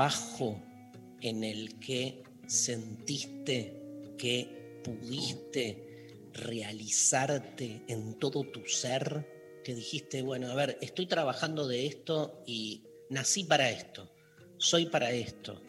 trabajo 0.00 0.58
en 1.20 1.44
el 1.44 1.78
que 1.78 2.22
sentiste 2.46 4.14
que 4.16 4.80
pudiste 4.82 6.30
realizarte 6.32 7.82
en 7.86 8.18
todo 8.18 8.44
tu 8.44 8.64
ser? 8.64 9.60
Que 9.62 9.74
dijiste, 9.74 10.22
bueno, 10.22 10.50
a 10.50 10.54
ver, 10.54 10.78
estoy 10.80 11.04
trabajando 11.04 11.68
de 11.68 11.86
esto 11.86 12.42
y 12.46 12.82
nací 13.10 13.44
para 13.44 13.68
esto, 13.68 14.10
soy 14.56 14.86
para 14.86 15.10
esto. 15.10 15.60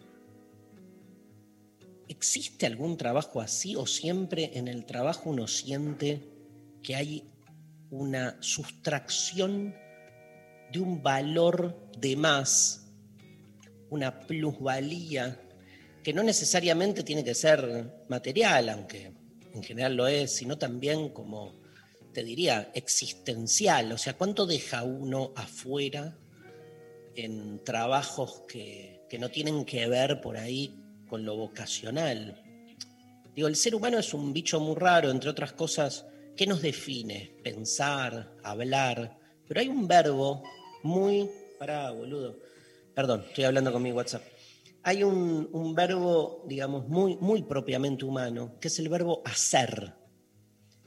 ¿Existe 2.08 2.66
algún 2.66 2.96
trabajo 2.96 3.42
así 3.42 3.76
o 3.76 3.86
siempre 3.86 4.52
en 4.54 4.70
el 4.70 4.86
trabajo 4.86 5.30
uno 5.32 5.46
siente 5.46 6.22
que 6.82 6.96
hay 6.96 7.30
una 7.90 8.42
sustracción 8.42 9.76
de 10.72 10.80
un 10.80 11.04
valor 11.04 11.92
de 11.98 12.16
más, 12.16 12.81
una 13.92 14.22
plusvalía, 14.22 15.40
que 16.02 16.14
no 16.14 16.24
necesariamente 16.24 17.04
tiene 17.04 17.24
que 17.24 17.36
ser 17.36 18.04
material, 18.10 18.70
aunque 18.70 19.12
en 19.54 19.62
general 19.62 19.96
lo 19.96 20.08
es, 20.08 20.32
sino 20.32 20.58
también 20.58 21.10
como, 21.10 21.54
te 22.14 22.24
diría, 22.24 22.72
existencial. 22.74 23.92
O 23.92 23.98
sea, 23.98 24.14
¿cuánto 24.14 24.48
deja 24.48 24.84
uno 24.84 25.34
afuera 25.36 26.18
en 27.16 27.64
trabajos 27.64 28.44
que, 28.48 29.02
que 29.10 29.20
no 29.20 29.30
tienen 29.30 29.66
que 29.66 29.88
ver 29.88 30.22
por 30.22 30.38
ahí 30.38 30.74
con 31.08 31.26
lo 31.26 31.36
vocacional? 31.36 32.42
Digo, 33.36 33.48
el 33.48 33.56
ser 33.56 33.76
humano 33.76 34.00
es 34.00 34.14
un 34.14 34.34
bicho 34.34 34.60
muy 34.60 34.76
raro, 34.76 35.12
entre 35.12 35.30
otras 35.30 35.52
cosas, 35.54 36.06
¿qué 36.36 36.48
nos 36.48 36.62
define? 36.62 37.36
Pensar, 37.44 38.36
hablar, 38.42 39.18
pero 39.48 39.60
hay 39.60 39.68
un 39.68 39.86
verbo 39.86 40.44
muy... 40.82 41.30
Pará, 41.60 41.92
boludo. 41.92 42.40
Perdón, 42.94 43.24
estoy 43.28 43.46
hablando 43.46 43.72
con 43.72 43.82
mi 43.82 43.92
WhatsApp. 43.92 44.24
Hay 44.84 45.04
un, 45.04 45.74
verbo, 45.76 46.44
digamos, 46.48 46.88
muy, 46.88 47.16
muy 47.18 47.44
propiamente 47.44 48.04
humano, 48.04 48.58
que 48.60 48.68
es 48.68 48.80
el 48.80 48.90
verbo 48.90 49.22
hacer. 49.26 49.94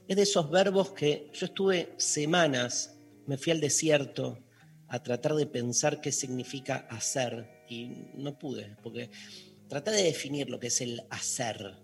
Es 0.07 0.15
de 0.15 0.23
esos 0.23 0.51
verbos 0.51 0.91
que 0.91 1.31
yo 1.33 1.45
estuve 1.45 1.93
semanas, 1.97 2.97
me 3.25 3.37
fui 3.37 3.51
al 3.51 3.61
desierto 3.61 4.39
a 4.87 5.01
tratar 5.01 5.33
de 5.33 5.47
pensar 5.47 6.01
qué 6.01 6.11
significa 6.11 6.87
hacer 6.89 7.63
y 7.69 8.11
no 8.13 8.37
pude, 8.37 8.77
porque 8.83 9.09
traté 9.67 9.91
de 9.91 10.03
definir 10.03 10.49
lo 10.49 10.59
que 10.59 10.67
es 10.67 10.81
el 10.81 11.01
hacer. 11.09 11.79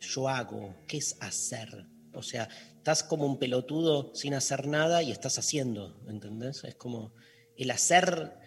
Yo 0.00 0.28
hago, 0.28 0.74
¿qué 0.86 0.98
es 0.98 1.16
hacer? 1.20 1.86
O 2.12 2.22
sea, 2.22 2.48
estás 2.76 3.02
como 3.02 3.24
un 3.24 3.38
pelotudo 3.38 4.14
sin 4.14 4.34
hacer 4.34 4.66
nada 4.66 5.02
y 5.02 5.12
estás 5.12 5.38
haciendo, 5.38 5.98
¿entendés? 6.08 6.64
Es 6.64 6.74
como 6.74 7.14
el 7.56 7.70
hacer, 7.70 8.41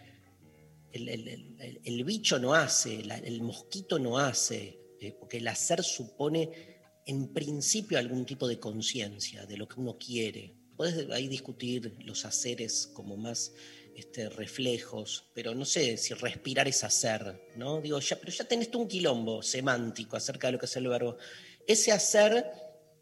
el, 0.96 2.04
bicho 2.04 2.40
no 2.40 2.54
hace, 2.54 3.02
el 3.02 3.42
mosquito 3.42 4.00
no 4.00 4.18
hace, 4.18 4.80
eh, 5.00 5.16
porque 5.20 5.38
el 5.38 5.48
hacer 5.48 5.84
supone 5.84 6.76
en 7.06 7.34
principio 7.34 7.98
algún 7.98 8.26
tipo 8.26 8.48
de 8.48 8.60
conciencia 8.60 9.46
de 9.46 9.58
lo 9.58 9.68
que 9.68 9.80
uno 9.80 9.98
quiere. 9.98 10.56
Puedes 10.76 11.10
ahí 11.12 11.28
discutir 11.28 11.96
los 12.04 12.26
haceres 12.26 12.88
como 12.94 13.16
más 13.16 13.54
este, 13.96 14.30
reflejos, 14.30 15.26
pero 15.34 15.56
no 15.56 15.64
sé 15.64 15.98
si 15.98 16.14
respirar 16.14 16.68
es 16.68 16.84
hacer, 16.84 17.50
¿no? 17.56 17.80
Digo, 17.80 18.00
ya, 18.00 18.18
pero 18.18 18.32
ya 18.32 18.46
tenés 18.46 18.70
tú 18.72 18.82
un 18.82 18.88
quilombo 18.88 19.42
semántico 19.42 20.18
acerca 20.18 20.48
de 20.48 20.54
lo 20.54 20.60
que 20.60 20.66
es 20.66 20.76
el 20.76 20.88
verbo. 20.88 21.18
Ese 21.66 21.92
hacer 21.92 22.46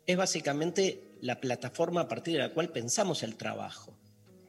es 0.06 0.18
básicamente 0.18 1.18
la 1.22 1.40
plataforma 1.40 2.02
a 2.02 2.08
partir 2.08 2.34
de 2.34 2.42
la 2.42 2.54
cual 2.54 2.70
pensamos 2.72 3.24
el 3.24 3.36
trabajo. 3.38 3.98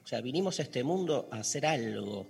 O 0.02 0.06
sea, 0.06 0.20
vinimos 0.20 0.58
a 0.58 0.64
este 0.64 0.84
mundo 0.84 1.28
a 1.30 1.38
hacer 1.38 1.64
algo. 1.64 2.26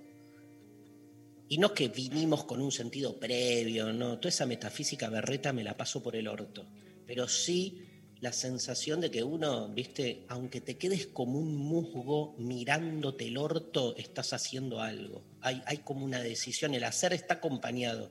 Y 1.48 1.58
no 1.58 1.74
que 1.74 1.88
vinimos 1.88 2.44
con 2.44 2.60
un 2.60 2.72
sentido 2.72 3.18
previo, 3.18 3.92
no. 3.92 4.18
Toda 4.18 4.30
esa 4.30 4.46
metafísica 4.46 5.08
berreta 5.08 5.52
me 5.52 5.64
la 5.64 5.76
paso 5.76 6.02
por 6.02 6.16
el 6.16 6.26
orto. 6.26 6.66
Pero 7.06 7.28
sí 7.28 7.82
la 8.20 8.32
sensación 8.32 9.02
de 9.02 9.10
que 9.10 9.22
uno, 9.22 9.68
viste, 9.68 10.24
aunque 10.28 10.62
te 10.62 10.78
quedes 10.78 11.08
como 11.08 11.38
un 11.38 11.56
musgo 11.56 12.34
mirándote 12.38 13.26
el 13.26 13.36
orto, 13.36 13.94
estás 13.96 14.32
haciendo 14.32 14.80
algo. 14.80 15.22
Hay, 15.42 15.62
hay 15.66 15.78
como 15.78 16.06
una 16.06 16.20
decisión. 16.20 16.72
El 16.72 16.84
hacer 16.84 17.12
está 17.12 17.34
acompañado 17.34 18.10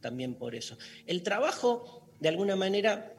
también 0.00 0.34
por 0.34 0.56
eso. 0.56 0.76
El 1.06 1.22
trabajo, 1.22 2.10
de 2.18 2.28
alguna 2.28 2.56
manera, 2.56 3.14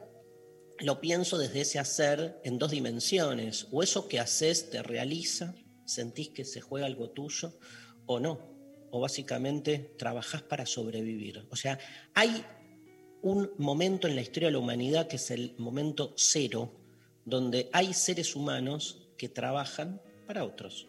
lo 0.80 1.00
pienso 1.00 1.38
desde 1.38 1.62
ese 1.62 1.78
hacer 1.78 2.38
en 2.44 2.58
dos 2.58 2.70
dimensiones. 2.70 3.68
O 3.72 3.82
eso 3.82 4.08
que 4.08 4.20
haces 4.20 4.68
te 4.70 4.82
realiza, 4.82 5.54
sentís 5.86 6.28
que 6.30 6.44
se 6.44 6.60
juega 6.60 6.86
algo 6.86 7.10
tuyo, 7.10 7.58
o 8.04 8.20
no. 8.20 8.55
O 8.90 9.00
básicamente 9.00 9.94
trabajás 9.98 10.42
para 10.42 10.66
sobrevivir. 10.66 11.46
O 11.50 11.56
sea, 11.56 11.78
hay 12.14 12.44
un 13.22 13.50
momento 13.58 14.06
en 14.06 14.14
la 14.14 14.22
historia 14.22 14.48
de 14.48 14.52
la 14.52 14.58
humanidad 14.58 15.08
que 15.08 15.16
es 15.16 15.30
el 15.30 15.54
momento 15.58 16.14
cero, 16.16 16.72
donde 17.24 17.68
hay 17.72 17.92
seres 17.92 18.36
humanos 18.36 19.08
que 19.18 19.28
trabajan 19.28 20.00
para 20.26 20.44
otros. 20.44 20.86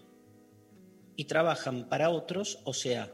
Y 1.15 1.25
trabajan 1.25 1.89
para 1.89 2.11
otros, 2.11 2.59
o 2.63 2.73
sea, 2.73 3.11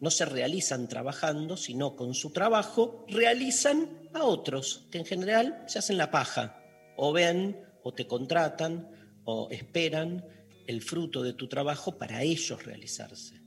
no 0.00 0.10
se 0.10 0.24
realizan 0.24 0.88
trabajando, 0.88 1.56
sino 1.56 1.96
con 1.96 2.14
su 2.14 2.30
trabajo 2.30 3.04
realizan 3.08 4.08
a 4.12 4.24
otros, 4.24 4.86
que 4.90 4.98
en 4.98 5.06
general 5.06 5.64
se 5.66 5.78
hacen 5.78 5.96
la 5.96 6.10
paja, 6.10 6.62
o 6.96 7.12
ven, 7.12 7.60
o 7.82 7.92
te 7.92 8.06
contratan, 8.06 8.90
o 9.24 9.48
esperan 9.50 10.24
el 10.66 10.82
fruto 10.82 11.22
de 11.22 11.32
tu 11.32 11.48
trabajo 11.48 11.96
para 11.96 12.22
ellos 12.22 12.64
realizarse. 12.64 13.37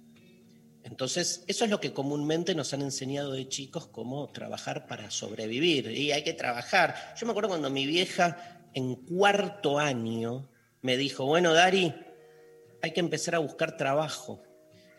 Entonces, 0.91 1.45
eso 1.47 1.63
es 1.63 1.71
lo 1.71 1.79
que 1.79 1.93
comúnmente 1.93 2.53
nos 2.53 2.73
han 2.73 2.81
enseñado 2.81 3.31
de 3.31 3.47
chicos, 3.47 3.87
como 3.87 4.27
trabajar 4.27 4.87
para 4.87 5.09
sobrevivir. 5.09 5.89
Y 5.89 6.11
hay 6.11 6.21
que 6.21 6.33
trabajar. 6.33 7.15
Yo 7.17 7.25
me 7.25 7.31
acuerdo 7.31 7.47
cuando 7.47 7.69
mi 7.69 7.85
vieja 7.85 8.67
en 8.73 8.95
cuarto 8.95 9.79
año 9.79 10.49
me 10.81 10.97
dijo, 10.97 11.25
bueno, 11.25 11.53
Dari, 11.53 11.95
hay 12.81 12.91
que 12.91 12.99
empezar 12.99 13.35
a 13.35 13.39
buscar 13.39 13.77
trabajo. 13.77 14.43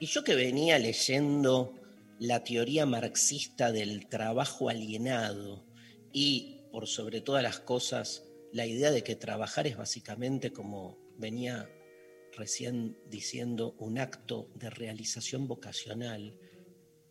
Y 0.00 0.06
yo 0.06 0.24
que 0.24 0.34
venía 0.34 0.78
leyendo 0.78 1.74
la 2.18 2.42
teoría 2.42 2.86
marxista 2.86 3.70
del 3.70 4.08
trabajo 4.08 4.70
alienado 4.70 5.62
y, 6.10 6.62
por 6.72 6.86
sobre 6.86 7.20
todas 7.20 7.42
las 7.42 7.60
cosas, 7.60 8.24
la 8.50 8.64
idea 8.64 8.90
de 8.90 9.04
que 9.04 9.14
trabajar 9.14 9.66
es 9.66 9.76
básicamente 9.76 10.54
como 10.54 10.96
venía 11.18 11.68
recién 12.36 12.98
diciendo 13.08 13.74
un 13.78 13.98
acto 13.98 14.50
de 14.54 14.70
realización 14.70 15.46
vocacional. 15.48 16.38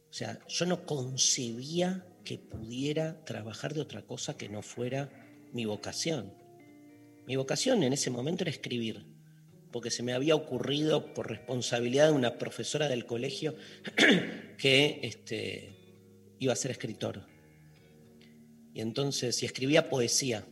O 0.09 0.13
sea, 0.13 0.39
yo 0.47 0.65
no 0.65 0.85
concebía 0.85 2.05
que 2.23 2.37
pudiera 2.37 3.23
trabajar 3.25 3.73
de 3.73 3.81
otra 3.81 4.01
cosa 4.03 4.37
que 4.37 4.49
no 4.49 4.61
fuera 4.61 5.09
mi 5.53 5.65
vocación. 5.65 6.33
Mi 7.25 7.35
vocación 7.35 7.83
en 7.83 7.93
ese 7.93 8.09
momento 8.09 8.43
era 8.43 8.51
escribir, 8.51 9.05
porque 9.71 9.91
se 9.91 10.03
me 10.03 10.13
había 10.13 10.35
ocurrido 10.35 11.13
por 11.13 11.29
responsabilidad 11.29 12.07
de 12.07 12.13
una 12.13 12.37
profesora 12.37 12.87
del 12.87 13.05
colegio 13.05 13.55
que 14.57 14.99
este, 15.03 15.75
iba 16.39 16.53
a 16.53 16.57
ser 16.57 16.71
escritor. 16.71 17.25
Y 18.73 18.81
entonces, 18.81 19.41
y 19.43 19.45
escribía 19.45 19.89
poesía. 19.89 20.45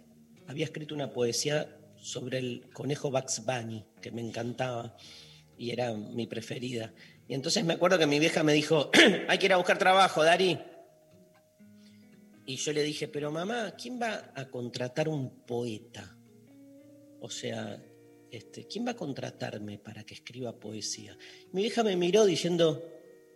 Había 0.48 0.66
escrito 0.66 0.96
una 0.96 1.12
poesía 1.12 1.76
sobre 1.98 2.38
el 2.38 2.70
conejo 2.74 3.12
Bugs 3.12 3.44
Bunny, 3.46 3.86
que 4.02 4.12
me 4.12 4.22
encantaba 4.22 4.96
y 5.58 5.72
era 5.72 5.94
mi 5.94 6.26
preferida. 6.28 6.94
Y 7.28 7.34
entonces 7.34 7.64
me 7.64 7.74
acuerdo 7.74 8.00
que 8.00 8.08
mi 8.08 8.20
vieja 8.20 8.44
me 8.44 8.54
dijo, 8.54 8.90
hay 9.28 9.38
que 9.38 9.46
ir 9.46 9.54
a 9.54 9.58
buscar 9.58 9.78
trabajo, 9.78 10.24
Dari. 10.24 10.58
Y 12.46 12.56
yo 12.56 12.74
le 12.74 12.82
dije, 12.82 13.08
pero 13.08 13.32
mamá, 13.32 13.76
¿quién 13.80 14.02
va 14.02 14.32
a 14.34 14.46
contratar 14.50 15.08
un 15.08 15.46
poeta? 15.46 16.18
O 17.20 17.30
sea, 17.30 17.80
este, 18.32 18.66
¿quién 18.66 18.88
va 18.88 18.92
a 18.92 18.96
contratarme 18.96 19.78
para 19.78 20.04
que 20.04 20.16
escriba 20.16 20.60
poesía? 20.60 21.16
Mi 21.52 21.62
vieja 21.62 21.84
me 21.84 21.96
miró 21.96 22.26
diciendo, 22.26 22.84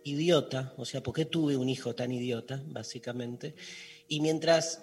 idiota, 0.02 0.74
o 0.76 0.84
sea, 0.84 1.02
¿por 1.02 1.14
qué 1.14 1.26
tuve 1.26 1.56
un 1.56 1.68
hijo 1.68 1.94
tan 1.94 2.10
idiota, 2.10 2.62
básicamente? 2.66 3.54
Y 4.08 4.20
mientras 4.20 4.82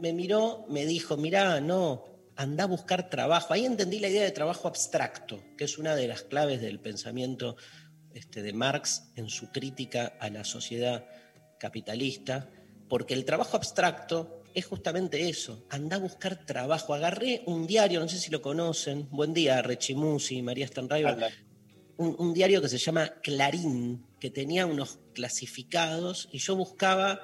me 0.00 0.12
miró, 0.12 0.66
me 0.68 0.86
dijo, 0.86 1.16
mirá, 1.16 1.60
no, 1.60 2.17
anda 2.38 2.64
a 2.64 2.68
buscar 2.68 3.10
trabajo. 3.10 3.52
Ahí 3.52 3.66
entendí 3.66 3.98
la 3.98 4.08
idea 4.08 4.22
de 4.22 4.30
trabajo 4.30 4.68
abstracto, 4.68 5.42
que 5.56 5.64
es 5.64 5.76
una 5.76 5.96
de 5.96 6.06
las 6.06 6.22
claves 6.22 6.60
del 6.60 6.78
pensamiento 6.78 7.56
este, 8.14 8.42
de 8.42 8.52
Marx 8.52 9.10
en 9.16 9.28
su 9.28 9.50
crítica 9.50 10.16
a 10.20 10.30
la 10.30 10.44
sociedad 10.44 11.04
capitalista, 11.58 12.48
porque 12.88 13.14
el 13.14 13.24
trabajo 13.24 13.56
abstracto 13.56 14.44
es 14.54 14.66
justamente 14.66 15.28
eso, 15.28 15.66
anda 15.68 15.96
a 15.96 16.00
buscar 16.00 16.46
trabajo. 16.46 16.94
Agarré 16.94 17.42
un 17.46 17.66
diario, 17.66 17.98
no 17.98 18.08
sé 18.08 18.18
si 18.18 18.30
lo 18.30 18.40
conocen, 18.40 19.08
buen 19.10 19.34
día, 19.34 19.60
Rechimusi, 19.60 20.40
María 20.40 20.68
Stanraiva, 20.68 21.16
un, 21.96 22.14
un 22.20 22.32
diario 22.32 22.62
que 22.62 22.68
se 22.68 22.78
llama 22.78 23.14
Clarín, 23.20 24.06
que 24.20 24.30
tenía 24.30 24.64
unos 24.64 25.00
clasificados 25.12 26.28
y 26.30 26.38
yo 26.38 26.54
buscaba, 26.54 27.20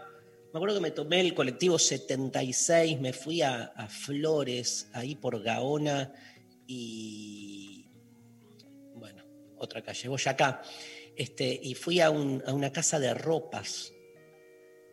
me 0.54 0.58
acuerdo 0.58 0.76
que 0.76 0.82
me 0.82 0.90
tomé 0.92 1.20
el 1.20 1.34
colectivo 1.34 1.80
76, 1.80 3.00
me 3.00 3.12
fui 3.12 3.42
a, 3.42 3.72
Flores, 3.88 4.88
ahí 4.92 5.16
por 5.16 5.42
Gaona 5.42 6.12
y, 6.64 7.90
bueno, 8.94 9.24
otra 9.58 9.82
calle, 9.82 10.06
Boyacá, 10.06 10.62
este, 11.16 11.58
y 11.60 11.74
fui 11.74 11.98
a, 11.98 12.08
un- 12.10 12.40
a 12.46 12.52
una 12.52 12.70
casa 12.70 13.00
de 13.00 13.12
ropas 13.14 13.92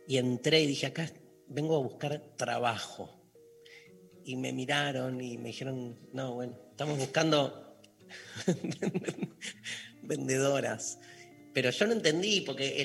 y 0.08 0.16
entré 0.16 0.62
y 0.62 0.66
dije, 0.66 0.86
acá 0.86 1.08
vengo 1.46 1.76
a 1.76 1.80
buscar 1.80 2.34
trabajo. 2.36 3.22
Y 4.24 4.34
me 4.34 4.52
miraron 4.52 5.20
y 5.20 5.38
me 5.38 5.50
dijeron, 5.50 5.96
no, 6.12 6.34
bueno, 6.34 6.58
estamos 6.72 6.98
buscando 6.98 7.78
vendedoras. 10.02 10.98
Pero 11.52 11.70
yo 11.70 11.86
no 11.86 11.92
entendí, 11.92 12.40
porque 12.40 12.80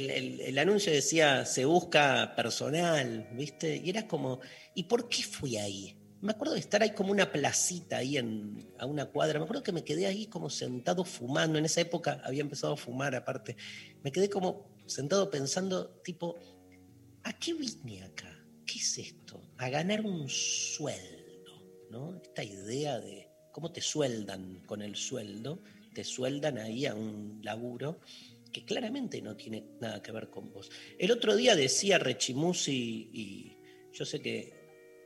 el, 0.47 0.57
anuncio 0.57 0.91
decía, 0.91 1.45
se 1.45 1.63
busca 1.63 2.33
personal, 2.35 3.29
¿viste? 3.33 3.81
Y 3.83 3.89
era 3.89 4.07
como, 4.07 4.41
¿y 4.73 4.83
por 4.83 5.07
qué 5.07 5.23
fui 5.23 5.55
ahí? 5.55 5.97
Me 6.19 6.31
acuerdo 6.31 6.55
de 6.55 6.59
estar 6.59 6.81
ahí 6.81 6.91
como 6.91 7.11
una 7.11 7.31
placita 7.31 7.97
ahí 7.97 8.17
en, 8.17 8.73
a 8.77 8.85
una 8.85 9.05
cuadra. 9.05 9.39
Me 9.39 9.45
acuerdo 9.45 9.63
que 9.63 9.71
me 9.71 9.83
quedé 9.83 10.07
ahí 10.07 10.27
como 10.27 10.49
sentado 10.49 11.05
fumando. 11.05 11.57
En 11.57 11.65
esa 11.65 11.79
época 11.79 12.21
había 12.25 12.41
empezado 12.41 12.73
a 12.73 12.77
fumar 12.77 13.15
aparte. 13.15 13.55
Me 14.03 14.11
quedé 14.11 14.29
como 14.29 14.75
sentado 14.85 15.29
pensando, 15.29 16.01
tipo, 16.03 16.35
¿a 17.23 17.33
qué 17.33 17.53
vine 17.53 18.03
acá? 18.03 18.45
¿Qué 18.65 18.79
es 18.79 18.97
esto? 18.97 19.41
A 19.57 19.69
ganar 19.69 20.01
un 20.01 20.27
sueldo, 20.27 21.63
¿no? 21.89 22.19
Esta 22.21 22.43
idea 22.43 22.99
de 22.99 23.29
cómo 23.53 23.71
te 23.71 23.79
sueldan 23.79 24.63
con 24.65 24.81
el 24.81 24.95
sueldo, 24.95 25.61
te 25.93 26.03
sueldan 26.03 26.57
ahí 26.57 26.85
a 26.85 26.95
un 26.95 27.39
laburo 27.43 28.01
que 28.49 28.65
claramente 28.65 29.21
no 29.21 29.35
tiene 29.35 29.63
nada 29.79 30.01
que 30.01 30.11
ver 30.11 30.29
con 30.29 30.51
vos. 30.51 30.69
El 30.97 31.11
otro 31.11 31.35
día 31.35 31.55
decía 31.55 31.97
Rechimusi, 31.97 33.09
y 33.13 33.57
yo 33.93 34.05
sé 34.05 34.21
que 34.21 34.53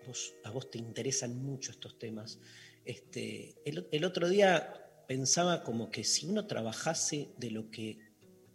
vos- 0.07 0.33
a 0.43 0.51
vos 0.51 0.69
te 0.71 0.77
interesan 0.77 1.41
mucho 1.43 1.71
estos 1.71 1.97
temas, 1.99 2.39
este, 2.85 3.55
el, 3.65 4.05
otro 4.05 4.27
día 4.29 4.73
pensaba 5.07 5.63
como 5.63 5.91
que 5.91 6.03
si 6.03 6.25
uno 6.25 6.47
trabajase 6.47 7.29
de 7.37 7.51
lo 7.51 7.69
que 7.69 7.99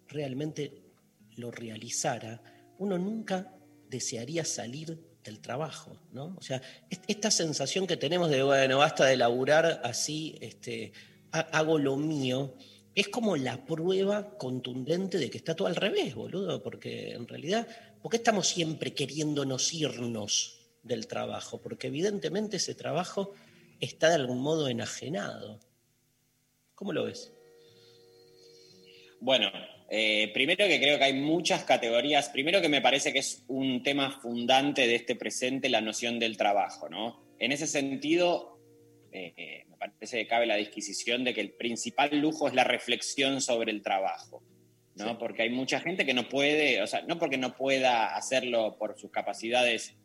realmente 0.09 0.83
lo 1.37 1.51
realizara, 1.51 2.43
uno 2.79 2.99
nunca 2.99 3.55
desearía 3.89 4.45
salir 4.45 4.99
del 5.23 5.41
trabajo, 5.41 5.99
¿no? 6.13 6.35
O 6.39 6.43
sea, 6.43 6.61
est- 6.91 7.05
esta 7.09 7.31
sensación 7.31 7.87
que 7.87 7.97
tenemos 7.97 8.31
de, 8.31 8.43
bueno, 8.43 8.79
basta 8.79 9.05
de 9.07 9.17
laburar 9.17 9.81
así, 9.85 10.37
este, 10.41 10.93
ha- 11.33 11.41
hago 11.41 11.79
lo 11.79 11.97
mío, 11.97 12.55
es 12.97 13.09
como 13.09 13.37
la 13.37 13.67
prueba 13.67 14.39
contundente 14.39 15.19
de 15.19 15.29
que 15.29 15.37
está 15.37 15.55
todo 15.55 15.69
al 15.69 15.77
revés, 15.77 16.15
boludo, 16.15 16.63
porque 16.63 17.13
en 17.13 17.29
realidad, 17.29 17.69
¿por 18.01 18.11
qué 18.11 18.17
estamos 18.17 18.49
siempre 18.49 18.95
queriéndonos 18.95 19.75
irnos 19.75 20.67
del 20.83 21.07
trabajo? 21.07 21.61
Porque 21.61 21.89
evidentemente 21.89 22.57
ese 22.57 22.75
trabajo 22.75 23.35
está 23.81 24.09
de 24.09 24.15
algún 24.15 24.41
modo 24.41 24.67
enajenado. 24.69 25.61
¿Cómo 26.75 26.95
lo 26.95 27.05
ves? 27.05 27.31
Bueno, 29.21 29.51
eh, 29.91 30.31
primero 30.33 30.67
que 30.67 30.81
creo 30.81 30.97
que 30.97 31.05
hay 31.05 31.13
muchas 31.13 31.65
categorías. 31.65 32.31
Primero 32.31 32.63
que 32.63 32.71
me 32.71 32.81
parece 32.81 33.13
que 33.13 33.19
es 33.19 33.45
un 33.49 33.83
tema 33.83 34.11
fundante 34.23 34.87
de 34.87 34.95
este 34.95 35.17
presente 35.17 35.69
la 35.69 35.83
noción 35.83 36.19
del 36.19 36.39
trabajo, 36.39 36.89
¿no? 36.89 37.23
En 37.39 37.53
ese 37.53 37.67
sentido, 37.67 38.56
eh, 39.19 39.65
me 39.69 39.77
parece 39.77 40.19
que 40.19 40.27
cabe 40.27 40.47
la 40.47 40.57
disquisición 40.57 41.25
de 41.25 41.33
que 41.33 41.41
el 41.41 41.53
principal 41.53 42.19
lujo 42.19 42.49
es 42.49 42.55
la 42.55 42.65
reflexión 42.65 43.41
sobre 43.41 43.73
el 43.73 43.83
trabajo, 43.83 44.43
¿no? 44.95 45.11
Sí. 45.11 45.17
Porque 45.19 45.43
hay 45.43 45.51
mucha 45.51 45.81
gente 45.81 46.05
que 46.05 46.15
no 46.15 46.29
puede, 46.29 46.83
o 46.83 46.87
sea, 46.87 47.03
no 47.03 47.19
porque 47.19 47.39
no 47.39 47.55
pueda 47.57 48.15
hacerlo 48.15 48.77
por 48.79 48.99
sus 48.99 49.11
capacidades 49.11 49.97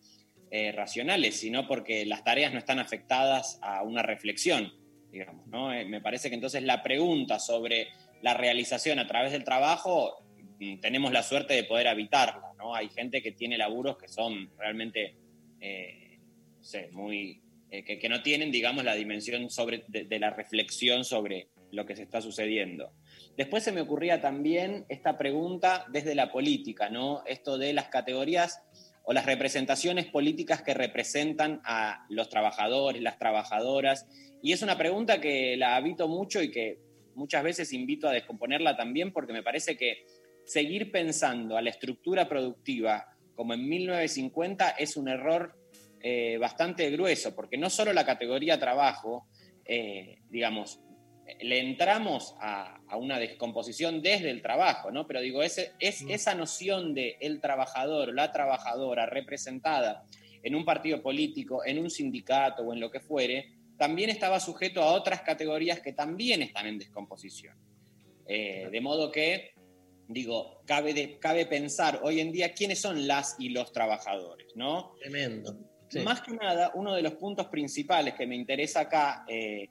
eh, 0.50 0.72
racionales, 0.72 1.38
sino 1.38 1.68
porque 1.68 2.06
las 2.06 2.24
tareas 2.24 2.54
no 2.54 2.60
están 2.60 2.80
afectadas 2.80 3.60
a 3.62 3.84
una 3.84 4.02
reflexión, 4.02 4.74
digamos, 5.12 5.48
¿no? 5.48 5.74
Eh, 5.74 5.86
me 5.86 6.02
parece 6.02 6.30
que 6.30 6.36
entonces 6.36 6.64
la 6.64 6.84
pregunta 6.84 7.40
sobre 7.40 7.90
la 8.22 8.34
realización 8.34 9.00
a 9.00 9.08
través 9.08 9.32
del 9.32 9.44
trabajo, 9.44 10.24
mm, 10.60 10.80
tenemos 10.80 11.12
la 11.12 11.24
suerte 11.24 11.54
de 11.54 11.64
poder 11.64 11.88
habitarla, 11.88 12.54
¿no? 12.58 12.76
Hay 12.76 12.90
gente 12.90 13.22
que 13.22 13.32
tiene 13.32 13.58
laburos 13.58 13.98
que 13.98 14.08
son 14.08 14.52
realmente, 14.58 15.16
no 15.60 16.64
sé, 16.64 16.90
muy, 16.92 17.42
eh, 17.72 17.84
que, 17.84 18.10
no 18.10 18.22
tienen, 18.22 18.52
digamos, 18.52 18.84
la 18.84 18.96
dimensión 18.96 19.50
sobre, 19.50 19.86
de, 19.88 20.04
de 20.04 20.20
la 20.20 20.30
reflexión 20.30 21.06
sobre 21.06 21.48
lo 21.72 21.86
que 21.86 21.96
se 21.96 22.04
está 22.04 22.22
sucediendo. 22.22 22.92
Después 23.38 23.64
se 23.64 23.72
me 23.72 23.80
ocurría 23.80 24.20
también 24.20 24.86
esta 24.90 25.18
pregunta 25.18 25.86
desde 25.90 26.14
la 26.14 26.32
política, 26.32 26.90
¿no? 26.90 27.24
Esto 27.26 27.58
de 27.58 27.72
las 27.72 27.88
categorías 27.88 28.62
o 29.04 29.14
las 29.14 29.26
representaciones 29.26 30.06
políticas 30.06 30.62
que 30.62 30.74
representan 30.74 31.62
a 31.64 32.06
los 32.10 32.30
trabajadores, 32.30 33.02
las 33.02 33.18
trabajadoras. 33.18 34.06
Y 34.42 34.52
es 34.52 34.62
una 34.62 34.78
pregunta 34.78 35.22
que 35.22 35.56
la 35.56 35.76
habito 35.76 36.08
mucho 36.08 36.42
y 36.42 36.52
que 36.52 36.80
muchas 37.16 37.44
veces 37.44 37.74
invito 37.74 38.08
a 38.08 38.12
descomponerla 38.12 38.76
también 38.76 39.12
porque 39.12 39.34
me 39.34 39.44
parece 39.44 39.78
que 39.78 40.06
seguir 40.44 40.92
pensando 40.92 41.58
a 41.58 41.62
la 41.62 41.70
estructura 41.70 42.28
productiva 42.28 43.08
como 43.36 43.54
en 43.54 43.68
1950 43.68 44.72
es 44.72 44.98
un 44.98 45.08
error 45.08 45.56
eh, 46.04 46.38
bastante 46.38 46.90
grueso, 46.90 47.36
porque 47.36 47.58
no 47.58 47.70
solo 47.70 47.94
la 47.94 48.06
categoría 48.06 48.60
trabajo, 48.60 49.28
eh, 49.66 50.20
digamos, 50.30 50.82
le 51.40 51.60
entramos 51.60 52.36
a, 52.40 52.82
a, 52.88 52.98
una 52.98 53.20
descomposición 53.20 54.02
desde 54.02 54.30
el 54.30 54.42
trabajo, 54.42 54.92
¿no? 54.92 55.08
Pero 55.08 55.22
digo, 55.22 55.44
ese, 55.44 55.72
es 55.80 56.02
esa 56.10 56.36
noción 56.36 56.94
de 56.94 57.18
el 57.22 57.40
trabajador 57.40 58.10
o 58.10 58.14
la 58.14 58.32
trabajadora 58.32 59.06
representada 59.06 60.04
en 60.44 60.56
un 60.56 60.66
partido 60.66 61.02
político, 61.02 61.64
en 61.66 61.80
un 61.80 61.90
sindicato 61.90 62.64
o 62.64 62.74
en 62.74 62.80
lo 62.80 62.90
que 62.90 63.00
fuere, 63.00 63.54
también 63.78 64.10
estaba 64.10 64.40
sujeto 64.40 64.82
a 64.82 64.94
otras 64.94 65.22
categorías 65.22 65.80
que 65.80 65.94
también 65.94 66.42
están 66.42 66.68
en 66.68 66.78
descomposición. 66.78 67.56
Eh, 68.28 68.70
de 68.72 68.82
modo 68.82 69.12
que, 69.12 69.54
digo, 70.08 70.62
cabe, 70.66 70.94
de, 70.94 71.18
cabe 71.20 71.46
pensar 71.46 72.00
hoy 72.04 72.20
en 72.20 72.32
día 72.32 72.54
quiénes 72.54 72.80
son 72.80 73.08
las 73.08 73.36
y 73.40 73.50
los 73.50 73.72
trabajadores, 73.72 74.48
¿no? 74.56 74.94
Tremendo. 75.00 75.58
Sí. 75.92 76.00
Más 76.00 76.22
que 76.22 76.32
nada, 76.32 76.72
uno 76.74 76.96
de 76.96 77.02
los 77.02 77.16
puntos 77.16 77.48
principales 77.48 78.14
que 78.14 78.26
me 78.26 78.36
interesa 78.36 78.82
acá, 78.82 79.26
eh, 79.28 79.68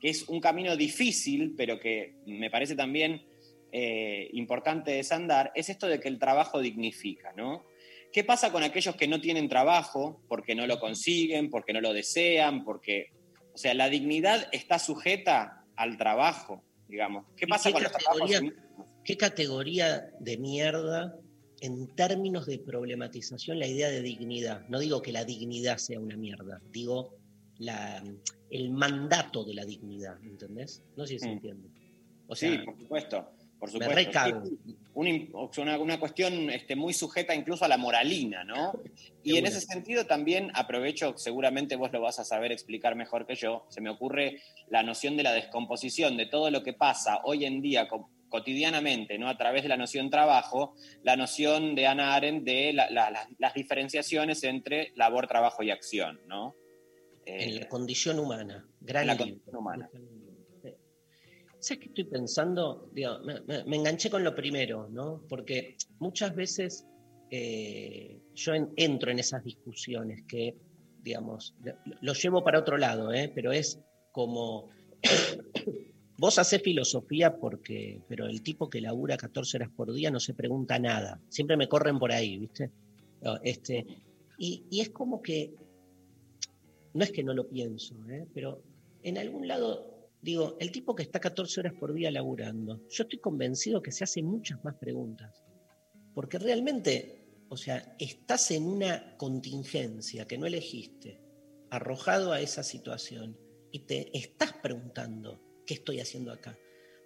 que 0.00 0.08
es 0.08 0.26
un 0.28 0.40
camino 0.40 0.74
difícil, 0.76 1.54
pero 1.56 1.78
que 1.78 2.14
me 2.24 2.50
parece 2.50 2.74
también 2.74 3.22
eh, 3.70 4.30
importante 4.32 4.92
desandar, 4.92 5.52
es 5.54 5.68
esto 5.68 5.86
de 5.86 6.00
que 6.00 6.08
el 6.08 6.18
trabajo 6.18 6.60
dignifica, 6.60 7.34
¿no? 7.36 7.66
¿Qué 8.10 8.24
pasa 8.24 8.50
con 8.50 8.62
aquellos 8.62 8.96
que 8.96 9.06
no 9.06 9.20
tienen 9.20 9.46
trabajo 9.50 10.22
porque 10.26 10.54
no 10.54 10.66
lo 10.66 10.80
consiguen, 10.80 11.50
porque 11.50 11.74
no 11.74 11.80
lo 11.80 11.92
desean, 11.92 12.64
porque... 12.64 13.10
O 13.52 13.58
sea, 13.58 13.74
la 13.74 13.90
dignidad 13.90 14.48
está 14.52 14.78
sujeta 14.78 15.64
al 15.76 15.98
trabajo, 15.98 16.62
digamos. 16.88 17.26
¿Qué 17.36 17.46
pasa 17.46 17.68
qué 17.68 17.72
con 17.74 17.82
los 17.82 17.92
trabajos? 17.92 18.30
¿Qué 19.04 19.16
categoría 19.16 20.10
de 20.20 20.38
mierda 20.38 21.14
en 21.60 21.88
términos 21.94 22.46
de 22.46 22.58
problematización 22.58 23.58
la 23.58 23.66
idea 23.66 23.88
de 23.88 24.02
dignidad? 24.02 24.66
No 24.68 24.78
digo 24.78 25.02
que 25.02 25.12
la 25.12 25.24
dignidad 25.24 25.78
sea 25.78 25.98
una 26.00 26.16
mierda, 26.16 26.60
digo 26.72 27.14
la, 27.58 28.02
el 28.50 28.70
mandato 28.70 29.44
de 29.44 29.54
la 29.54 29.64
dignidad, 29.64 30.22
¿entendés? 30.24 30.82
No 30.96 31.06
sé 31.06 31.14
si 31.14 31.18
se 31.20 31.26
Mm. 31.28 31.32
entiende. 31.32 31.68
O 32.28 32.36
sea, 32.36 32.50
sí, 32.50 32.58
por 32.58 32.78
supuesto. 32.78 33.28
Por 33.58 33.68
me 33.70 33.72
supuesto. 33.72 33.94
recago. 33.94 34.44
Sí, 34.46 34.76
una, 34.94 35.98
cuestión 35.98 36.48
este, 36.50 36.76
muy 36.76 36.92
sujeta 36.92 37.34
incluso 37.34 37.64
a 37.64 37.68
la 37.68 37.76
moralina, 37.76 38.44
¿no? 38.44 38.72
Y 39.24 39.36
en 39.36 39.46
ese 39.46 39.60
sentido 39.60 40.06
también 40.06 40.50
aprovecho, 40.54 41.14
seguramente 41.16 41.74
vos 41.74 41.92
lo 41.92 42.00
vas 42.00 42.20
a 42.20 42.24
saber 42.24 42.52
explicar 42.52 42.94
mejor 42.94 43.26
que 43.26 43.34
yo, 43.34 43.66
se 43.68 43.80
me 43.80 43.90
ocurre 43.90 44.40
la 44.68 44.84
noción 44.84 45.16
de 45.16 45.24
la 45.24 45.32
descomposición 45.32 46.16
de 46.16 46.26
todo 46.26 46.50
lo 46.50 46.62
que 46.62 46.72
pasa 46.72 47.20
hoy 47.24 47.44
en 47.46 47.60
día 47.60 47.88
con, 47.88 48.06
cotidianamente, 48.28 49.18
¿no? 49.18 49.28
a 49.28 49.36
través 49.36 49.62
de 49.62 49.68
la 49.68 49.76
noción 49.76 50.10
trabajo, 50.10 50.74
la 51.02 51.16
noción 51.16 51.74
de 51.74 51.86
Ana 51.86 52.14
Arendt 52.14 52.44
de 52.44 52.72
la- 52.72 52.90
la- 52.90 53.10
la- 53.10 53.28
las 53.38 53.54
diferenciaciones 53.54 54.42
entre 54.44 54.92
labor, 54.96 55.26
trabajo 55.26 55.62
y 55.62 55.70
acción. 55.70 56.20
¿no? 56.26 56.54
En 57.26 57.48
Eh, 57.50 57.60
la 57.60 57.68
condición 57.68 58.18
humana. 58.18 58.66
Gran 58.80 59.02
en 59.02 59.06
la 59.08 59.12
libro. 59.14 59.26
condición 59.26 59.56
humana. 59.56 59.90
¿Sabes 61.60 61.80
qué 61.80 61.86
estoy 61.88 62.04
pensando? 62.04 62.88
Digo, 62.92 63.18
me, 63.24 63.40
me- 63.40 63.64
me 63.64 63.76
enganché 63.76 64.08
con 64.10 64.22
lo 64.22 64.32
primero, 64.34 64.88
¿no? 64.88 65.24
Porque 65.28 65.76
muchas 65.98 66.34
veces 66.34 66.86
eh, 67.30 68.20
yo 68.34 68.54
en- 68.54 68.72
entro 68.76 69.10
en 69.10 69.18
esas 69.18 69.42
discusiones 69.44 70.22
que, 70.28 70.54
digamos, 71.02 71.54
lo, 71.62 71.74
lo 72.00 72.12
llevo 72.14 72.42
para 72.44 72.60
otro 72.60 72.78
lado, 72.78 73.12
¿eh? 73.12 73.30
Pero 73.34 73.50
es 73.52 73.80
como. 74.12 74.70
Vos 76.18 76.36
hacés 76.40 76.60
filosofía 76.62 77.38
porque, 77.38 78.02
pero 78.08 78.26
el 78.26 78.42
tipo 78.42 78.68
que 78.68 78.80
labura 78.80 79.16
14 79.16 79.56
horas 79.56 79.70
por 79.70 79.92
día 79.92 80.10
no 80.10 80.18
se 80.18 80.34
pregunta 80.34 80.76
nada. 80.80 81.20
Siempre 81.28 81.56
me 81.56 81.68
corren 81.68 82.00
por 82.00 82.10
ahí, 82.10 82.38
¿viste? 82.38 82.72
Este, 83.44 83.86
y, 84.36 84.80
es 84.80 84.90
como 84.90 85.22
que 85.22 85.54
no 86.94 87.04
es 87.04 87.12
que 87.12 87.22
no 87.22 87.34
lo 87.34 87.48
pienso, 87.48 87.94
¿eh? 88.10 88.26
pero 88.34 88.62
en 89.04 89.16
algún 89.16 89.46
lado, 89.46 90.10
digo, 90.20 90.56
el 90.58 90.72
tipo 90.72 90.96
que 90.96 91.04
está 91.04 91.20
14 91.20 91.60
horas 91.60 91.74
por 91.74 91.92
día 91.92 92.10
laburando, 92.10 92.80
yo 92.88 93.04
estoy 93.04 93.20
convencido 93.20 93.80
que 93.80 93.92
se 93.92 94.02
hace 94.02 94.20
muchas 94.20 94.62
más 94.64 94.74
preguntas. 94.74 95.44
Porque 96.14 96.40
realmente, 96.40 97.26
o 97.48 97.56
sea, 97.56 97.94
estás 98.00 98.50
en 98.50 98.64
una 98.64 99.16
contingencia 99.16 100.26
que 100.26 100.36
no 100.38 100.46
elegiste, 100.46 101.20
arrojado 101.70 102.32
a 102.32 102.40
esa 102.40 102.64
situación, 102.64 103.36
y 103.70 103.80
te 103.80 104.16
estás 104.16 104.54
preguntando, 104.54 105.40
¿qué 105.68 105.74
estoy 105.74 106.00
haciendo 106.00 106.32
acá? 106.32 106.58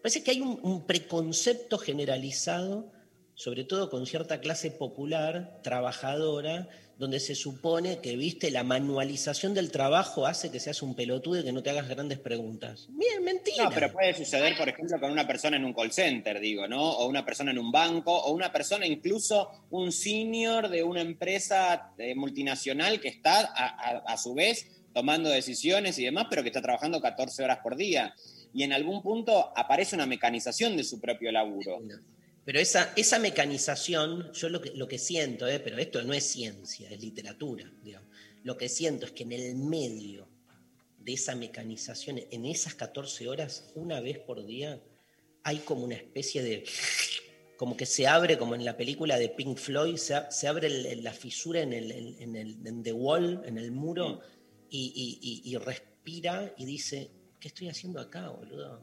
Parece 0.03 0.23
que 0.23 0.31
hay 0.31 0.41
un, 0.41 0.87
preconcepto 0.87 1.79
generalizado, 1.79 2.91
sobre 3.35 3.65
todo 3.65 3.91
con 3.91 4.07
cierta 4.07 4.41
clase 4.41 4.71
popular, 4.71 5.61
trabajadora, 5.63 6.69
donde 6.97 7.19
se 7.19 7.35
supone 7.35 7.99
que, 7.99 8.17
viste, 8.17 8.51
la 8.51 8.63
manualización 8.63 9.55
del 9.55 9.73
trabajo 9.73 10.27
hace 10.27 10.51
que 10.51 10.61
seas 10.61 10.83
un 10.83 10.95
pelotudo 10.95 11.41
y 11.41 11.45
que 11.45 11.53
no 11.53 11.63
te 11.63 11.71
hagas 11.71 11.89
grandes 11.89 12.21
preguntas. 12.21 12.87
Bien, 12.91 13.23
mentira. 13.25 13.65
No, 13.65 13.71
pero 13.71 13.93
puede 13.93 14.15
suceder, 14.15 14.57
por 14.57 14.69
ejemplo, 14.69 15.01
con 15.01 15.11
una 15.11 15.27
persona 15.27 15.57
en 15.57 15.65
un 15.65 15.73
call 15.73 15.93
center, 15.93 16.39
digo, 16.39 16.69
¿no? 16.69 16.83
O 16.83 17.09
una 17.09 17.25
persona 17.25 17.51
en 17.51 17.59
un 17.59 17.73
banco, 17.73 18.17
o 18.17 18.33
una 18.33 18.53
persona, 18.53 18.87
incluso 18.87 19.51
un 19.71 19.91
senior 19.91 20.69
de 20.69 20.85
una 20.85 21.01
empresa 21.01 21.93
eh, 21.99 22.15
multinacional 22.15 23.01
que 23.01 23.09
está 23.09 23.41
a 23.43 24.17
su 24.17 24.35
vez 24.35 24.83
tomando 24.93 25.31
decisiones 25.31 25.99
y 25.99 26.05
demás, 26.05 26.27
pero 26.29 26.43
que 26.43 26.49
está 26.49 26.63
trabajando 26.63 27.01
14 27.01 27.43
horas 27.43 27.59
por 27.63 27.77
día. 27.77 28.15
Y 28.55 28.63
en 28.65 28.73
algún 28.73 29.03
punto 29.03 29.53
aparece 29.57 29.95
una 29.97 30.07
mecanización 30.07 30.77
de 30.77 30.85
su 30.85 31.01
propio 31.01 31.33
laburo. 31.33 31.81
Pero 32.45 32.59
esa, 32.59 32.93
esa 32.97 33.19
mecanización, 33.19 34.33
yo 34.33 34.49
lo 34.49 34.61
que, 34.61 34.71
lo 34.75 34.89
que 34.89 34.99
siento, 34.99 35.47
¿eh? 35.47 35.61
pero 35.61 35.79
esto 35.79 36.03
no 36.03 36.13
es 36.13 36.25
ciencia, 36.25 36.91
es 36.91 37.01
literatura, 37.01 37.71
digamos. 37.83 38.09
Lo 38.43 38.57
que 38.57 38.69
siento 38.69 39.07
es 39.07 39.13
que 39.13 39.23
en 39.23 39.33
el 39.33 39.55
medio 39.57 40.29
de 40.99 41.13
esa 41.13 41.35
mecanización, 41.37 42.21
en 42.31 42.45
esas 42.47 42.75
14 42.75 43.29
horas, 43.29 43.71
una 43.75 44.01
vez 44.01 44.19
por 44.19 44.45
día, 44.45 44.81
hay 45.45 45.59
como 45.59 45.85
una 45.85 45.95
especie 45.95 46.43
de... 46.43 46.65
como 47.57 47.77
que 47.77 47.87
se 47.87 48.07
abre, 48.09 48.37
como 48.39 48.55
en 48.57 48.65
la 48.65 48.77
película 48.77 49.19
de 49.19 49.29
Pink 49.29 49.57
Floyd, 49.59 49.97
se, 49.97 50.15
se 50.31 50.49
abre 50.49 50.67
el- 50.67 51.03
la 51.05 51.13
fisura 51.13 51.61
en, 51.61 51.73
el, 51.73 51.93
en, 52.21 52.35
el 52.37 52.59
en 52.67 52.83
the 52.83 52.93
wall, 52.93 53.43
en 53.47 53.57
el 53.59 53.71
muro, 53.71 54.21
y, 54.69 54.93
y- 54.95 55.19
y- 55.49 55.53
y 55.55 55.57
respira 55.59 56.53
y 56.59 56.65
dice, 56.65 57.11
¿qué 57.43 57.49
estoy 57.49 57.69
haciendo 57.69 58.01
acá, 58.01 58.29
boludo? 58.29 58.81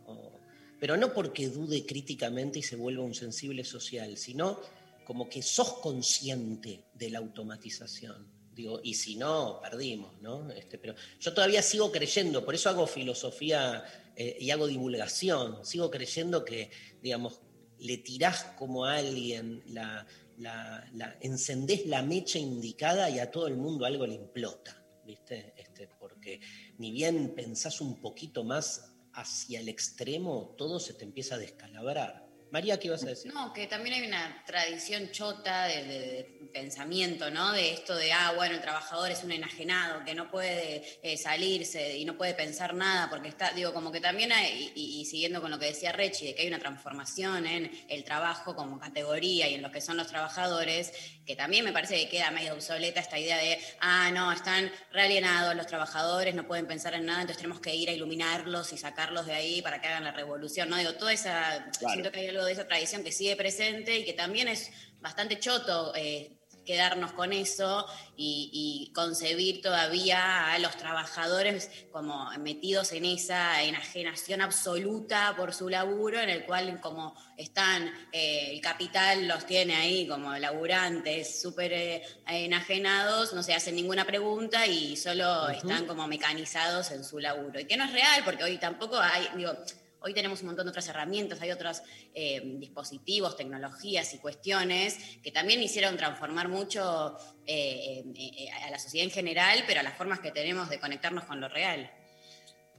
Pero 0.81 0.97
no 0.97 1.13
porque 1.13 1.47
dude 1.47 1.85
críticamente 1.85 2.59
y 2.59 2.61
se 2.61 2.75
vuelva 2.75 3.03
un 3.03 3.15
sensible 3.15 3.63
social, 3.63 4.17
sino 4.17 4.59
como 5.05 5.29
que 5.29 5.41
sos 5.41 5.75
consciente 5.79 6.83
de 6.93 7.09
la 7.09 7.19
automatización. 7.19 8.27
Digo, 8.53 8.81
y 8.83 8.95
si 8.95 9.15
no, 9.15 9.61
perdimos, 9.61 10.19
¿no? 10.21 10.51
Este, 10.51 10.77
pero 10.77 10.93
yo 11.21 11.33
todavía 11.33 11.61
sigo 11.61 11.89
creyendo, 11.89 12.43
por 12.43 12.53
eso 12.53 12.67
hago 12.69 12.85
filosofía 12.85 13.85
eh, 14.17 14.35
y 14.41 14.51
hago 14.51 14.67
divulgación, 14.67 15.65
sigo 15.65 15.89
creyendo 15.89 16.43
que, 16.43 16.69
digamos, 17.01 17.39
le 17.79 17.97
tirás 17.99 18.43
como 18.57 18.83
a 18.83 18.97
alguien, 18.97 19.63
la- 19.67 20.05
la- 20.37 21.17
encendés 21.21 21.85
la 21.85 22.01
mecha 22.01 22.39
indicada 22.39 23.09
y 23.09 23.19
a 23.19 23.31
todo 23.31 23.47
el 23.47 23.55
mundo 23.55 23.85
algo 23.85 24.05
le 24.05 24.15
implota, 24.15 24.83
¿viste? 25.05 25.53
Este, 25.55 25.87
porque 25.99 26.41
ni 26.79 26.91
bien 26.91 27.35
pensás 27.35 27.81
un 27.81 27.99
poquito 27.99 28.43
más 28.43 28.95
hacia 29.13 29.59
el 29.59 29.67
extremo, 29.67 30.55
todo 30.57 30.79
se 30.79 30.93
te 30.93 31.03
empieza 31.03 31.35
a 31.35 31.37
descalabrar. 31.37 32.28
María, 32.51 32.79
¿qué 32.79 32.87
ibas 32.87 33.03
a 33.03 33.07
decir? 33.07 33.33
No, 33.33 33.53
que 33.53 33.67
también 33.67 33.95
hay 34.01 34.07
una 34.07 34.43
tradición 34.45 35.11
chota 35.11 35.65
de, 35.65 35.83
de- 35.83 35.99
de 35.99 36.49
pensamiento, 36.51 37.29
¿no? 37.29 37.51
De 37.51 37.73
esto 37.73 37.95
de, 37.95 38.11
ah, 38.11 38.33
bueno, 38.35 38.55
el 38.55 38.61
trabajador 38.61 39.11
es 39.11 39.23
un 39.23 39.31
enajenado, 39.31 40.03
que 40.03 40.15
no 40.15 40.31
puede 40.31 40.83
eh, 41.03 41.15
salirse 41.15 41.95
y 41.97 42.05
no 42.05 42.17
puede 42.17 42.33
pensar 42.33 42.73
nada, 42.73 43.07
porque 43.09 43.27
está, 43.27 43.51
digo, 43.51 43.71
como 43.73 43.91
que 43.91 44.01
también 44.01 44.31
hay, 44.31 44.71
y, 44.75 45.05
siguiendo 45.05 45.41
con 45.41 45.51
lo 45.51 45.59
que 45.59 45.67
decía 45.67 45.91
Rechi, 45.91 46.25
de 46.25 46.33
que 46.35 46.41
hay 46.41 46.47
una 46.47 46.57
transformación 46.57 47.45
en 47.45 47.69
el 47.87 48.03
trabajo 48.03 48.55
como 48.55 48.79
categoría 48.79 49.47
y 49.47 49.53
en 49.53 49.61
lo 49.61 49.71
que 49.71 49.79
son 49.79 49.97
los 49.97 50.07
trabajadores, 50.07 50.91
que 51.25 51.35
también 51.35 51.63
me 51.65 51.71
parece 51.71 51.95
que 51.97 52.09
queda 52.09 52.31
medio 52.31 52.53
obsoleta 52.53 52.99
esta 52.99 53.19
idea 53.19 53.37
de, 53.37 53.59
ah, 53.81 54.09
no, 54.11 54.31
están 54.31 54.71
realienados 54.91 55.55
los 55.55 55.67
trabajadores, 55.67 56.33
no 56.33 56.47
pueden 56.47 56.65
pensar 56.65 56.95
en 56.95 57.05
nada, 57.05 57.21
entonces 57.21 57.37
tenemos 57.43 57.61
que 57.61 57.75
ir 57.75 57.89
a 57.89 57.93
iluminarlos 57.93 58.73
y 58.73 58.77
sacarlos 58.77 59.27
de 59.27 59.33
ahí 59.33 59.61
para 59.61 59.79
que 59.79 59.87
hagan 59.87 60.03
la 60.03 60.11
revolución, 60.13 60.67
¿no? 60.69 60.77
Digo, 60.77 60.93
toda 60.95 61.13
esa, 61.13 61.69
Claro. 61.77 61.93
siento 61.93 62.11
que 62.11 62.21
hay 62.21 62.27
algo 62.29 62.38
de 62.45 62.53
esa 62.53 62.67
tradición 62.67 63.03
que 63.03 63.11
sigue 63.11 63.35
presente 63.35 63.97
y 63.97 64.05
que 64.05 64.13
también 64.13 64.47
es 64.47 64.71
bastante 64.99 65.39
choto 65.39 65.93
eh, 65.95 66.39
quedarnos 66.69 67.13
con 67.13 67.33
eso 67.33 67.87
y, 68.15 68.51
y 68.53 68.93
concebir 68.93 69.59
todavía 69.59 70.51
a 70.51 70.59
los 70.59 70.77
trabajadores 70.77 71.71
como 71.91 72.29
metidos 72.37 72.91
en 72.91 73.05
esa 73.05 73.63
enajenación 73.63 74.41
absoluta 74.41 75.33
por 75.35 75.51
su 75.55 75.67
laburo, 75.67 76.19
en 76.19 76.29
el 76.29 76.45
cual 76.45 76.79
como 76.79 77.15
están, 77.37 77.91
eh, 78.11 78.51
el 78.51 78.61
capital 78.61 79.27
los 79.27 79.47
tiene 79.47 79.77
ahí 79.77 80.07
como 80.07 80.35
laburantes 80.37 81.41
súper 81.41 81.73
eh, 81.73 82.03
enajenados, 82.27 83.33
no 83.33 83.41
se 83.41 83.55
hacen 83.55 83.73
ninguna 83.75 84.05
pregunta 84.05 84.67
y 84.67 84.95
solo 84.95 85.49
están 85.49 85.87
como 85.87 86.07
mecanizados 86.07 86.91
en 86.91 87.03
su 87.03 87.17
laburo. 87.17 87.59
Y 87.59 87.65
que 87.65 87.77
no 87.77 87.85
es 87.85 87.93
real, 87.93 88.21
porque 88.23 88.43
hoy 88.43 88.59
tampoco 88.59 88.99
hay, 88.99 89.27
digo, 89.35 89.57
Hoy 90.01 90.13
tenemos 90.13 90.41
un 90.41 90.47
montón 90.47 90.65
de 90.65 90.69
otras 90.69 90.87
herramientas, 90.87 91.41
hay 91.41 91.51
otros 91.51 91.81
eh, 92.13 92.41
dispositivos, 92.57 93.35
tecnologías 93.35 94.13
y 94.13 94.19
cuestiones 94.19 94.97
que 95.21 95.31
también 95.31 95.61
hicieron 95.61 95.97
transformar 95.97 96.47
mucho 96.47 97.17
eh, 97.45 98.03
eh, 98.15 98.49
a 98.65 98.71
la 98.71 98.79
sociedad 98.79 99.05
en 99.05 99.11
general, 99.11 99.63
pero 99.67 99.81
a 99.81 99.83
las 99.83 99.97
formas 99.97 100.19
que 100.19 100.31
tenemos 100.31 100.69
de 100.69 100.79
conectarnos 100.79 101.25
con 101.25 101.41
lo 101.41 101.49
real. 101.49 101.91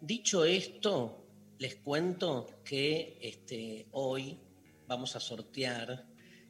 Dicho 0.01 0.47
esto, 0.47 1.27
les 1.59 1.77
cuento 1.77 2.47
que 2.65 3.19
este, 3.21 3.87
hoy 3.93 4.41
vamos 4.87 5.15
a 5.15 5.21
sortear 5.21 6.07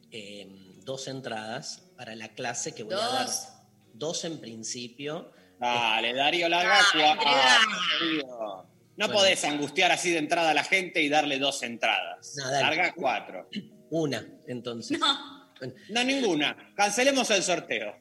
eh, 0.09 0.47
dos 0.85 1.07
entradas 1.07 1.83
para 1.97 2.15
la 2.15 2.29
clase 2.29 2.73
que 2.73 2.83
voy 2.83 2.93
a 2.93 2.97
dar. 2.97 3.25
Dos. 3.25 3.47
Dos 3.93 4.23
en 4.23 4.39
principio. 4.39 5.33
Dale, 5.59 6.13
Darío, 6.13 6.47
larga 6.47 6.79
Ah. 7.25 8.63
No 8.97 9.07
Bueno. 9.07 9.13
podés 9.21 9.43
angustiar 9.45 9.91
así 9.91 10.11
de 10.11 10.17
entrada 10.19 10.51
a 10.51 10.53
la 10.53 10.63
gente 10.63 11.01
y 11.01 11.09
darle 11.09 11.39
dos 11.39 11.63
entradas. 11.63 12.35
No. 12.37 12.51
Larga 12.51 12.93
cuatro. 12.95 13.49
Una, 13.89 14.25
entonces. 14.47 14.99
No, 14.99 15.51
No, 15.89 16.03
ninguna. 16.03 16.73
Cancelemos 16.75 17.29
el 17.31 17.43
sorteo. 17.43 17.95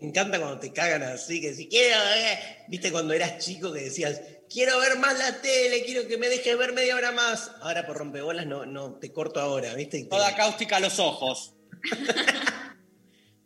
Me 0.00 0.08
encanta 0.08 0.38
cuando 0.38 0.58
te 0.60 0.72
cagan 0.72 1.02
así, 1.04 1.40
que 1.40 1.54
si 1.54 1.68
quiero 1.68 1.96
ver, 2.04 2.38
viste 2.68 2.92
cuando 2.92 3.14
eras 3.14 3.38
chico 3.44 3.72
que 3.72 3.80
decías, 3.80 4.20
quiero 4.48 4.78
ver 4.78 4.98
más 4.98 5.18
la 5.18 5.40
tele, 5.40 5.84
quiero 5.84 6.06
que 6.06 6.18
me 6.18 6.28
dejes 6.28 6.56
ver 6.58 6.72
media 6.74 6.96
hora 6.96 7.12
más. 7.12 7.50
Ahora 7.62 7.86
por 7.86 7.96
rompebolas 7.96 8.46
no, 8.46 8.66
no 8.66 8.94
te 8.96 9.10
corto 9.12 9.40
ahora, 9.40 9.72
viste. 9.74 9.98
Y 9.98 10.04
te- 10.04 10.10
Toda 10.10 10.34
cáustica 10.36 10.76
a 10.76 10.80
los 10.80 10.98
ojos. 10.98 11.54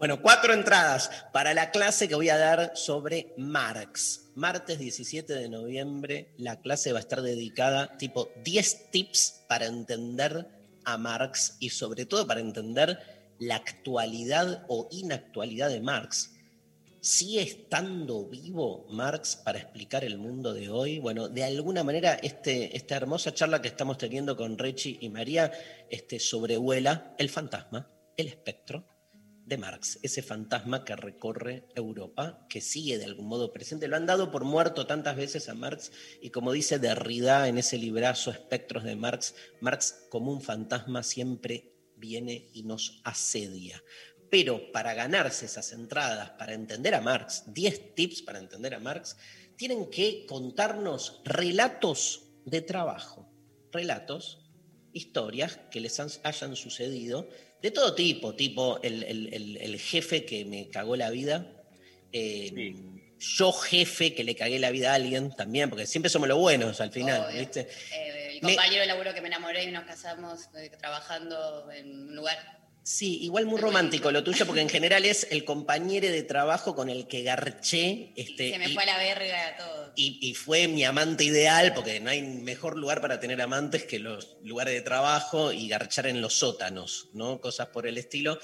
Bueno, 0.01 0.23
cuatro 0.23 0.55
entradas 0.55 1.11
para 1.31 1.53
la 1.53 1.71
clase 1.71 2.09
que 2.09 2.15
voy 2.15 2.31
a 2.31 2.39
dar 2.39 2.73
sobre 2.75 3.35
Marx. 3.37 4.31
Martes 4.35 4.79
17 4.79 5.35
de 5.35 5.51
noviembre, 5.51 6.33
la 6.39 6.59
clase 6.63 6.93
va 6.93 7.01
a 7.01 7.03
estar 7.03 7.21
dedicada 7.21 7.99
tipo 7.99 8.31
10 8.43 8.93
tips 8.93 9.43
para 9.47 9.67
entender 9.67 10.49
a 10.87 10.97
Marx 10.97 11.59
y 11.61 11.69
sobre 11.69 12.07
todo 12.07 12.27
para 12.27 12.41
entender 12.41 12.99
la 13.39 13.57
actualidad 13.57 14.65
o 14.69 14.89
inactualidad 14.91 15.69
de 15.69 15.83
Marx. 15.83 16.33
¿Sigue 17.03 17.43
estando 17.43 18.25
vivo 18.25 18.87
Marx 18.89 19.37
para 19.37 19.59
explicar 19.59 20.03
el 20.03 20.17
mundo 20.17 20.55
de 20.55 20.71
hoy? 20.71 20.99
Bueno, 20.99 21.29
de 21.29 21.45
alguna 21.45 21.85
manera 21.85 22.15
este, 22.15 22.75
esta 22.75 22.97
hermosa 22.97 23.35
charla 23.35 23.61
que 23.61 23.69
estamos 23.69 23.99
teniendo 23.99 24.35
con 24.35 24.57
Rechi 24.57 24.97
y 25.03 25.11
María 25.11 25.53
este, 25.91 26.19
sobrevuela 26.19 27.15
el 27.19 27.29
fantasma, 27.29 27.87
el 28.17 28.29
espectro, 28.29 28.87
de 29.51 29.59
Marx, 29.59 29.99
ese 30.03 30.23
fantasma 30.23 30.85
que 30.85 30.95
recorre 30.95 31.67
Europa, 31.75 32.47
que 32.49 32.61
sigue 32.61 32.99
de 32.99 33.05
algún 33.05 33.27
modo 33.27 33.53
presente. 33.53 33.89
Lo 33.89 33.97
han 33.97 34.07
dado 34.07 34.31
por 34.31 34.45
muerto 34.45 34.87
tantas 34.87 35.17
veces 35.17 35.49
a 35.49 35.55
Marx 35.55 35.91
y 36.23 36.31
como 36.31 36.53
dice 36.53 36.79
Derrida 36.79 37.49
en 37.49 37.59
ese 37.59 37.77
librazo 37.77 38.31
Espectros 38.31 38.85
de 38.85 38.95
Marx, 38.95 39.35
Marx 39.61 40.07
como 40.09 40.31
un 40.31 40.41
fantasma 40.41 41.03
siempre 41.03 41.75
viene 41.97 42.49
y 42.55 42.63
nos 42.63 43.01
asedia. 43.03 43.83
Pero 44.31 44.71
para 44.71 44.95
ganarse 44.95 45.47
esas 45.47 45.73
entradas, 45.73 46.31
para 46.31 46.55
entender 46.55 46.95
a 46.95 47.01
Marx, 47.01 47.43
10 47.49 47.97
tips 47.97 48.23
para 48.23 48.39
entender 48.39 48.73
a 48.75 48.79
Marx, 48.79 49.17
tienen 49.57 49.91
que 49.91 50.27
contarnos 50.27 51.21
relatos 51.25 52.23
de 52.45 52.63
trabajo, 52.63 53.29
relatos, 53.73 54.47
historias 54.93 55.59
que 55.71 55.81
les 55.81 55.99
hayan 55.99 56.55
sucedido 56.55 57.29
de 57.63 57.71
todo 57.71 57.95
tipo, 57.95 58.35
tipo 58.35 58.81
el, 58.83 59.79
jefe 59.79 60.25
que 60.25 60.45
me 60.45 60.69
cagó 60.69 60.97
la 60.97 61.11
vida, 61.11 61.47
eh, 62.13 62.75
yo 63.19 63.53
jefe 63.53 64.15
que 64.15 64.25
le 64.25 64.35
cagué 64.35 64.59
la 64.59 64.71
vida 64.71 64.93
a 64.93 64.95
alguien 64.95 65.35
también, 65.37 65.69
porque 65.69 65.87
siempre 65.87 66.09
somos 66.09 66.29
los 66.29 66.39
buenos 66.39 66.81
al 66.81 66.91
final, 66.91 67.33
¿viste? 67.33 67.69
Eh, 67.93 68.31
el 68.37 68.41
compañero 68.41 68.81
de 68.81 68.87
laburo 68.87 69.13
que 69.13 69.21
me 69.21 69.29
enamoré 69.29 69.65
y 69.65 69.71
nos 69.71 69.85
casamos 69.85 70.49
eh, 70.57 70.71
trabajando 70.79 71.71
en 71.71 72.09
un 72.09 72.17
lugar 72.17 72.60
Sí, 72.83 73.19
igual 73.23 73.47
muy 73.47 73.61
romántico 73.61 74.11
lo 74.11 74.25
tuyo, 74.25 74.47
porque 74.47 74.63
en 74.63 74.69
general 74.69 75.05
es 75.05 75.27
el 75.31 75.45
compañero 75.45 76.09
de 76.09 76.23
trabajo 76.23 76.75
con 76.75 76.89
el 76.89 77.07
que 77.07 77.23
garché. 77.23 78.13
Este, 78.17 78.53
se 78.53 78.59
me 78.59 78.71
fue 78.71 78.85
a 78.85 78.87
la 78.87 78.99
verga 78.99 79.57
todo. 79.59 79.93
Y, 79.97 80.35
fue 80.35 80.67
mi 80.67 80.85
amante 80.85 81.25
ideal, 81.25 81.75
porque 81.75 82.01
no 82.01 82.11
hay 82.11 82.23
mejor 82.23 82.79
lugar 82.79 83.03
para 83.03 83.21
tener 83.21 83.41
amantes 83.43 83.85
que 83.85 83.99
los 83.99 84.39
lugares 84.43 84.73
de 84.75 84.81
trabajo 84.81 85.53
y 85.53 85.69
garchar 85.69 86.07
en 86.07 86.23
los 86.23 86.35
sótanos, 86.35 87.11
¿no? 87.13 87.41
Cosas 87.41 87.69
por 87.69 87.87
el 87.87 87.99
estilo. 87.99 88.39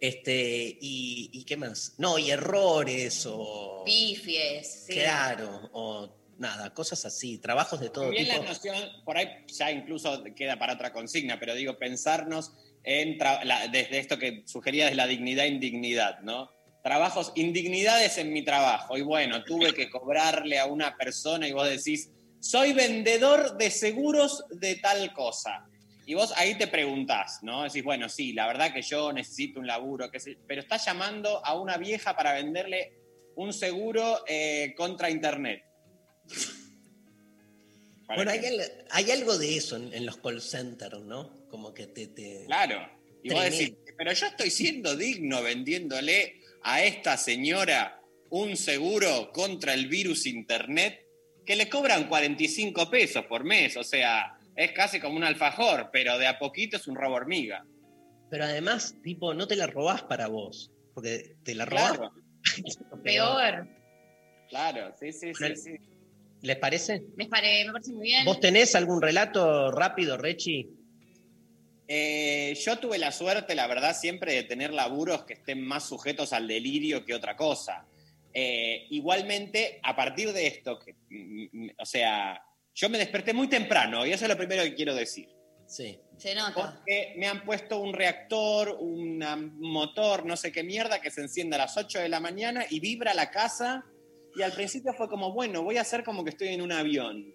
Este, 0.00 0.78
y, 0.80 1.44
qué 1.44 1.56
más? 1.56 1.94
No, 1.98 2.18
y 2.18 2.30
errores 2.30 3.26
o. 3.26 3.82
Pifies, 3.84 4.84
sí. 4.86 4.94
Claro, 4.94 5.68
o 5.72 6.16
nada, 6.38 6.72
cosas 6.72 7.04
así, 7.04 7.38
trabajos 7.38 7.80
de 7.80 7.90
todo 7.90 8.04
También 8.04 8.26
tipo. 8.26 8.42
la 8.42 8.48
noción, 8.48 8.76
por 9.04 9.16
ahí 9.16 9.28
ya 9.48 9.70
incluso 9.70 10.22
queda 10.34 10.58
para 10.58 10.74
otra 10.74 10.92
consigna, 10.92 11.38
pero 11.38 11.54
digo, 11.54 11.78
pensarnos 11.78 12.52
desde 12.86 13.98
esto 13.98 14.18
que 14.18 14.42
sugería 14.46 14.88
de 14.88 14.94
la 14.94 15.06
dignidad 15.06 15.44
indignidad, 15.44 16.20
¿no? 16.20 16.50
Trabajos, 16.82 17.32
indignidades 17.34 18.16
en 18.16 18.32
mi 18.32 18.42
trabajo. 18.42 18.96
Y 18.96 19.02
bueno, 19.02 19.42
tuve 19.42 19.74
que 19.74 19.90
cobrarle 19.90 20.58
a 20.60 20.66
una 20.66 20.96
persona 20.96 21.48
y 21.48 21.52
vos 21.52 21.68
decís, 21.68 22.10
soy 22.38 22.72
vendedor 22.72 23.56
de 23.56 23.70
seguros 23.70 24.44
de 24.50 24.76
tal 24.76 25.12
cosa. 25.12 25.66
Y 26.06 26.14
vos 26.14 26.32
ahí 26.36 26.54
te 26.54 26.68
preguntás, 26.68 27.40
¿no? 27.42 27.64
Decís, 27.64 27.82
bueno, 27.82 28.08
sí, 28.08 28.32
la 28.32 28.46
verdad 28.46 28.72
que 28.72 28.82
yo 28.82 29.12
necesito 29.12 29.58
un 29.58 29.66
laburo, 29.66 30.08
pero 30.46 30.60
estás 30.60 30.84
llamando 30.84 31.44
a 31.44 31.58
una 31.58 31.76
vieja 31.78 32.14
para 32.14 32.34
venderle 32.34 32.92
un 33.34 33.52
seguro 33.52 34.22
eh, 34.28 34.72
contra 34.76 35.10
Internet. 35.10 35.64
Bueno, 38.14 38.30
hay, 38.90 39.10
algo 39.10 39.36
de 39.36 39.56
eso 39.56 39.76
en, 39.76 40.06
los 40.06 40.18
call 40.18 40.40
centers, 40.40 41.00
¿no? 41.00 41.48
Como 41.48 41.74
que 41.74 41.86
te... 41.86 42.44
claro. 42.46 42.88
Y 43.22 43.30
vos 43.30 43.42
decís, 43.42 43.72
pero 43.98 44.12
yo 44.12 44.26
estoy 44.26 44.50
siendo 44.50 44.94
digno 44.94 45.42
vendiéndole 45.42 46.40
a 46.62 46.84
esta 46.84 47.16
señora 47.16 48.00
un 48.30 48.56
seguro 48.56 49.32
contra 49.32 49.74
el 49.74 49.88
virus 49.88 50.26
Internet 50.26 51.04
que 51.44 51.56
le 51.56 51.68
cobran 51.68 52.08
45 52.08 52.90
pesos 52.90 53.24
por 53.26 53.44
mes. 53.44 53.76
O 53.76 53.84
sea, 53.84 54.38
es 54.54 54.72
casi 54.72 55.00
como 55.00 55.16
un 55.16 55.24
alfajor, 55.24 55.90
pero 55.92 56.18
de 56.18 56.26
a 56.26 56.38
poquito 56.38 56.76
es 56.76 56.86
un 56.86 56.96
robo 56.96 57.14
hormiga. 57.14 57.64
Pero 58.30 58.44
además, 58.44 58.94
tipo, 59.02 59.34
no 59.34 59.46
te 59.46 59.56
la 59.56 59.66
robás 59.66 60.02
para 60.02 60.26
vos, 60.28 60.72
porque 60.94 61.36
te 61.44 61.54
la 61.54 61.64
robás. 61.64 61.98
Peor. 63.04 63.68
Claro, 64.48 64.92
sí, 64.98 65.12
sí, 65.12 65.32
sí, 65.34 65.56
sí. 65.56 65.95
¿Les 66.46 66.56
parece? 66.58 67.02
Me, 67.16 67.26
parece 67.26 67.90
muy 67.90 68.06
bien. 68.06 68.24
¿Vos 68.24 68.38
tenés 68.38 68.76
algún 68.76 69.02
relato 69.02 69.72
rápido, 69.72 70.16
Rechi? 70.16 70.70
Eh, 71.88 72.56
yo 72.64 72.78
tuve 72.78 72.98
la 72.98 73.10
suerte, 73.10 73.56
la 73.56 73.66
verdad, 73.66 73.96
siempre 73.96 74.32
de 74.32 74.44
tener 74.44 74.72
laburos 74.72 75.24
que 75.24 75.32
estén 75.32 75.60
más 75.60 75.88
sujetos 75.88 76.32
al 76.32 76.46
delirio 76.46 77.04
que 77.04 77.14
otra 77.14 77.36
cosa. 77.36 77.84
Eh, 78.32 78.86
igualmente, 78.90 79.80
a 79.82 79.96
partir 79.96 80.32
de 80.32 80.46
esto, 80.46 80.78
que, 80.78 80.94
mm, 81.10 81.64
mm, 81.64 81.70
o 81.78 81.84
sea, 81.84 82.40
yo 82.72 82.88
me 82.90 82.98
desperté 82.98 83.32
muy 83.32 83.48
temprano 83.48 84.06
y 84.06 84.12
eso 84.12 84.24
es 84.24 84.28
lo 84.28 84.36
primero 84.36 84.62
que 84.62 84.74
quiero 84.74 84.94
decir. 84.94 85.28
Sí. 85.66 85.98
Se 86.16 86.32
nota. 86.32 86.54
Porque 86.54 87.14
me 87.16 87.26
han 87.26 87.44
puesto 87.44 87.78
un 87.78 87.92
reactor, 87.92 88.76
un 88.78 89.18
motor, 89.58 90.24
no 90.24 90.36
sé 90.36 90.52
qué 90.52 90.62
mierda, 90.62 91.00
que 91.00 91.10
se 91.10 91.22
enciende 91.22 91.56
a 91.56 91.58
las 91.58 91.76
8 91.76 91.98
de 91.98 92.08
la 92.08 92.20
mañana 92.20 92.64
y 92.70 92.78
vibra 92.78 93.14
la 93.14 93.32
casa 93.32 93.84
y 94.36 94.42
al 94.42 94.52
principio 94.52 94.92
fue 94.92 95.08
como, 95.08 95.32
bueno, 95.32 95.62
voy 95.62 95.78
a 95.78 95.80
hacer 95.80 96.04
como 96.04 96.22
que 96.22 96.30
estoy 96.30 96.48
en 96.48 96.60
un 96.60 96.70
avión. 96.70 97.32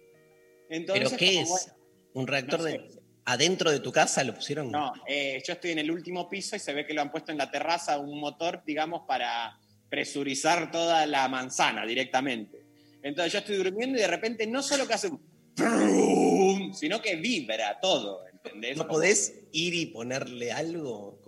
Entonces, 0.68 1.10
¿Pero 1.10 1.18
qué 1.18 1.40
es? 1.40 1.72
¿Un 2.14 2.26
reactor 2.26 2.62
de, 2.62 2.88
adentro 3.24 3.70
de 3.70 3.80
tu 3.80 3.90
casa 3.90 4.22
lo 4.22 4.34
pusieron? 4.34 4.70
No, 4.70 4.92
eh, 5.06 5.42
yo 5.46 5.54
estoy 5.54 5.72
en 5.72 5.80
el 5.80 5.90
último 5.90 6.28
piso 6.28 6.54
y 6.54 6.58
se 6.60 6.72
ve 6.72 6.86
que 6.86 6.94
lo 6.94 7.02
han 7.02 7.10
puesto 7.10 7.32
en 7.32 7.38
la 7.38 7.50
terraza 7.50 7.98
un 7.98 8.20
motor, 8.20 8.62
digamos, 8.64 9.02
para 9.06 9.58
presurizar 9.88 10.70
toda 10.70 11.04
la 11.06 11.28
manzana 11.28 11.84
directamente. 11.84 12.64
Entonces 13.02 13.32
yo 13.32 13.40
estoy 13.40 13.56
durmiendo 13.56 13.98
y 13.98 14.00
de 14.00 14.06
repente 14.06 14.46
no 14.46 14.62
solo 14.62 14.86
que 14.86 14.94
hace 14.94 15.08
un... 15.08 16.72
sino 16.74 17.02
que 17.02 17.16
vibra 17.16 17.80
todo, 17.80 18.26
¿entendés? 18.28 18.76
¿No 18.76 18.86
podés 18.86 19.34
ir 19.52 19.74
y 19.74 19.86
ponerle 19.86 20.52
algo 20.52 21.20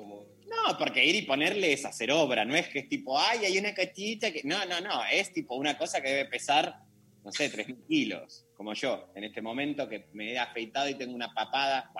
no, 0.55 0.79
porque 0.79 1.05
ir 1.05 1.15
y 1.17 1.23
ponerle 1.23 1.73
es 1.73 1.85
hacer 1.85 2.11
obra, 2.11 2.45
no 2.45 2.55
es 2.55 2.69
que 2.69 2.81
es 2.81 2.89
tipo, 2.89 3.19
ay, 3.19 3.45
hay 3.45 3.59
una 3.59 3.75
cachita 3.75 4.31
que. 4.33 4.43
No, 4.45 4.65
no, 4.67 4.81
no, 4.81 5.05
es 5.11 5.33
tipo 5.33 5.55
una 5.57 5.77
cosa 5.77 6.01
que 6.01 6.09
debe 6.09 6.25
pesar, 6.27 6.81
no 7.25 7.33
sé, 7.33 7.51
3.000 7.51 7.87
kilos, 7.87 8.47
como 8.57 8.75
yo, 8.75 9.11
en 9.15 9.25
este 9.25 9.43
momento 9.43 9.89
que 9.89 10.07
me 10.13 10.33
he 10.33 10.39
afeitado 10.39 10.89
y 10.89 10.95
tengo 10.95 11.15
una 11.15 11.33
papada. 11.33 11.91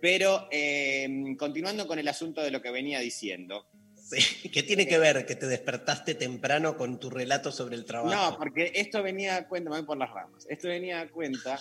Pero 0.00 0.48
eh, 0.50 1.08
continuando 1.38 1.86
con 1.86 1.98
el 1.98 2.08
asunto 2.08 2.42
de 2.42 2.50
lo 2.50 2.60
que 2.60 2.70
venía 2.70 2.98
diciendo, 3.00 3.66
¿Qué 4.52 4.62
tiene 4.62 4.86
que 4.86 4.98
ver 4.98 5.24
que 5.26 5.36
te 5.36 5.46
despertaste 5.46 6.14
temprano 6.14 6.76
con 6.76 6.98
tu 6.98 7.10
relato 7.10 7.52
sobre 7.52 7.76
el 7.76 7.84
trabajo? 7.84 8.14
No, 8.14 8.38
porque 8.38 8.72
esto 8.74 9.02
venía 9.02 9.36
a 9.36 9.48
cuenta, 9.48 9.70
me 9.70 9.76
voy 9.76 9.86
por 9.86 9.96
las 9.96 10.10
ramas, 10.10 10.46
esto 10.48 10.68
venía 10.68 11.00
a 11.00 11.08
cuenta 11.08 11.58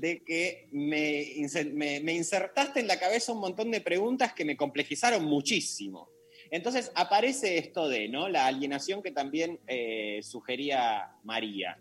de 0.00 0.22
que 0.24 0.68
me, 0.72 1.32
me, 2.02 2.12
insertaste 2.12 2.80
en 2.80 2.88
la 2.88 2.98
cabeza 2.98 3.32
un 3.32 3.40
montón 3.40 3.70
de 3.70 3.80
preguntas 3.80 4.32
que 4.32 4.44
me 4.44 4.56
complejizaron 4.56 5.24
muchísimo. 5.24 6.08
Entonces 6.50 6.92
aparece 6.94 7.58
esto 7.58 7.88
de, 7.88 8.08
¿no? 8.08 8.28
La 8.28 8.46
alienación 8.46 9.02
que 9.02 9.10
también 9.10 9.58
eh, 9.66 10.20
sugería 10.22 11.16
María. 11.24 11.78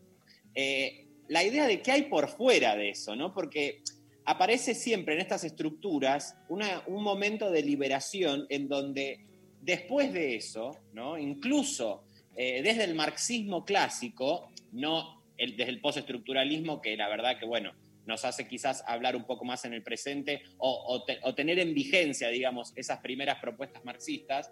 Eh, 0.56 1.08
la 1.28 1.44
idea 1.44 1.68
de 1.68 1.82
qué 1.82 1.92
hay 1.92 2.04
por 2.04 2.30
fuera 2.30 2.76
de 2.76 2.90
eso, 2.90 3.16
¿no? 3.16 3.34
Porque 3.34 3.82
aparece 4.26 4.74
siempre 4.74 5.16
en 5.16 5.22
estas 5.22 5.44
estructuras 5.44 6.36
un 6.48 7.04
momento 7.04 7.52
de 7.52 7.62
liberación 7.62 8.46
en 8.50 8.68
donde 8.68 9.26
Después 9.64 10.12
de 10.12 10.36
eso, 10.36 10.78
¿no? 10.92 11.18
incluso 11.18 12.04
eh, 12.36 12.62
desde 12.62 12.84
el 12.84 12.96
marxismo 12.96 13.64
clásico, 13.64 14.50
no 14.74 15.24
desde 15.38 15.70
el 15.70 15.80
postestructuralismo, 15.80 16.82
que 16.82 16.98
la 16.98 17.08
verdad 17.08 17.40
que, 17.40 17.46
bueno, 17.46 17.72
nos 18.06 18.26
hace 18.26 18.46
quizás 18.46 18.84
hablar 18.86 19.16
un 19.16 19.24
poco 19.24 19.46
más 19.46 19.64
en 19.64 19.74
el 19.74 19.82
presente 19.82 20.42
o, 20.58 21.06
tener 21.34 21.60
en 21.60 21.74
vigencia, 21.74 22.28
digamos, 22.28 22.74
esas 22.76 23.00
primeras 23.00 23.40
propuestas 23.40 23.86
marxistas, 23.86 24.52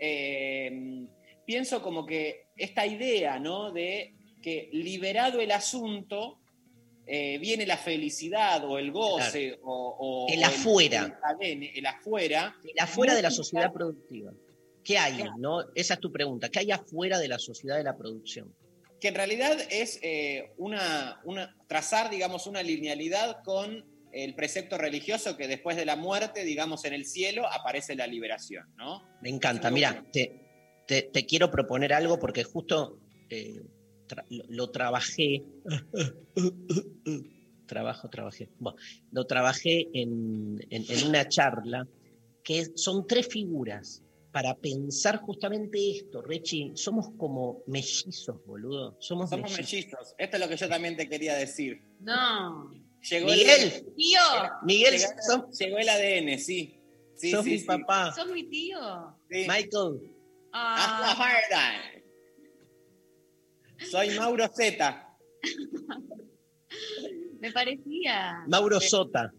eh, 0.00 1.06
pienso 1.46 1.80
como 1.80 2.04
que 2.04 2.48
esta 2.56 2.84
idea, 2.88 3.38
¿no? 3.38 3.70
De 3.70 4.14
que 4.42 4.68
liberado 4.72 5.40
el 5.40 5.52
asunto, 5.52 6.40
eh, 7.06 7.38
viene 7.38 7.66
la 7.66 7.76
felicidad 7.76 8.64
o 8.64 8.78
el 8.78 8.90
goce 8.90 9.58
o, 9.62 10.26
el 10.30 10.42
afuera. 10.42 11.20
El, 11.40 11.86
afuera. 11.86 12.56
El 12.64 12.80
afuera 12.80 13.14
de 13.14 13.22
la 13.22 13.30
sociedad 13.30 13.72
productiva. 13.72 14.32
¿Qué 14.82 14.98
hay? 14.98 15.24
¿no? 15.38 15.64
Esa 15.74 15.94
es 15.94 16.00
tu 16.00 16.12
pregunta. 16.12 16.48
¿Qué 16.48 16.60
hay 16.60 16.70
afuera 16.70 17.18
de 17.18 17.28
la 17.28 17.38
sociedad 17.38 17.76
de 17.76 17.84
la 17.84 17.96
producción? 17.96 18.54
Que 19.00 19.08
en 19.08 19.14
realidad 19.14 19.58
es 19.70 19.98
eh, 20.02 20.52
una, 20.56 21.20
una, 21.24 21.56
trazar, 21.66 22.10
digamos, 22.10 22.46
una 22.46 22.62
linealidad 22.62 23.42
con 23.42 23.84
el 24.12 24.34
precepto 24.34 24.78
religioso 24.78 25.36
que 25.36 25.48
después 25.48 25.76
de 25.76 25.84
la 25.84 25.96
muerte, 25.96 26.44
digamos, 26.44 26.84
en 26.84 26.94
el 26.94 27.04
cielo 27.04 27.46
aparece 27.50 27.96
la 27.96 28.06
liberación, 28.06 28.64
¿no? 28.76 29.02
Me 29.20 29.28
encanta. 29.28 29.70
Mira, 29.70 30.04
te, 30.12 30.40
te, 30.86 31.26
quiero 31.26 31.50
proponer 31.50 31.92
algo 31.92 32.18
porque 32.18 32.44
justo 32.44 33.00
eh, 33.28 33.60
lo, 34.48 34.70
trabajé. 34.70 35.44
Trabajo, 37.66 38.10
trabajé. 38.10 38.50
Bueno, 38.58 38.78
lo 39.10 39.26
trabajé 39.26 39.88
en, 39.94 40.60
una 41.06 41.28
charla 41.28 41.88
que 42.42 42.76
son 42.76 43.06
tres 43.06 43.28
figuras 43.28 44.02
para 44.32 44.54
pensar 44.54 45.20
justamente 45.20 45.90
esto, 45.90 46.20
Rechi. 46.20 46.72
Somos 46.74 47.10
como 47.16 47.62
mellizos, 47.66 48.44
boludo. 48.44 48.96
Somos, 49.00 49.30
mellizos. 49.30 50.14
Esto 50.18 50.36
es 50.36 50.40
lo 50.40 50.48
que 50.48 50.56
yo 50.56 50.68
también 50.68 50.96
te 50.96 51.08
quería 51.08 51.36
decir. 51.36 51.80
No. 52.00 52.70
Llegó 53.08 53.28
Miguel. 53.28 53.72
El, 53.72 53.94
tío. 53.94 54.20
Miguel. 54.62 54.94
Llegó, 55.58 55.78
el 55.78 55.88
ADN, 55.88 56.38
sí. 56.38 56.80
Sí, 57.14 57.30
Sos 57.30 57.44
mi 57.44 57.58
papá. 57.60 58.12
Sos 58.12 58.30
mi 58.30 58.44
tío. 58.44 58.78
Sí. 59.30 59.46
Michael, 59.48 60.14
Ah, 60.56 61.10
Hasta. 61.10 61.93
Soy 63.90 64.10
Mauro 64.18 64.46
Z. 64.48 65.16
me 67.40 67.52
parecía. 67.52 68.44
Mauro 68.48 68.80
Sota. 68.80 69.32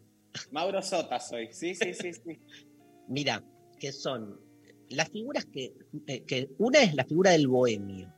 Mauro 0.52 0.82
Sota 0.82 1.20
soy. 1.20 1.50
Sí, 1.52 1.74
sí, 1.76 1.94
sí, 1.94 2.14
sí. 2.14 2.40
Mira, 3.08 3.44
que 3.80 3.92
son 3.92 4.40
las 4.90 5.10
figuras 5.10 5.46
que, 5.46 5.74
eh, 6.08 6.24
que 6.24 6.50
una 6.60 6.82
es 6.82 6.94
la 6.96 7.06
figura 7.06 7.32
del 7.32 7.48
bohemio. 7.48 8.12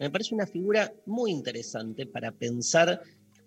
Me 0.00 0.10
parece 0.10 0.34
una 0.34 0.46
figura 0.46 0.92
muy 1.06 1.30
interesante 1.30 2.06
para 2.06 2.32
pensar 2.32 3.00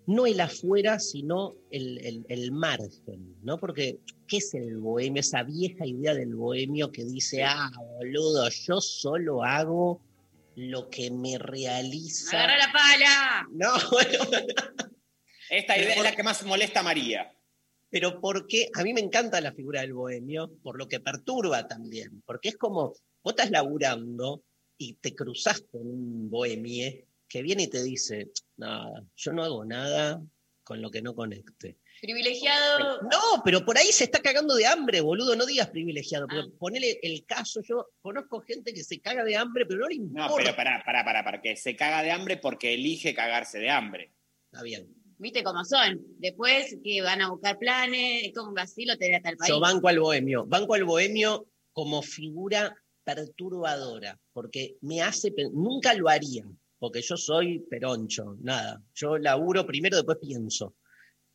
no 0.07 0.27
el 0.27 0.39
afuera, 0.39 0.99
sino 0.99 1.55
el, 1.71 1.97
el- 2.05 2.25
el 2.29 2.51
margen, 2.51 3.35
¿no? 3.41 3.57
Porque, 3.57 3.99
¿qué 4.27 4.37
es 4.37 4.53
el 4.53 4.77
bohemio? 4.77 5.19
Esa 5.19 5.41
vieja 5.43 5.85
idea 5.85 6.13
del 6.13 6.35
bohemio 6.35 6.91
que 6.91 7.03
dice, 7.03 7.43
ah, 7.43 7.71
boludo, 7.97 8.47
yo 8.49 8.79
solo 8.79 9.43
hago 9.43 10.01
lo 10.55 10.89
que 10.89 11.11
me 11.11 11.37
realiza. 11.37 12.37
¡Agarra 12.37 12.57
la 12.57 12.71
pala! 12.71 13.47
No, 13.51 13.73
bueno, 13.91 14.47
Esta 15.49 15.77
idea 15.77 15.95
es 15.95 16.03
la 16.03 16.15
que 16.15 16.23
más 16.23 16.43
molesta 16.43 16.79
a 16.79 16.83
María. 16.83 17.31
pero 17.89 18.19
porque 18.19 18.69
a 18.73 18.83
mí 18.83 18.93
me 18.93 19.01
encanta 19.01 19.39
la 19.41 19.53
figura 19.53 19.81
del 19.81 19.93
bohemio, 19.93 20.51
por 20.63 20.77
lo 20.77 20.87
que 20.87 20.99
perturba 20.99 21.67
también, 21.67 22.21
porque 22.25 22.49
es 22.49 22.57
como, 22.57 22.93
vos 23.23 23.33
estás 23.33 23.51
laburando 23.51 24.43
y 24.77 24.95
te 24.95 25.15
cruzás 25.15 25.61
con 25.71 25.81
un 25.81 26.29
bohemie 26.29 27.05
que 27.27 27.41
viene 27.41 27.63
y 27.63 27.67
te 27.67 27.83
dice, 27.83 28.31
nada, 28.57 29.03
yo 29.15 29.33
no 29.33 29.43
hago 29.43 29.65
nada 29.65 30.21
con 30.63 30.81
lo 30.81 30.91
que 30.91 31.01
no 31.01 31.15
conecte. 31.15 31.77
Privilegiado. 32.05 33.01
No, 33.01 33.41
pero 33.43 33.65
por 33.65 33.77
ahí 33.77 33.87
se 33.91 34.03
está 34.03 34.21
cagando 34.21 34.55
de 34.55 34.65
hambre, 34.67 35.01
boludo, 35.01 35.35
no 35.35 35.45
digas 35.45 35.69
privilegiado, 35.69 36.27
Ah. 36.29 36.45
ponele 36.59 36.99
el 37.01 37.25
caso, 37.25 37.61
yo 37.61 37.87
conozco 38.01 38.41
gente 38.41 38.73
que 38.73 38.83
se 38.83 38.99
caga 38.99 39.23
de 39.23 39.35
hambre, 39.35 39.65
pero 39.65 39.81
no 39.81 39.87
le 39.87 39.95
importa. 39.95 40.27
No, 40.29 40.35
pero 40.35 40.55
pará, 40.55 40.83
pará, 40.85 41.03
pará, 41.03 41.23
pará, 41.23 41.41
que 41.41 41.55
se 41.55 41.75
caga 41.75 42.03
de 42.03 42.11
hambre 42.11 42.37
porque 42.37 42.73
elige 42.75 43.13
cagarse 43.13 43.59
de 43.59 43.69
hambre. 43.69 44.13
Está 44.51 44.63
bien. 44.63 44.87
Viste 45.17 45.43
cómo 45.43 45.63
son. 45.65 46.01
Después 46.19 46.77
que 46.83 47.01
van 47.01 47.21
a 47.21 47.29
buscar 47.29 47.57
planes, 47.57 48.31
como 48.35 48.55
así 48.57 48.85
lo 48.85 48.97
tenés 48.97 49.17
hasta 49.17 49.29
el 49.29 49.37
país. 49.37 49.49
Yo 49.49 49.59
banco 49.59 49.87
al 49.87 49.99
bohemio. 49.99 50.45
Banco 50.45 50.73
al 50.73 50.83
bohemio 50.83 51.47
como 51.71 52.01
figura 52.01 52.75
perturbadora, 53.03 54.19
porque 54.33 54.77
me 54.81 55.01
hace, 55.01 55.33
nunca 55.53 55.93
lo 55.93 56.09
haría, 56.09 56.45
porque 56.79 57.01
yo 57.01 57.17
soy 57.17 57.59
peroncho, 57.59 58.35
nada. 58.41 58.81
Yo 58.93 59.17
laburo 59.17 59.65
primero, 59.65 59.97
después 59.97 60.17
pienso. 60.21 60.75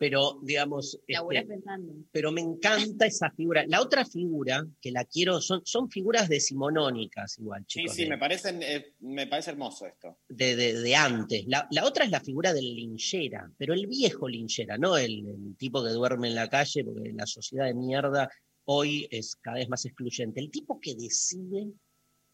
Pero, 0.01 0.39
digamos, 0.43 0.99
este, 1.07 1.45
pensando. 1.47 1.93
pero 2.11 2.33
me 2.33 2.41
encanta 2.41 3.05
esa 3.05 3.31
figura. 3.33 3.67
La 3.69 3.83
otra 3.83 4.07
figura, 4.07 4.67
que 4.81 4.91
la 4.91 5.05
quiero, 5.05 5.43
son, 5.43 5.61
son 5.67 5.91
figuras 5.91 6.27
decimonónicas 6.31 7.39
igual, 7.39 7.65
Sí, 7.69 7.81
chicos. 7.81 7.97
sí, 7.97 8.03
de- 8.05 8.09
me 8.09 8.17
parece, 8.17 8.49
eh, 8.63 8.95
me 9.01 9.27
parece 9.27 9.51
hermoso 9.51 9.85
esto. 9.85 10.17
de, 10.31 10.57
de- 10.57 10.81
de 10.81 10.97
antes. 10.97 11.45
La, 11.49 11.69
la 11.71 11.85
otra 11.85 12.07
es 12.07 12.11
la 12.11 12.21
figura 12.21 12.55
del 12.55 12.75
linchera, 12.75 13.53
pero 13.59 13.75
el 13.75 13.87
viejo 13.87 14.27
linchera, 14.27 14.79
no 14.79 14.97
el, 14.97 15.27
el 15.29 15.57
tipo 15.59 15.85
que 15.85 15.91
duerme 15.91 16.29
en 16.29 16.35
la 16.35 16.49
calle, 16.49 16.83
porque 16.83 17.13
la 17.13 17.27
sociedad 17.27 17.67
de 17.67 17.75
mierda 17.75 18.31
hoy 18.65 19.07
es 19.11 19.37
cada 19.37 19.59
vez 19.59 19.69
más 19.69 19.85
excluyente. 19.85 20.41
El 20.41 20.51
tipo 20.51 20.81
que 20.81 20.95
decide 20.95 21.73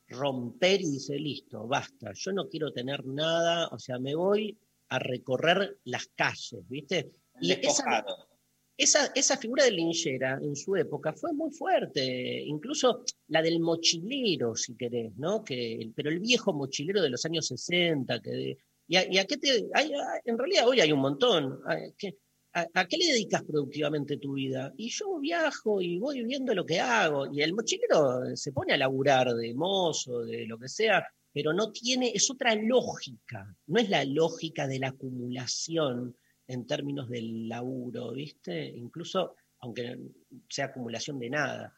romper 0.09 0.81
y 0.83 0.91
dice, 0.93 1.19
listo, 1.19 1.67
basta, 1.67 2.13
yo 2.15 2.31
no 2.33 2.49
quiero 2.49 2.73
tener 2.73 3.05
nada, 3.07 3.67
o 3.73 3.79
sea, 3.81 3.99
me 3.99 4.15
voy 4.15 4.57
a 4.89 5.01
recorrer 5.01 5.79
las 5.85 6.07
calles, 6.15 6.61
¿viste? 6.69 7.11
Y 7.41 7.53
esa, 7.53 8.05
esa, 8.77 9.07
esa 9.15 9.37
figura 9.37 9.65
del 9.65 9.77
linchera 9.77 10.39
en 10.43 10.55
su 10.55 10.77
época 10.77 11.13
fue 11.13 11.33
muy 11.33 11.51
fuerte, 11.51 12.43
incluso 12.43 13.05
la 13.29 13.43
del 13.43 13.61
mochilero, 13.61 14.55
si 14.55 14.77
querés, 14.77 15.17
¿no? 15.17 15.43
Que, 15.45 15.91
pero 15.95 16.11
el 16.11 16.21
viejo 16.21 16.53
mochilero 16.53 17.01
de 17.03 17.11
los 17.11 17.25
años 17.25 17.47
60, 17.47 18.21
que, 18.21 18.59
y, 18.89 18.97
a, 18.97 19.13
y 19.13 19.19
a 19.19 19.25
qué 19.25 19.37
te, 19.39 19.67
hay- 19.75 19.93
en 20.25 20.39
realidad 20.39 20.69
hoy 20.69 20.81
hay 20.81 20.93
un 20.93 21.01
montón. 21.01 21.61
¿A 21.67 21.77
qué, 21.97 22.17
a- 22.53 22.69
a 22.75 22.87
qué 22.87 22.97
le 22.99 23.07
dedicas 23.13 23.43
productivamente 23.45 24.19
tu 24.19 24.35
vida? 24.35 24.73
Y 24.77 24.91
yo 24.91 25.19
viajo 25.19 25.81
y 25.81 25.99
voy 25.99 26.23
viendo 26.25 26.55
lo 26.55 26.65
que 26.67 26.81
hago, 26.81 27.33
y 27.33 27.43
el 27.43 27.55
mochilero 27.55 28.35
se 28.37 28.53
pone 28.53 28.75
a 28.75 28.77
laburar 28.79 29.35
de 29.35 29.55
mozo, 29.55 30.21
de 30.25 30.47
lo 30.47 30.59
que 30.59 30.69
sea, 30.69 31.07
pero 31.33 31.53
no 31.53 31.71
tiene, 31.73 32.13
es 32.15 32.31
otra 32.31 32.55
lógica, 32.55 33.55
no 33.67 33.79
es 33.81 33.89
la 33.91 34.05
lógica 34.05 34.67
de 34.67 34.79
la 34.79 34.89
acumulación 34.89 36.17
en 36.47 36.67
términos 36.67 37.09
del 37.09 37.49
laburo, 37.49 38.13
¿viste? 38.13 38.67
Incluso 38.67 39.35
aunque 39.61 39.99
sea 40.49 40.67
acumulación 40.67 41.19
de 41.19 41.31
nada. 41.31 41.75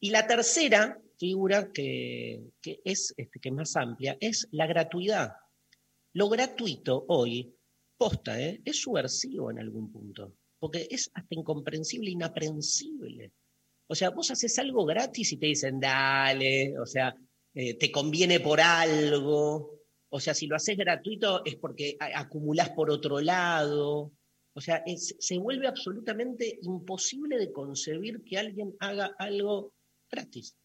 Y 0.00 0.10
la 0.10 0.26
tercera 0.26 1.00
figura 1.18 1.70
que, 1.72 2.42
que 2.60 2.80
es, 2.84 3.14
este, 3.16 3.38
que 3.40 3.50
es 3.50 3.54
más 3.54 3.76
amplia 3.76 4.16
es 4.20 4.48
la 4.50 4.66
gratuidad. 4.66 5.32
Lo 6.14 6.28
gratuito 6.28 7.04
hoy, 7.08 7.54
posta, 7.96 8.40
¿eh? 8.40 8.60
es 8.64 8.80
subversivo 8.80 9.50
en 9.50 9.58
algún 9.58 9.92
punto, 9.92 10.34
porque 10.58 10.88
es 10.90 11.10
hasta 11.14 11.34
incomprensible, 11.34 12.10
inaprehensible. 12.10 13.32
O 13.86 13.94
sea, 13.94 14.10
vos 14.10 14.30
haces 14.30 14.58
algo 14.58 14.84
gratis 14.86 15.32
y 15.32 15.36
te 15.36 15.46
dicen, 15.46 15.78
dale, 15.78 16.78
o 16.78 16.86
sea, 16.86 17.14
eh, 17.54 17.74
te 17.74 17.90
conviene 17.90 18.40
por 18.40 18.60
algo, 18.60 19.79
o 20.10 20.20
sea, 20.20 20.34
si 20.34 20.46
lo 20.46 20.56
haces 20.56 20.76
gratuito 20.76 21.42
es 21.44 21.56
porque 21.56 21.96
acumulás 22.14 22.70
por 22.70 22.90
otro 22.90 23.20
lado. 23.20 24.12
O 24.52 24.60
sea, 24.60 24.82
es- 24.84 25.14
se 25.18 25.38
vuelve 25.38 25.68
absolutamente 25.68 26.58
imposible 26.62 27.38
de 27.38 27.52
concebir 27.52 28.22
que 28.24 28.36
alguien 28.38 28.74
haga 28.80 29.14
algo 29.18 29.72
gratis. 30.10 30.56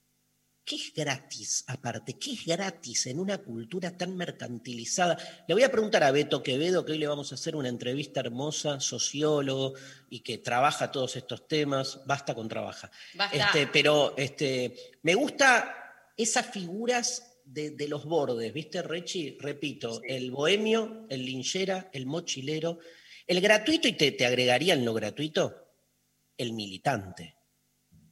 ¿Qué 0.68 0.78
es 0.78 0.92
gratis 0.96 1.64
aparte? 1.68 2.18
¿Qué 2.18 2.32
es 2.32 2.44
gratis 2.44 3.06
en 3.06 3.20
una 3.20 3.38
cultura 3.38 3.96
tan 3.96 4.18
mercantilizada? 4.18 5.16
Le 5.48 5.54
voy 5.54 5.62
a 5.62 5.72
preguntar 5.72 6.04
a 6.04 6.10
Beto 6.10 6.42
Quevedo, 6.42 6.84
que 6.84 6.94
hoy 6.94 6.98
le 6.98 7.06
vamos 7.06 7.32
a 7.32 7.36
hacer 7.36 7.56
una 7.56 7.70
entrevista 7.70 8.22
hermosa, 8.22 8.80
sociólogo, 8.80 9.74
y 10.10 10.22
que 10.22 10.40
trabaja 10.40 10.92
todos 10.92 11.16
estos 11.18 11.48
temas. 11.48 12.02
Basta 12.08 12.34
con 12.34 12.48
trabaja. 12.48 12.90
Basta. 13.14 13.38
Este, 13.38 13.68
pero 13.68 14.16
este, 14.18 14.76
me 15.04 15.14
gusta 15.14 15.76
esas 16.18 16.48
figuras 16.48 17.35
de, 17.46 17.72
de 17.72 17.88
los 17.88 18.06
bordes, 18.06 18.52
¿viste, 18.54 18.82
Rechi? 18.82 19.38
Repito, 19.40 20.02
Sí. 20.02 20.02
el 20.08 20.32
bohemio, 20.32 21.06
el 21.10 21.26
linchera, 21.26 21.90
el 21.94 22.06
mochilero, 22.06 22.80
el 23.28 23.40
gratuito, 23.42 23.88
y 23.88 23.94
te, 23.94 24.12
te 24.12 24.26
agregaría 24.26 24.74
en 24.74 24.84
lo 24.86 24.94
gratuito, 24.94 25.70
el 26.38 26.54
militante. 26.54 27.38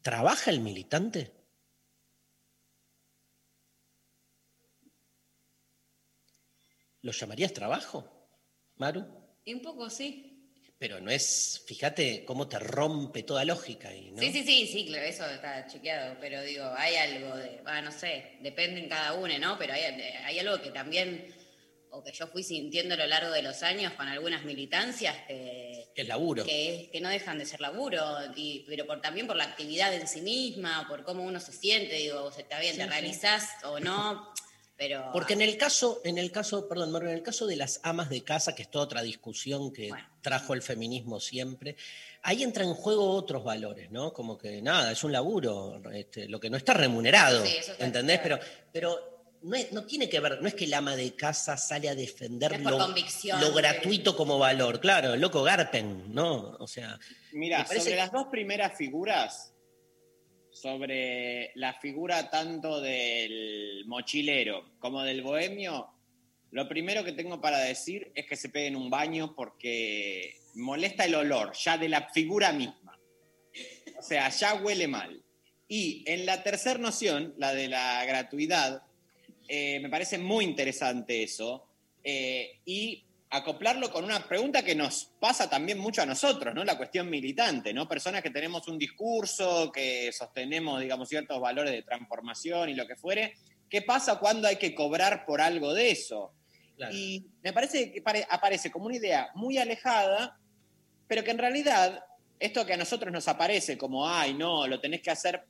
¿Trabaja 0.02 0.52
el 0.52 0.60
militante? 0.62 1.34
¿Lo 7.02 7.12
llamarías 7.12 7.54
trabajo, 7.54 8.30
Maru? 8.76 9.06
Un 9.46 9.62
poco, 9.62 9.90
sí. 9.90 10.33
Pero 10.84 11.00
no 11.00 11.12
es, 11.12 11.64
fíjate 11.66 12.26
cómo 12.26 12.50
te 12.50 12.60
rompe 12.60 13.24
toda 13.24 13.46
lógica 13.46 13.88
ahí, 13.88 14.12
¿no? 14.12 14.22
Sí, 14.22 14.34
sí, 14.34 14.44
sí, 14.44 14.68
sí, 14.68 14.86
claro, 14.88 15.06
eso 15.06 15.26
está 15.30 15.66
chequeado, 15.66 16.18
pero 16.20 16.42
digo, 16.42 16.66
hay 16.78 16.96
algo 16.98 17.38
de, 17.38 17.62
ah, 17.66 17.80
no 17.82 17.90
sé, 17.90 18.34
depende 18.42 18.82
en 18.82 18.90
cada 18.90 19.14
uno, 19.14 19.34
¿no? 19.40 19.58
Pero 19.58 19.72
hay, 19.76 19.82
hay 19.82 20.40
algo 20.40 20.62
que 20.62 20.72
también, 20.72 21.34
o 21.90 22.04
que 22.04 22.12
yo 22.12 22.28
fui 22.28 22.44
sintiendo 22.44 22.96
a 22.96 22.98
lo 22.98 23.08
largo 23.08 23.32
de 23.32 23.42
los 23.44 23.64
años 23.64 23.94
con 23.94 24.10
algunas 24.10 24.44
militancias 24.44 25.16
que, 25.26 25.86
El 25.96 26.10
laburo. 26.10 26.44
que, 26.44 26.76
es- 26.82 26.90
que 26.90 27.00
no 27.00 27.08
dejan 27.08 27.40
de 27.40 27.46
ser 27.46 27.62
laburo, 27.62 28.04
y, 28.36 28.66
pero 28.68 28.86
por, 28.86 29.00
también 29.00 29.26
por 29.26 29.38
la 29.38 29.46
actividad 29.46 29.94
en 29.94 30.06
sí 30.06 30.20
misma, 30.20 30.86
por 30.90 31.06
cómo 31.06 31.24
uno 31.24 31.40
se 31.40 31.54
siente, 31.54 31.96
digo, 31.96 32.30
está 32.38 32.60
bien, 32.60 32.74
Sí, 32.74 32.80
te 32.80 32.84
sí. 32.84 32.90
realizás 32.90 33.48
o 33.64 33.80
no, 33.80 34.34
pero... 34.78 35.10
Porque 35.14 35.34
en 35.34 35.42
el 35.42 35.58
caso, 35.58 36.02
en 36.04 36.18
el 36.18 36.32
caso, 36.32 36.68
perdón, 36.68 36.92
Maru, 36.92 37.08
en 37.08 37.14
el 37.14 37.24
caso 37.24 37.46
de 37.48 37.56
las 37.56 37.80
amas 37.84 38.10
de 38.10 38.24
casa, 38.24 38.56
que 38.56 38.64
es 38.64 38.72
toda 38.72 38.86
otra 38.86 39.02
discusión 39.02 39.72
que 39.72 39.90
Bueno. 39.90 40.08
trajo 40.22 40.54
el 40.54 40.62
feminismo 40.62 41.20
siempre, 41.20 41.76
ahí 42.24 42.44
entra 42.44 42.64
en 42.64 42.74
juego 42.74 43.12
otros 43.12 43.44
valores, 43.44 43.92
¿no? 43.92 44.14
Como 44.14 44.38
que 44.38 44.62
nada, 44.62 44.92
es 44.92 45.04
un 45.04 45.12
laburo, 45.12 45.82
este, 45.94 46.28
lo 46.28 46.40
que 46.40 46.50
no 46.50 46.58
está 46.58 46.74
remunerado, 46.74 47.46
Sí, 47.46 47.56
eso 47.58 47.72
está 47.74 47.86
¿entendés? 47.86 48.20
Pero, 48.24 48.38
claro. 48.40 48.52
pero 48.72 49.14
no, 49.44 49.56
es- 49.56 49.72
no 49.74 49.84
tiene 49.86 50.08
que 50.10 50.20
ver, 50.22 50.42
no 50.42 50.48
es 50.48 50.54
que 50.56 50.64
el 50.66 50.74
ama 50.74 50.96
de 50.96 51.14
casa 51.16 51.58
sale 51.58 51.90
a 51.90 51.96
defender 51.96 52.60
lo, 52.62 53.54
gratuito 53.54 54.16
como 54.16 54.40
valor, 54.40 54.80
claro, 54.80 55.14
el 55.14 55.22
loco 55.22 55.44
Garpen, 55.44 56.14
¿no? 56.14 56.56
O 56.60 56.68
sea, 56.68 56.98
Mira, 57.34 57.58
parece 57.66 57.80
sobre 57.80 57.92
que- 57.92 57.98
las 57.98 58.12
dos 58.12 58.28
primeras 58.32 58.78
figuras, 58.78 59.53
sobre 60.54 61.52
la 61.56 61.74
figura 61.74 62.30
tanto 62.30 62.80
del 62.80 63.84
mochilero 63.88 64.78
como 64.80 65.04
del 65.04 65.22
bohemio, 65.22 65.90
lo 66.52 66.68
primero 66.70 67.04
que 67.04 67.14
tengo 67.14 67.42
para 67.42 67.58
decir 67.60 68.12
es 68.14 68.28
que 68.28 68.36
se 68.36 68.50
peguen 68.50 68.76
un 68.76 68.90
baño 68.90 69.34
porque 69.36 70.36
molesta 70.56 71.06
el 71.06 71.16
olor 71.16 71.54
ya 71.54 71.78
de 71.78 71.90
la 71.90 72.10
figura 72.10 72.54
misma. 72.54 73.00
O 73.98 74.02
sea, 74.04 74.30
ya 74.30 74.56
huele 74.56 74.88
mal. 74.88 75.24
Y 75.68 76.04
en 76.06 76.26
la 76.26 76.44
tercera 76.44 76.78
noción, 76.78 77.34
la 77.38 77.54
de 77.54 77.68
la 77.68 78.06
gratuidad, 78.06 78.84
eh, 79.48 79.80
me 79.82 79.90
parece 79.90 80.18
muy 80.20 80.46
interesante 80.46 81.24
eso. 81.24 81.68
eh, 82.04 82.60
y 82.66 83.06
acoplarlo 83.34 83.92
con 83.92 84.06
una 84.06 84.20
pregunta 84.28 84.64
que 84.64 84.76
nos 84.76 85.12
pasa 85.20 85.50
también 85.50 85.80
mucho 85.80 86.04
a 86.04 86.06
nosotros, 86.06 86.54
¿no? 86.54 86.64
La 86.64 86.78
cuestión 86.78 87.10
militante, 87.10 87.74
¿no? 87.74 87.88
Personas 87.88 88.22
que 88.22 88.30
tenemos 88.30 88.68
un 88.68 88.78
discurso, 88.78 89.72
que 89.72 90.12
sostenemos, 90.12 90.80
digamos, 90.80 91.10
ciertos 91.10 91.42
valores 91.42 91.74
de 91.74 91.82
transformación 91.82 92.70
y 92.70 92.76
lo 92.76 92.86
que 92.86 92.96
fuere. 92.96 93.34
¿Qué 93.68 93.82
pasa 93.82 94.20
cuando 94.20 94.48
hay 94.48 94.58
que 94.58 94.76
cobrar 94.76 95.26
por 95.26 95.42
algo 95.42 95.74
de 95.74 95.90
eso? 95.90 96.34
Claro. 96.78 96.94
Y 96.96 97.26
me 97.42 97.52
parece 97.54 97.92
que 97.92 98.04
pare- 98.04 98.28
aparece 98.30 98.70
como 98.70 98.86
una 98.86 98.98
idea 98.98 99.30
muy 99.34 99.58
alejada, 99.58 100.40
pero 101.08 101.24
que 101.24 101.32
en 101.32 101.40
realidad 101.40 102.04
esto 102.40 102.66
que 102.68 102.74
a 102.74 102.78
nosotros 102.78 103.12
nos 103.12 103.28
aparece 103.28 103.80
como, 103.80 104.08
ay, 104.08 104.36
no, 104.36 104.68
lo 104.68 104.80
tenés 104.80 105.02
que 105.02 105.10
hacer 105.10 105.44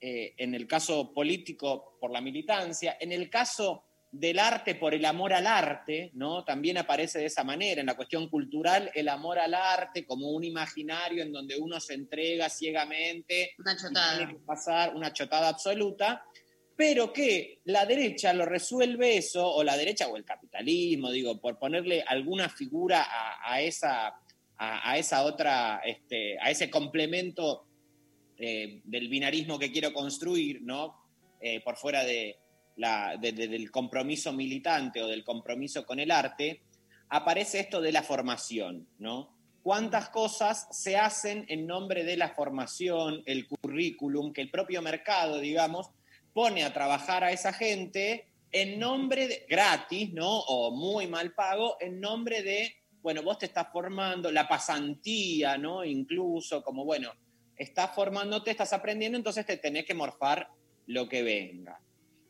eh, 0.00 0.32
en 0.38 0.54
el 0.54 0.66
caso 0.66 1.12
político 1.12 1.98
por 2.00 2.10
la 2.10 2.22
militancia, 2.22 2.96
en 2.98 3.12
el 3.12 3.28
caso 3.28 3.84
del 4.12 4.40
arte 4.40 4.74
por 4.74 4.92
el 4.94 5.04
amor 5.04 5.32
al 5.32 5.46
arte, 5.46 6.10
¿no? 6.14 6.44
También 6.44 6.78
aparece 6.78 7.20
de 7.20 7.26
esa 7.26 7.44
manera, 7.44 7.80
en 7.80 7.86
la 7.86 7.96
cuestión 7.96 8.28
cultural, 8.28 8.90
el 8.94 9.08
amor 9.08 9.38
al 9.38 9.54
arte 9.54 10.04
como 10.04 10.30
un 10.30 10.42
imaginario 10.42 11.22
en 11.22 11.32
donde 11.32 11.56
uno 11.56 11.78
se 11.78 11.94
entrega 11.94 12.48
ciegamente 12.50 13.54
Una 13.58 13.76
chotada. 13.76 14.16
tiene 14.16 14.32
que 14.32 14.40
pasar 14.40 14.94
una 14.96 15.12
chotada 15.12 15.48
absoluta, 15.48 16.24
pero 16.74 17.12
que 17.12 17.60
la 17.64 17.86
derecha 17.86 18.32
lo 18.32 18.46
resuelve 18.46 19.16
eso, 19.16 19.48
o 19.48 19.62
la 19.62 19.76
derecha 19.76 20.08
o 20.08 20.16
el 20.16 20.24
capitalismo, 20.24 21.10
digo, 21.10 21.40
por 21.40 21.58
ponerle 21.58 22.02
alguna 22.02 22.48
figura 22.48 23.02
a, 23.02 23.52
a 23.52 23.60
esa, 23.60 24.08
a, 24.08 24.90
a 24.90 24.98
esa 24.98 25.22
otra, 25.24 25.82
este, 25.84 26.36
a 26.40 26.50
ese 26.50 26.68
complemento 26.68 27.66
eh, 28.38 28.80
del 28.84 29.08
binarismo 29.08 29.58
que 29.58 29.70
quiero 29.70 29.92
construir, 29.92 30.62
¿no? 30.62 30.96
Eh, 31.42 31.60
por 31.60 31.76
fuera 31.76 32.04
de 32.04 32.39
la- 32.76 33.16
de- 33.16 33.32
de- 33.32 33.48
del 33.48 33.70
compromiso 33.70 34.32
militante 34.32 35.02
o 35.02 35.06
del 35.06 35.24
compromiso 35.24 35.84
con 35.84 36.00
el 36.00 36.10
arte, 36.10 36.62
aparece 37.08 37.60
esto 37.60 37.80
de 37.80 37.92
la 37.92 38.02
formación, 38.02 38.86
¿no? 38.98 39.34
¿Cuántas 39.62 40.08
cosas 40.08 40.68
se 40.70 40.96
hacen 40.96 41.44
en 41.48 41.66
nombre 41.66 42.02
de 42.04 42.16
la 42.16 42.30
formación, 42.30 43.22
el 43.26 43.46
currículum, 43.46 44.32
que 44.32 44.40
el 44.40 44.50
propio 44.50 44.80
mercado, 44.80 45.38
digamos, 45.38 45.90
pone 46.32 46.64
a 46.64 46.72
trabajar 46.72 47.24
a 47.24 47.32
esa 47.32 47.52
gente 47.52 48.26
en 48.52 48.78
nombre 48.78 49.28
de, 49.28 49.46
gratis, 49.48 50.12
¿no? 50.12 50.40
O 50.40 50.70
muy 50.70 51.06
mal 51.06 51.34
pago, 51.34 51.76
en 51.80 52.00
nombre 52.00 52.42
de, 52.42 52.74
bueno, 53.02 53.22
vos 53.22 53.38
te 53.38 53.46
estás 53.46 53.68
formando, 53.72 54.32
la 54.32 54.48
pasantía, 54.48 55.58
¿no? 55.58 55.84
Incluso, 55.84 56.62
como, 56.62 56.84
bueno, 56.84 57.12
estás 57.56 57.94
formándote, 57.94 58.50
estás 58.50 58.72
aprendiendo, 58.72 59.18
entonces 59.18 59.44
te 59.44 59.58
tenés 59.58 59.84
que 59.84 59.94
morfar 59.94 60.48
lo 60.86 61.08
que 61.08 61.22
venga. 61.22 61.78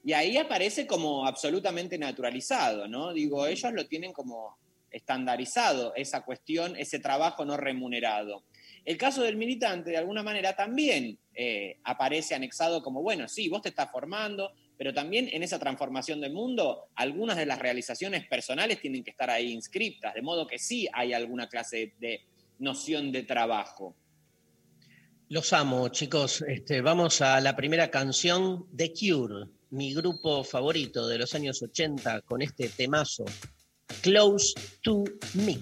Y 0.03 0.13
ahí 0.13 0.37
aparece 0.37 0.87
como 0.87 1.27
absolutamente 1.27 1.99
naturalizado, 1.99 2.89
¿no? 2.89 3.13
Digo, 3.13 3.47
ellos 3.47 3.73
lo 3.73 3.87
tienen 3.87 4.13
como 4.13 4.59
estandarizado, 4.91 5.95
esa 5.95 6.23
cuestión, 6.23 6.75
ese 6.77 6.99
trabajo 6.99 7.45
no 7.45 7.57
remunerado. 7.57 8.45
El 8.85 8.97
caso 8.97 9.23
del 9.23 9.37
militante, 9.37 9.91
de 9.91 9.99
alguna 9.99 10.23
manera, 10.23 10.57
también 10.57 11.19
eh, 11.35 11.79
aparece 11.85 12.35
anexado 12.35 12.83
como, 12.83 13.03
bueno, 13.03 13.29
sí, 13.29 13.49
vos 13.49 13.63
te 13.63 13.69
estás 13.69 13.91
formando, 13.91 14.53
pero 14.77 14.95
también 14.95 15.29
en 15.31 15.43
esa 15.43 15.59
transformación 15.59 16.21
del 16.21 16.33
mundo, 16.33 16.89
algunas 16.95 17.37
de 17.37 17.45
las 17.45 17.59
realizaciones 17.59 18.27
personales 18.27 18.81
tienen 18.81 19.05
que 19.05 19.11
estar 19.11 19.29
ahí 19.29 19.53
inscriptas, 19.53 20.15
de 20.15 20.23
modo 20.23 20.47
que 20.47 20.59
sí 20.59 20.89
hay 20.93 21.13
alguna 21.13 21.49
clase 21.49 21.93
de 21.99 22.23
noción 22.59 23.13
de 23.13 23.25
trabajo. 23.25 23.95
Los 25.29 25.53
amo, 25.53 25.89
chicos. 25.91 26.43
Este, 26.49 26.81
vamos 26.81 27.21
a 27.21 27.41
la 27.41 27.55
primera 27.55 27.91
canción 27.91 28.67
de 28.73 28.93
Cure, 28.93 29.47
mi 29.71 29.95
grupo 29.95 30.43
favorito 30.45 31.07
de 31.07 31.19
los 31.19 31.35
años 31.35 31.63
80, 31.63 32.23
con 32.23 32.43
este 32.43 32.69
temazo, 32.69 33.25
Close 34.03 34.55
to 34.83 35.05
Me. 35.35 35.59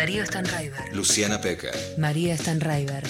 Darío 0.00 0.24
Stanraiver, 0.24 0.96
Luciana 0.96 1.42
Peca. 1.42 1.72
María 1.98 2.34
Stanraiver. 2.34 3.04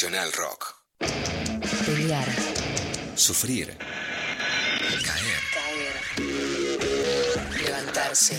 Nacional 0.00 0.32
Rock. 0.32 0.76
Pelear. 1.84 2.26
Sufrir. 3.16 3.76
Caer. 5.04 5.40
Caer. 5.52 5.94
Levantarse. 7.62 8.34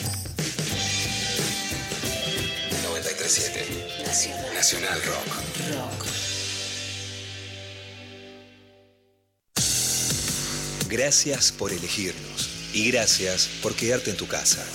937. 2.82 4.04
Nacional. 4.04 4.54
Nacional 4.56 5.04
Rock. 5.04 5.28
Rock. 5.76 6.06
Gracias 10.90 11.52
por 11.52 11.72
elegirnos 11.72 12.50
y 12.74 12.90
gracias 12.90 13.48
por 13.62 13.76
quedarte 13.76 14.10
en 14.10 14.18
tu 14.18 14.28
casa. 14.28 14.66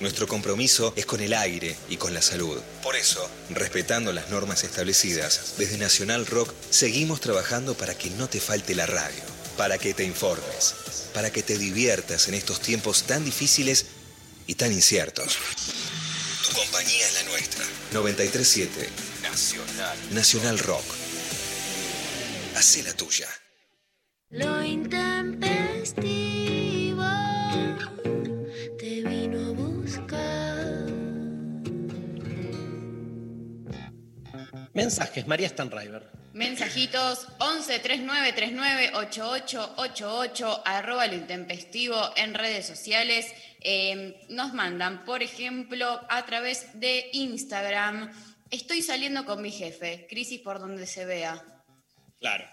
Nuestro 0.00 0.26
compromiso 0.26 0.92
es 0.94 1.06
con 1.06 1.20
el 1.20 1.32
aire 1.32 1.74
y 1.88 1.96
con 1.96 2.12
la 2.12 2.20
salud. 2.20 2.60
Eso, 2.96 3.28
respetando 3.50 4.10
las 4.12 4.30
normas 4.30 4.64
establecidas, 4.64 5.54
desde 5.58 5.76
Nacional 5.76 6.24
Rock 6.24 6.54
seguimos 6.70 7.20
trabajando 7.20 7.76
para 7.76 7.94
que 7.96 8.08
no 8.10 8.26
te 8.26 8.40
falte 8.40 8.74
la 8.74 8.86
radio, 8.86 9.22
para 9.58 9.76
que 9.76 9.92
te 9.92 10.02
informes, 10.04 10.74
para 11.12 11.30
que 11.30 11.42
te 11.42 11.58
diviertas 11.58 12.28
en 12.28 12.34
estos 12.34 12.60
tiempos 12.60 13.02
tan 13.02 13.22
difíciles 13.22 13.84
y 14.46 14.54
tan 14.54 14.72
inciertos. 14.72 15.36
Tu 16.48 16.56
compañía 16.56 17.06
es 17.06 17.14
la 17.14 17.22
nuestra. 17.24 17.64
937 17.92 18.88
Nacional. 19.22 19.98
Nacional 20.12 20.58
Rock. 20.58 20.84
Hacé 22.54 22.82
la 22.82 22.94
tuya. 22.94 23.28
Mensajes, 34.86 35.26
María 35.26 35.48
Stanriver. 35.48 36.04
Mensajitos 36.32 37.26
11 37.40 37.80
39 37.80 38.32
39 38.34 38.90
88 38.94 39.74
88 39.78 40.62
arroba 40.64 41.08
lo 41.08 41.14
intempestivo 41.14 41.96
en 42.14 42.34
redes 42.34 42.66
sociales. 42.66 43.26
Eh, 43.62 44.24
nos 44.28 44.54
mandan, 44.54 45.04
por 45.04 45.24
ejemplo, 45.24 46.00
a 46.08 46.24
través 46.24 46.68
de 46.78 47.10
Instagram. 47.14 48.12
Estoy 48.52 48.80
saliendo 48.80 49.24
con 49.24 49.42
mi 49.42 49.50
jefe. 49.50 50.06
Crisis 50.08 50.40
por 50.40 50.60
donde 50.60 50.86
se 50.86 51.04
vea. 51.04 51.44
Claro. 52.20 52.44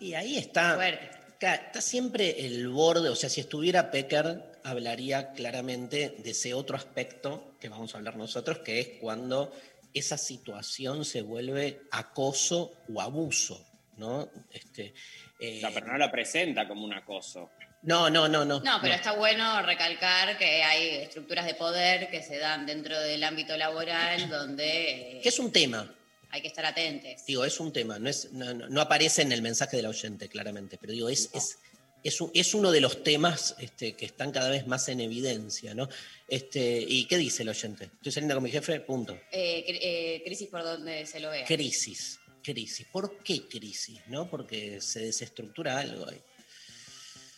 Y 0.00 0.14
ahí 0.14 0.38
está. 0.38 0.76
Fuerte. 0.76 1.10
Está 1.38 1.82
siempre 1.82 2.46
el 2.46 2.68
borde, 2.68 3.10
o 3.10 3.14
sea, 3.14 3.28
si 3.28 3.42
estuviera 3.42 3.90
Pecker, 3.90 4.42
hablaría 4.62 5.32
claramente 5.32 6.16
de 6.16 6.30
ese 6.30 6.54
otro 6.54 6.74
aspecto 6.74 7.54
que 7.60 7.68
vamos 7.68 7.94
a 7.94 7.98
hablar 7.98 8.16
nosotros, 8.16 8.60
que 8.60 8.80
es 8.80 8.88
cuando 8.98 9.52
esa 9.94 10.18
situación 10.18 11.04
se 11.04 11.22
vuelve 11.22 11.82
acoso 11.92 12.72
o 12.92 13.00
abuso, 13.00 13.64
¿no? 13.96 14.28
Este, 14.50 14.92
eh, 15.40 15.58
O 15.58 15.60
sea, 15.60 15.70
pero 15.72 15.86
no 15.86 15.96
lo 15.98 16.10
presenta 16.10 16.66
como 16.68 16.84
un 16.84 16.92
acoso. 16.92 17.50
no, 17.82 18.10
no, 18.10 18.28
no, 18.28 18.44
no. 18.44 18.60
No, 18.60 18.78
pero 18.82 18.94
está 18.94 19.12
bueno 19.12 19.62
recalcar 19.62 20.36
que 20.36 20.62
hay 20.62 20.88
estructuras 21.02 21.46
de 21.46 21.54
poder 21.54 22.10
que 22.10 22.22
se 22.22 22.38
dan 22.38 22.66
dentro 22.66 22.98
del 23.00 23.22
ámbito 23.24 23.56
laboral 23.56 24.28
donde 24.30 25.18
eh, 25.18 25.20
Que 25.22 25.28
es 25.28 25.38
un 25.38 25.52
tema, 25.52 25.94
hay 26.30 26.40
que 26.42 26.48
estar 26.48 26.64
atentos. 26.66 27.24
digo, 27.26 27.44
es 27.44 27.60
un 27.60 27.72
tema, 27.72 27.98
no, 28.00 28.08
es, 28.08 28.32
no, 28.32 28.52
no- 28.52 28.68
no 28.68 28.80
aparece 28.80 29.22
en 29.22 29.30
el 29.32 29.42
mensaje 29.42 29.76
del 29.76 29.86
oyente, 29.86 30.28
claramente, 30.28 30.76
pero 30.80 30.92
digo, 30.92 31.08
es, 31.08 31.30
es, 31.32 31.58
es, 32.04 32.20
un- 32.20 32.30
es 32.34 32.54
uno 32.54 32.70
de 32.70 32.80
los 32.80 33.02
temas 33.02 33.56
este, 33.58 33.94
que 33.94 34.04
están 34.06 34.30
cada 34.30 34.50
vez 34.50 34.66
más 34.68 34.88
en 34.88 35.00
evidencia, 35.00 35.74
¿no? 35.74 35.88
Este, 36.28 36.84
¿Y 36.86 37.06
qué 37.06 37.16
dice 37.16 37.42
el 37.42 37.48
oyente? 37.48 37.86
Estoy 37.96 38.12
saliendo 38.12 38.34
con 38.36 38.44
mi 38.44 38.50
jefe, 38.50 38.78
punto. 38.80 39.18
Eh, 39.32 39.64
cri- 39.66 39.78
eh, 39.82 40.22
crisis 40.24 40.48
por 40.48 40.62
donde 40.62 41.04
se 41.06 41.18
lo 41.18 41.30
vea. 41.30 41.44
Crisis, 41.44 42.20
crisis. 42.42 42.86
¿Por 42.92 43.18
qué 43.24 43.48
crisis? 43.48 43.98
¿No? 44.06 44.28
Porque 44.30 44.80
se 44.80 45.00
desestructura 45.00 45.78
algo 45.78 46.08
ahí. 46.08 46.20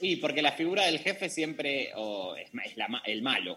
Y 0.01 0.17
porque 0.17 0.43
la 0.43 0.53
figura 0.53 0.85
del 0.85 0.99
jefe 0.99 1.31
siempre 1.31 1.85
es, 1.91 2.51
es 2.67 2.77
la 2.77 3.03
el 3.07 3.23
malo. 3.23 3.57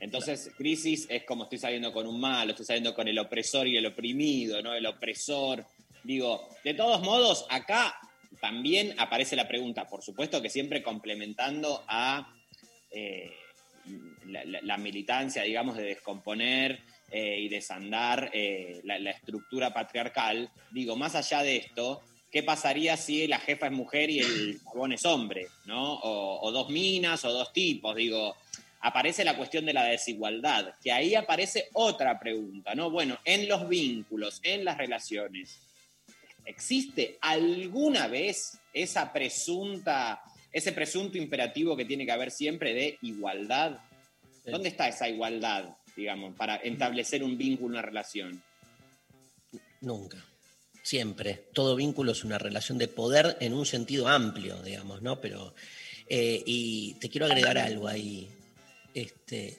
Entonces, 0.00 0.50
crisis 0.56 1.06
es 1.08 1.24
como 1.24 1.44
estoy 1.44 1.58
saliendo 1.58 1.92
con 1.92 2.06
un 2.06 2.20
malo, 2.20 2.50
estoy 2.50 2.66
saliendo 2.66 2.94
con 2.94 3.08
el 3.08 3.18
opresor 3.18 3.66
y 3.66 3.76
el 3.76 3.86
oprimido, 3.86 4.60
¿no? 4.60 4.74
El 4.74 4.84
opresor. 4.86 5.64
Digo, 6.02 6.50
de 6.62 6.74
todos 6.74 7.00
modos, 7.00 7.46
acá 7.48 7.96
también 8.40 8.94
aparece 8.98 9.36
la 9.36 9.48
pregunta, 9.48 9.88
por 9.88 10.02
supuesto 10.02 10.42
que 10.42 10.50
siempre 10.50 10.82
complementando 10.82 11.84
a 11.88 12.32
eh, 12.90 13.32
la, 14.26 14.78
militancia, 14.78 15.42
digamos, 15.42 15.76
de 15.76 15.84
descomponer 15.84 16.80
eh, 17.10 17.40
y 17.40 17.48
desandar 17.48 18.30
eh, 18.32 18.80
la, 18.84 18.98
la 18.98 19.10
estructura 19.10 19.72
patriarcal. 19.72 20.50
Digo, 20.70 20.96
más 20.96 21.14
allá 21.14 21.42
de 21.42 21.56
esto, 21.56 22.02
¿qué 22.30 22.42
pasaría 22.42 22.96
si 22.96 23.26
la 23.26 23.38
jefa 23.38 23.66
es 23.66 23.72
mujer 23.72 24.10
y 24.10 24.20
el 24.20 24.60
chabón 24.64 24.92
es 24.92 25.04
hombre? 25.04 25.48
¿no? 25.66 25.94
O, 25.94 26.46
o 26.46 26.52
dos 26.52 26.70
minas 26.70 27.24
o 27.24 27.32
dos 27.32 27.52
tipos. 27.52 27.94
Digo, 27.94 28.36
aparece 28.84 29.24
la 29.24 29.36
cuestión 29.36 29.64
de 29.64 29.72
la 29.72 29.84
desigualdad, 29.84 30.74
que 30.82 30.92
ahí 30.92 31.14
aparece 31.14 31.68
otra 31.72 32.18
pregunta, 32.18 32.74
¿no? 32.74 32.90
Bueno, 32.90 33.18
en 33.24 33.48
los 33.48 33.66
vínculos, 33.66 34.40
en 34.42 34.64
las 34.64 34.76
relaciones, 34.76 35.58
¿existe 36.44 37.18
alguna 37.20 38.08
vez 38.08 38.58
esa 38.72 39.12
presunta, 39.12 40.22
ese 40.52 40.72
presunto 40.72 41.18
imperativo 41.18 41.76
que 41.76 41.84
tiene 41.84 42.04
que 42.04 42.12
haber 42.12 42.30
siempre 42.30 42.74
de 42.74 42.98
igualdad? 43.02 43.78
Sí. 44.44 44.50
¿Dónde 44.50 44.68
está 44.68 44.88
esa 44.88 45.08
igualdad, 45.08 45.76
digamos, 45.96 46.34
para 46.36 46.56
establecer 46.56 47.22
un 47.22 47.38
vínculo, 47.38 47.70
una 47.70 47.82
relación? 47.82 48.42
Nunca. 49.80 50.24
Siempre. 50.82 51.46
Todo 51.52 51.76
vínculo 51.76 52.12
es 52.12 52.24
una 52.24 52.38
relación 52.38 52.76
de 52.78 52.88
poder 52.88 53.38
en 53.40 53.54
un 53.54 53.64
sentido 53.64 54.06
amplio, 54.08 54.62
digamos, 54.62 55.00
¿no? 55.02 55.20
Pero. 55.20 55.54
eh, 56.08 56.42
y 56.44 56.94
te 56.94 57.08
quiero 57.08 57.26
agregar 57.26 57.56
algo 57.58 57.88
ahí. 57.88 58.28
Este, 58.92 59.56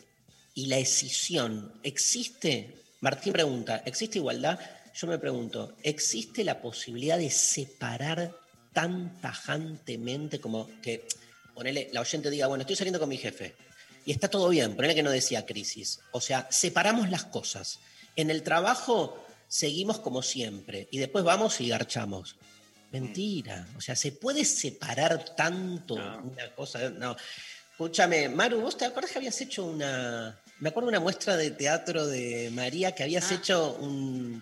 y 0.53 0.67
la 0.67 0.77
escisión, 0.77 1.73
¿existe? 1.83 2.75
Martín 3.01 3.33
pregunta, 3.33 3.83
¿existe 3.85 4.19
igualdad? 4.19 4.59
Yo 4.95 5.07
me 5.07 5.17
pregunto, 5.19 5.75
¿existe 5.83 6.43
la 6.43 6.61
posibilidad 6.61 7.17
de 7.17 7.29
separar 7.29 8.33
tan 8.71 9.19
tajantemente 9.21 10.39
como 10.39 10.69
que, 10.81 11.05
ponele, 11.53 11.89
la 11.91 12.01
oyente 12.01 12.29
diga, 12.29 12.47
bueno, 12.47 12.61
estoy 12.61 12.75
saliendo 12.77 12.99
con 12.99 13.09
mi 13.09 13.17
jefe 13.17 13.55
y 14.05 14.11
está 14.11 14.29
todo 14.29 14.47
bien, 14.49 14.75
ponele 14.75 14.95
que 14.95 15.03
no 15.03 15.11
decía 15.11 15.45
crisis. 15.45 15.99
O 16.11 16.21
sea, 16.21 16.47
separamos 16.49 17.09
las 17.09 17.25
cosas. 17.25 17.79
En 18.15 18.29
el 18.29 18.41
trabajo 18.43 19.21
seguimos 19.49 19.99
como 19.99 20.21
siempre 20.21 20.87
y 20.91 20.97
después 20.97 21.25
vamos 21.25 21.59
y 21.59 21.67
garchamos. 21.69 22.35
Mentira. 22.91 23.67
O 23.77 23.81
sea, 23.81 23.95
¿se 23.97 24.13
puede 24.13 24.45
separar 24.45 25.35
tanto 25.35 25.97
No. 25.97 26.21
una 26.23 26.49
cosa? 26.55 26.89
No. 26.89 27.17
Escúchame, 27.71 28.29
Maru, 28.29 28.61
¿vos 28.61 28.77
te 28.77 28.85
acuerdas 28.85 29.11
que 29.11 29.17
habías 29.17 29.41
hecho 29.41 29.65
una. 29.65 30.39
Me 30.59 30.69
acuerdo 30.69 30.87
una 30.87 31.01
muestra 31.01 31.35
de 31.35 31.51
teatro 31.51 32.07
de 32.07 32.49
María 32.53 32.93
que 32.93 33.03
habías 33.03 33.29
Ah. 33.31 33.35
hecho 33.35 33.73
un. 33.81 34.41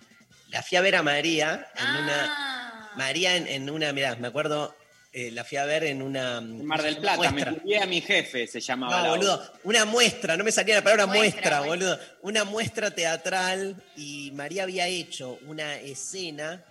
La 0.54 0.62
fui 0.64 0.78
a 0.78 0.82
ver 0.82 0.96
a 0.96 1.04
María 1.04 1.68
en 1.76 2.04
una. 2.04 2.26
Ah, 2.30 2.92
María 2.96 3.36
en, 3.36 3.48
en 3.48 3.70
una, 3.70 3.92
mirá, 3.92 4.16
me 4.18 4.28
acuerdo, 4.28 4.76
eh, 5.12 5.32
la 5.32 5.44
fui 5.44 5.58
a 5.58 5.66
ver 5.66 5.84
en 5.84 6.02
una. 6.02 6.38
En 6.38 6.64
Mar 6.66 6.82
del 6.84 6.98
Plata, 6.98 7.32
muestra. 7.32 7.56
me 7.66 7.78
a 7.80 7.86
mi 7.88 8.02
jefe, 8.02 8.46
se 8.48 8.62
llamaba. 8.62 8.98
No, 8.98 9.04
la 9.04 9.10
boludo, 9.10 9.54
una 9.64 9.86
muestra, 9.86 10.38
no 10.38 10.44
me 10.44 10.52
salía 10.52 10.76
la 10.76 10.84
palabra 10.84 11.08
muestra, 11.08 11.58
Muestra, 11.58 11.60
boludo. 11.62 12.00
Una 12.22 12.44
muestra 12.46 12.92
teatral 12.92 13.76
y 13.98 14.32
María 14.36 14.64
había 14.64 14.88
hecho 14.88 15.40
una 15.48 15.76
escena 15.76 16.64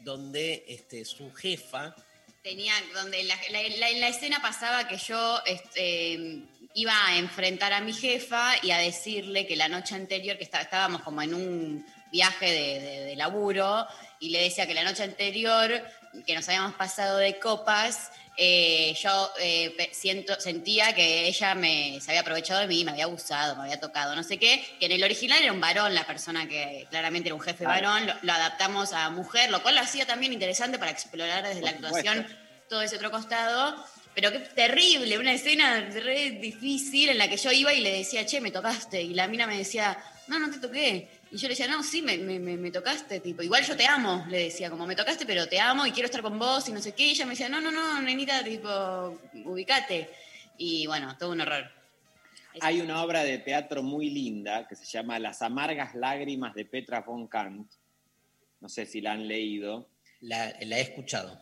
donde 0.00 0.64
este, 0.68 1.04
su 1.04 1.32
jefa, 1.34 1.94
tenía 2.42 2.72
donde 2.94 3.22
la, 3.24 3.34
la- 3.50 3.62
la- 3.76 3.90
en 3.90 4.00
la 4.00 4.08
escena 4.08 4.40
pasaba 4.40 4.88
que 4.88 4.96
yo 4.96 5.40
este, 5.44 6.44
iba 6.74 7.06
a 7.06 7.18
enfrentar 7.18 7.72
a 7.74 7.80
mi 7.82 7.92
jefa 7.92 8.52
y 8.62 8.70
a 8.70 8.78
decirle 8.78 9.46
que 9.46 9.54
la 9.56 9.68
noche 9.68 9.94
anterior, 9.94 10.38
que 10.38 10.44
está- 10.44 10.62
estábamos 10.62 11.02
como 11.02 11.20
en 11.20 11.34
un 11.34 11.86
viaje 12.10 12.46
de, 12.50 12.80
de- 12.80 13.04
de 13.04 13.16
laburo, 13.16 13.86
y 14.20 14.30
le 14.30 14.42
decía 14.42 14.66
que 14.66 14.74
la 14.74 14.82
noche 14.84 15.02
anterior, 15.02 15.70
que 16.26 16.34
nos 16.34 16.48
habíamos 16.48 16.74
pasado 16.74 17.18
de 17.18 17.38
copas, 17.38 18.10
eh, 18.40 18.94
yo 19.02 19.30
eh, 19.40 19.90
siento, 19.92 20.38
sentía 20.40 20.94
que 20.94 21.26
ella 21.26 21.54
me, 21.56 22.00
se 22.00 22.10
había 22.12 22.20
aprovechado 22.20 22.60
de 22.60 22.68
mí, 22.68 22.84
me 22.84 22.92
había 22.92 23.04
abusado, 23.04 23.56
me 23.56 23.62
había 23.64 23.80
tocado, 23.80 24.14
no 24.14 24.22
sé 24.22 24.38
qué, 24.38 24.64
que 24.78 24.86
en 24.86 24.92
el 24.92 25.02
original 25.02 25.42
era 25.42 25.52
un 25.52 25.60
varón 25.60 25.92
la 25.94 26.06
persona 26.06 26.46
que 26.48 26.86
claramente 26.88 27.28
era 27.28 27.34
un 27.34 27.40
jefe 27.40 27.64
Claro. 27.64 27.88
varón, 27.88 28.06
lo, 28.06 28.14
lo 28.22 28.32
adaptamos 28.32 28.92
a 28.92 29.10
mujer, 29.10 29.50
lo 29.50 29.60
cual 29.62 29.74
lo 29.74 29.80
hacía 29.80 30.06
también 30.06 30.32
interesante 30.32 30.78
para 30.78 30.92
explorar 30.92 31.42
desde 31.46 31.62
la 31.62 31.70
actuación 31.70 32.26
todo 32.68 32.80
ese 32.82 32.96
otro 32.96 33.10
costado. 33.10 33.84
Pero 34.14 34.32
qué 34.32 34.38
terrible, 34.40 35.16
una 35.18 35.32
escena 35.32 35.80
re 35.92 36.30
difícil 36.40 37.08
en 37.10 37.18
la 37.18 37.28
que 37.28 37.36
yo 37.36 37.52
iba 37.52 37.72
y 37.72 37.80
le 37.80 37.92
decía, 37.98 38.26
che, 38.26 38.40
me 38.40 38.50
tocaste. 38.50 39.00
Y 39.02 39.14
la 39.14 39.28
mina 39.28 39.46
me 39.46 39.56
decía, 39.56 39.96
no, 40.26 40.40
no 40.40 40.50
te 40.50 40.58
toqué. 40.58 41.08
Y 41.30 41.36
yo 41.36 41.46
le 41.46 41.52
decía, 41.52 41.68
no, 41.68 41.82
sí, 41.82 42.00
me, 42.00 42.16
me, 42.18 42.38
me- 42.38 42.56
me 42.56 42.70
tocaste, 42.70 43.20
tipo, 43.20 43.42
igual 43.42 43.62
yo 43.64 43.76
te 43.76 43.86
amo, 43.86 44.24
le 44.30 44.44
decía, 44.44 44.70
como 44.70 44.86
me 44.86 44.96
tocaste, 44.96 45.26
pero 45.26 45.46
te 45.46 45.60
amo 45.60 45.86
y 45.86 45.92
quiero 45.92 46.06
estar 46.06 46.22
con 46.22 46.38
vos 46.38 46.68
y 46.68 46.72
no 46.72 46.80
sé 46.80 46.94
qué. 46.94 47.08
Y 47.08 47.10
ella 47.10 47.26
me 47.26 47.32
decía, 47.32 47.48
no, 47.48 47.60
no, 47.60 47.70
no, 47.70 48.00
nenita, 48.00 48.42
tipo, 48.42 49.18
ubicate. 49.44 50.08
Y 50.56 50.86
bueno, 50.86 51.16
todo 51.18 51.32
un 51.32 51.40
horror. 51.42 51.70
hay 52.60 52.80
una 52.80 53.02
obra 53.02 53.24
de 53.24 53.38
teatro 53.38 53.82
muy 53.82 54.08
linda 54.10 54.66
que 54.66 54.74
se 54.74 54.86
llama 54.86 55.18
Las 55.18 55.42
amargas 55.42 55.94
lágrimas 55.94 56.54
de 56.54 56.64
Petra 56.64 57.02
von 57.02 57.26
Kant. 57.28 57.70
No 58.60 58.68
sé 58.68 58.86
si 58.86 59.00
la 59.00 59.12
han 59.12 59.28
leído, 59.28 59.88
La, 60.20 60.52
la 60.62 60.78
he 60.78 60.80
escuchado. 60.80 61.38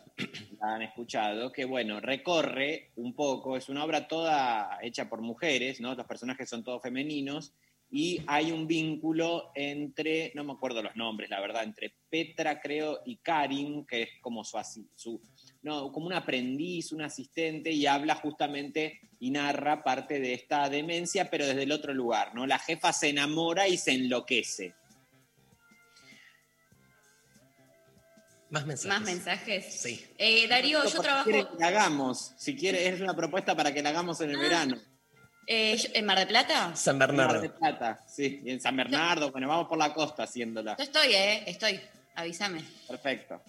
la 0.59 0.75
han 0.75 0.81
escuchado, 0.81 1.51
que 1.51 1.63
bueno, 1.65 1.99
recorre 2.01 2.91
un 2.97 3.15
poco, 3.15 3.55
es 3.57 3.69
una 3.69 3.83
obra 3.85 4.07
toda 4.07 4.79
hecha 4.81 5.07
por 5.09 5.21
mujeres, 5.21 5.79
¿no? 5.79 5.95
Los 5.95 6.05
personajes 6.05 6.49
son 6.49 6.63
todos 6.63 6.81
femeninos 6.81 7.53
y 7.89 8.21
hay 8.27 8.51
un 8.51 8.67
vínculo 8.67 9.51
entre, 9.55 10.33
no 10.35 10.43
me 10.43 10.53
acuerdo 10.53 10.83
los 10.83 10.95
nombres, 10.97 11.29
la 11.29 11.39
verdad, 11.39 11.63
entre 11.63 11.93
Petra, 12.09 12.59
creo, 12.59 12.99
y 13.05 13.17
Karin, 13.17 13.85
que 13.85 14.01
es 14.03 14.09
como 14.21 14.43
su, 14.43 14.57
su 14.93 15.21
no, 15.61 15.91
como 15.91 16.07
un 16.07 16.13
aprendiz, 16.13 16.91
un 16.91 17.01
asistente, 17.01 17.71
y 17.71 17.85
habla 17.85 18.15
justamente 18.15 18.99
y 19.19 19.31
narra 19.31 19.83
parte 19.83 20.19
de 20.19 20.33
esta 20.33 20.69
demencia, 20.69 21.29
pero 21.29 21.45
desde 21.45 21.63
el 21.63 21.71
otro 21.71 21.93
lugar, 21.93 22.35
¿no? 22.35 22.45
La 22.45 22.59
jefa 22.59 22.91
se 22.91 23.09
enamora 23.09 23.67
y 23.67 23.77
se 23.77 23.91
enloquece. 23.93 24.73
Más 28.49 28.65
mensajes. 28.65 28.99
¿Más 28.99 29.01
mensajes? 29.01 29.81
Sí. 29.81 30.05
Eh, 30.17 30.47
Darío, 30.47 30.83
yo 30.85 31.01
trabajo 31.01 31.25
quiere 31.29 31.47
que 31.47 31.55
la 31.59 31.67
hagamos, 31.67 32.33
si 32.37 32.55
quiere, 32.55 32.87
es 32.87 33.01
una 33.01 33.13
propuesta 33.15 33.55
para 33.55 33.73
que 33.73 33.81
la 33.81 33.89
hagamos 33.89 34.21
en 34.21 34.29
el 34.29 34.37
Ah. 34.37 34.41
verano. 34.41 34.81
Eh, 35.47 35.77
en 35.93 36.05
Mar 36.05 36.19
del 36.19 36.27
Plata. 36.27 36.75
San 36.75 36.95
En 36.95 36.99
Mar 36.99 37.07
Bernardo. 37.09 37.41
del 37.41 37.51
Plata, 37.51 38.03
sí, 38.07 38.41
y 38.45 38.51
en 38.51 38.61
San 38.61 38.75
Bernardo, 38.75 39.31
bueno, 39.31 39.47
vamos 39.47 39.67
por 39.67 39.77
la 39.77 39.93
costa 39.93 40.23
haciéndola. 40.23 40.75
Yo 40.77 40.83
estoy, 40.83 41.13
¿eh? 41.13 41.43
Estoy. 41.47 41.79
Avísame. 42.15 42.63
Perfecto. 42.87 43.41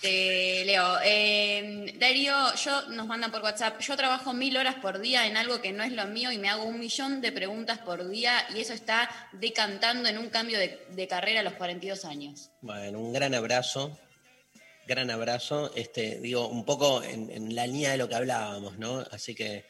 Te 0.00 0.64
leo. 0.64 0.98
Eh, 1.04 1.94
Darío, 1.98 2.34
yo 2.56 2.88
nos 2.88 3.06
mandan 3.06 3.30
por 3.30 3.42
WhatsApp. 3.42 3.78
Yo 3.80 3.96
trabajo 3.96 4.32
mil 4.32 4.56
horas 4.56 4.74
por 4.76 4.98
día 5.00 5.26
en 5.26 5.36
algo 5.36 5.60
que 5.60 5.72
no 5.72 5.84
es 5.84 5.92
lo 5.92 6.06
mío 6.06 6.32
y 6.32 6.38
me 6.38 6.48
hago 6.48 6.64
un 6.64 6.80
millón 6.80 7.20
de 7.20 7.30
preguntas 7.30 7.78
por 7.78 8.08
día 8.08 8.44
y 8.54 8.60
eso 8.60 8.72
está 8.72 9.08
decantando 9.32 10.08
en 10.08 10.18
un 10.18 10.28
cambio 10.28 10.58
de, 10.58 10.84
de 10.90 11.06
carrera 11.06 11.40
a 11.40 11.42
los 11.44 11.52
42 11.54 12.04
años. 12.04 12.50
Bueno, 12.62 12.98
un 12.98 13.12
gran 13.12 13.32
abrazo. 13.34 13.96
Gran 14.88 15.10
abrazo. 15.10 15.70
Este, 15.76 16.18
digo, 16.20 16.48
un 16.48 16.64
poco 16.64 17.02
en, 17.02 17.30
en 17.30 17.54
la 17.54 17.66
línea 17.66 17.92
de 17.92 17.98
lo 17.98 18.08
que 18.08 18.16
hablábamos, 18.16 18.78
¿no? 18.78 19.04
Así 19.12 19.34
que, 19.36 19.66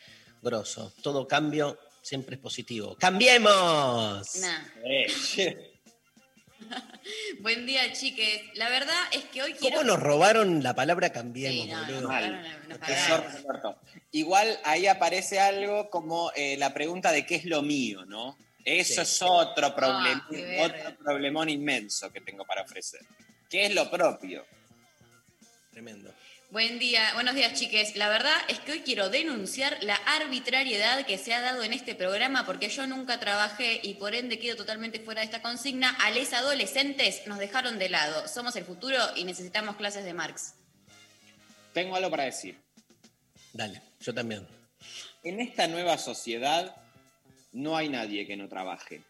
grosso. 0.53 0.93
Todo 1.03 1.27
cambio 1.27 1.79
siempre 2.03 2.35
es 2.37 2.41
positivo. 2.43 2.97
¡Cambiemos! 2.99 4.37
Nah. 4.37 4.65
Eh, 4.85 5.07
Buen 7.41 7.67
día, 7.67 7.93
chiques. 7.93 8.43
La 8.55 8.69
verdad 8.69 8.97
es 9.13 9.25
que 9.25 9.43
hoy 9.43 9.53
quiero. 9.55 9.77
¿Cómo 9.79 9.89
nos 9.89 10.01
robaron 10.01 10.63
la 10.63 10.75
palabra 10.75 11.11
cambiemos, 11.11 11.65
Sí, 11.65 11.71
no, 11.71 11.85
boludo? 11.85 12.09
Mal. 12.09 12.69
nos. 12.69 13.79
Igual 14.13 14.59
ahí 14.65 14.87
aparece 14.87 15.41
algo 15.41 15.91
como 15.91 16.31
eh, 16.37 16.57
la 16.59 16.73
pregunta 16.73 17.11
de 17.13 17.27
qué 17.27 17.37
es 17.37 17.45
lo 17.47 17.63
mío, 17.63 18.05
¿no? 18.07 18.37
Eso 18.65 18.95
Sí. 18.95 19.01
es 19.01 19.23
otro, 19.23 19.75
problem- 19.75 20.23
Ah, 20.31 20.65
otro 20.67 20.97
problemón 20.99 21.49
inmenso 21.49 22.13
que 22.13 22.21
tengo 22.21 22.45
para 22.45 22.63
ofrecer. 22.63 23.01
¿Qué 23.51 23.67
es 23.67 23.75
lo 23.75 23.91
propio? 23.91 24.45
Tremendo. 25.73 26.13
Buen 26.53 26.79
día, 26.79 27.15
buenos 27.15 27.35
días 27.35 27.55
chiques. 27.55 27.97
La 27.97 28.11
verdad 28.11 28.37
es 28.47 28.61
que 28.61 28.73
hoy 28.73 28.81
quiero 28.81 29.09
denunciar 29.09 29.79
la 29.81 29.95
arbitrariedad 29.95 31.07
que 31.07 31.17
se 31.17 31.33
ha 31.33 31.41
dado 31.41 31.63
en 31.63 31.73
este 31.73 31.95
programa 31.95 32.45
porque 32.45 32.69
yo 32.69 32.87
nunca 32.87 33.19
trabajé 33.19 33.81
y 33.83 33.95
por 33.95 34.15
ende 34.15 34.39
quedo 34.39 34.57
totalmente 34.57 35.01
fuera 35.01 35.23
de 35.23 35.25
esta 35.25 35.41
consigna. 35.41 35.97
A 36.03 36.11
les 36.11 36.35
adolescentes 36.35 37.27
nos 37.27 37.39
dejaron 37.39 37.79
de 37.79 37.89
lado. 37.89 38.29
Somos 38.29 38.55
el 38.57 38.67
futuro 38.67 38.99
y 39.17 39.25
necesitamos 39.25 39.77
clases 39.77 40.05
de 40.05 40.13
Marx. 40.13 40.53
Tengo 41.73 41.97
algo 41.97 42.11
para 42.11 42.25
decir. 42.25 42.59
Dale, 43.55 43.81
yo 44.01 44.13
también. 44.13 44.47
En 45.25 45.41
esta 45.41 45.67
nueva 45.69 45.97
sociedad 45.97 46.77
no 47.53 47.79
hay 47.79 47.89
nadie 47.89 48.27
que 48.27 48.37
no 48.37 48.47
trabaje. 48.51 49.01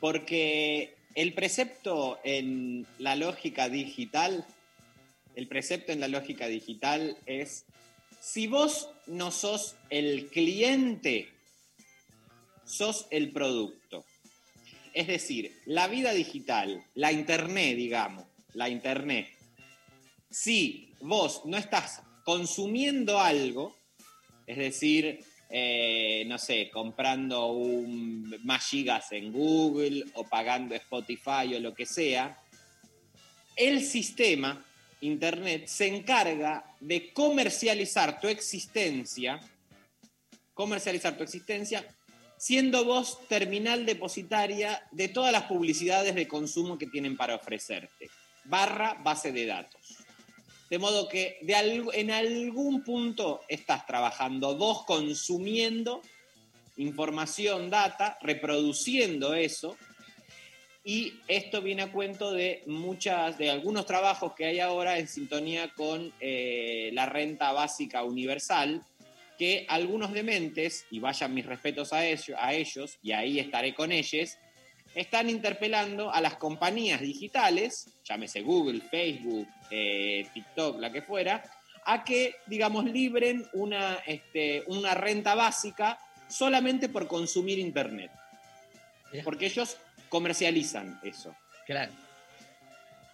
Porque 0.00 0.94
el 1.14 1.32
precepto 1.32 2.20
en 2.24 2.86
la 2.98 3.16
lógica 3.16 3.70
digital, 3.70 4.44
el 5.36 5.46
precepto 5.48 5.92
en 5.92 6.00
la 6.00 6.08
lógica 6.08 6.48
digital 6.48 7.16
es, 7.26 7.66
si 8.20 8.46
vos 8.46 8.88
no 9.06 9.30
sos 9.30 9.76
el 9.90 10.28
cliente, 10.28 11.28
sos 12.64 13.06
el 13.10 13.30
producto. 13.30 14.04
Es 14.94 15.06
decir, 15.06 15.52
la 15.66 15.88
vida 15.88 16.12
digital, 16.12 16.82
la 16.94 17.12
internet, 17.12 17.76
digamos, 17.76 18.24
la 18.54 18.70
internet, 18.70 19.28
si 20.30 20.90
vos 21.00 21.42
no 21.44 21.58
estás 21.58 22.02
consumiendo 22.24 23.20
algo, 23.20 23.76
es 24.46 24.56
decir, 24.56 25.22
eh, 25.50 26.24
no 26.26 26.38
sé, 26.38 26.70
comprando 26.72 27.48
un, 27.48 28.34
más 28.42 28.66
gigas 28.66 29.12
en 29.12 29.32
Google 29.32 30.06
o 30.14 30.24
pagando 30.24 30.74
Spotify 30.74 31.54
o 31.54 31.60
lo 31.60 31.74
que 31.74 31.84
sea, 31.84 32.42
el 33.54 33.84
sistema, 33.84 34.64
Internet, 35.00 35.66
se 35.66 35.86
encarga 35.86 36.74
de 36.80 37.12
comercializar 37.12 38.20
tu 38.20 38.28
existencia, 38.28 39.40
comercializar 40.54 41.16
tu 41.16 41.22
existencia, 41.22 41.86
siendo 42.38 42.84
vos 42.84 43.26
terminal 43.28 43.86
depositaria 43.86 44.82
de 44.90 45.08
todas 45.08 45.32
las 45.32 45.44
publicidades 45.44 46.14
de 46.14 46.28
consumo 46.28 46.78
que 46.78 46.86
tienen 46.86 47.16
para 47.16 47.34
ofrecerte, 47.34 48.08
barra 48.44 48.94
base 48.94 49.32
de 49.32 49.46
datos. 49.46 49.98
De 50.68 50.78
modo 50.78 51.08
que 51.08 51.38
en 51.40 52.10
algún 52.10 52.82
punto 52.82 53.42
estás 53.48 53.86
trabajando 53.86 54.56
vos 54.56 54.84
consumiendo 54.84 56.02
información, 56.76 57.70
data, 57.70 58.18
reproduciendo 58.20 59.34
eso. 59.34 59.76
Y 60.88 61.14
esto 61.26 61.62
viene 61.62 61.82
a 61.82 61.90
cuento 61.90 62.30
de 62.30 62.62
muchas, 62.66 63.36
de 63.38 63.50
algunos 63.50 63.86
trabajos 63.86 64.34
que 64.34 64.44
hay 64.44 64.60
ahora 64.60 65.00
en 65.00 65.08
sintonía 65.08 65.72
con 65.74 66.12
eh, 66.20 66.90
la 66.92 67.06
renta 67.06 67.50
básica 67.50 68.04
universal, 68.04 68.84
que 69.36 69.66
algunos 69.68 70.12
dementes, 70.12 70.86
y 70.92 71.00
vayan 71.00 71.34
mis 71.34 71.44
respetos 71.44 71.92
a 71.92 72.06
ellos, 72.06 72.38
a 72.38 72.54
ellos 72.54 72.98
y 73.02 73.10
ahí 73.10 73.40
estaré 73.40 73.74
con 73.74 73.90
ellos, 73.90 74.38
están 74.94 75.28
interpelando 75.28 76.12
a 76.12 76.20
las 76.20 76.36
compañías 76.36 77.00
digitales, 77.00 77.88
llámese 78.04 78.42
Google, 78.42 78.80
Facebook, 78.80 79.48
eh, 79.72 80.28
TikTok, 80.32 80.78
la 80.78 80.92
que 80.92 81.02
fuera, 81.02 81.42
a 81.84 82.04
que, 82.04 82.36
digamos, 82.46 82.84
libren 82.84 83.44
una, 83.54 83.96
este, 84.06 84.62
una 84.68 84.94
renta 84.94 85.34
básica 85.34 85.98
solamente 86.28 86.88
por 86.88 87.08
consumir 87.08 87.58
Internet. 87.58 88.12
Porque 89.24 89.46
ellos 89.46 89.78
comercializan 90.16 90.98
eso. 91.02 91.36
Claro. 91.66 91.92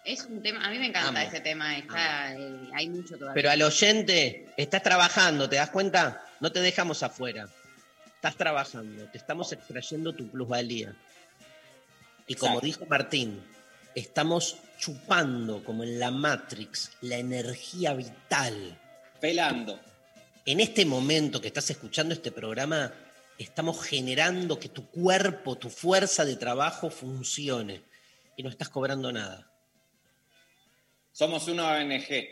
Es 0.05 0.23
un 0.25 0.41
tema, 0.41 0.65
a 0.65 0.69
mí 0.69 0.79
me 0.79 0.87
encanta 0.87 1.21
Amo. 1.21 1.29
ese 1.29 1.41
tema, 1.41 1.77
está, 1.77 2.33
eh, 2.33 2.69
hay 2.73 2.89
mucho 2.89 3.17
todavía. 3.17 3.33
Pero 3.33 3.51
al 3.51 3.61
oyente, 3.61 4.47
estás 4.55 4.81
trabajando, 4.83 5.49
¿te 5.49 5.57
das 5.57 5.69
cuenta? 5.69 6.25
No 6.39 6.49
te 6.51 6.61
dejamos 6.61 7.03
afuera. 7.03 7.49
Estás 8.15 8.37
trabajando, 8.37 9.05
te 9.07 9.17
estamos 9.17 9.51
extrayendo 9.51 10.13
tu 10.13 10.29
plusvalía. 10.29 10.95
Y 12.25 12.35
como 12.35 12.59
Exacto. 12.59 12.65
dijo 12.65 12.85
Martín, 12.85 13.43
estamos 13.95 14.57
chupando, 14.77 15.61
como 15.61 15.83
en 15.83 15.99
la 15.99 16.09
Matrix, 16.09 16.91
la 17.01 17.17
energía 17.17 17.93
vital. 17.93 18.79
Pelando. 19.19 19.77
En 20.45 20.61
este 20.61 20.85
momento 20.85 21.41
que 21.41 21.47
estás 21.47 21.69
escuchando 21.69 22.13
este 22.13 22.31
programa, 22.31 22.93
estamos 23.43 23.83
generando 23.85 24.59
que 24.59 24.69
tu 24.69 24.89
cuerpo, 24.89 25.57
tu 25.57 25.69
fuerza 25.69 26.25
de 26.25 26.35
trabajo 26.35 26.89
funcione. 26.89 27.81
Y 28.35 28.43
no 28.43 28.49
estás 28.49 28.69
cobrando 28.69 29.11
nada. 29.11 29.51
Somos 31.11 31.47
una 31.47 31.73
ONG. 31.73 32.27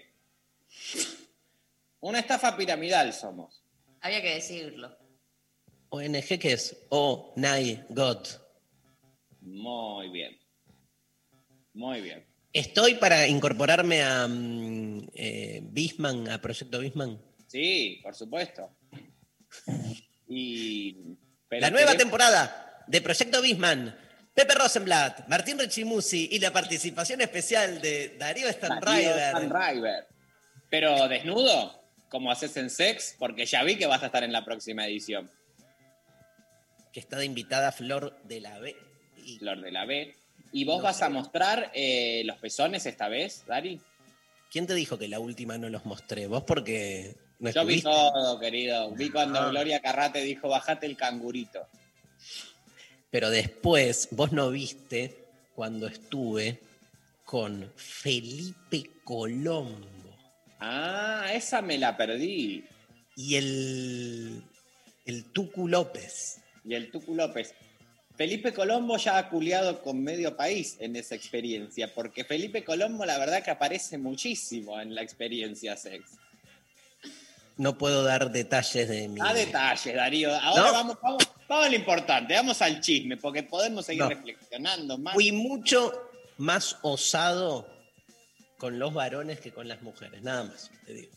Una 1.99 2.19
estafa 2.19 2.57
piramidal 2.57 3.13
somos. 3.13 3.63
Había 4.01 4.21
que 4.21 4.33
decirlo. 4.33 4.97
ONG, 5.89 6.39
¿qué 6.39 6.53
es? 6.53 6.75
Oh, 6.89 7.33
Nai, 7.35 7.83
God. 7.89 8.25
Muy 9.41 10.09
bien. 10.09 10.39
Muy 11.73 12.01
bien. 12.01 12.25
Estoy 12.53 12.95
para 12.95 13.27
incorporarme 13.27 14.01
a 14.01 14.27
mm, 14.27 15.09
eh, 15.13 15.61
Bisman, 15.63 16.29
a 16.29 16.41
Proyecto 16.41 16.79
Bisman. 16.79 17.21
Sí, 17.47 17.99
por 18.01 18.15
supuesto. 18.15 18.69
Y, 20.33 20.95
La 21.49 21.69
nueva 21.69 21.91
queremos- 21.91 21.97
temporada 21.97 22.83
de 22.87 23.01
Proyecto 23.01 23.41
Bisman. 23.41 23.97
Pepe 24.33 24.55
Rosenblatt, 24.55 25.27
Martín 25.27 25.59
Rechimusi 25.59 26.29
y 26.31 26.39
la 26.39 26.53
participación 26.53 27.19
especial 27.19 27.81
de 27.81 28.15
Darío. 28.17 28.47
Stanraiver. 28.49 30.07
Pero 30.69 31.09
desnudo, 31.09 31.83
como 32.07 32.31
haces 32.31 32.55
en 32.55 32.69
Sex, 32.69 33.15
porque 33.19 33.45
ya 33.45 33.61
vi 33.63 33.75
que 33.75 33.87
vas 33.87 34.01
a 34.03 34.05
estar 34.05 34.23
en 34.23 34.31
la 34.31 34.45
próxima 34.45 34.87
edición. 34.87 35.29
que 36.93 36.99
está 36.99 37.17
de 37.17 37.25
invitada 37.25 37.71
Flor 37.71 38.17
de 38.23 38.41
la 38.41 38.59
B. 38.59 38.75
Y 39.25 39.37
Flor 39.39 39.61
de 39.61 39.71
la 39.71 39.85
B. 39.85 40.13
¿Y 40.51 40.65
vos 40.65 40.77
No 40.79 40.83
vas 40.83 40.97
sé. 40.97 41.05
a 41.05 41.09
mostrar 41.09 41.71
eh, 41.73 42.21
los 42.25 42.37
pezones 42.37 42.85
esta 42.85 43.07
vez, 43.07 43.45
Dari? 43.47 43.79
¿Quién 44.51 44.67
te 44.67 44.73
dijo 44.73 44.97
que 44.99 45.07
la 45.07 45.19
última 45.19 45.57
no 45.57 45.69
los 45.69 45.85
mostré? 45.85 46.27
Vos 46.27 46.43
porque 46.43 47.15
¿No 47.41 47.49
Yo 47.49 47.65
vi 47.65 47.81
todo, 47.81 48.39
querido. 48.39 48.91
Vi 48.91 49.09
cuando 49.09 49.39
Ah. 49.39 49.49
Gloria 49.49 49.81
Carrate 49.81 50.21
dijo, 50.21 50.47
bajate 50.47 50.85
el 50.85 50.95
cangurito. 50.95 51.67
Pero 53.09 53.29
después, 53.29 54.07
vos 54.11 54.31
no 54.31 54.51
viste 54.51 55.25
cuando 55.55 55.87
estuve 55.87 56.59
con 57.25 57.71
Felipe 57.75 58.89
Colombo 59.03 59.89
Ah, 60.59 61.31
esa 61.33 61.61
me 61.61 61.77
la 61.77 61.97
perdí. 61.97 62.63
y 63.15 63.35
el, 63.35 64.43
el 65.05 65.25
Tucu 65.25 65.67
López. 65.67 66.39
Y 66.63 66.75
el 66.75 66.91
Tucu 66.91 67.15
López. 67.15 67.53
Felipe 68.15 68.53
Colombo 68.53 68.97
ya 68.97 69.17
ha 69.17 69.29
culiado 69.29 69.81
con 69.81 70.01
medio 70.03 70.37
país 70.37 70.77
en 70.79 70.95
esa 70.95 71.15
experiencia, 71.15 71.93
porque 71.93 72.23
Felipe 72.23 72.63
Colombo 72.63 73.03
la 73.05 73.17
verdad 73.17 73.43
que 73.43 73.49
aparece 73.51 73.97
muchísimo 73.97 74.79
en 74.79 74.93
la 74.93 75.01
experiencia 75.01 75.75
sex. 75.75 76.03
No 77.57 77.77
puedo 77.77 78.03
dar 78.03 78.31
detalles 78.31 78.87
de 78.89 79.07
mi... 79.07 79.19
A 79.21 79.33
detalles, 79.33 79.93
Darío. 79.95 80.33
Ahora 80.39 80.63
No. 80.67 80.73
vamos, 80.73 80.97
vamos, 81.01 81.23
vamos 81.47 81.65
a 81.65 81.69
lo 81.69 81.75
importante, 81.75 82.33
vamos 82.33 82.61
al 82.61 82.79
chisme, 82.81 83.17
porque 83.17 83.43
podemos 83.43 83.85
seguir 83.85 84.03
No. 84.03 84.09
reflexionando 84.09 84.97
más. 84.97 85.13
Fui 85.13 85.31
mucho 85.31 85.91
más 86.37 86.77
osado 86.81 87.67
con 88.57 88.79
los 88.79 88.93
varones 88.93 89.39
que 89.39 89.51
con 89.51 89.67
las 89.67 89.81
mujeres, 89.81 90.21
nada 90.21 90.45
más, 90.45 90.71
te 90.85 90.93
digo. 90.93 91.11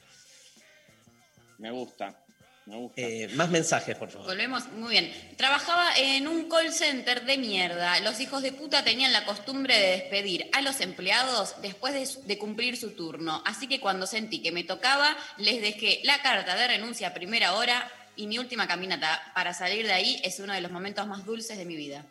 Me 1.58 1.70
gusta, 1.70 2.23
me 2.66 2.76
gusta. 2.76 3.00
Eh, 3.00 3.28
más 3.34 3.50
mensajes, 3.50 3.96
por 3.96 4.10
favor. 4.10 4.26
Volvemos, 4.26 4.66
muy 4.72 4.90
bien. 4.90 5.12
Trabajaba 5.36 5.94
en 5.96 6.26
un 6.26 6.48
call 6.48 6.72
center 6.72 7.24
de 7.24 7.36
mierda. 7.36 8.00
Los 8.00 8.20
hijos 8.20 8.42
de 8.42 8.52
puta 8.52 8.82
tenían 8.82 9.12
la 9.12 9.24
costumbre 9.24 9.78
de 9.78 9.90
despedir 9.92 10.48
a 10.52 10.62
los 10.62 10.80
empleados 10.80 11.54
después 11.62 12.24
de, 12.26 12.38
cumplir 12.38 12.76
su 12.76 12.92
turno. 12.92 13.42
Así 13.46 13.68
que 13.68 13.80
cuando 13.80 14.06
sentí 14.06 14.40
que 14.40 14.52
me 14.52 14.64
tocaba, 14.64 15.16
les 15.38 15.60
dejé 15.60 16.00
la 16.04 16.20
carta 16.22 16.56
de 16.56 16.66
renuncia 16.66 17.08
a 17.08 17.14
primera 17.14 17.54
hora 17.54 17.90
y 18.16 18.26
mi 18.26 18.38
última 18.38 18.66
caminata 18.66 19.32
para 19.34 19.52
salir 19.54 19.86
de 19.86 19.92
ahí 19.92 20.20
es 20.24 20.40
uno 20.40 20.52
de 20.52 20.60
los 20.60 20.70
momentos 20.70 21.06
más 21.06 21.24
dulces 21.24 21.58
de 21.58 21.64
mi 21.64 21.76
vida. 21.76 22.04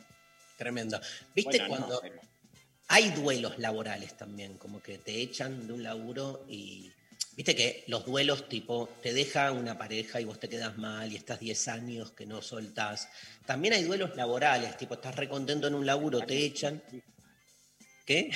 Tremendo. 0.57 1.01
¿Viste 1.33 1.57
Bueno, 1.57 1.63
no, 1.63 1.77
cuando 1.77 1.99
pero- 2.01 2.21
hay 2.89 3.09
duelos 3.09 3.57
laborales 3.57 4.15
también? 4.15 4.57
Como 4.57 4.81
que 4.81 4.97
te 4.99 5.19
echan 5.21 5.65
de 5.67 5.73
un 5.73 5.83
laburo 5.83 6.45
y. 6.47 6.91
Viste 7.35 7.55
que 7.55 7.83
los 7.87 8.05
duelos, 8.05 8.47
tipo, 8.47 8.89
te 9.01 9.11
deja 9.11 9.51
una 9.51 9.77
pareja 9.77 10.21
y 10.21 10.25
vos 10.25 10.39
te 10.39 10.47
quedas 10.47 10.77
mal 10.77 11.11
y 11.11 11.15
estás 11.15 11.39
10 11.39 11.67
años 11.67 12.11
que 12.11 12.27
no 12.27 12.41
soltás. 12.43 13.09
También 13.45 13.73
hay 13.73 13.83
duelos 13.83 14.15
laborales, 14.15 14.77
tipo, 14.77 14.93
estás 14.93 15.15
recontento 15.15 15.67
en 15.67 15.73
un 15.73 15.85
laburo, 15.85 16.19
te 16.21 16.45
echan. 16.45 16.81
¿Qué? 18.05 18.29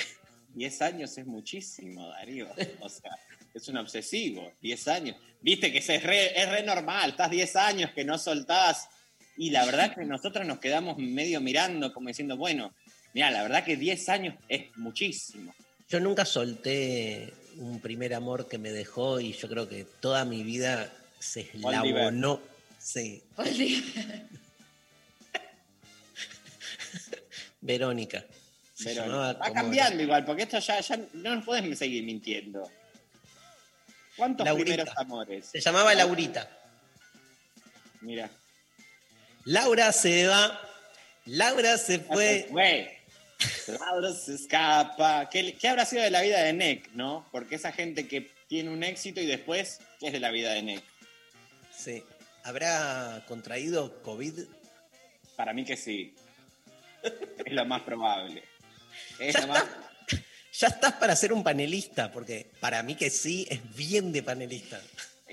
10 0.54 0.82
años 0.82 1.16
es 1.16 1.26
muchísimo, 1.26 2.08
Darío. 2.08 2.48
O 2.80 2.88
sea, 2.88 3.12
es 3.54 3.68
un 3.68 3.76
obsesivo. 3.76 4.52
10 4.60 4.88
años. 4.88 5.16
Viste 5.40 5.70
que 5.70 5.78
es 5.78 6.02
re, 6.02 6.40
es 6.40 6.48
re 6.48 6.64
normal. 6.64 7.10
Estás 7.10 7.30
10 7.30 7.56
años 7.56 7.90
que 7.92 8.04
no 8.04 8.18
soltás. 8.18 8.88
Y 9.36 9.50
la 9.50 9.64
verdad 9.64 9.94
que 9.94 10.04
nosotros 10.04 10.44
nos 10.44 10.58
quedamos 10.58 10.98
medio 10.98 11.40
mirando, 11.40 11.92
como 11.92 12.08
diciendo, 12.08 12.36
bueno, 12.36 12.74
mira, 13.14 13.30
la 13.30 13.42
verdad 13.42 13.64
que 13.64 13.76
10 13.76 14.08
años 14.08 14.34
es 14.48 14.76
muchísimo. 14.76 15.54
Yo 15.88 16.00
nunca 16.00 16.24
solté 16.24 17.32
un 17.58 17.80
primer 17.80 18.14
amor 18.14 18.48
que 18.48 18.56
me 18.58 18.70
dejó 18.70 19.20
y 19.20 19.32
yo 19.32 19.48
creo 19.48 19.68
que 19.68 19.84
toda 19.84 20.24
mi 20.24 20.42
vida 20.42 20.92
se 21.18 21.40
eslabonó. 21.40 22.40
Sí, 22.78 23.22
Verónica. 27.60 28.24
Se 28.72 28.94
llamaba 28.94 29.32
va 29.32 29.52
cambiando 29.52 30.00
igual, 30.02 30.24
porque 30.24 30.44
esto 30.44 30.60
ya, 30.60 30.78
ya 30.80 30.96
no 31.14 31.34
nos 31.34 31.44
pueden 31.44 31.76
seguir 31.76 32.04
mintiendo. 32.04 32.70
¿Cuántos 34.16 34.44
Laurita. 34.46 34.64
primeros 34.64 34.96
amores? 34.96 35.46
Se 35.46 35.60
llamaba 35.60 35.92
Laurita. 35.94 36.48
Mira. 38.00 38.30
Laura 39.44 39.92
se 39.92 40.28
va. 40.28 40.60
Laura 41.26 41.76
se 41.76 41.98
fue. 41.98 42.46
Güey. 42.50 42.97
Laura 43.80 44.12
se 44.12 44.34
escapa. 44.34 45.28
¿Qué, 45.30 45.54
qué 45.54 45.68
habrá 45.68 45.84
sido 45.84 46.02
de 46.02 46.10
la 46.10 46.22
vida 46.22 46.42
de 46.42 46.52
Nick, 46.52 46.90
no? 46.92 47.26
Porque 47.30 47.54
esa 47.56 47.72
gente 47.72 48.08
que 48.08 48.30
tiene 48.48 48.70
un 48.70 48.82
éxito 48.82 49.20
y 49.20 49.26
después, 49.26 49.80
¿qué 50.00 50.08
es 50.08 50.12
de 50.12 50.20
la 50.20 50.30
vida 50.30 50.52
de 50.52 50.62
Nick? 50.62 50.82
Sí. 51.76 52.02
¿Habrá 52.44 53.24
contraído 53.28 54.02
COVID? 54.02 54.40
Para 55.36 55.52
mí 55.52 55.64
que 55.64 55.76
sí. 55.76 56.14
Es 57.44 57.52
lo 57.52 57.64
más 57.64 57.82
probable. 57.82 58.42
Es 59.18 59.34
Ya 59.34 59.40
lo 59.42 59.46
más- 59.48 59.62
está. 59.62 59.84
Ya 60.52 60.66
estás 60.68 60.92
para 60.94 61.14
ser 61.14 61.32
un 61.32 61.44
panelista, 61.44 62.10
porque 62.10 62.50
para 62.58 62.82
mí 62.82 62.96
que 62.96 63.10
sí 63.10 63.46
es 63.48 63.60
bien 63.76 64.10
de 64.12 64.24
panelista. 64.24 64.80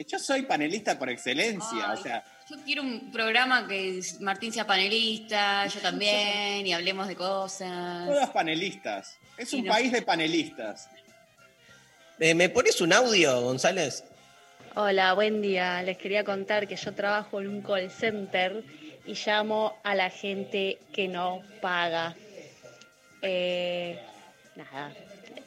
Yo 0.08 0.20
soy 0.20 0.44
panelista 0.44 1.00
por 1.00 1.10
excelencia, 1.10 1.90
Ay, 1.90 1.98
o 2.00 2.04
sea, 2.04 2.24
Yo 2.50 2.58
quiero 2.64 2.84
un 2.84 3.12
programa 3.12 3.68
que 3.68 4.00
Martín 4.20 4.54
sea 4.54 4.68
panelista, 4.68 5.66
yo 5.68 5.80
también, 5.80 6.66
y 6.68 6.74
hablemos 6.74 7.08
de 7.08 7.16
cosas. 7.16 8.06
todos 8.08 8.30
panelistas. 8.30 9.18
Es 9.38 9.52
un 9.54 9.66
no- 9.66 9.72
país 9.72 9.92
de 9.92 10.02
panelistas. 10.04 10.88
Eh, 12.20 12.36
¿Me 12.36 12.50
pones 12.50 12.80
un 12.82 12.94
audio, 12.94 13.42
González? 13.42 14.04
Hola, 14.76 15.14
buen 15.14 15.42
día. 15.42 15.82
Les 15.82 15.98
quería 15.98 16.24
contar 16.24 16.68
que 16.68 16.76
yo 16.76 16.94
trabajo 16.94 17.42
en 17.42 17.48
un 17.48 17.62
call 17.62 17.90
center 17.90 18.64
y 19.08 19.14
llamo 19.16 19.78
a 19.84 19.96
la 19.96 20.10
gente 20.12 20.78
que 20.94 21.08
no 21.08 21.42
paga. 21.62 22.16
Eh, 23.24 24.00
nada, 24.56 24.94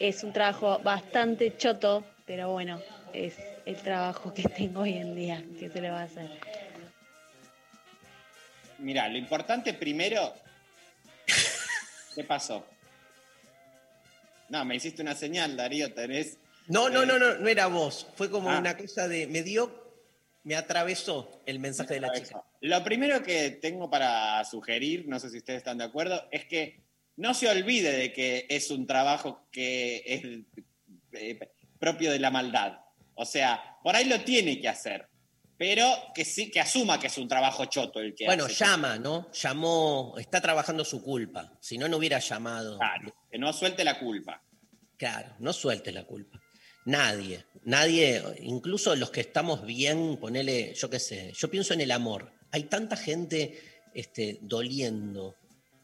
es 0.01 0.25
un 0.25 0.33
trabajo 0.33 0.81
bastante 0.81 1.57
choto, 1.57 2.05
pero 2.27 2.51
bueno, 2.51 2.81
es 3.13 3.35
el 3.67 3.77
trabajo 3.77 4.35
que 4.35 4.43
tengo 4.43 4.81
hoy 4.81 4.95
en 4.95 5.15
día. 5.15 5.45
¿Qué 5.61 5.71
se 5.71 5.81
le 5.81 5.91
va 5.91 6.01
a 6.01 6.05
hacer? 6.05 6.29
Mira, 8.79 9.09
lo 9.09 9.19
importante 9.19 9.75
primero. 9.75 10.35
¿Qué 12.15 12.25
pasó? 12.25 12.67
No, 14.49 14.65
me 14.65 14.77
hiciste 14.77 15.03
una 15.03 15.15
señal, 15.15 15.57
Darío, 15.57 15.93
tenés. 15.93 16.39
No, 16.69 16.89
no, 16.89 17.05
no, 17.05 17.19
no, 17.19 17.35
no 17.35 17.49
era 17.49 17.67
vos. 17.67 18.07
Fue 18.17 18.31
como 18.31 18.51
Ah. 18.51 18.59
una 18.59 18.77
cosa 18.77 19.09
de. 19.09 19.27
Me 19.27 19.43
dio. 19.43 19.87
Me 20.45 20.55
atravesó 20.55 21.43
el 21.45 21.59
mensaje 21.59 21.95
de 21.95 22.01
la 22.01 22.13
chica. 22.13 22.43
Lo 22.63 22.83
primero 22.83 23.23
que 23.23 23.51
tengo 23.51 23.91
para 23.91 24.43
sugerir, 24.45 25.07
no 25.07 25.19
sé 25.21 25.29
si 25.31 25.39
ustedes 25.39 25.59
están 25.59 25.77
de 25.79 25.85
acuerdo, 25.85 26.27
es 26.31 26.47
que 26.47 26.81
no 27.17 27.35
se 27.35 27.49
olvide 27.49 27.93
de 27.93 28.13
que 28.13 28.47
es 28.49 28.71
un 28.71 28.87
trabajo 28.87 29.47
que 29.53 30.03
es 30.07 30.23
eh, 31.13 31.39
propio 31.79 32.11
de 32.13 32.19
la 32.19 32.31
maldad. 32.31 32.79
O 33.15 33.27
sea, 33.27 33.77
por 33.83 33.95
ahí 33.95 34.07
lo 34.07 34.21
tiene 34.21 34.59
que 34.61 34.69
hacer, 34.69 35.09
pero 35.59 35.93
que 36.15 36.25
sí, 36.25 36.51
que 36.51 36.61
asuma 36.61 37.01
que 37.01 37.09
es 37.09 37.19
un 37.19 37.27
trabajo 37.29 37.65
choto 37.67 37.99
el 38.01 38.15
que 38.15 38.27
Bueno, 38.27 38.45
hace. 38.45 38.65
llama, 38.65 38.97
¿no? 38.99 39.31
Llamó, 39.33 40.15
está 40.19 40.41
trabajando 40.41 40.85
su 40.85 41.03
culpa. 41.03 41.59
Si 41.61 41.77
no, 41.77 41.89
no 41.89 41.97
hubiera 41.97 42.21
llamado. 42.21 42.79
Claro, 42.79 43.13
que 43.31 43.39
no 43.39 43.53
suelte 43.53 43.85
la 43.85 43.99
culpa. 43.99 44.43
Claro, 44.97 45.35
no 45.41 45.53
sueltes 45.53 45.93
la 45.93 46.05
culpa. 46.05 46.41
Nadie, 46.85 47.45
nadie, 47.65 48.23
incluso 48.41 48.95
los 48.97 49.11
que 49.11 49.21
estamos 49.21 49.67
bien, 49.67 50.17
ponele, 50.19 50.73
yo 50.75 50.89
qué 50.89 50.99
sé, 50.99 51.33
yo 51.37 51.51
pienso 51.51 51.75
en 51.75 51.81
el 51.81 51.91
amor. 51.91 52.33
Hay 52.51 52.65
tanta 52.65 52.97
gente 52.97 53.61
este, 53.95 54.39
doliendo 54.43 55.35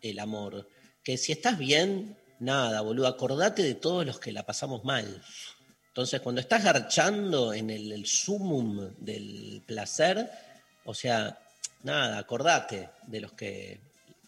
el 0.01 0.19
amor, 0.19 0.69
que 1.03 1.19
si 1.19 1.33
estás 1.33 1.59
bien, 1.59 2.17
nada, 2.39 2.81
boludo, 2.81 3.07
acordate 3.07 3.63
de 3.63 3.75
todos 3.75 4.07
los 4.07 4.19
que 4.19 4.33
la 4.33 4.47
pasamos 4.47 4.85
mal. 4.85 5.23
Entonces, 5.95 6.21
cuando 6.23 6.41
estás 6.41 6.65
garchando 6.65 7.55
en 7.55 7.71
el, 7.71 7.93
el 7.93 8.05
sumum 8.05 8.91
del 8.99 9.63
placer, 9.65 10.29
o 10.85 10.93
sea, 10.93 11.39
nada, 11.85 12.19
acordate 12.19 12.89
de 13.07 13.21
los 13.21 13.33
que... 13.35 13.79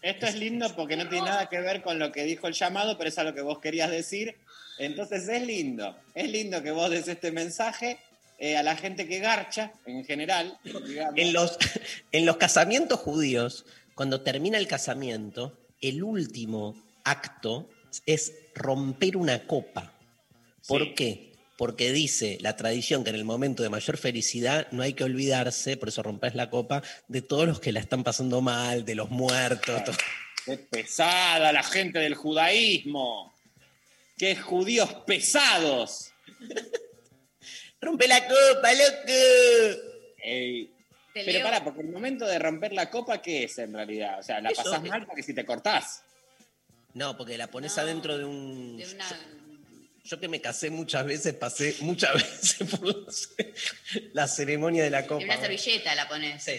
Esto 0.01 0.27
es 0.27 0.35
lindo 0.35 0.73
porque 0.77 0.95
no 0.95 1.09
tiene 1.09 1.25
nada 1.25 1.49
que 1.49 1.59
ver 1.59 1.81
con 1.81 1.99
lo 1.99 2.09
que 2.13 2.23
dijo 2.23 2.47
el 2.47 2.53
llamado, 2.53 2.97
pero 2.97 3.09
es 3.09 3.17
a 3.17 3.25
lo 3.25 3.33
que 3.33 3.41
vos 3.41 3.59
querías 3.59 3.91
decir. 3.91 4.37
Entonces 4.77 5.27
es 5.27 5.41
lindo, 5.45 5.93
es 6.15 6.31
lindo 6.31 6.63
que 6.63 6.71
vos 6.71 6.89
des 6.89 7.05
este 7.09 7.33
mensaje 7.33 7.99
eh, 8.39 8.55
a 8.55 8.63
la 8.63 8.77
gente 8.77 9.05
que 9.05 9.19
garcha 9.19 9.73
en 9.85 10.05
general. 10.05 10.57
En 11.17 11.33
los, 11.33 11.57
en 12.13 12.25
los 12.25 12.37
casamientos 12.37 13.01
judíos, 13.01 13.65
cuando 13.93 14.21
termina 14.21 14.57
el 14.57 14.67
casamiento, 14.69 15.57
el 15.81 16.01
último 16.01 16.81
acto 17.03 17.69
es 18.05 18.31
romper 18.55 19.17
una 19.17 19.45
copa. 19.45 19.91
¿Por 20.65 20.83
Sí. 20.83 20.93
qué? 20.95 21.27
Porque 21.57 21.91
dice 21.91 22.37
la 22.41 22.55
tradición 22.55 23.03
que 23.03 23.09
en 23.09 23.15
el 23.15 23.25
momento 23.25 23.63
de 23.63 23.69
mayor 23.69 23.97
felicidad 23.97 24.67
no 24.71 24.83
hay 24.83 24.93
que 24.93 25.03
olvidarse, 25.03 25.75
por 25.75 25.89
eso 25.89 26.03
rompes 26.03 26.35
la 26.35 26.49
copa, 26.51 26.83
de 27.07 27.21
todos 27.21 27.47
los 27.47 27.59
que 27.59 27.71
la 27.71 27.79
están 27.79 28.03
pasando 28.03 28.41
mal, 28.41 28.85
de 28.85 28.93
los 28.95 29.09
muertos. 29.09 29.83
todo. 29.83 29.97
Qué 30.45 30.57
pesada 30.59 31.51
la 31.51 31.63
gente 31.63 31.99
del 31.99 32.13
judaísmo. 32.15 33.33
Qué 34.17 34.35
judíos 34.35 34.93
pesados. 35.05 36.11
¡Rompe 37.81 38.07
la 38.07 38.21
copa, 38.27 38.71
loco! 38.73 39.81
Ey, 40.23 40.71
pero 41.13 41.43
pará, 41.43 41.63
porque 41.63 41.81
el 41.81 41.89
momento 41.89 42.25
de 42.25 42.37
romper 42.39 42.73
la 42.73 42.89
copa, 42.89 43.21
¿qué 43.21 43.43
es 43.45 43.57
en 43.59 43.73
realidad? 43.73 44.19
O 44.19 44.23
sea, 44.23 44.41
la 44.41 44.49
Eso, 44.49 44.63
pasás 44.63 44.83
mal 44.83 45.05
porque 45.05 45.23
si 45.23 45.33
te 45.33 45.45
cortás. 45.45 46.03
No, 46.93 47.15
porque 47.17 47.37
la 47.37 47.47
pones 47.47 47.75
No, 47.75 47.81
adentro 47.83 48.17
de 48.17 48.25
un... 48.25 48.77
de 48.77 48.85
una- 48.93 49.19
Yo 50.07 50.19
que 50.19 50.27
me 50.27 50.39
casé 50.41 50.69
muchas 50.69 51.05
veces, 51.05 51.33
pasé 51.33 51.75
muchas 51.81 52.13
veces 52.15 52.67
por 52.69 52.85
la, 52.87 53.05
la 54.13 54.27
ceremonia 54.27 54.83
de 54.83 54.89
la 54.89 55.05
copa. 55.05 55.21
En 55.23 55.29
una 55.29 55.39
servilleta 55.41 55.95
la 55.95 56.07
pones. 56.07 56.43
Sí. 56.43 56.53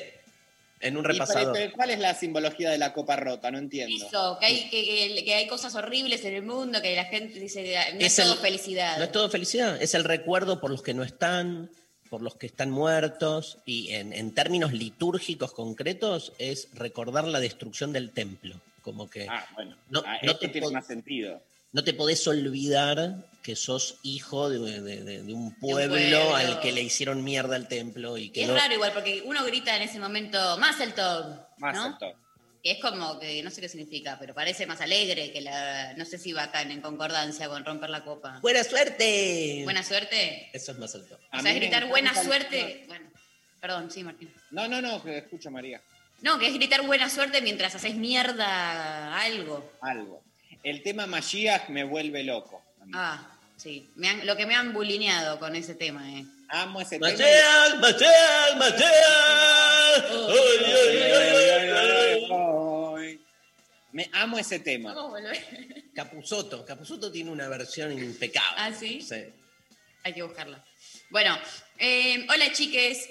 En 0.81 0.97
un 0.97 1.03
repasador. 1.03 1.53
pero, 1.55 1.73
¿Cuál 1.73 1.91
es 1.91 1.99
la 1.99 2.15
simbología 2.15 2.71
de 2.71 2.79
la 2.79 2.93
copa 2.93 3.17
rota? 3.17 3.51
No 3.51 3.59
entiendo. 3.59 4.07
Eso, 4.07 4.37
que 4.39 4.47
hay, 4.47 4.71
que, 4.71 4.85
que- 4.85 5.25
que 5.25 5.35
hay 5.35 5.49
cosas 5.49 5.75
horribles 5.75 6.25
en 6.25 6.35
el 6.35 6.43
mundo, 6.43 6.81
que 6.81 6.95
la 6.95 7.07
gente 7.07 7.41
dice, 7.41 7.75
no 7.95 8.01
es, 8.01 8.17
Es 8.19 8.25
todo 8.25 8.35
el- 8.35 8.39
felicidad. 8.39 8.97
No 8.99 9.05
es 9.05 9.13
todo 9.13 9.29
felicidad, 9.29 9.83
es 9.83 9.95
el 9.95 10.05
recuerdo 10.05 10.61
por 10.61 10.71
los 10.71 10.83
que 10.83 10.95
no 10.95 11.03
están, 11.03 11.69
por 12.11 12.23
los 12.23 12.37
que 12.37 12.47
están 12.47 12.71
muertos, 12.71 13.59
y 13.67 13.91
en, 13.93 14.13
en 14.13 14.33
términos 14.33 14.73
litúrgicos 14.73 15.53
concretos 15.53 16.33
es 16.39 16.69
recordar 16.75 17.25
la 17.27 17.41
destrucción 17.41 17.93
del 17.93 18.11
templo. 18.13 18.61
Como 18.83 19.11
que 19.11 19.27
Ah, 19.29 19.47
bueno. 19.55 19.77
No- 19.91 20.05
Ah, 20.07 20.19
no 20.23 20.31
esto 20.31 20.39
te 20.47 20.49
tiene 20.49 20.71
más 20.71 20.87
sentido. 20.87 21.43
no 21.73 21.83
te 21.83 21.93
podés 21.93 22.25
olvidar 22.29 23.17
que 23.49 23.57
sos 23.57 23.97
hijo 24.03 24.51
de, 24.51 24.59
de- 24.83 25.03
de- 25.03 25.23
de 25.23 25.33
un 25.33 25.55
pueblo 25.55 25.95
pueblo. 25.95 26.37
al 26.37 26.61
que 26.61 26.71
le 26.71 26.83
hicieron 26.83 27.25
mierda 27.25 27.57
al 27.57 27.67
templo 27.67 28.19
y 28.19 28.25
Y 28.25 28.29
que 28.29 28.43
es 28.43 28.49
no- 28.49 28.55
raro 28.55 28.75
igual, 28.75 28.93
porque 28.93 29.23
uno 29.25 29.43
grita 29.47 29.75
en 29.75 29.81
ese 29.81 29.99
momento, 29.99 30.59
más 30.59 30.79
el 30.81 30.93
top, 30.93 31.25
Más 31.57 31.75
¿no? 31.75 31.99
Que 32.63 32.73
es 32.73 32.79
como 32.79 33.19
que, 33.19 33.43
no 33.43 33.51
sé 33.51 33.63
qué 33.63 33.71
significa, 33.71 34.19
pero 34.21 34.35
parece 34.35 34.67
más 34.67 34.83
alegre 34.83 35.33
que 35.33 35.41
la, 35.41 35.95
no 35.95 36.05
sé 36.05 36.19
si 36.19 36.35
va 36.35 36.43
acá 36.43 36.61
en, 36.61 36.79
concordancia 36.83 37.49
con 37.49 37.65
romper 37.65 37.89
la 37.89 38.05
copa. 38.05 38.39
¡Buena 38.43 38.63
suerte! 38.65 39.63
Buena 39.65 39.83
suerte. 39.83 40.51
Eso 40.53 40.73
es 40.73 40.79
más 40.79 40.95
alto. 40.95 41.19
A 41.31 41.39
O 41.39 41.41
sea, 41.41 41.55
gritar 41.55 41.89
buena 41.89 42.11
el- 42.11 42.27
suerte. 42.27 42.85
Bueno, 42.87 43.09
perdón, 43.63 43.91
sí, 43.91 44.05
Martín. 44.05 44.31
No, 44.51 44.69
no, 44.69 44.83
no, 44.83 45.03
que 45.03 45.17
escucho 45.17 45.51
María. 45.51 45.81
No, 46.21 46.39
que 46.39 46.49
es 46.49 46.53
gritar 46.53 46.83
buena 46.85 47.09
suerte 47.09 47.41
mientras 47.41 47.75
haces 47.75 47.95
mierda 47.95 49.19
algo. 49.19 49.73
Algo. 49.81 50.23
El 50.63 50.83
tema 50.83 51.07
Mashiach 51.07 51.71
me 51.71 51.85
vuelve 51.85 52.25
loco. 52.25 52.63
Ah, 52.93 53.38
sí. 53.59 53.91
Me 53.97 54.09
han- 54.09 54.27
lo 54.27 54.37
que 54.37 54.47
me 54.47 54.55
han 54.55 54.73
bulineado 54.73 55.39
con 55.39 55.55
ese 55.55 55.75
tema, 55.75 56.11
eh. 56.11 56.25
Amo 56.49 56.81
ese 56.81 56.99
tema. 56.99 57.11
¡Mateas, 57.11 57.77
Mateas, 57.79 58.57
Mateas! 58.57 60.05
¡Ay, 60.11 60.65
ay, 60.65 60.73
ay, 60.73 61.13
ay, 61.13 61.41
ay, 61.51 61.71
ay! 61.71 62.29
Ay. 62.97 63.21
Me 63.93 64.09
amo 64.15 64.39
ese 64.39 64.59
tema. 64.61 64.95
Vamos 64.95 65.11
a 65.11 65.21
volver. 65.21 65.85
Capuzoto. 65.95 66.65
Capuzoto 66.65 67.11
tiene 67.13 67.31
una 67.31 67.49
versión 67.49 67.93
impecable. 67.93 68.55
¿Ah, 68.57 68.73
sí? 68.73 69.03
Sí. 69.03 69.25
Hay 70.05 70.13
que 70.15 70.23
buscarla. 70.23 70.65
Bueno, 71.11 71.37
eh, 71.79 72.27
hola 72.31 72.53
chiques. 72.53 73.11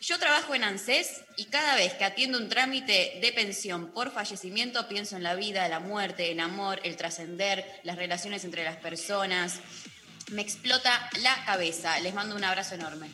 Yo 0.00 0.16
trabajo 0.20 0.54
en 0.54 0.62
ANSES 0.62 1.22
y 1.36 1.46
cada 1.46 1.74
vez 1.74 1.92
que 1.94 2.04
atiendo 2.04 2.38
un 2.38 2.48
trámite 2.48 3.18
de 3.20 3.32
pensión 3.32 3.90
por 3.92 4.12
fallecimiento 4.12 4.86
pienso 4.86 5.16
en 5.16 5.24
la 5.24 5.34
vida, 5.34 5.68
la 5.68 5.80
muerte, 5.80 6.30
el 6.30 6.38
amor, 6.38 6.78
el 6.84 6.96
trascender, 6.96 7.64
las 7.82 7.96
relaciones 7.96 8.44
entre 8.44 8.62
las 8.62 8.76
personas. 8.76 9.58
Me 10.30 10.42
explota 10.42 11.08
la 11.20 11.44
cabeza. 11.44 11.98
Les 12.00 12.14
mando 12.14 12.36
un 12.36 12.44
abrazo 12.44 12.74
enorme. 12.74 13.08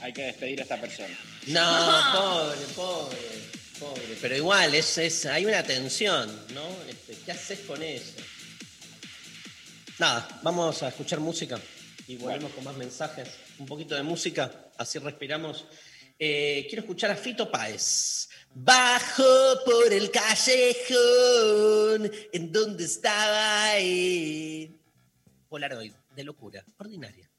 Hay 0.00 0.12
que 0.12 0.24
despedir 0.24 0.60
a 0.60 0.64
esta 0.64 0.80
persona. 0.80 1.16
No, 1.46 2.12
pobre, 2.12 2.66
pobre, 2.74 3.16
pobre. 3.78 4.18
Pero 4.20 4.36
igual, 4.36 4.74
es, 4.74 4.98
es, 4.98 5.26
hay 5.26 5.46
una 5.46 5.62
tensión, 5.62 6.28
¿no? 6.52 6.68
Este, 6.88 7.16
¿Qué 7.24 7.32
haces 7.32 7.60
con 7.60 7.82
eso? 7.82 8.12
Nada, 9.98 10.28
vamos 10.42 10.82
a 10.82 10.88
escuchar 10.88 11.20
música 11.20 11.58
y 12.06 12.16
volvemos 12.16 12.52
con 12.52 12.64
más 12.64 12.76
mensajes. 12.76 13.28
Un 13.58 13.66
poquito 13.66 13.94
de 13.94 14.02
música, 14.02 14.52
así 14.76 14.98
respiramos. 14.98 15.64
Eh, 16.18 16.66
quiero 16.68 16.82
escuchar 16.82 17.10
a 17.10 17.16
Fito 17.16 17.50
Páez. 17.50 18.28
Bajo 18.54 19.24
por 19.64 19.92
el 19.92 20.10
callejón 20.10 22.10
en 22.32 22.52
donde 22.52 22.84
estaba 22.84 23.76
él. 23.78 24.78
Polaroid, 25.48 25.92
de 26.16 26.24
locura, 26.24 26.64
ordinaria. 26.78 27.30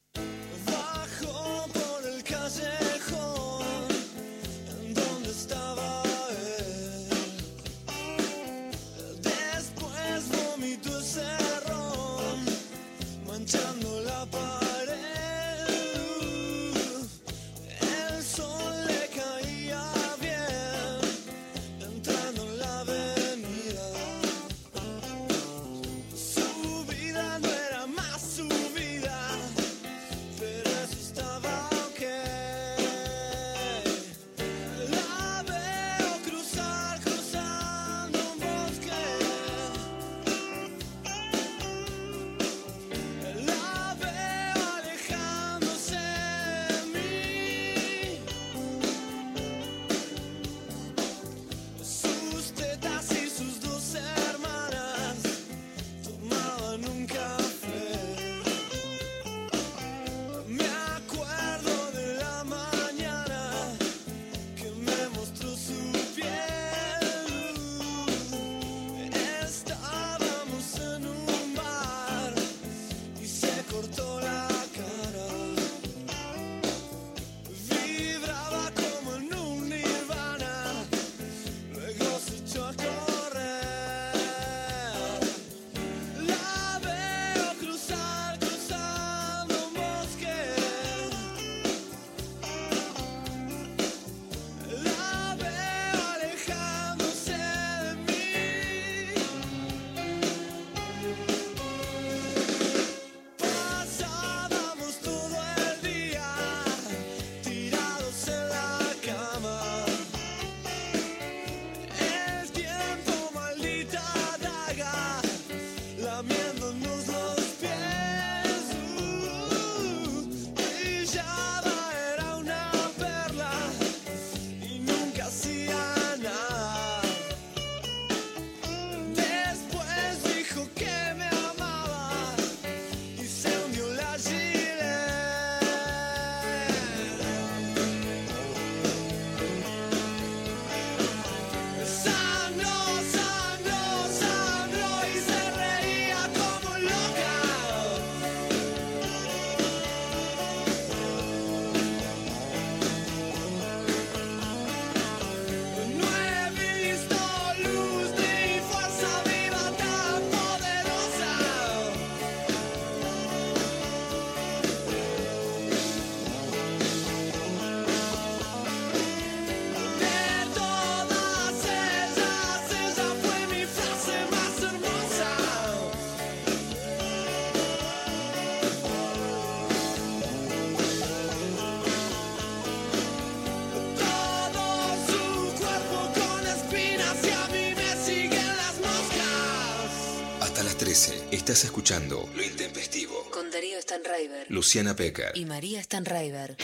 Estás 191.58 191.70
escuchando 191.70 192.30
Lo 192.36 192.42
Intempestivo. 192.44 193.28
Con 193.32 193.50
Darío 193.50 193.82
Stanraiver 193.82 194.46
Luciana 194.48 194.94
Pecker. 194.94 195.32
y 195.34 195.44
María 195.44 195.82
Stanraiver. 195.82 196.56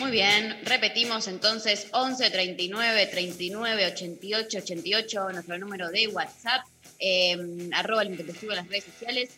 Muy 0.00 0.10
bien, 0.10 0.58
repetimos 0.64 1.28
entonces 1.28 1.86
11 1.92 2.28
39 2.30 3.06
39 3.06 3.86
88 3.86 4.58
88, 4.58 5.28
nuestro 5.30 5.58
número 5.58 5.90
de 5.90 6.08
WhatsApp, 6.08 6.64
eh, 6.98 7.36
arroba 7.72 8.02
el 8.02 8.10
intempestivo 8.10 8.50
en 8.50 8.56
las 8.58 8.68
redes 8.68 8.84
sociales. 8.84 9.30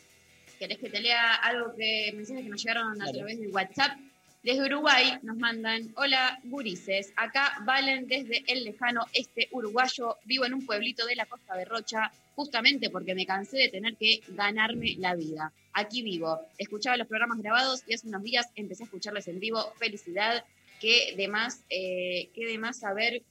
¿Querés 0.58 0.78
que 0.78 0.88
te 0.88 1.00
lea 1.00 1.34
algo 1.34 1.74
que 1.76 2.12
mensajes 2.14 2.44
que 2.44 2.48
nos 2.48 2.62
llegaron 2.62 2.92
a 2.92 2.94
Claro. 2.94 3.12
través 3.18 3.40
de 3.40 3.48
WhatsApp? 3.48 3.98
Desde 4.42 4.64
Uruguay 4.64 5.20
nos 5.22 5.36
mandan, 5.36 5.92
hola 5.94 6.40
gurises, 6.42 7.12
acá 7.14 7.62
Valen 7.64 8.08
desde 8.08 8.42
el 8.48 8.64
lejano 8.64 9.06
este 9.12 9.48
uruguayo, 9.52 10.16
vivo 10.24 10.44
en 10.44 10.54
un 10.54 10.66
pueblito 10.66 11.06
de 11.06 11.14
la 11.14 11.26
costa 11.26 11.54
de 11.54 11.64
Rocha, 11.64 12.10
justamente 12.34 12.90
porque 12.90 13.14
me 13.14 13.24
cansé 13.24 13.58
de 13.58 13.68
tener 13.68 13.96
que 13.96 14.20
ganarme 14.30 14.96
la 14.98 15.14
vida. 15.14 15.52
Aquí 15.72 16.02
vivo, 16.02 16.40
escuchaba 16.58 16.96
los 16.96 17.06
programas 17.06 17.38
grabados 17.38 17.84
y 17.86 17.94
hace 17.94 18.08
unos 18.08 18.24
días 18.24 18.48
empecé 18.56 18.82
a 18.82 18.86
escucharles 18.86 19.28
en 19.28 19.38
vivo. 19.38 19.72
Felicidad, 19.76 20.44
que 20.80 21.14
de 21.16 21.28
más, 21.28 21.62
eh, 21.70 22.28
que 22.34 22.44
de 22.44 22.58
más 22.58 22.80
saber 22.80 23.22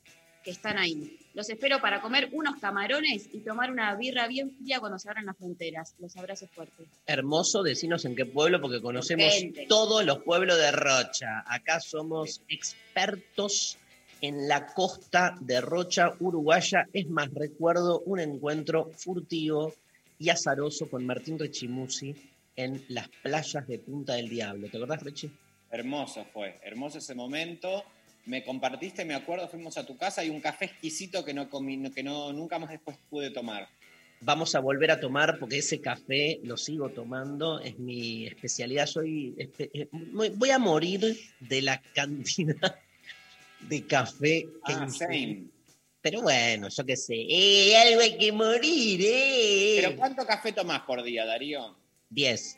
que 0.45 0.51
están 0.51 0.77
ahí. 0.77 1.19
Los 1.33 1.49
espero 1.49 1.79
para 1.79 2.01
comer 2.01 2.29
unos 2.33 2.57
camarones 2.59 3.29
y 3.31 3.39
tomar 3.39 3.71
una 3.71 3.95
birra 3.95 4.27
bien 4.27 4.51
fría 4.51 4.79
cuando 4.79 4.99
se 4.99 5.09
abran 5.09 5.25
las 5.25 5.37
fronteras. 5.37 5.95
Los 5.99 6.17
abrazos 6.17 6.49
fuertes. 6.51 6.87
Hermoso, 7.05 7.63
decinos 7.63 8.03
en 8.03 8.15
qué 8.15 8.25
pueblo, 8.25 8.59
porque 8.59 8.81
conocemos 8.81 9.33
todos 9.69 10.03
los 10.03 10.19
pueblos 10.23 10.57
de 10.57 10.71
Rocha. 10.71 11.43
Acá 11.45 11.79
somos 11.79 12.41
expertos 12.49 13.77
en 14.19 14.47
la 14.47 14.67
costa 14.67 15.37
de 15.39 15.61
Rocha, 15.61 16.13
Uruguaya. 16.19 16.87
Es 16.91 17.07
más, 17.07 17.33
recuerdo 17.33 18.01
un 18.01 18.19
encuentro 18.19 18.91
furtivo 18.91 19.73
y 20.19 20.29
azaroso 20.29 20.89
con 20.89 21.05
Martín 21.05 21.39
Rechimusi 21.39 22.13
en 22.55 22.83
las 22.89 23.07
playas 23.23 23.65
de 23.67 23.79
Punta 23.79 24.15
del 24.15 24.29
Diablo. 24.29 24.67
¿Te 24.69 24.77
acordás, 24.77 25.01
Rechi? 25.01 25.31
Hermoso 25.71 26.25
fue, 26.33 26.59
hermoso 26.63 26.97
ese 26.97 27.15
momento. 27.15 27.83
Me 28.25 28.43
compartiste, 28.43 29.03
me 29.03 29.15
acuerdo, 29.15 29.47
fuimos 29.47 29.77
a 29.77 29.85
tu 29.85 29.97
casa 29.97 30.23
y 30.23 30.29
un 30.29 30.41
café 30.41 30.65
exquisito 30.65 31.25
que 31.25 31.33
no 31.33 31.49
comí, 31.49 31.89
que 31.91 32.03
no, 32.03 32.31
nunca 32.31 32.59
más 32.59 32.69
después 32.69 32.97
pude 33.09 33.31
tomar. 33.31 33.67
Vamos 34.23 34.53
a 34.53 34.59
volver 34.59 34.91
a 34.91 34.99
tomar 34.99 35.39
porque 35.39 35.57
ese 35.57 35.81
café 35.81 36.39
lo 36.43 36.55
sigo 36.55 36.89
tomando, 36.89 37.59
es 37.59 37.79
mi 37.79 38.27
especialidad. 38.27 38.85
Soy 38.85 39.33
eh, 39.37 39.87
voy 39.91 40.51
a 40.51 40.59
morir 40.59 41.17
de 41.39 41.61
la 41.63 41.81
cantidad 41.95 42.75
de 43.61 43.87
café 43.87 44.43
que 44.65 44.73
Ah, 44.73 44.87
same. 44.89 45.45
Pero 46.01 46.21
bueno, 46.21 46.67
yo 46.69 46.85
qué 46.85 46.95
sé. 46.97 47.15
¡Eh, 47.15 47.75
algo 47.77 48.01
hay 48.01 48.17
que 48.17 48.31
morir, 48.31 49.01
eh! 49.03 49.77
¿Pero 49.81 49.95
cuánto 49.95 50.25
café 50.25 50.51
tomás 50.51 50.81
por 50.81 51.01
día, 51.03 51.25
Darío? 51.25 51.75
10. 52.09 52.57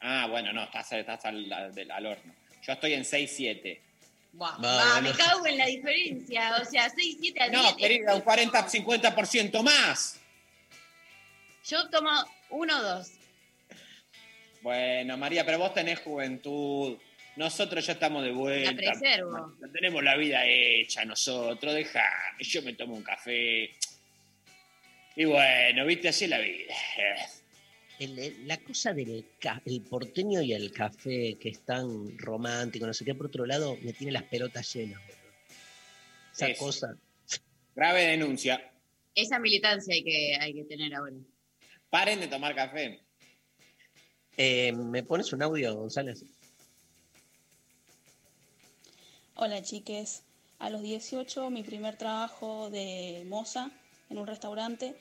Ah, 0.00 0.26
bueno, 0.30 0.52
no, 0.52 0.64
estás, 0.64 0.92
estás 0.92 1.24
al, 1.24 1.50
al- 1.52 1.90
al 1.90 2.06
horno. 2.06 2.34
Yo 2.62 2.72
estoy 2.72 2.92
en 2.94 3.04
6, 3.04 3.32
7. 3.34 3.80
No. 4.38 5.02
me 5.02 5.12
cago 5.12 5.46
en 5.46 5.58
la 5.58 5.66
diferencia. 5.66 6.56
O 6.60 6.64
sea, 6.64 6.90
6, 6.90 7.16
7 7.20 7.42
a 7.42 7.48
10. 7.48 7.62
No, 7.62 7.76
querida, 7.76 8.14
un 8.14 8.22
40, 8.22 8.66
50% 8.66 9.62
más. 9.62 10.20
Yo 11.64 11.88
tomo 11.88 12.10
uno 12.50 12.78
o 12.78 12.82
dos. 12.82 13.12
Bueno, 14.62 15.16
María, 15.16 15.44
pero 15.44 15.58
vos 15.58 15.74
tenés 15.74 16.00
juventud. 16.00 16.98
Nosotros 17.36 17.84
ya 17.84 17.94
estamos 17.94 18.22
de 18.24 18.30
vuelta. 18.30 18.70
La 18.70 18.76
preservo. 18.76 19.54
No 19.60 19.70
tenemos 19.72 20.02
la 20.02 20.16
vida 20.16 20.44
hecha 20.46 21.04
nosotros, 21.04 21.74
dejame. 21.74 22.38
Yo 22.40 22.62
me 22.62 22.74
tomo 22.74 22.94
un 22.94 23.02
café. 23.02 23.70
Y 25.16 25.24
bueno, 25.24 25.84
viste, 25.84 26.08
así 26.08 26.24
es 26.24 26.30
la 26.30 26.38
vida. 26.38 26.74
El- 27.98 28.18
el- 28.18 28.48
la 28.48 28.56
cosa 28.58 28.92
del 28.92 29.24
ca- 29.38 29.62
el 29.64 29.80
porteño 29.82 30.42
y 30.42 30.52
el 30.52 30.72
café, 30.72 31.36
que 31.38 31.48
es 31.50 31.60
tan 31.64 32.18
romántico, 32.18 32.86
no 32.86 32.92
sé 32.94 33.04
qué, 33.04 33.14
por 33.14 33.26
otro 33.26 33.46
lado, 33.46 33.76
me 33.82 33.92
tiene 33.92 34.12
las 34.12 34.24
pelotas 34.24 34.72
llenas. 34.74 35.00
boludo. 35.00 35.14
Esa 36.32 36.54
cosa. 36.58 36.96
Grave 37.74 38.02
denuncia. 38.06 38.72
Esa 39.14 39.38
militancia 39.38 39.94
hay 39.94 40.02
que, 40.02 40.36
hay 40.40 40.54
que 40.54 40.64
tener 40.64 40.92
ahora. 40.94 41.14
Paren 41.88 42.18
de 42.18 42.26
tomar 42.26 42.54
café. 42.56 43.00
Eh, 44.36 44.72
¿Me 44.72 45.04
pones 45.04 45.32
un 45.32 45.42
audio, 45.42 45.74
González? 45.76 46.24
Hola 49.36 49.62
chiques, 49.62 50.22
a 50.58 50.70
los 50.70 50.82
18 50.82 51.50
mi 51.50 51.62
primer 51.62 51.96
trabajo 51.96 52.70
de 52.70 53.24
moza 53.28 53.70
en 54.10 54.18
un 54.18 54.26
restaurante 54.26 54.96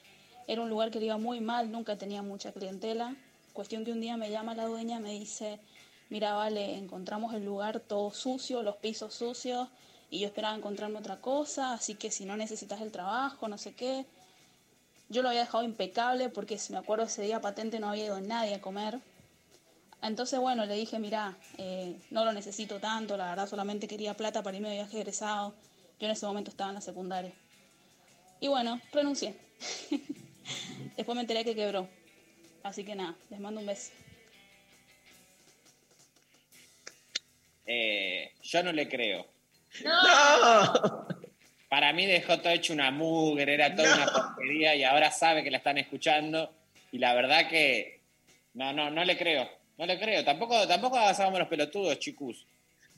era 0.48 0.62
un 0.62 0.70
lugar 0.70 0.92
que 0.92 1.00
le 1.00 1.08
iba 1.08 1.18
muy 1.18 1.40
mal, 1.40 1.72
nunca 1.72 1.98
tenía 1.98 2.22
mucha 2.22 2.52
clientela. 2.52 3.16
Cuestión 3.54 3.86
que 3.86 3.92
un 3.92 4.02
día 4.02 4.18
me 4.18 4.30
llama 4.32 4.56
la 4.56 4.66
dueña, 4.66 5.00
me 5.00 5.12
dice, 5.12 5.60
mira 6.10 6.34
vale, 6.34 6.76
encontramos 6.78 7.34
el 7.34 7.46
lugar 7.46 7.80
todo 7.80 8.12
sucio, 8.12 8.64
los 8.64 8.78
pisos 8.78 9.14
sucios 9.14 9.70
y 10.10 10.20
yo 10.20 10.28
esperaba 10.28 10.56
encontrarme 10.56 11.00
otra 11.00 11.22
cosa, 11.22 11.74
así 11.74 11.96
que 11.96 12.12
si 12.12 12.26
no 12.26 12.38
necesitas 12.38 12.82
el 12.82 12.92
trabajo, 12.92 13.48
no 13.48 13.58
sé 13.58 13.74
qué. 13.74 14.06
Yo 15.10 15.22
lo 15.22 15.30
había 15.30 15.42
dejado 15.42 15.64
impecable 15.64 16.30
porque 16.30 16.58
si 16.58 16.72
me 16.72 16.80
acuerdo 16.80 17.06
ese 17.06 17.24
día 17.24 17.42
patente 17.42 17.80
no 17.80 17.90
había 17.90 18.06
ido 18.06 18.22
nadie 18.22 18.56
a 18.56 18.62
comer. 18.62 19.00
Entonces, 20.02 20.40
bueno, 20.40 20.66
le 20.66 20.76
dije, 20.76 21.00
mira, 21.00 21.38
eh, 21.58 21.98
no 22.12 22.26
lo 22.26 22.34
necesito 22.34 22.80
tanto, 22.80 23.16
la 23.16 23.30
verdad 23.30 23.48
solamente 23.48 23.88
quería 23.88 24.16
plata 24.16 24.44
para 24.44 24.58
irme 24.58 24.70
de 24.70 24.76
viaje 24.76 24.98
egresado. 24.98 25.54
Yo 26.00 26.08
en 26.08 26.12
ese 26.12 26.26
momento 26.26 26.52
estaba 26.52 26.70
en 26.72 26.76
la 26.76 26.82
secundaria. 26.82 27.34
Y 28.40 28.50
bueno, 28.50 28.82
renuncié. 28.92 29.36
Después 30.98 31.16
me 31.16 31.22
enteré 31.22 31.44
que 31.44 31.56
quebró. 31.56 31.88
Así 32.64 32.84
que 32.84 32.96
nada, 32.96 33.16
les 33.30 33.40
mando 33.40 33.60
un 33.60 33.66
beso. 33.68 33.92
Eh, 37.66 38.32
yo 38.42 38.64
no 38.64 38.72
le 38.72 38.88
creo. 38.88 39.26
¡No! 39.84 41.08
Para 41.70 41.92
mí 41.94 42.06
dejó 42.06 42.40
todo 42.40 42.54
hecho 42.54 42.74
una 42.74 42.92
mugre, 42.92 43.54
era 43.56 43.76
toda 43.76 43.96
una 43.96 44.06
porquería 44.06 44.76
y 44.76 44.84
ahora 44.84 45.10
sabe 45.12 45.44
que 45.44 45.50
la 45.52 45.58
están 45.58 45.78
escuchando. 45.80 46.54
Y 46.92 47.00
la 47.00 47.16
verdad 47.16 47.50
que 47.50 48.02
no, 48.54 48.72
no, 48.74 48.92
no 48.92 49.04
le 49.04 49.18
creo. 49.18 49.50
No 49.78 49.86
le 49.88 49.98
creo. 50.00 50.24
Tampoco, 50.24 50.68
tampoco 50.68 51.00
los 51.40 51.48
pelotudos, 51.48 51.98
chicos. 51.98 52.46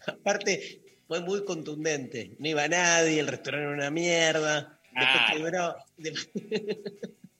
Aparte, 0.05 0.81
fue 1.07 1.21
muy 1.21 1.45
contundente. 1.45 2.31
No 2.37 2.49
iba 2.49 2.67
nadie, 2.67 3.21
el 3.21 3.27
restaurante 3.27 3.65
era 3.67 3.73
una 3.75 3.89
mierda. 3.91 4.77
Después 4.91 5.21
Ah. 5.21 5.31
quebró. 5.31 5.75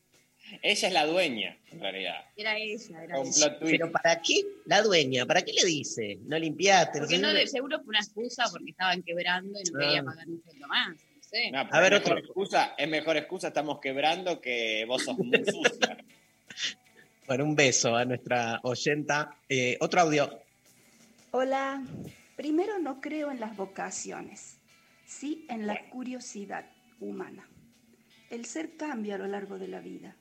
Ella 0.62 0.88
es 0.88 0.94
la 0.94 1.06
dueña, 1.06 1.58
en 1.72 1.80
realidad. 1.80 2.26
Era 2.36 2.58
ella, 2.58 3.04
era 3.04 3.16
Con 3.16 3.28
ella. 3.28 3.34
plot 3.36 3.60
twist. 3.60 3.72
Pero 3.72 3.92
¿para 3.92 4.22
qué 4.22 4.42
la 4.66 4.82
dueña? 4.82 5.26
¿Para 5.26 5.42
qué 5.44 5.54
le 5.54 5.66
dice? 5.66 6.20
No 6.26 6.38
limpiaste. 6.40 7.00
Porque 7.00 7.18
no, 7.18 7.34
de 7.34 7.48
seguro 7.48 7.78
fue 7.80 7.90
una 7.90 8.00
excusa 8.00 8.46
porque 8.52 8.72
estaban 8.72 9.02
quebrando 9.04 9.60
y 9.60 9.64
no 9.72 9.80
Ah. 9.80 9.82
quería 9.84 10.04
pagar 10.04 10.28
un 10.28 10.42
sueldo 10.44 10.68
más. 10.68 10.90
No 10.96 11.24
sé. 11.24 11.52
No, 11.52 11.60
A 11.60 11.80
ver, 11.80 11.94
es 11.94 12.00
mejor 12.02 12.18
otro. 12.18 12.18
excusa, 12.20 12.74
es 12.78 12.88
mejor 12.90 13.18
excusa, 13.18 13.48
estamos 13.50 13.80
quebrando 13.80 14.40
que 14.42 14.86
vos 14.88 15.04
sos 15.04 15.18
muy 15.18 15.44
sucia. 15.46 15.98
Bueno, 17.28 17.44
un 17.44 17.56
beso 17.56 17.96
a 17.96 18.06
nuestra 18.06 18.60
oyenta. 18.62 19.36
Eh, 19.50 19.78
otro 19.82 20.02
audio. 20.02 20.42
Hola, 21.32 21.84
primero 22.36 22.78
no 22.78 23.02
creo 23.02 23.32
en 23.32 23.40
las 23.40 23.58
vocaciones, 23.58 24.58
sí 25.08 25.44
en 25.50 25.66
la 25.66 25.90
curiosidad 25.90 26.66
humana. 27.00 27.50
El 28.30 28.46
ser 28.46 28.78
cambia 28.78 29.16
a 29.16 29.18
lo 29.18 29.26
largo 29.28 29.58
de 29.58 29.68
la 29.68 29.80
vida. 29.80 30.16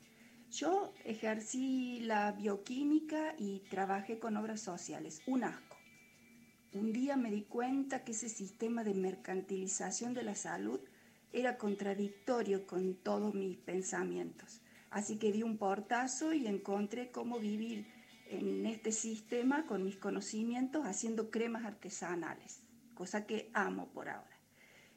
Yo 0.55 0.93
ejercí 1.03 1.99
la 1.99 2.31
bioquímica 2.31 3.35
y 3.37 3.59
trabajé 3.69 4.19
con 4.19 4.37
obras 4.37 4.61
sociales, 4.61 5.21
un 5.27 5.43
asco. 5.43 5.75
Un 6.71 6.93
día 6.93 7.17
me 7.17 7.29
di 7.29 7.41
cuenta 7.41 8.05
que 8.05 8.13
ese 8.13 8.29
sistema 8.29 8.85
de 8.85 8.93
mercantilización 8.93 10.13
de 10.13 10.23
la 10.23 10.33
salud 10.33 10.79
era 11.33 11.57
contradictorio 11.57 12.65
con 12.65 12.95
todos 12.95 13.35
mis 13.35 13.57
pensamientos. 13.57 14.61
Así 14.91 15.17
que 15.17 15.33
di 15.33 15.43
un 15.43 15.57
portazo 15.57 16.31
y 16.31 16.47
encontré 16.47 17.11
cómo 17.11 17.37
vivir 17.37 17.85
en 18.29 18.65
este 18.65 18.93
sistema 18.93 19.65
con 19.65 19.83
mis 19.83 19.97
conocimientos 19.97 20.85
haciendo 20.85 21.31
cremas 21.31 21.65
artesanales, 21.65 22.61
cosa 22.93 23.25
que 23.25 23.49
amo 23.53 23.89
por 23.89 24.07
ahora. 24.07 24.34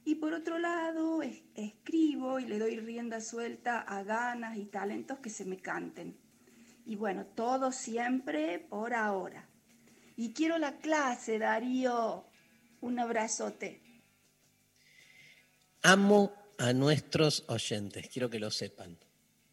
Y 0.08 0.14
por 0.14 0.32
otro 0.32 0.58
lado, 0.58 1.22
es- 1.22 1.42
escribo 1.54 2.38
y 2.38 2.46
le 2.46 2.58
doy 2.58 2.76
rienda 2.80 3.20
suelta 3.20 3.80
a 3.80 4.02
ganas 4.04 4.56
y 4.56 4.64
talentos 4.64 5.18
que 5.18 5.28
se 5.28 5.44
me 5.44 5.58
canten. 5.58 6.16
Y 6.86 6.96
bueno, 6.96 7.26
todo 7.26 7.72
siempre 7.72 8.58
por 8.58 8.94
ahora. 8.94 9.46
Y 10.16 10.32
quiero 10.32 10.56
la 10.56 10.78
clase, 10.78 11.38
Darío. 11.38 12.24
Un 12.80 12.98
abrazote. 12.98 13.82
Amo 15.82 16.32
a 16.58 16.72
nuestros 16.72 17.44
oyentes, 17.48 18.08
quiero 18.08 18.30
que 18.30 18.40
lo 18.40 18.50
sepan. 18.50 18.96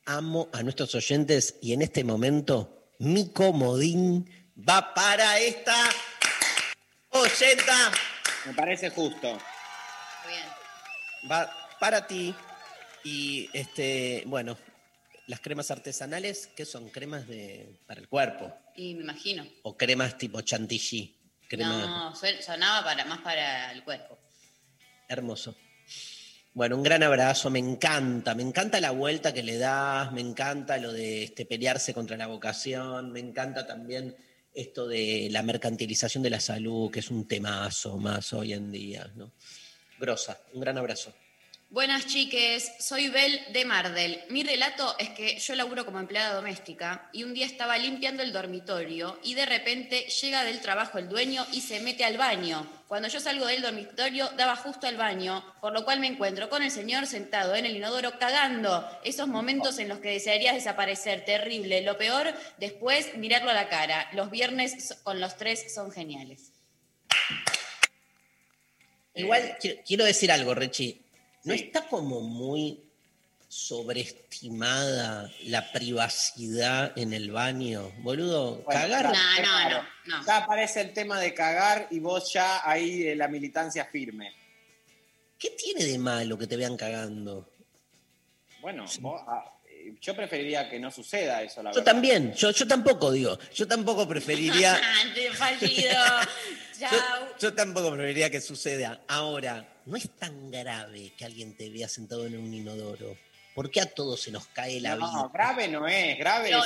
Amo 0.06 0.48
a 0.54 0.64
nuestros 0.64 0.96
oyentes 0.96 1.58
y 1.62 1.74
en 1.74 1.82
este 1.82 2.06
momento 2.06 2.94
mi 3.00 3.30
comodín 3.34 4.26
va 4.58 4.94
para 4.94 5.38
esta 5.40 5.76
oyenta. 7.10 7.92
Me 8.46 8.54
parece 8.54 8.90
justo. 8.90 9.38
Bien. 10.28 11.30
Va 11.32 11.52
para 11.80 12.06
ti 12.08 12.34
y 13.04 13.50
este, 13.54 14.24
bueno, 14.26 14.58
las 15.28 15.40
cremas 15.40 15.72
artesanales, 15.72 16.48
¿qué 16.56 16.66
son? 16.66 16.90
¿Cremas 16.90 17.28
de, 17.28 17.80
para 17.88 18.00
el 18.00 18.08
cuerpo? 18.08 18.54
Y 18.76 18.96
me 18.96 19.04
imagino. 19.04 19.46
¿O 19.64 19.76
cremas 19.78 20.18
tipo 20.18 20.42
chantilly? 20.42 21.16
Crema 21.48 22.12
No, 22.14 22.16
sonaba 22.42 22.84
para, 22.84 23.06
más 23.06 23.20
para 23.20 23.72
el 23.72 23.84
cuerpo. 23.84 24.18
hermoso. 25.08 25.56
Bueno, 26.54 26.78
un 26.78 26.84
gran 26.84 27.04
abrazo, 27.04 27.50
me 27.50 27.60
encanta, 27.60 28.34
me 28.34 28.42
encanta 28.42 28.80
la 28.80 28.92
vuelta 28.92 29.34
que 29.34 29.44
le 29.44 29.58
das, 29.58 30.12
me 30.14 30.22
encanta 30.22 30.78
lo 30.78 30.94
de 30.94 31.24
este, 31.24 31.46
pelearse 31.46 31.94
contra 31.94 32.16
la 32.16 32.28
vocación, 32.28 33.12
me 33.12 33.20
encanta 33.20 33.68
también 33.68 34.16
esto 34.54 34.88
de 34.88 35.28
la 35.32 35.44
mercantilización 35.44 36.24
de 36.24 36.30
la 36.30 36.40
salud, 36.40 36.90
que 36.90 37.02
es 37.02 37.12
un 37.12 37.28
temazo 37.28 37.98
más 37.98 38.32
hoy 38.32 38.54
en 38.54 38.72
día, 38.72 39.12
¿no? 39.16 39.34
Grosa, 39.98 40.40
un 40.54 40.62
gran 40.62 40.78
abrazo. 40.78 41.14
Buenas 41.70 42.06
chiques, 42.06 42.72
soy 42.80 43.10
Bel 43.10 43.42
de 43.52 43.66
Mardel. 43.66 44.24
Mi 44.30 44.44
relato 44.44 44.96
es 45.00 45.10
que 45.10 45.40
yo 45.40 45.56
laburo 45.56 45.84
como 45.84 46.00
empleada 46.00 46.36
doméstica 46.36 47.10
y 47.12 47.24
un 47.24 47.34
día 47.34 47.46
estaba 47.46 47.78
limpiando 47.78 48.22
el 48.22 48.32
dormitorio 48.32 49.20
y 49.24 49.34
de 49.34 49.46
repente 49.46 50.06
llega 50.22 50.44
del 50.44 50.62
trabajo 50.62 51.00
el 51.00 51.10
dueño 51.10 51.46
y 51.52 51.62
se 51.62 51.80
mete 51.80 52.06
al 52.06 52.18
baño. 52.18 52.66
Cuando 52.88 53.08
yo 53.08 53.20
salgo 53.20 53.48
del 53.48 53.64
dormitorio 53.64 54.30
daba 54.38 54.56
justo 54.56 54.88
al 54.88 54.96
baño, 54.96 55.44
por 55.60 55.74
lo 55.74 55.84
cual 55.84 56.00
me 56.00 56.08
encuentro 56.08 56.50
con 56.50 56.62
el 56.62 56.72
señor 56.72 57.08
sentado 57.08 57.56
en 57.56 57.66
el 57.66 57.76
inodoro 57.76 58.20
cagando. 58.20 58.88
Esos 59.04 59.28
momentos 59.28 59.80
en 59.80 59.90
los 59.90 60.00
que 60.00 60.12
desearías 60.12 60.56
desaparecer, 60.56 61.26
terrible. 61.26 61.82
Lo 61.82 61.98
peor, 61.98 62.34
después 62.58 63.18
mirarlo 63.18 63.50
a 63.50 63.54
la 63.54 63.70
cara. 63.70 64.08
Los 64.14 64.30
viernes 64.30 65.00
con 65.04 65.20
los 65.20 65.36
tres 65.36 65.74
son 65.74 65.92
geniales. 65.92 66.54
Igual 69.16 69.58
quiero, 69.60 69.82
quiero 69.86 70.06
decir 70.06 70.32
algo, 70.32 70.54
Rechi. 70.54 71.02
¿No 71.44 71.54
está 71.54 71.88
como 71.88 72.22
muy 72.22 72.82
sobreestimada 73.48 75.32
la 75.44 75.72
privacidad 75.72 76.98
en 76.98 77.14
el 77.14 77.32
baño? 77.32 77.92
Boludo, 78.00 78.56
Bueno, 78.64 78.70
cagar. 78.70 79.12
claro, 79.12 79.86
claro. 80.04 80.24
Ya 80.26 80.38
aparece 80.38 80.82
el 80.82 80.94
tema 80.94 81.20
de 81.20 81.34
cagar 81.34 81.88
y 81.92 82.00
vos 82.00 82.32
ya 82.34 82.68
ahí 82.70 83.04
eh, 83.08 83.16
la 83.16 83.28
militancia 83.28 83.86
firme. 83.86 84.34
¿Qué 85.38 85.52
tiene 85.52 85.86
de 85.86 85.98
malo 85.98 86.38
que 86.38 86.48
te 86.48 86.58
vean 86.58 86.76
cagando? 86.76 87.50
Bueno, 88.62 88.86
vos, 89.00 89.22
ah, 89.28 89.44
eh, 89.46 89.55
yo 90.02 90.16
preferiría 90.16 90.70
que 90.70 90.80
no 90.80 90.90
suceda 90.92 91.42
eso, 91.42 91.62
la 91.64 91.72
Yo 91.72 91.76
verdad. 91.78 91.92
también, 91.94 92.34
yo, 92.34 92.52
yo 92.52 92.68
tampoco 92.68 93.12
digo, 93.12 93.38
yo 93.54 93.68
tampoco 93.68 94.08
preferiría, 94.08 94.80
Te 95.16 95.32
fallido. 95.32 95.94
yo, 96.80 96.88
Chao. 96.90 97.28
yo 97.40 97.54
tampoco 97.54 97.92
preferiría 97.92 98.30
que 98.30 98.42
suceda. 98.42 99.02
Ahora, 99.08 99.82
no 99.86 99.96
es 99.98 100.10
tan 100.18 100.52
grave 100.52 101.14
que 101.18 101.26
alguien 101.26 101.56
te 101.56 101.70
vea 101.70 101.88
sentado 101.88 102.26
en 102.26 102.38
un 102.38 102.54
inodoro. 102.54 103.18
¿Por 103.54 103.72
qué 103.72 103.80
a 103.80 103.86
todos 103.86 104.20
se 104.22 104.32
nos 104.32 104.48
cae 104.48 104.82
la 104.82 104.96
No, 104.98 105.08
vida? 105.10 105.30
grave 105.34 105.68
no 105.70 105.88
es, 105.88 106.18
grave 106.18 106.52
no, 106.52 106.62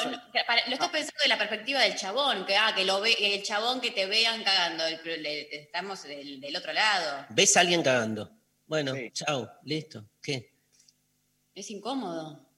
para- 0.48 0.66
lo 0.66 0.74
estás 0.74 0.90
pensando 0.90 1.20
de 1.22 1.30
la 1.30 1.38
perspectiva 1.38 1.82
del 1.82 1.96
chabón, 1.96 2.48
que, 2.48 2.56
ah, 2.58 2.74
que 2.76 2.84
lo 2.84 3.00
ve, 3.00 3.16
el 3.20 3.44
chabón 3.44 3.80
que 3.80 3.92
te 3.92 4.08
vean 4.08 4.44
cagando, 4.44 4.86
el- 4.88 5.26
estamos 5.52 6.02
del, 6.04 6.42
del 6.42 6.56
otro 6.56 6.74
lado. 6.74 7.28
¿Ves 7.30 7.56
a 7.58 7.60
alguien 7.60 7.84
cagando? 7.84 8.32
Bueno, 8.66 8.94
chao, 9.14 9.52
listo. 9.66 10.04
¿Qué? 10.22 10.52
Es 11.54 11.70
incómodo. 11.70 12.49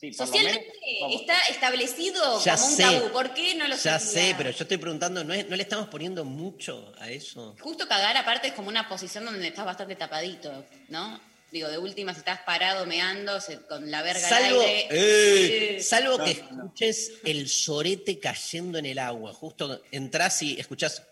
Sí, 0.00 0.12
Socialmente 0.12 0.70
menos- 1.02 1.20
está 1.20 1.36
establecido 1.48 2.40
Ya 2.44 2.54
como 2.54 2.66
un 2.68 2.72
sé. 2.76 2.82
tabú. 2.84 3.10
¿Por 3.12 3.34
qué 3.34 3.54
no 3.56 3.66
lo 3.66 3.74
Ya 3.76 3.98
sé, 3.98 4.32
pero 4.38 4.50
yo 4.50 4.62
estoy 4.62 4.76
preguntando, 4.76 5.24
¿no, 5.24 5.34
es- 5.34 5.48
¿no 5.48 5.56
le 5.56 5.62
estamos 5.64 5.88
poniendo 5.88 6.24
mucho 6.24 6.92
a 6.98 7.10
eso? 7.10 7.56
Justo 7.60 7.88
cagar 7.88 8.16
aparte 8.16 8.48
es 8.48 8.52
como 8.54 8.68
una 8.68 8.88
posición 8.88 9.24
donde 9.24 9.48
estás 9.48 9.64
bastante 9.64 9.96
tapadito, 9.96 10.64
¿no? 10.88 11.20
Digo, 11.50 11.66
de 11.68 11.78
última, 11.78 12.12
si 12.12 12.20
estás 12.20 12.40
parado 12.42 12.86
meando 12.86 13.40
se- 13.40 13.60
con 13.62 13.90
la 13.90 14.02
verga 14.02 14.20
Salvo, 14.28 14.60
al 14.60 14.66
aire. 14.68 14.88
¡Eh! 14.90 15.76
eh, 15.78 15.82
salvo 15.82 16.18
No, 16.18 16.24
que 16.24 16.34
no. 16.34 16.64
escuches 16.64 17.12
el 17.24 17.48
sorete 17.48 18.20
cayendo 18.20 18.78
en 18.78 18.86
el 18.86 18.98
agua. 19.00 19.32
Justo 19.32 19.82
entras 19.90 20.42
y 20.42 20.60
escuchás. 20.60 21.02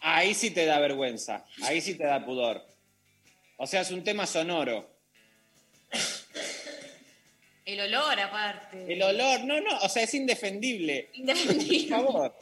Ahí 0.00 0.34
sí 0.34 0.50
te 0.50 0.66
da 0.66 0.78
vergüenza, 0.80 1.46
ahí 1.62 1.80
sí 1.80 1.94
te 1.94 2.04
da 2.04 2.24
pudor. 2.26 2.66
O 3.56 3.66
sea, 3.66 3.80
es 3.82 3.90
un 3.90 4.02
tema 4.04 4.26
sonoro. 4.26 4.91
El 7.64 7.80
olor 7.80 8.18
aparte. 8.18 8.92
El 8.92 9.02
olor, 9.02 9.44
no, 9.44 9.60
no, 9.60 9.78
o 9.78 9.88
sea, 9.88 10.02
es 10.02 10.14
indefendible. 10.14 11.10
Indefendible. 11.14 11.88
Por 11.88 12.04
favor. 12.04 12.38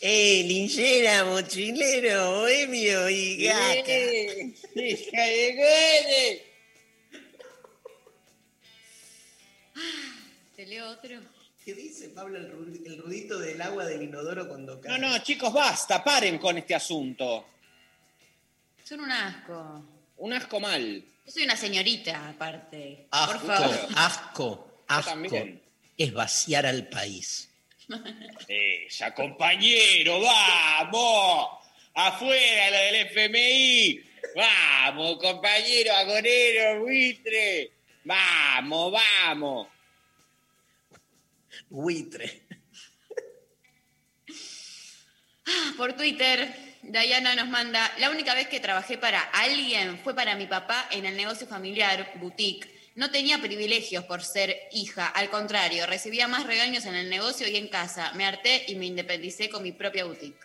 ¡Eh, 0.00 0.44
linchera, 0.46 1.24
mochilero, 1.24 2.40
bohemio 2.40 3.08
y 3.08 3.44
gaca! 3.44 3.84
Eh, 3.88 4.54
hija 4.76 5.22
de 5.22 5.54
gole. 5.56 6.42
Te 10.54 10.66
leo 10.66 10.90
otro. 10.90 11.20
¿Qué 11.64 11.74
dice 11.74 12.10
Pablo 12.10 12.38
el 12.38 12.48
rudito 12.50 13.38
del 13.38 13.60
agua 13.60 13.84
del 13.86 14.02
inodoro 14.02 14.46
cuando 14.46 14.80
cae? 14.80 14.98
No, 14.98 15.08
no, 15.08 15.18
chicos, 15.18 15.52
basta, 15.52 16.04
paren 16.04 16.38
con 16.38 16.56
este 16.58 16.74
asunto. 16.76 17.46
Son 18.84 19.00
un 19.00 19.10
asco. 19.10 19.95
Un 20.18 20.32
asco 20.32 20.60
mal. 20.60 21.04
Yo 21.26 21.32
soy 21.32 21.44
una 21.44 21.56
señorita, 21.56 22.28
aparte. 22.28 23.06
Asco, 23.10 23.38
Por 23.38 23.46
favor. 23.46 23.88
asco, 23.96 24.84
asco. 24.88 25.46
Es 25.98 26.12
vaciar 26.12 26.66
al 26.66 26.88
país. 26.88 27.50
Ella, 28.48 29.14
compañero, 29.14 30.20
vamos. 30.20 31.48
Afuera 31.94 32.70
lo 32.70 32.76
del 32.78 33.06
FMI. 33.08 34.00
Vamos, 34.34 35.18
compañero, 35.18 35.94
agonero, 35.94 36.80
buitre. 36.80 37.72
Vamos, 38.04 38.92
vamos. 38.92 39.68
Buitre. 41.68 42.42
Por 45.76 45.92
Twitter, 45.94 46.65
Diana 46.90 47.34
nos 47.34 47.48
manda, 47.48 47.92
la 47.98 48.10
única 48.10 48.34
vez 48.34 48.48
que 48.48 48.60
trabajé 48.60 48.96
para 48.98 49.20
alguien 49.20 49.98
fue 50.04 50.14
para 50.14 50.36
mi 50.36 50.46
papá 50.46 50.88
en 50.92 51.04
el 51.06 51.16
negocio 51.16 51.46
familiar, 51.46 52.12
boutique. 52.20 52.68
No 52.94 53.10
tenía 53.10 53.38
privilegios 53.40 54.04
por 54.04 54.22
ser 54.22 54.56
hija, 54.72 55.06
al 55.08 55.28
contrario, 55.28 55.84
recibía 55.86 56.28
más 56.28 56.46
regaños 56.46 56.86
en 56.86 56.94
el 56.94 57.10
negocio 57.10 57.46
y 57.48 57.56
en 57.56 57.68
casa. 57.68 58.12
Me 58.12 58.24
harté 58.24 58.64
y 58.68 58.74
me 58.76 58.86
independicé 58.86 59.50
con 59.50 59.62
mi 59.62 59.72
propia 59.72 60.04
boutique. 60.04 60.38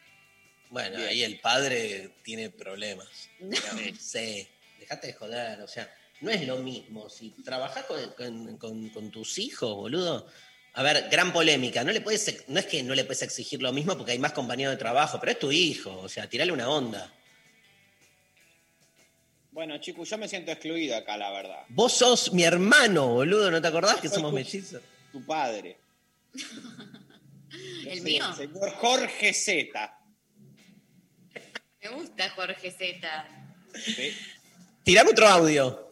Bueno, 0.70 0.98
Bien. 0.98 1.10
ahí 1.10 1.24
el 1.24 1.40
padre 1.40 2.12
tiene 2.24 2.50
problemas. 2.50 3.08
Sí, 4.00 4.48
dejate 4.80 5.08
de 5.08 5.14
joder, 5.14 5.62
o 5.62 5.68
sea, 5.68 5.90
no 6.22 6.32
es 6.32 6.46
lo 6.48 6.58
mismo. 6.58 7.10
Si 7.10 7.30
trabajás 7.44 7.86
con, 7.86 8.00
con- 8.14 8.58
con- 8.58 8.90
con 8.90 9.12
tus 9.12 9.38
hijos, 9.40 9.74
boludo. 9.76 10.28
A 10.74 10.84
ver, 10.84 11.10
gran 11.10 11.34
polémica. 11.34 11.84
No, 11.84 11.92
le 11.92 12.00
puedes, 12.02 12.48
no 12.48 12.60
es 12.60 12.66
que 12.66 12.82
no 12.84 12.96
le 12.96 13.04
puedes 13.04 13.22
exigir 13.24 13.62
lo 13.62 13.74
mismo 13.74 13.98
porque 13.98 14.14
hay 14.14 14.20
más 14.20 14.32
compañeros 14.32 14.74
de 14.74 14.78
trabajo, 14.78 15.20
pero 15.20 15.34
es 15.34 15.40
tu 15.40 15.52
hijo, 15.52 15.98
o 16.00 16.08
sea, 16.10 16.30
tirale 16.30 16.52
una 16.52 16.70
onda. 16.70 17.12
Bueno, 19.52 19.78
chicos, 19.80 20.10
yo 20.10 20.18
me 20.18 20.30
siento 20.30 20.52
excluido 20.52 20.96
acá, 20.96 21.18
la 21.18 21.30
verdad. 21.32 21.64
Vos 21.70 21.92
sos 21.92 22.32
mi 22.32 22.44
hermano, 22.44 23.08
boludo, 23.08 23.52
¿no 23.52 23.62
te 23.62 23.68
acordás 23.68 23.98
que 24.00 24.08
somos 24.08 24.32
tu- 24.32 24.36
mellizos? 24.36 24.82
Tu 25.12 25.26
padre. 25.26 25.78
¿El 27.86 27.96
Sí, 27.98 28.02
mío? 28.02 28.34
Señor 28.34 28.72
Jorge 28.76 29.34
Z. 29.34 29.98
Me 31.84 31.90
gusta 31.90 32.30
Jorge 32.30 32.72
Z. 32.72 33.28
Sí. 33.76 34.16
Tirame 34.86 35.12
otro 35.12 35.28
audio. 35.28 35.92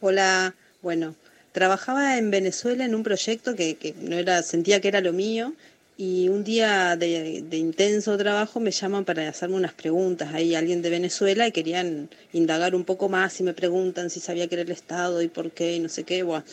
Hola, 0.00 0.54
bueno, 0.80 1.14
trabajaba 1.52 2.18
en 2.18 2.30
Venezuela 2.30 2.84
en 2.84 2.94
un 2.94 3.02
proyecto 3.02 3.54
que, 3.54 3.94
no 4.00 4.16
era, 4.16 4.42
sentía 4.42 4.80
que 4.80 4.88
era 4.88 5.00
lo 5.00 5.12
mío 5.12 5.54
y 5.96 6.28
un 6.28 6.44
día 6.44 6.96
de, 6.96 7.44
intenso 7.52 8.16
trabajo 8.16 8.60
me 8.60 8.70
llaman 8.70 9.04
para 9.04 9.28
hacerme 9.28 9.56
unas 9.56 9.72
preguntas. 9.72 10.32
Ahí 10.32 10.54
alguien 10.54 10.80
de 10.80 10.90
Venezuela 10.90 11.48
y 11.48 11.52
querían 11.52 12.08
indagar 12.32 12.76
un 12.76 12.84
poco 12.84 13.08
más 13.08 13.40
y 13.40 13.42
me 13.42 13.52
preguntan 13.52 14.08
si 14.08 14.20
sabía 14.20 14.46
que 14.46 14.54
era 14.54 14.62
el 14.62 14.70
Estado 14.70 15.20
y 15.22 15.28
por 15.28 15.50
qué 15.50 15.74
y 15.74 15.80
no 15.80 15.88
sé 15.88 16.04
qué. 16.04 16.22
Bueno, 16.22 16.44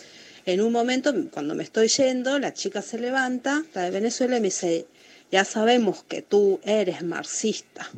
en 0.48 0.62
un 0.62 0.72
momento, 0.72 1.14
cuando 1.32 1.56
me 1.56 1.64
estoy 1.64 1.88
yendo, 1.88 2.40
la 2.40 2.54
chica 2.54 2.82
se 2.82 3.00
levanta, 3.00 3.64
la 3.74 3.84
de 3.84 3.92
Venezuela, 3.92 4.38
y 4.38 4.42
me 4.42 4.48
dice, 4.48 4.86
ya 5.32 5.44
sabemos 5.44 6.04
que 6.04 6.22
tú 6.22 6.60
eres 6.64 7.04
marxista. 7.04 7.90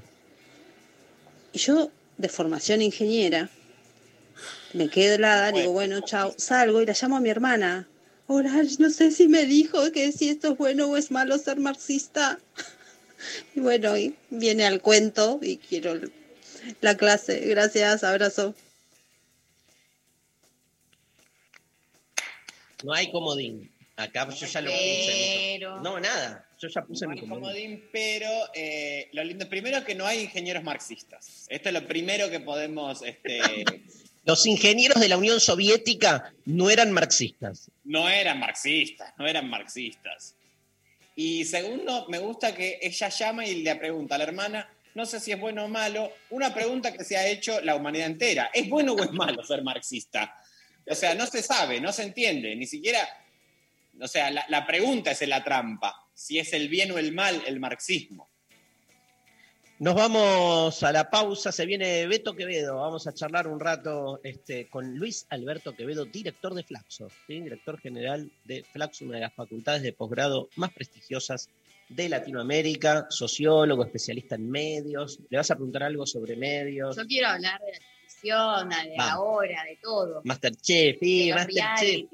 Y 1.52 1.60
yo, 1.60 1.92
de 2.18 2.30
formación 2.30 2.82
ingeniera, 2.82 3.50
me 4.78 4.90
quedo 4.90 5.16
helada, 5.16 5.52
digo, 5.52 5.72
bueno, 5.72 6.02
chao, 6.02 6.34
salgo 6.38 6.82
y 6.82 6.86
la 6.86 6.94
llamo 7.00 7.18
a 7.18 7.20
mi 7.20 7.30
hermana. 7.30 7.88
Hola, 8.28 8.64
no 8.80 8.90
sé 8.90 9.12
si 9.12 9.28
me 9.28 9.46
dijo 9.46 9.92
que 9.92 10.12
si 10.12 10.30
esto 10.30 10.52
es 10.52 10.58
bueno 10.58 10.88
o 10.88 10.98
es 10.98 11.12
malo 11.12 11.38
ser 11.38 11.58
marxista. 11.58 12.40
Y 13.56 13.62
bueno, 13.62 13.98
y 13.98 14.16
viene 14.30 14.64
al 14.68 14.80
cuento 14.80 15.40
y 15.42 15.58
quiero 15.58 16.00
la 16.82 16.96
clase. 16.98 17.40
Gracias, 17.48 18.04
abrazo. 18.04 18.54
No 22.84 22.94
hay 22.94 23.12
comodín. 23.12 23.72
Acá 23.96 24.30
yo 24.30 24.46
ya 24.46 24.62
lo 24.62 24.70
puse. 24.70 25.54
Pero. 25.58 25.82
No, 25.82 26.00
nada. 26.00 26.48
Yo 26.60 26.68
ya 26.68 26.84
puse 26.84 27.06
No 27.06 27.12
mi 27.12 27.18
hay 27.18 27.22
comodín. 27.22 27.42
comodín, 27.44 27.90
pero 27.92 28.30
eh, 28.54 29.10
lo 29.14 29.24
lindo, 29.24 29.50
primero 29.50 29.84
que 29.84 29.96
no 29.96 30.06
hay 30.06 30.22
ingenieros 30.22 30.64
marxistas. 30.64 31.48
Esto 31.50 31.70
es 31.70 31.74
lo 31.74 31.88
primero 31.88 32.30
que 32.30 32.40
podemos, 32.40 33.02
este, 33.02 33.40
Los 34.28 34.46
ingenieros 34.46 35.00
de 35.00 35.08
la 35.08 35.18
Unión 35.18 35.40
Soviética 35.40 36.34
no 36.44 36.70
eran 36.70 36.92
marxistas. 36.92 37.72
no 37.86 38.10
eran 38.10 38.38
marxistas, 38.40 39.14
no 39.18 39.26
eran 39.26 39.50
marxistas. 39.50 40.36
Y 41.16 41.46
segundo, 41.46 42.06
me 42.10 42.20
gusta 42.20 42.54
que 42.54 42.78
ella 42.82 43.08
llama 43.08 43.46
y 43.46 43.64
le 43.64 43.74
pregunta 43.78 44.16
a 44.16 44.18
la 44.18 44.26
hermana, 44.26 44.70
no 44.96 45.06
sé 45.06 45.22
si 45.22 45.32
es 45.32 45.40
bueno 45.40 45.64
o 45.64 45.68
malo, 45.70 46.12
una 46.32 46.54
pregunta 46.54 46.92
que 46.92 47.06
se 47.06 47.16
ha 47.16 47.26
hecho 47.26 47.62
la 47.62 47.76
humanidad 47.76 48.08
entera. 48.08 48.52
¿Es 48.54 48.68
bueno 48.68 48.94
o 48.94 49.02
es 49.02 49.14
malo 49.14 49.46
ser 49.46 49.64
marxista? 49.64 50.38
O 50.86 50.94
sea, 50.94 51.16
no 51.16 51.26
se 51.26 51.42
sabe, 51.42 51.80
no 51.80 51.94
se 51.94 52.04
entiende, 52.04 52.54
ni 52.54 52.66
siquiera, 52.66 53.08
o 54.02 54.08
sea, 54.10 54.30
la, 54.30 54.46
la 54.50 54.68
pregunta 54.68 55.12
es 55.12 55.22
en 55.22 55.30
la 55.30 55.42
trampa, 55.42 56.06
si 56.14 56.38
es 56.38 56.52
el 56.52 56.68
bien 56.68 56.92
o 56.92 56.98
el 56.98 57.14
mal 57.14 57.42
el 57.48 57.62
marxismo. 57.62 58.27
Nos 59.80 59.94
vamos 59.94 60.82
a 60.82 60.92
la 60.92 61.08
pausa, 61.08 61.52
se 61.52 61.68
viene 61.68 62.08
Beto 62.08 62.36
Quevedo, 62.36 62.78
vamos 62.78 63.06
a 63.06 63.14
charlar 63.14 63.48
un 63.48 63.60
rato 63.60 64.20
este, 64.24 64.68
con 64.70 64.98
Luis 64.98 65.28
Alberto 65.30 65.76
Quevedo, 65.76 66.06
director 66.06 66.56
de 66.56 66.64
Flaxo, 66.64 67.10
¿sí? 67.28 67.42
director 67.42 67.80
general 67.80 68.32
de 68.46 68.64
Flaxo, 68.64 69.06
una 69.06 69.16
de 69.16 69.22
las 69.22 69.36
facultades 69.36 69.84
de 69.84 69.94
posgrado 69.94 70.50
más 70.56 70.74
prestigiosas 70.74 71.52
de 71.90 72.10
Latinoamérica, 72.10 73.06
sociólogo, 73.12 73.86
especialista 73.86 74.34
en 74.34 74.50
medios. 74.50 75.20
¿Le 75.30 75.38
vas 75.38 75.52
a 75.52 75.56
preguntar 75.56 75.84
algo 75.84 76.08
sobre 76.08 76.36
medios? 76.36 76.96
Yo 76.98 77.06
quiero 77.06 77.28
hablar 77.28 77.62
de 77.62 77.72
la 77.74 77.78
televisión, 77.78 78.70
de 78.70 78.98
Vamos. 78.98 79.14
ahora, 79.14 79.64
de 79.64 79.78
todo. 79.80 80.22
Masterchef, 80.24 80.98
sí, 81.00 81.32
Masterchef. 81.32 82.10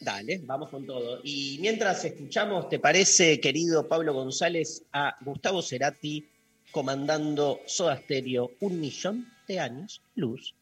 Dale, 0.00 0.40
vamos 0.42 0.68
con 0.68 0.84
todo. 0.84 1.20
Y 1.22 1.58
mientras 1.60 2.04
escuchamos, 2.04 2.68
¿te 2.68 2.80
parece, 2.80 3.38
querido 3.38 3.86
Pablo 3.86 4.14
González, 4.14 4.82
a 4.92 5.14
Gustavo 5.20 5.62
Cerati 5.62 6.26
comandando 6.70 7.60
Soda 7.66 7.96
Stereo 7.96 8.52
un 8.60 8.80
millón 8.80 9.26
de 9.46 9.60
años 9.60 10.02
luz? 10.14 10.54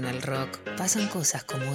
Rock 0.00 0.58
pasan 0.78 1.06
cosas 1.08 1.44
como. 1.44 1.71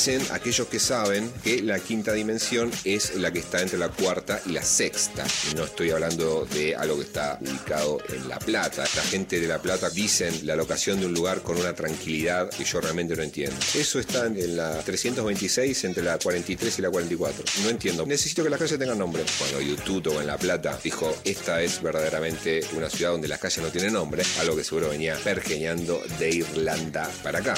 Dicen 0.00 0.26
aquellos 0.30 0.66
que 0.68 0.80
saben 0.80 1.30
que 1.44 1.60
la 1.60 1.78
quinta 1.78 2.14
dimensión 2.14 2.70
es 2.84 3.16
la 3.16 3.30
que 3.30 3.40
está 3.40 3.60
entre 3.60 3.76
la 3.76 3.90
cuarta 3.90 4.40
y 4.46 4.52
la 4.52 4.62
sexta. 4.62 5.26
No 5.54 5.64
estoy 5.64 5.90
hablando 5.90 6.46
de 6.54 6.74
algo 6.74 6.96
que 6.96 7.02
está 7.02 7.38
ubicado 7.38 7.98
en 8.08 8.26
La 8.26 8.38
Plata. 8.38 8.84
La 8.96 9.02
gente 9.02 9.38
de 9.38 9.46
La 9.46 9.60
Plata 9.60 9.90
dicen 9.90 10.46
la 10.46 10.56
locación 10.56 11.00
de 11.00 11.04
un 11.04 11.12
lugar 11.12 11.42
con 11.42 11.58
una 11.58 11.74
tranquilidad 11.74 12.48
que 12.48 12.64
yo 12.64 12.80
realmente 12.80 13.14
no 13.14 13.22
entiendo. 13.22 13.54
Eso 13.74 14.00
está 14.00 14.24
en 14.24 14.56
la 14.56 14.78
326 14.78 15.84
entre 15.84 16.02
la 16.02 16.16
43 16.16 16.78
y 16.78 16.80
la 16.80 16.88
44. 16.88 17.44
No 17.62 17.68
entiendo. 17.68 18.06
Necesito 18.06 18.42
que 18.42 18.48
las 18.48 18.58
calles 18.58 18.78
tengan 18.78 18.98
nombre. 18.98 19.22
Cuando 19.38 19.60
YouTube 19.60 20.16
o 20.16 20.20
en 20.22 20.28
La 20.28 20.38
Plata 20.38 20.80
dijo, 20.82 21.14
esta 21.24 21.60
es 21.60 21.82
verdaderamente 21.82 22.62
una 22.74 22.88
ciudad 22.88 23.12
donde 23.12 23.28
las 23.28 23.38
calles 23.38 23.58
no 23.58 23.68
tienen 23.68 23.92
nombre, 23.92 24.22
algo 24.38 24.56
que 24.56 24.64
seguro 24.64 24.88
venía 24.88 25.18
pergeñando 25.22 26.02
de 26.18 26.30
Irlanda 26.30 27.06
para 27.22 27.40
acá. 27.40 27.54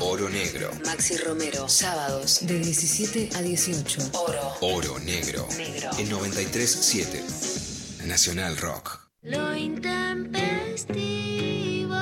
Oro 0.00 0.28
Negro. 0.28 0.70
Maxi 0.84 1.16
Romero, 1.18 1.68
sábados 1.68 2.40
de 2.46 2.58
17 2.58 3.30
a 3.36 3.42
18. 3.42 4.10
Oro. 4.14 4.54
Oro 4.60 4.98
Negro. 5.00 5.46
Negro. 5.56 5.90
En 5.98 6.08
93.7. 6.10 8.06
Nacional 8.06 8.56
Rock. 8.56 8.98
Lo 9.22 9.54
intempestivo 9.54 11.94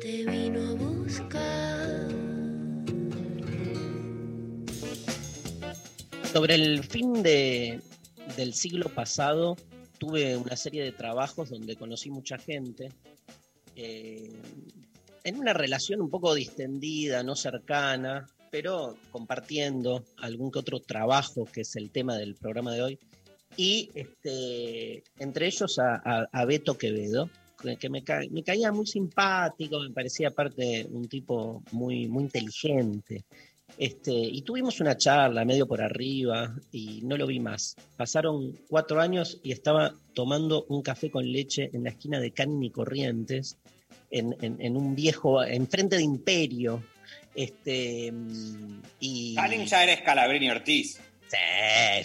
te 0.00 0.24
vino 0.26 0.70
a 0.70 0.74
buscar. 0.74 2.08
Sobre 6.32 6.54
el 6.54 6.84
fin 6.84 7.22
de- 7.24 7.80
del 8.36 8.54
siglo 8.54 8.88
pasado, 8.88 9.56
tuve 9.98 10.36
una 10.36 10.54
serie 10.56 10.84
de 10.84 10.92
trabajos 10.92 11.50
donde 11.50 11.74
conocí 11.76 12.10
mucha 12.10 12.38
gente. 12.38 12.90
eh, 13.76 14.30
en 15.24 15.38
una 15.38 15.52
relación 15.52 16.00
un 16.00 16.10
poco 16.10 16.34
distendida, 16.34 17.22
no 17.22 17.34
cercana, 17.36 18.26
pero 18.50 18.96
compartiendo 19.10 20.04
algún 20.18 20.50
que 20.50 20.58
otro 20.58 20.80
trabajo, 20.80 21.44
que 21.44 21.60
es 21.62 21.76
el 21.76 21.90
tema 21.90 22.16
del 22.16 22.34
programa 22.34 22.72
de 22.74 22.82
hoy. 22.82 22.98
Y 23.56 23.90
este, 23.94 25.02
entre 25.18 25.46
ellos 25.46 25.78
a, 25.78 25.96
a- 26.04 26.28
a 26.32 26.44
Beto 26.44 26.76
Quevedo, 26.78 27.28
que- 27.78 27.90
me, 27.90 28.02
ca- 28.02 28.22
me 28.30 28.42
caía 28.42 28.72
muy 28.72 28.86
simpático, 28.86 29.80
me 29.80 29.90
parecía 29.90 30.28
aparte 30.28 30.86
un 30.90 31.08
tipo 31.08 31.62
muy, 31.72 32.08
muy 32.08 32.24
inteligente. 32.24 33.24
Este, 33.78 34.12
y 34.12 34.42
tuvimos 34.42 34.80
una 34.80 34.96
charla 34.96 35.44
medio 35.44 35.66
por 35.66 35.80
arriba 35.80 36.56
y 36.72 37.02
no 37.02 37.16
lo 37.16 37.26
vi 37.26 37.38
más. 37.38 37.76
Pasaron 37.96 38.58
cuatro 38.68 39.00
años 39.00 39.38
y 39.44 39.52
estaba 39.52 39.94
tomando 40.12 40.64
un 40.68 40.82
café 40.82 41.10
con 41.10 41.30
leche 41.30 41.70
en 41.72 41.84
la 41.84 41.90
esquina 41.90 42.18
de 42.18 42.32
Canning 42.32 42.64
y 42.64 42.70
Corrientes, 42.70 43.58
en, 44.10 44.36
en- 44.40 44.60
en 44.60 44.76
un 44.76 44.94
viejo, 44.94 45.42
enfrente 45.44 45.96
de 45.96 46.02
Imperio. 46.02 46.82
Este, 47.34 48.12
y... 48.98 49.34
Canning 49.34 49.64
ya 49.66 49.84
eres 49.84 50.00
Calabrini 50.02 50.50
Ortiz. 50.50 50.98
Sí, 51.30 51.36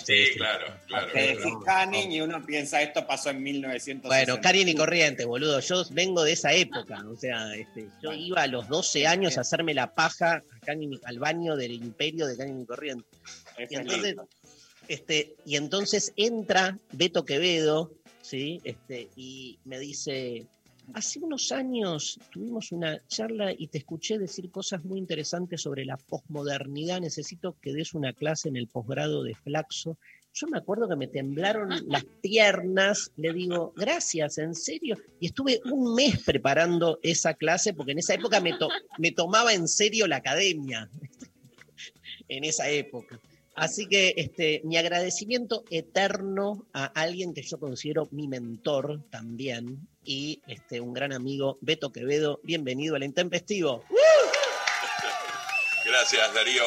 Sí, 0.06 0.36
claro, 0.38 0.68
claro. 0.86 1.12
Te 1.12 1.20
decís 1.36 1.53
Canning 1.66 2.12
y 2.12 2.22
uno 2.22 2.45
piensa 2.45 2.84
esto 2.84 3.08
pasó 3.08 3.32
en 3.32 3.41
1960. 3.41 4.08
Bueno, 4.08 4.39
Karin 4.39 4.70
y 4.70 4.76
Corrientes, 4.76 5.26
boludo. 5.26 5.60
Yo 5.62 5.84
vengo 5.91 6.24
de 6.24 6.34
esa 6.34 6.53
época. 6.53 7.03
O 7.12 7.16
sea, 7.18 7.56
este, 7.56 7.88
yo 8.03 8.14
iba 8.14 8.43
a 8.43 8.47
los 8.47 8.68
12 8.70 9.08
años 9.08 9.39
a 9.39 9.41
hacerme 9.41 9.74
la 9.74 9.95
paja 9.95 10.34
a 10.36 10.66
Canning- 10.66 10.99
al 11.06 11.18
baño 11.18 11.56
del 11.56 11.72
imperio 11.72 12.28
de 12.28 12.38
Canin 12.38 12.62
y 12.62 12.66
Corrientes. 12.68 13.08
Es 13.58 13.72
Y 13.72 13.76
entonces, 13.76 14.03
lindo. 14.03 14.30
este, 14.89 15.34
y 15.43 15.56
entonces 15.56 16.14
entra 16.18 16.78
Beto 16.91 17.26
Quevedo, 17.26 17.91
¿sí? 18.22 18.62
Este, 18.64 19.08
y 19.16 19.58
me 19.66 19.80
dice, 19.80 20.45
hace 20.94 21.20
unos 21.20 21.52
años 21.52 22.20
tuvimos 22.32 22.72
una 22.72 23.06
charla 23.08 23.52
y 23.52 23.68
te 23.68 23.80
escuché 23.80 24.18
decir 24.18 24.50
cosas 24.52 24.84
muy 24.84 25.00
interesantes 25.00 25.62
sobre 25.62 25.86
la 25.86 25.98
posmodernidad. 25.98 27.02
Necesito 27.02 27.58
que 27.62 27.74
des 27.74 27.94
una 27.94 28.14
clase 28.14 28.50
en 28.50 28.56
el 28.58 28.68
posgrado 28.68 29.24
de 29.24 29.36
Flaxo. 29.36 29.98
Yo 30.34 30.48
me 30.48 30.58
acuerdo 30.58 30.88
que 30.88 30.96
me 30.96 31.08
temblaron 31.08 31.70
las 31.88 32.04
piernas, 32.22 33.12
le 33.18 33.34
digo, 33.34 33.74
gracias, 33.76 34.38
en 34.38 34.54
serio. 34.56 34.98
Y 35.20 35.28
estuve 35.28 35.62
un 35.72 35.96
mes 35.96 36.24
preparando 36.24 37.00
esa 37.04 37.34
clase 37.34 37.74
porque 37.74 37.94
en 37.94 38.00
esa 38.00 38.14
época 38.14 38.40
me, 38.42 38.58
to- 38.58 38.70
me 38.98 39.12
tomaba 39.12 39.54
en 39.54 39.68
serio 39.68 40.08
la 40.08 40.18
academia. 40.18 40.90
en 42.28 42.44
esa 42.44 42.70
época. 42.70 43.20
Así 43.56 43.88
que 43.88 44.14
este, 44.18 44.62
mi 44.66 44.76
agradecimiento 44.78 45.64
eterno 45.70 46.66
a 46.74 46.86
alguien 46.86 47.34
que 47.34 47.42
yo 47.42 47.58
considero 47.58 48.08
mi 48.12 48.28
mentor 48.28 49.04
también 49.10 49.88
y 50.06 50.41
este, 50.47 50.80
un 50.80 50.93
gran 50.93 51.12
amigo, 51.12 51.58
Beto 51.62 51.91
Quevedo. 51.91 52.39
Bienvenido 52.43 52.95
al 52.95 53.03
Intempestivo. 53.03 53.84
Gracias, 55.86 56.34
Darío. 56.34 56.64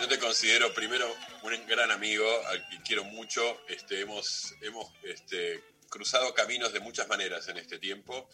Yo 0.00 0.08
te 0.08 0.18
considero 0.18 0.72
primero 0.72 1.06
un 1.42 1.66
gran 1.66 1.90
amigo 1.90 2.26
al 2.46 2.66
que 2.68 2.80
quiero 2.82 3.04
mucho. 3.04 3.60
Este, 3.68 4.00
hemos 4.00 4.54
hemos 4.62 4.90
este, 5.02 5.62
cruzado 5.88 6.32
caminos 6.32 6.72
de 6.72 6.80
muchas 6.80 7.08
maneras 7.08 7.48
en 7.48 7.58
este 7.58 7.78
tiempo. 7.78 8.28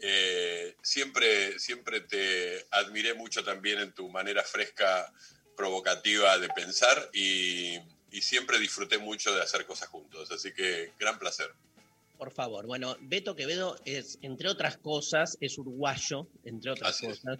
Eh, 0.00 0.74
siempre, 0.82 1.58
siempre 1.60 2.00
te 2.00 2.66
admiré 2.70 3.14
mucho 3.14 3.44
también 3.44 3.78
en 3.78 3.92
tu 3.92 4.08
manera 4.08 4.42
fresca, 4.42 5.12
provocativa 5.56 6.38
de 6.38 6.48
pensar 6.48 7.10
y, 7.12 7.78
y 8.10 8.22
siempre 8.22 8.58
disfruté 8.58 8.98
mucho 8.98 9.34
de 9.34 9.42
hacer 9.42 9.64
cosas 9.66 9.88
juntos. 9.88 10.30
Así 10.32 10.52
que 10.52 10.92
gran 10.98 11.18
placer. 11.18 11.54
Por 12.18 12.30
favor. 12.32 12.66
Bueno, 12.66 12.96
Beto 13.00 13.34
Quevedo 13.34 13.76
es, 13.84 14.18
entre 14.22 14.48
otras 14.48 14.76
cosas, 14.78 15.36
es 15.40 15.58
uruguayo, 15.58 16.26
entre 16.44 16.70
otras 16.70 16.90
Así 16.90 17.06
es. 17.06 17.20
cosas. 17.20 17.38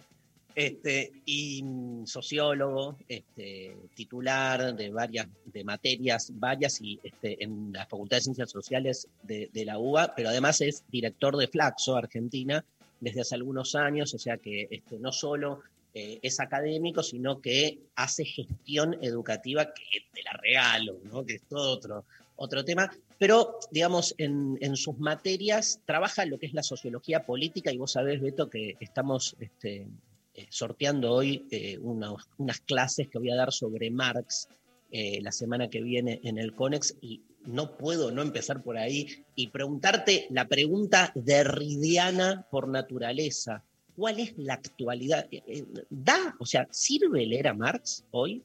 Este, 0.55 1.11
y 1.25 1.63
mm, 1.63 2.05
sociólogo, 2.05 2.97
este, 3.07 3.75
titular 3.95 4.75
de 4.75 4.91
varias 4.91 5.27
de 5.45 5.63
materias, 5.63 6.31
varias 6.35 6.79
y 6.79 6.99
este, 7.01 7.43
en 7.43 7.73
la 7.73 7.87
Facultad 7.87 8.17
de 8.17 8.21
Ciencias 8.21 8.51
Sociales 8.51 9.07
de, 9.23 9.49
de 9.51 9.65
la 9.65 9.79
UBA, 9.79 10.13
pero 10.15 10.29
además 10.29 10.61
es 10.61 10.83
director 10.91 11.37
de 11.37 11.47
Flaxo, 11.47 11.95
Argentina, 11.95 12.63
desde 12.99 13.21
hace 13.21 13.35
algunos 13.35 13.73
años, 13.73 14.13
o 14.13 14.19
sea 14.19 14.37
que 14.37 14.67
este, 14.69 14.99
no 14.99 15.11
solo 15.11 15.61
eh, 15.95 16.19
es 16.23 16.39
académico, 16.39 17.03
sino 17.03 17.39
que 17.39 17.79
hace 17.95 18.25
gestión 18.25 18.97
educativa, 19.03 19.73
que 19.73 20.05
te 20.11 20.23
la 20.23 20.31
regalo, 20.33 20.97
¿no? 21.03 21.25
que 21.25 21.35
es 21.35 21.43
todo 21.43 21.71
otro, 21.71 22.05
otro 22.35 22.65
tema, 22.65 22.91
pero 23.23 23.57
digamos, 23.71 24.15
en, 24.17 24.75
sus 24.75 24.97
materias 24.97 25.79
trabaja 25.85 26.25
lo 26.25 26.37
que 26.37 26.45
es 26.45 26.53
la 26.53 26.61
sociología 26.61 27.25
política 27.25 27.71
y 27.71 27.77
vos 27.77 27.93
sabés, 27.93 28.19
Beto, 28.19 28.49
que 28.49 28.75
estamos 28.81 29.37
este, 29.39 29.87
eh, 30.35 30.47
sorteando 30.49 31.09
hoy 31.13 31.47
eh, 31.49 31.77
unas 31.77 32.59
clases 32.65 33.07
que 33.07 33.19
voy 33.19 33.31
a 33.31 33.37
dar 33.37 33.53
sobre 33.53 33.89
Marx 33.91 34.49
eh, 34.91 35.21
la 35.21 35.31
semana 35.31 35.69
que 35.69 35.81
viene 35.81 36.19
en 36.25 36.37
el 36.37 36.53
CONEX 36.53 36.95
y 36.99 37.21
no 37.45 37.77
puedo 37.77 38.11
no 38.11 38.21
empezar 38.21 38.61
por 38.61 38.77
ahí 38.77 39.23
y 39.37 39.47
preguntarte 39.47 40.27
la 40.29 40.49
pregunta 40.49 41.13
derridiana 41.15 42.45
por 42.51 42.67
naturaleza. 42.67 43.63
¿Cuál 43.95 44.19
es 44.19 44.33
la 44.35 44.55
actualidad? 44.55 45.29
¿Da? 45.89 46.35
O 46.39 46.45
sea, 46.45 46.67
¿sirve 46.71 47.25
leer 47.25 47.47
a 47.47 47.53
Marx 47.53 48.03
hoy? 48.11 48.43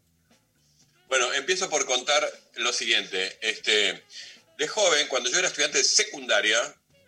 Bueno, 1.09 1.33
empiezo 1.33 1.69
por 1.69 1.85
contar 1.85 2.23
lo 2.59 2.73
siguiente. 2.73 3.39
Este, 3.41 4.05
de 4.59 4.67
joven, 4.67 5.07
cuando 5.07 5.31
yo 5.31 5.39
era 5.39 5.47
estudiante 5.47 5.79
de 5.79 5.85
secundaria, 5.85 6.59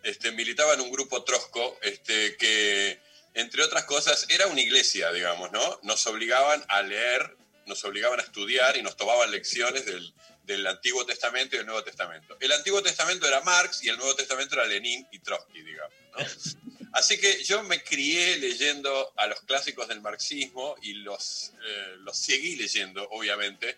este, 0.05 0.31
militaba 0.31 0.75
en 0.75 0.81
un 0.81 0.91
grupo 0.91 1.25
trosco 1.25 1.79
este, 1.83 2.37
que, 2.37 2.99
entre 3.35 3.63
otras 3.65 3.85
cosas, 3.85 4.27
era 4.31 4.47
una 4.47 4.61
iglesia, 4.61 5.13
digamos, 5.13 5.51
¿no? 5.51 5.81
Nos 5.83 6.07
obligaban 6.07 6.65
a 6.69 6.83
leer, 6.83 7.37
nos 7.67 7.85
obligaban 7.85 8.21
a 8.21 8.23
estudiar 8.23 8.77
y 8.77 8.83
nos 8.83 8.97
tomaban 8.97 9.33
lecciones 9.33 9.85
del, 9.85 10.15
del 10.45 10.65
Antiguo 10.69 11.05
Testamento 11.05 11.57
y 11.57 11.59
del 11.59 11.67
Nuevo 11.67 11.83
Testamento. 11.83 12.37
El 12.41 12.53
Antiguo 12.53 12.83
Testamento 12.83 13.27
era 13.27 13.41
Marx 13.41 13.83
y 13.83 13.89
el 13.89 13.97
Nuevo 13.97 14.15
Testamento 14.15 14.55
era 14.55 14.67
Lenin 14.67 15.07
y 15.11 15.19
Trotsky, 15.19 15.63
digamos, 15.63 15.95
¿no? 16.13 16.79
Así 16.93 17.19
que 17.19 17.43
yo 17.45 17.63
me 17.65 17.83
crié 17.83 18.39
leyendo 18.39 19.13
a 19.17 19.27
los 19.27 19.41
clásicos 19.43 19.89
del 19.89 20.01
marxismo 20.01 20.77
y 20.83 20.95
los, 20.95 21.53
eh, 21.65 21.97
los 21.99 22.17
seguí 22.17 22.57
leyendo, 22.57 23.09
obviamente. 23.11 23.77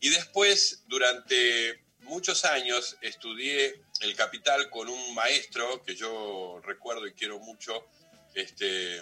Y 0.00 0.10
después, 0.10 0.82
durante 0.86 1.89
muchos 2.10 2.44
años, 2.44 2.96
estudié 3.02 3.80
El 4.00 4.16
Capital 4.16 4.68
con 4.68 4.88
un 4.88 5.14
maestro 5.14 5.80
que 5.84 5.94
yo 5.94 6.60
recuerdo 6.64 7.06
y 7.06 7.12
quiero 7.12 7.38
mucho, 7.38 7.86
este, 8.34 9.00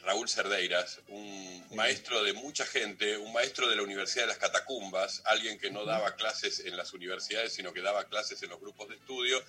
Raúl 0.00 0.30
Cerdeiras, 0.30 1.00
un 1.08 1.64
maestro 1.76 2.24
de 2.24 2.32
mucha 2.32 2.64
gente, 2.64 3.18
un 3.18 3.34
maestro 3.34 3.68
de 3.68 3.76
la 3.76 3.82
Universidad 3.82 4.24
de 4.24 4.28
las 4.28 4.38
Catacumbas, 4.38 5.20
alguien 5.26 5.58
que 5.58 5.70
no 5.70 5.84
daba 5.84 6.16
clases 6.16 6.60
en 6.60 6.74
las 6.74 6.94
universidades, 6.94 7.52
sino 7.52 7.74
que 7.74 7.82
daba 7.82 8.08
clases 8.08 8.42
en 8.42 8.48
los 8.48 8.58
grupos 8.58 8.88
de 8.88 8.94
estudio. 8.94 9.44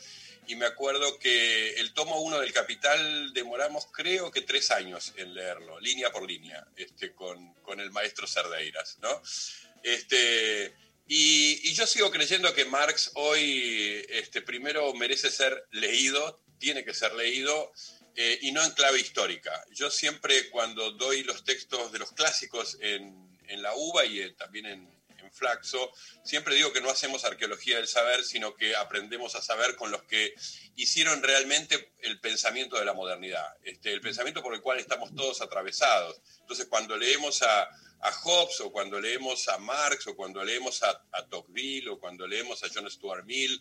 Y 0.45 0.57
me 0.57 0.65
acuerdo 0.65 1.17
que 1.19 1.75
el 1.75 1.93
tomo 1.93 2.19
uno 2.19 2.37
del 2.37 2.51
Capital 2.51 3.33
demoramos 3.33 3.87
creo 3.93 4.29
que 4.29 4.41
tres 4.41 4.71
años 4.71 5.13
en 5.15 5.33
leerlo, 5.33 5.79
línea 5.79 6.11
por 6.11 6.27
línea, 6.27 6.67
este, 6.75 7.13
con, 7.13 7.53
con 7.63 7.79
el 7.79 7.91
maestro 7.91 8.27
Cerdeiras, 8.27 8.97
¿no? 9.01 9.21
Este, 9.81 10.73
y, 11.07 11.73
yo 11.73 11.85
sigo 11.87 12.11
creyendo 12.11 12.53
que 12.53 12.65
Marx 12.65 13.11
hoy, 13.15 14.05
este, 14.09 14.41
primero 14.41 14.93
merece 14.93 15.29
ser 15.31 15.65
leído, 15.71 16.41
tiene 16.59 16.85
que 16.85 16.93
ser 16.93 17.13
leído, 17.15 17.71
eh, 18.15 18.39
y 18.41 18.51
no 18.51 18.63
en 18.63 18.71
clave 18.71 18.99
histórica. 18.99 19.51
Yo 19.71 19.89
siempre 19.89 20.49
cuando 20.49 20.91
doy 20.91 21.23
los 21.23 21.43
textos 21.43 21.91
de 21.91 21.99
los 21.99 22.11
clásicos 22.11 22.77
en, 22.79 23.37
en 23.47 23.61
la 23.61 23.73
UBA 23.75 24.05
y 24.05 24.21
en- 24.21 24.35
también 24.35 24.65
en 24.67 25.02
Flaxo, 25.33 25.91
siempre 26.23 26.55
digo 26.55 26.71
que 26.71 26.81
no 26.81 26.89
hacemos 26.89 27.25
arqueología 27.25 27.77
del 27.77 27.87
saber, 27.87 28.23
sino 28.23 28.55
que 28.55 28.75
aprendemos 28.75 29.35
a 29.35 29.41
saber 29.41 29.75
con 29.75 29.91
los 29.91 30.03
que 30.03 30.33
hicieron 30.75 31.21
realmente 31.21 31.93
el 32.01 32.19
pensamiento 32.19 32.77
de 32.77 32.85
la 32.85 32.93
modernidad, 32.93 33.57
este, 33.63 33.91
el 33.93 34.01
pensamiento 34.01 34.41
por 34.41 34.53
el 34.53 34.61
cual 34.61 34.79
estamos 34.79 35.13
todos 35.15 35.41
atravesados. 35.41 36.21
Entonces, 36.39 36.67
cuando 36.67 36.97
leemos 36.97 37.41
a, 37.41 37.63
a 37.63 38.11
Hobbes, 38.11 38.59
o 38.61 38.71
cuando 38.71 38.99
leemos 38.99 39.47
a 39.47 39.57
Marx, 39.57 40.07
o 40.07 40.15
cuando 40.15 40.43
leemos 40.43 40.83
a, 40.83 41.03
a 41.11 41.25
Tocqueville, 41.27 41.89
o 41.89 41.99
cuando 41.99 42.27
leemos 42.27 42.63
a 42.63 42.67
John 42.73 42.89
Stuart 42.89 43.25
Mill, 43.25 43.59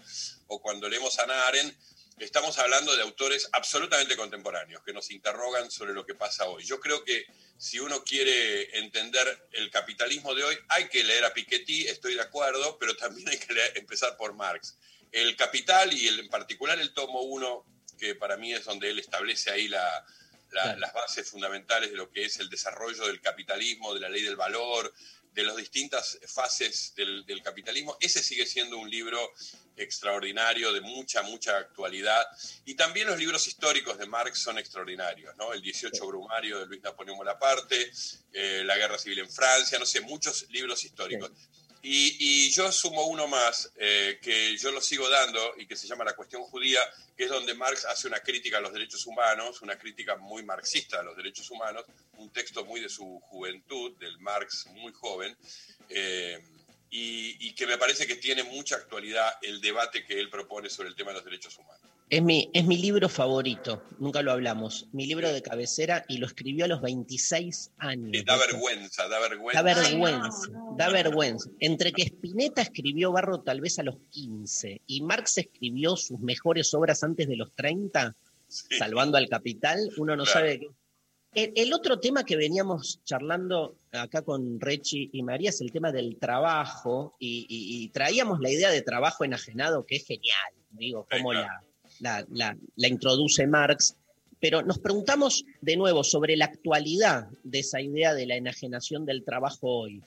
o 0.49 0.61
cuando 0.61 0.89
leemos 0.89 1.19
a 1.19 1.49
Arendt, 1.49 1.77
estamos 2.18 2.59
hablando 2.59 2.94
de 2.97 3.02
autores 3.02 3.48
absolutamente 3.52 4.16
contemporáneos 4.16 4.82
que 4.84 4.93
nos 4.93 5.10
interrogan 5.10 5.70
sobre 5.70 5.93
lo 5.93 6.05
que 6.06 6.14
pasa 6.14 6.47
hoy. 6.47 6.64
Yo 6.64 6.80
creo 6.80 7.05
que 7.05 7.26
si 7.59 7.78
uno 7.78 8.05
quiere 8.05 8.78
entender 8.78 9.48
el 9.52 9.70
capitalismo 9.70 10.34
de 10.34 10.44
hoy, 10.44 10.56
hay 10.68 10.89
que 10.89 11.05
leer 11.05 11.24
a 11.24 11.32
Piketty, 11.34 11.89
estoy 11.89 12.14
de 12.14 12.22
acuerdo, 12.22 12.78
pero 12.78 12.97
también 12.97 13.28
hay 13.28 13.39
que 13.39 13.52
leer- 13.52 13.76
empezar 13.78 14.16
por 14.16 14.34
Marx. 14.34 14.76
El 15.10 15.36
Capital 15.36 15.93
y 15.93 16.09
el- 16.09 16.20
en 16.20 16.28
particular 16.28 16.78
el 16.80 16.94
tomo 16.94 17.22
1, 17.22 17.64
que 17.98 18.14
para 18.14 18.36
mí 18.36 18.52
es 18.52 18.64
donde 18.64 18.90
él 18.90 18.98
establece 18.98 19.51
ahí 19.51 19.68
la- 19.68 20.05
la- 20.51 20.62
Claro. 20.64 20.80
las 20.80 20.93
bases 20.93 21.28
fundamentales 21.30 21.90
de 21.90 21.97
lo 21.97 22.10
que 22.10 22.24
es 22.26 22.36
el 22.39 22.51
desarrollo 22.51 23.06
del 23.06 23.20
capitalismo, 23.20 23.94
de 23.94 24.01
la 24.01 24.09
ley 24.09 24.22
del 24.22 24.36
valor, 24.36 24.93
de 25.32 25.42
las 25.42 25.56
distintas 25.56 26.18
fases 26.26 26.94
del, 26.94 27.24
del 27.24 27.42
capitalismo, 27.42 27.96
ese 28.00 28.22
sigue 28.22 28.46
siendo 28.46 28.78
un 28.78 28.90
libro 28.90 29.32
extraordinario, 29.76 30.72
de 30.72 30.80
mucha, 30.80 31.22
mucha 31.22 31.56
actualidad. 31.56 32.24
Y 32.64 32.74
también 32.74 33.06
los 33.06 33.18
libros 33.18 33.46
históricos 33.46 33.98
de 33.98 34.06
Marx 34.06 34.38
son 34.38 34.59
extraordinarios, 34.59 35.34
¿no? 35.36 35.52
El 35.52 35.62
18 35.62 36.06
Brumario 36.06 36.60
de 36.60 36.66
Luis 36.66 36.82
Napoleón 36.82 37.18
Bonaparte, 37.18 37.90
eh, 38.32 38.62
La 38.64 38.76
Guerra 38.76 38.98
Civil 38.98 39.20
en 39.20 39.30
Francia, 39.30 39.78
no 39.78 39.86
sé, 39.86 40.00
muchos 40.00 40.48
libros 40.50 40.84
históricos. 40.84 41.30
Y, 41.84 42.50
yo 42.52 42.70
sumo 42.70 43.06
uno 43.06 43.26
más, 43.26 43.72
eh, 43.76 44.20
que 44.22 44.56
yo 44.56 44.70
lo 44.70 44.80
sigo 44.80 45.09
dando 45.09 45.54
y 45.59 45.66
que 45.66 45.74
se 45.74 45.88
llama 45.88 46.04
La 46.04 46.14
cuestión 46.14 46.42
judía, 46.44 46.80
que 47.16 47.24
es 47.24 47.30
donde 47.30 47.54
Marx 47.54 47.84
hace 47.86 48.06
una 48.06 48.20
crítica 48.20 48.59
a 48.59 48.60
los 48.60 48.72
derechos 48.72 49.04
humanos, 49.06 49.62
una 49.62 49.76
crítica 49.76 50.16
muy 50.16 50.44
marxista 50.44 51.00
a 51.00 51.02
los 51.02 51.16
derechos 51.16 51.50
humanos, 51.50 51.84
un 52.18 52.30
texto 52.30 52.64
muy 52.64 52.80
de 52.80 52.88
su 52.88 53.18
juventud, 53.24 53.96
del 53.98 54.16
Marx 54.20 54.66
muy 54.66 54.92
joven, 54.92 55.36
eh, 55.88 56.40
y 56.94 57.54
que 57.54 57.66
me 57.66 57.78
parece 57.78 58.06
que 58.06 58.16
tiene 58.16 58.42
mucha 58.42 58.76
actualidad 58.76 59.38
el 59.40 59.60
debate 59.60 60.04
que 60.04 60.20
él 60.20 60.28
propone 60.28 60.68
sobre 60.68 60.90
el 60.90 60.94
tema 60.94 61.10
de 61.10 61.16
los 61.16 61.24
derechos 61.24 61.56
humanos. 61.56 61.82
Es 62.12 62.22
mi, 62.22 62.51
es 62.52 62.66
mi 62.66 62.76
libro 62.76 63.09
favorito, 63.09 63.82
nunca 63.98 64.20
lo 64.20 64.32
hablamos. 64.32 64.86
Mi 64.93 65.06
libro 65.06 65.32
de 65.32 65.40
cabecera 65.40 66.05
y 66.09 66.18
lo 66.18 66.26
escribió 66.26 66.66
a 66.66 66.68
los 66.68 66.82
26 66.82 67.72
años. 67.78 68.22
Da 68.26 68.36
vergüenza, 68.36 69.09
da 69.09 69.18
vergüenza. 69.18 69.62
Da 69.62 69.74
vergüenza, 69.74 70.48
da 70.76 70.89
vergüenza. 70.90 71.51
Entre 71.59 71.90
que 71.90 72.02
Spinetta 72.02 72.60
escribió 72.60 73.12
Barro 73.12 73.40
tal 73.40 73.62
vez 73.62 73.78
a 73.78 73.82
los 73.82 73.97
15 74.10 74.82
y 74.86 75.01
Marx 75.01 75.39
escribió 75.39 75.97
sus 75.97 76.20
mejores 76.20 76.74
obras 76.74 77.02
antes 77.02 77.26
de 77.28 77.36
los 77.36 77.51
30, 77.55 78.14
salvando 78.47 79.16
al 79.16 79.30
capital, 79.30 79.78
uno 79.97 80.14
no 80.14 80.24
Claro. 80.24 80.39
sabe 80.40 80.60
qué. 80.60 80.66
El, 81.34 81.52
el 81.56 81.72
otro 81.72 81.98
tema 81.98 82.24
que 82.24 82.36
veníamos 82.36 83.01
charlando 83.05 83.78
acá 83.90 84.20
con 84.20 84.60
Rechi 84.60 85.09
y 85.14 85.22
María 85.22 85.48
es 85.48 85.62
el 85.62 85.72
tema 85.72 85.90
del 85.90 86.18
trabajo 86.18 87.16
y, 87.18 87.47
y- 87.48 87.84
y 87.84 87.89
traíamos 87.89 88.39
la 88.40 88.51
idea 88.51 88.68
de 88.70 88.82
trabajo 88.82 89.24
enajenado 89.24 89.86
que 89.86 89.97
es 89.97 90.05
genial, 90.06 90.52
digo, 90.72 91.06
cómo 91.10 91.30
claro. 91.30 91.47
la, 91.47 91.64
la- 92.03 92.57
la- 92.77 92.89
introduce 92.89 93.47
Marx, 93.47 93.95
pero 94.41 94.62
nos 94.62 94.79
preguntamos 94.79 95.45
de 95.61 95.77
nuevo 95.77 96.03
sobre 96.05 96.37
la 96.37 96.47
actualidad 96.47 97.29
de 97.45 97.61
esa 97.61 97.81
idea 97.81 98.12
de 98.12 98.27
la 98.27 98.35
enajenación 98.37 99.07
del 99.07 99.24
trabajo 99.24 99.69
hoy. 99.83 100.03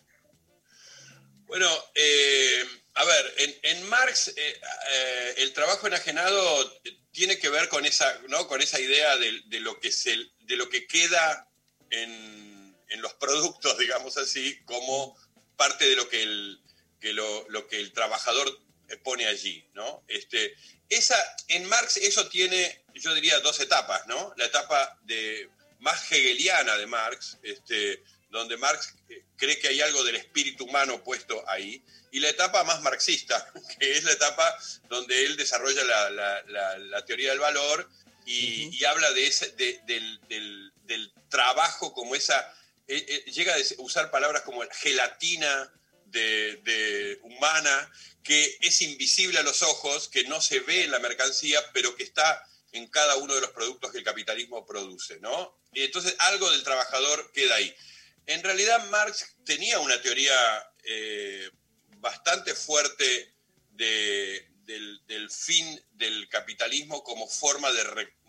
Bueno, 1.47 1.67
eh, 1.93 2.63
a 2.95 3.05
ver, 3.05 3.25
en, 3.37 3.55
en 3.77 3.89
Marx 3.89 4.27
eh, 4.29 4.33
eh, 4.37 5.33
el 5.37 5.53
trabajo 5.53 5.87
enajenado 5.87 6.81
tiene 7.11 7.37
que 7.37 7.49
ver 7.49 7.69
con 7.69 7.85
esa, 7.85 8.19
¿no? 8.27 8.47
con 8.47 8.61
esa 8.61 8.79
idea 8.79 9.15
de, 9.17 9.41
de 9.47 9.59
lo 9.61 9.79
que 9.79 9.91
se, 9.91 10.15
de 10.41 10.55
lo 10.57 10.67
que 10.69 10.85
queda 10.87 11.47
en, 11.91 12.75
en 12.89 13.01
los 13.01 13.13
productos, 13.13 13.77
digamos 13.79 14.17
así, 14.17 14.57
como 14.65 15.15
parte 15.55 15.87
de 15.87 15.95
lo 15.95 16.09
que 16.09 16.23
el, 16.23 16.59
que 16.99 17.13
lo, 17.13 17.47
lo 17.49 17.67
que 17.67 17.79
el 17.79 17.93
trabajador 17.93 18.59
pone 19.03 19.25
allí, 19.27 19.65
¿no? 19.73 20.03
Este, 20.07 20.55
esa, 20.89 21.15
en 21.47 21.65
Marx 21.65 21.97
eso 21.97 22.27
tiene, 22.29 22.83
yo 22.93 23.13
diría, 23.13 23.39
dos 23.39 23.59
etapas, 23.59 24.05
¿no? 24.07 24.33
La 24.37 24.45
etapa 24.45 24.97
de, 25.03 25.49
más 25.79 26.11
hegeliana 26.11 26.77
de 26.77 26.87
Marx, 26.87 27.37
este, 27.43 28.03
donde 28.29 28.57
Marx 28.57 28.93
eh, 29.09 29.23
cree 29.37 29.57
que 29.59 29.67
hay 29.69 29.81
algo 29.81 30.03
del 30.03 30.15
espíritu 30.15 30.65
humano 30.65 31.03
puesto 31.03 31.43
ahí, 31.49 31.83
y 32.11 32.19
la 32.19 32.29
etapa 32.29 32.63
más 32.63 32.81
marxista, 32.81 33.51
que 33.79 33.97
es 33.97 34.03
la 34.03 34.11
etapa 34.13 34.57
donde 34.89 35.25
él 35.25 35.35
desarrolla 35.37 35.83
la, 35.83 36.09
la- 36.09 36.41
la- 36.43 36.77
la 36.77 37.05
teoría 37.05 37.31
del 37.31 37.39
valor 37.39 37.89
y, 38.25 38.69
y 38.77 38.85
habla 38.85 39.11
de 39.13 39.27
ese, 39.27 39.51
de- 39.51 39.79
del, 39.85 40.19
del- 40.27 40.71
del 40.83 41.11
trabajo 41.29 41.93
como 41.93 42.15
esa, 42.15 42.39
eh, 42.87 43.03
eh, 43.07 43.31
llega 43.31 43.53
a 43.55 43.57
usar 43.79 44.11
palabras 44.11 44.43
como 44.43 44.61
gelatina 44.71 45.71
humana, 47.21 47.91
que 48.23 48.57
es 48.61 48.81
invisible 48.81 49.39
a 49.39 49.43
los 49.43 49.61
ojos, 49.61 50.07
que 50.09 50.23
no 50.23 50.41
se 50.41 50.59
ve 50.61 50.83
en 50.83 50.91
la 50.91 50.99
mercancía, 50.99 51.59
pero 51.73 51.95
que 51.95 52.03
está 52.03 52.43
en 52.71 52.87
cada 52.87 53.15
uno 53.17 53.33
de 53.35 53.41
los 53.41 53.51
productos 53.51 53.91
que 53.91 53.99
el 53.99 54.03
capitalismo 54.03 54.65
produce, 54.65 55.19
¿no? 55.19 55.57
Y 55.73 55.83
entonces 55.83 56.15
algo 56.19 56.49
del 56.51 56.63
trabajador 56.63 57.31
queda 57.33 57.55
ahí. 57.55 57.73
En 58.25 58.43
realidad 58.43 58.85
Marx 58.89 59.35
tenía 59.45 59.79
una 59.79 60.01
teoría 60.01 60.33
eh, 60.83 61.49
bastante 61.99 62.53
fuerte 62.55 63.33
de- 63.71 64.47
del, 64.65 65.29
fin 65.29 65.79
del 65.93 66.27
capitalismo 66.29 67.03
como 67.03 67.27
forma 67.27 67.71
de, 67.71 67.83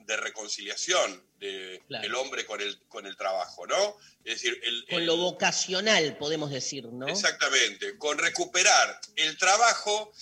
de 0.07 0.17
reconciliación 0.17 1.29
del 1.39 1.81
Claro. 1.89 2.21
hombre 2.21 2.47
con 2.47 2.61
el, 2.61 2.79
con 2.89 3.07
el 3.07 3.17
trabajo, 3.17 3.67
¿no? 3.67 3.97
Es 4.25 4.35
decir, 4.41 4.59
el, 4.65 4.85
Con 4.89 5.01
el- 5.01 5.07
lo 5.07 5.17
vocacional, 5.17 6.17
podemos 6.17 6.51
decir, 6.51 6.85
¿no? 6.87 7.07
Exactamente, 7.09 7.99
con 7.99 8.17
recuperar 8.19 9.01
el 9.17 9.37
trabajo. 9.37 10.13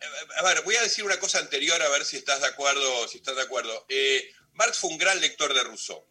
eh, 0.00 0.06
A 0.38 0.42
ver, 0.42 0.62
voy 0.62 0.76
a 0.76 0.82
decir 0.82 1.04
una 1.04 1.18
cosa 1.18 1.38
anterior 1.38 1.80
a 1.82 1.88
ver 1.90 2.04
si 2.04 2.16
estás 2.16 2.40
de 2.40 2.46
acuerdo. 2.46 3.08
Si 3.08 3.18
estás 3.18 3.36
de 3.36 3.42
acuerdo. 3.42 3.84
Eh, 3.88 4.30
Marx 4.54 4.78
fue 4.78 4.90
un 4.90 4.98
gran 4.98 5.20
lector 5.20 5.52
de 5.54 5.62
Rousseau 5.62 6.04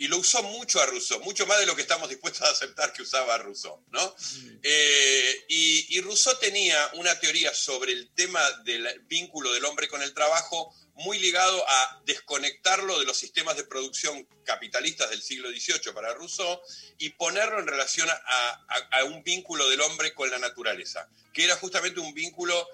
y 0.00 0.08
lo 0.08 0.16
usó 0.18 0.42
mucho 0.42 0.80
a 0.80 0.86
Rousseau, 0.86 1.20
mucho 1.20 1.46
más 1.46 1.58
de 1.60 1.66
lo 1.66 1.76
que 1.76 1.82
estamos 1.82 2.08
dispuestos 2.08 2.42
a 2.42 2.50
aceptar 2.50 2.92
que 2.92 3.02
usaba 3.02 3.34
a 3.34 3.38
Rousseau, 3.38 3.84
¿no? 3.90 4.16
Eh, 4.62 5.44
y, 5.48 5.96
y 5.96 6.00
Rousseau 6.00 6.38
tenía 6.38 6.90
una 6.94 7.18
teoría 7.20 7.52
sobre 7.54 7.92
el 7.92 8.10
tema 8.14 8.40
del 8.64 9.00
vínculo 9.06 9.52
del 9.52 9.64
hombre 9.66 9.88
con 9.88 10.02
el 10.02 10.14
trabajo 10.14 10.74
muy 10.94 11.18
ligado 11.18 11.64
a 11.68 12.02
desconectarlo 12.04 12.98
de 12.98 13.06
los 13.06 13.16
sistemas 13.18 13.56
de 13.56 13.64
producción 13.64 14.26
capitalistas 14.44 15.10
del 15.10 15.22
siglo 15.22 15.48
XVIII 15.50 15.92
para 15.94 16.14
Rousseau 16.14 16.60
y 16.98 17.10
ponerlo 17.10 17.58
en 17.58 17.66
relación 17.66 18.08
a, 18.10 18.14
a- 18.14 18.88
a 19.00 19.04
un 19.04 19.22
vínculo 19.22 19.68
del 19.68 19.80
hombre 19.82 20.14
con 20.14 20.30
la 20.30 20.38
naturaleza, 20.38 21.08
que 21.32 21.44
era 21.44 21.56
justamente 21.56 22.00
un 22.00 22.12
vínculo 22.14 22.66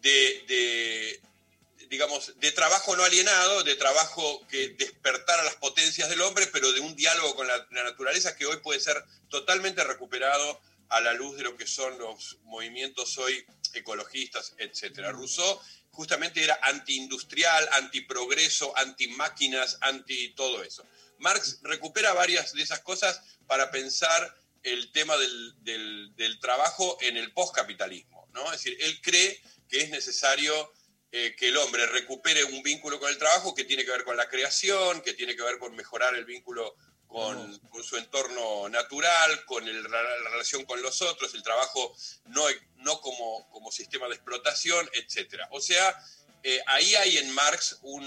de, 0.00 0.44
de, 0.48 1.20
digamos, 1.90 2.38
de 2.38 2.52
trabajo 2.52 2.96
no 2.96 3.02
alienado, 3.04 3.62
de 3.64 3.74
trabajo 3.74 4.46
que 4.48 4.68
despertara 4.70 5.42
las 5.42 5.56
potencias 5.56 6.08
del 6.08 6.20
hombre, 6.22 6.46
pero 6.46 6.72
de 6.72 6.80
un 6.80 6.94
diálogo 6.96 7.34
con 7.34 7.46
la, 7.48 7.66
la 7.72 7.82
naturaleza 7.84 8.36
que 8.36 8.46
hoy 8.46 8.56
puede 8.58 8.80
ser 8.80 9.04
totalmente 9.28 9.82
recuperado 9.84 10.60
a 10.88 11.00
la 11.00 11.12
luz 11.12 11.36
de 11.36 11.42
lo 11.42 11.56
que 11.56 11.66
son 11.66 11.98
los 11.98 12.38
movimientos 12.44 13.18
hoy 13.18 13.44
ecologistas, 13.74 14.54
etc. 14.58 15.08
Rousseau 15.10 15.60
justamente 15.90 16.42
era 16.42 16.58
antiindustrial, 16.62 17.68
antiprogreso, 17.72 18.76
antimáquinas, 18.76 19.78
anti 19.80 20.32
todo 20.34 20.62
eso. 20.62 20.84
Marx 21.18 21.58
recupera 21.62 22.12
varias 22.12 22.52
de 22.54 22.62
esas 22.62 22.80
cosas 22.80 23.20
para 23.46 23.70
pensar 23.70 24.36
el 24.62 24.92
tema 24.92 25.16
del, 25.16 25.54
del- 25.64 26.14
del 26.16 26.38
trabajo 26.38 26.96
en 27.00 27.16
el 27.16 27.32
postcapitalismo. 27.32 28.28
¿no? 28.32 28.44
Es 28.52 28.62
decir, 28.62 28.76
él 28.80 29.00
cree 29.02 29.42
que 29.68 29.80
es 29.82 29.90
necesario 29.90 30.72
eh, 31.12 31.34
que 31.36 31.48
el 31.48 31.56
hombre 31.56 31.86
recupere 31.86 32.44
un 32.44 32.62
vínculo 32.62 33.00
con 33.00 33.08
el 33.10 33.18
trabajo 33.18 33.54
que 33.54 33.64
tiene 33.64 33.84
que 33.84 33.90
ver 33.90 34.04
con 34.04 34.16
la 34.16 34.28
creación, 34.28 35.00
que 35.02 35.14
tiene 35.14 35.34
que 35.36 35.42
ver 35.42 35.58
con 35.58 35.74
mejorar 35.74 36.14
el 36.14 36.24
vínculo 36.24 36.76
con, 37.08 37.58
con 37.70 37.82
su 37.82 37.96
entorno 37.96 38.68
natural, 38.68 39.44
con 39.44 39.66
el- 39.66 39.82
la, 39.82 40.02
la 40.02 40.30
relación 40.30 40.64
con 40.64 40.80
los 40.80 41.02
otros, 41.02 41.34
el 41.34 41.42
trabajo 41.42 41.92
no, 42.26 42.44
no 42.76 43.00
como, 43.00 43.50
como 43.50 43.72
sistema 43.72 44.06
de 44.06 44.14
explotación, 44.14 44.88
etc. 44.92 45.40
O 45.50 45.60
sea, 45.60 45.98
eh, 46.44 46.60
ahí 46.66 46.94
hay 46.94 47.18
en 47.18 47.32
Marx 47.32 47.78
un, 47.82 48.04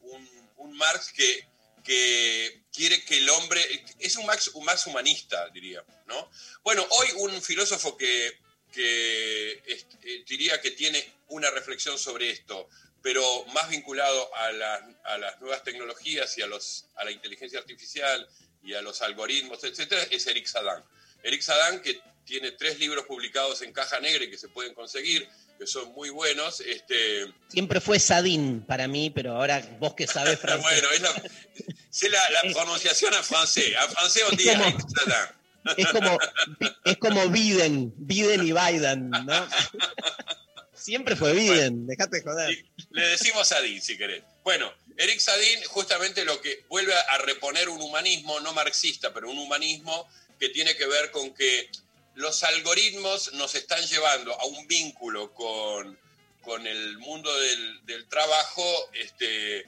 un- 0.00 0.50
un 0.58 0.76
Marx 0.76 1.12
que, 1.12 1.48
que 1.82 2.62
quiere 2.70 3.02
que 3.04 3.16
el 3.16 3.28
hombre, 3.30 3.84
es 3.98 4.16
un 4.16 4.26
Marx 4.26 4.48
un 4.48 4.64
más 4.66 4.86
humanista, 4.86 5.48
diría, 5.48 5.82
¿no? 6.06 6.30
Bueno, 6.62 6.86
hoy 6.90 7.08
un 7.16 7.40
filósofo 7.42 7.96
que, 7.96 8.38
que 8.70 9.62
est- 9.66 9.94
eh, 10.02 10.24
diría 10.28 10.60
que 10.60 10.72
tiene 10.72 11.02
una 11.32 11.50
reflexión 11.50 11.98
sobre 11.98 12.30
esto, 12.30 12.68
pero 13.02 13.22
más 13.52 13.68
vinculado 13.68 14.34
a, 14.36 14.52
la- 14.52 14.88
a 15.04 15.18
las 15.18 15.40
nuevas 15.40 15.62
tecnologías 15.64 16.36
y 16.38 16.42
a, 16.42 16.46
los, 16.46 16.86
a 16.96 17.04
la 17.04 17.10
inteligencia 17.10 17.58
artificial 17.58 18.26
y 18.62 18.74
a 18.74 18.82
los 18.82 19.02
algoritmos, 19.02 19.64
etcétera, 19.64 20.02
es 20.10 20.26
Eric 20.26 20.46
Sadan. 20.46 20.84
Eric 21.22 21.42
Sadan, 21.42 21.80
que 21.82 22.00
tiene 22.24 22.52
tres 22.52 22.78
libros 22.78 23.04
publicados 23.06 23.62
en 23.62 23.72
caja 23.72 23.98
negra 24.00 24.24
y 24.24 24.30
que 24.30 24.38
se 24.38 24.48
pueden 24.48 24.74
conseguir, 24.74 25.28
que 25.58 25.66
son 25.66 25.92
muy 25.92 26.10
buenos. 26.10 26.60
Este, 26.60 27.26
Siempre 27.48 27.80
fue 27.80 27.98
Sadin 27.98 28.64
para 28.64 28.86
mí, 28.86 29.10
pero 29.10 29.34
ahora 29.36 29.60
vos 29.80 29.94
que 29.94 30.06
sabés 30.06 30.38
francés. 30.40 30.62
bueno, 30.62 30.88
es 30.92 31.00
la, 31.00 31.22
sé 31.90 32.08
la, 32.08 32.30
la 32.30 32.42
pronunciación 32.52 33.12
a 33.14 33.22
francés. 33.22 33.74
A 33.76 33.88
francés 33.88 34.22
un 34.30 34.36
día, 34.36 34.52
como- 34.54 34.66
Eric 34.68 34.86
Sadan. 34.96 35.42
Es 35.76 35.86
como, 35.88 36.18
es 36.84 36.96
como 36.98 37.28
Biden, 37.28 37.92
Biden 37.96 38.44
y 38.46 38.52
Biden, 38.52 39.10
¿no? 39.10 39.48
Siempre 40.82 41.16
fue 41.16 41.32
Biden, 41.32 41.86
dejate 41.86 42.16
de 42.18 42.22
joder. 42.22 42.64
Le 42.90 43.08
decimos 43.08 43.48
Sadin, 43.48 43.80
si 43.80 43.96
querés. 43.96 44.22
Bueno, 44.42 44.72
Eric 44.96 45.20
Sadin 45.20 45.62
justamente 45.64 46.24
lo 46.24 46.40
que 46.40 46.64
vuelve 46.68 46.94
a 46.94 47.18
reponer 47.18 47.68
un 47.68 47.80
humanismo, 47.80 48.40
no 48.40 48.52
marxista, 48.52 49.12
pero 49.14 49.30
un 49.30 49.38
humanismo 49.38 50.08
que 50.40 50.48
tiene 50.48 50.76
que 50.76 50.86
ver 50.86 51.10
con 51.12 51.32
que 51.34 51.70
los 52.14 52.42
algoritmos 52.42 53.32
nos 53.34 53.54
están 53.54 53.82
llevando 53.86 54.38
a 54.38 54.44
un 54.46 54.66
vínculo 54.66 55.32
con, 55.32 55.98
con 56.42 56.66
el 56.66 56.98
mundo 56.98 57.32
del, 57.40 57.86
del 57.86 58.08
trabajo 58.08 58.90
este, 58.92 59.64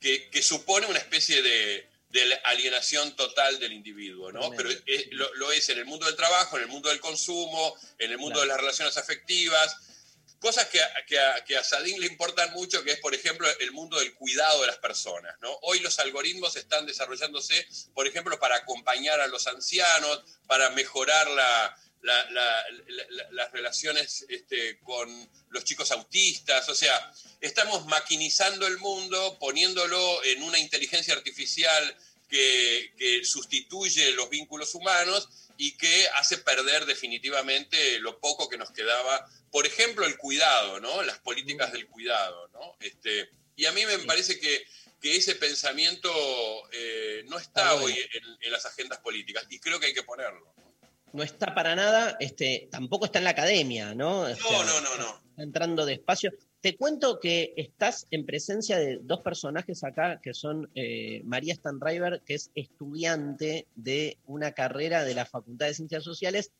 que, 0.00 0.28
que 0.30 0.42
supone 0.42 0.86
una 0.86 0.98
especie 0.98 1.42
de, 1.42 1.88
de 2.10 2.40
alienación 2.44 3.16
total 3.16 3.58
del 3.58 3.72
individuo, 3.72 4.30
¿no? 4.30 4.50
Pero 4.50 4.70
es- 4.70 5.08
lo, 5.12 5.34
lo 5.34 5.50
es 5.50 5.68
en 5.70 5.78
el 5.78 5.86
mundo 5.86 6.06
del 6.06 6.14
trabajo, 6.16 6.56
en 6.56 6.64
el 6.64 6.68
mundo 6.68 6.88
del 6.90 7.00
consumo, 7.00 7.74
en 7.98 8.10
el 8.12 8.18
mundo 8.18 8.34
Claro. 8.34 8.42
de 8.42 8.48
las 8.48 8.56
relaciones 8.60 8.96
afectivas, 8.96 9.76
cosas 10.40 10.66
que, 10.68 10.80
a- 10.82 10.92
que 11.06 11.18
a, 11.18 11.44
que 11.44 11.62
Sadin 11.64 12.00
le 12.00 12.06
importan 12.06 12.52
mucho, 12.52 12.82
que 12.84 12.92
es, 12.92 13.00
por 13.00 13.14
ejemplo, 13.14 13.46
el 13.60 13.72
mundo 13.72 13.98
del 13.98 14.14
cuidado 14.14 14.60
de 14.60 14.66
las 14.68 14.78
personas. 14.78 15.34
¿no? 15.40 15.52
Hoy 15.62 15.80
los 15.80 15.98
algoritmos 15.98 16.56
están 16.56 16.86
desarrollándose, 16.86 17.66
por 17.94 18.06
ejemplo, 18.06 18.38
para 18.38 18.56
acompañar 18.56 19.20
a 19.20 19.26
los 19.26 19.46
ancianos, 19.46 20.22
para 20.46 20.70
mejorar 20.70 21.28
la- 21.30 21.76
las 23.32 23.52
relaciones 23.52 24.24
este, 24.28 24.78
con 24.80 25.08
los 25.50 25.64
chicos 25.64 25.90
autistas. 25.90 26.68
O 26.68 26.74
sea, 26.74 27.12
estamos 27.40 27.86
maquinizando 27.86 28.66
el 28.66 28.78
mundo, 28.78 29.36
poniéndolo 29.38 30.22
en 30.24 30.42
una 30.42 30.58
inteligencia 30.58 31.14
artificial 31.14 31.96
que, 32.28 32.92
que 32.98 33.24
sustituye 33.24 34.12
los 34.12 34.28
vínculos 34.30 34.74
humanos 34.74 35.28
y 35.60 35.76
que 35.76 36.06
hace 36.16 36.38
perder 36.38 36.86
definitivamente 36.86 37.98
lo 37.98 38.18
poco 38.20 38.48
que 38.48 38.56
nos 38.56 38.70
quedaba, 38.70 39.28
por 39.50 39.66
ejemplo, 39.66 40.06
el 40.06 40.16
cuidado, 40.16 40.78
¿no? 40.80 41.02
Las 41.02 41.18
políticas 41.18 41.72
del 41.72 41.86
cuidado, 41.88 42.48
¿no? 42.54 42.76
Este, 42.80 43.28
y 43.56 43.66
a 43.66 43.72
mí 43.72 43.84
me 43.84 43.98
parece 43.98 44.38
que, 44.38 44.64
que 45.02 45.16
ese 45.16 45.34
pensamiento 45.34 46.08
eh, 46.72 47.24
no 47.28 47.38
está 47.38 47.72
bueno. 47.74 47.86
hoy 47.86 47.92
en, 48.14 48.24
en 48.40 48.52
las 48.52 48.64
agendas 48.66 49.00
políticas 49.00 49.44
y 49.50 49.58
creo 49.58 49.80
que 49.80 49.86
hay 49.86 49.94
que 49.94 50.04
ponerlo. 50.04 50.54
No 51.12 51.22
está 51.24 51.54
para 51.54 51.74
nada, 51.74 52.16
este, 52.20 52.68
tampoco 52.70 53.06
está 53.06 53.18
en 53.18 53.24
la 53.24 53.30
academia, 53.30 53.94
¿no? 53.94 54.20
O 54.20 54.26
sea, 54.34 54.36
No, 54.52 54.64
no, 54.64 54.80
no, 54.80 54.96
no. 54.96 55.22
está 55.30 55.42
entrando 55.42 55.84
despacio. 55.86 56.32
Te 56.60 56.76
cuento 56.76 57.20
que 57.20 57.54
estás 57.56 58.08
en 58.10 58.26
presencia 58.26 58.78
de 58.78 58.98
dos 59.00 59.20
personajes 59.20 59.84
acá, 59.84 60.20
que 60.20 60.34
son 60.34 60.68
eh, 60.74 61.22
María 61.24 61.54
Stanriver, 61.54 62.20
que 62.26 62.34
es 62.34 62.50
estudiante 62.56 63.68
de 63.76 64.18
una 64.26 64.50
carrera 64.50 65.04
de 65.04 65.14
la 65.14 65.24
Facultad 65.24 65.66
de 65.66 65.74
Ciencias 65.74 66.02
Sociales, 66.02 66.50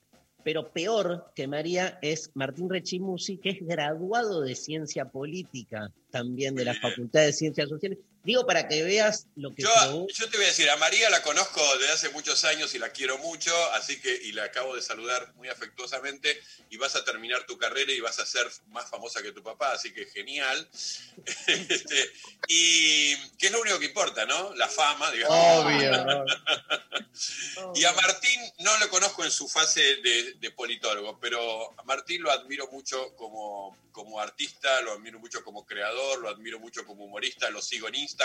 pero 0.44 0.72
peor 0.72 1.32
que 1.34 1.48
María 1.48 1.98
es 2.00 2.30
Martín 2.34 2.70
Rechimusi, 2.70 3.38
que 3.38 3.50
es 3.50 3.58
graduado 3.60 4.40
de 4.40 4.54
Ciencia 4.54 5.06
Política 5.06 5.92
también 6.10 6.54
de 6.54 6.64
la 6.64 6.74
Facultad 6.74 7.22
de 7.22 7.32
Ciencias 7.32 7.68
Sociales. 7.68 7.98
Digo 8.24 8.46
para 8.46 8.68
que 8.68 8.82
veas 8.82 9.26
lo 9.36 9.54
que 9.54 9.62
Yo, 9.62 10.06
yo 10.08 10.28
te 10.28 10.36
voy 10.36 10.44
a 10.44 10.48
decir, 10.48 10.68
a 10.68 10.76
María 10.76 11.08
la 11.08 11.22
conozco 11.22 11.60
desde 11.78 11.92
hace 11.92 12.08
muchos 12.10 12.44
años 12.44 12.74
y 12.74 12.78
la 12.78 12.90
quiero 12.90 13.16
mucho, 13.18 13.54
así 13.72 14.00
que, 14.00 14.12
y 14.14 14.32
la 14.32 14.44
acabo 14.44 14.74
de 14.74 14.82
saludar 14.82 15.32
muy 15.36 15.48
afectuosamente, 15.48 16.40
y 16.70 16.76
vas 16.76 16.96
a 16.96 17.04
terminar 17.04 17.46
tu 17.46 17.56
carrera 17.56 17.92
y 17.92 18.00
vas 18.00 18.18
a 18.18 18.26
ser 18.26 18.46
más 18.68 18.90
famosa 18.90 19.22
que 19.22 19.32
tu 19.32 19.42
papá, 19.42 19.72
así 19.72 19.92
que 19.92 20.06
genial. 20.06 20.68
Este, 21.48 22.12
y 22.46 23.16
que 23.38 23.46
es 23.46 23.52
lo 23.52 23.60
único 23.60 23.78
que 23.78 23.86
importa, 23.86 24.24
¿no? 24.26 24.54
La 24.54 24.68
fama, 24.68 25.10
digamos. 25.10 25.64
Obvio. 25.64 26.24
Y 27.74 27.84
a 27.84 27.92
Martín 27.92 28.40
no 28.60 28.78
lo 28.78 28.88
conozco 28.88 29.24
en 29.24 29.30
su 29.30 29.48
fase 29.48 29.80
de, 29.96 30.34
de 30.34 30.50
politólogo, 30.52 31.18
pero 31.18 31.74
a 31.78 31.82
Martín 31.82 32.22
lo 32.22 32.30
admiro 32.30 32.68
mucho 32.70 33.16
como, 33.16 33.76
como 33.90 34.20
artista, 34.20 34.80
lo 34.82 34.92
admiro 34.92 35.18
mucho 35.18 35.42
como 35.42 35.66
creador, 35.66 36.20
lo 36.20 36.28
admiro 36.28 36.60
mucho 36.60 36.86
como 36.86 37.04
humorista, 37.04 37.50
lo 37.50 37.60
sigo 37.60 37.88
en 37.88 37.96
Instagram, 37.96 38.17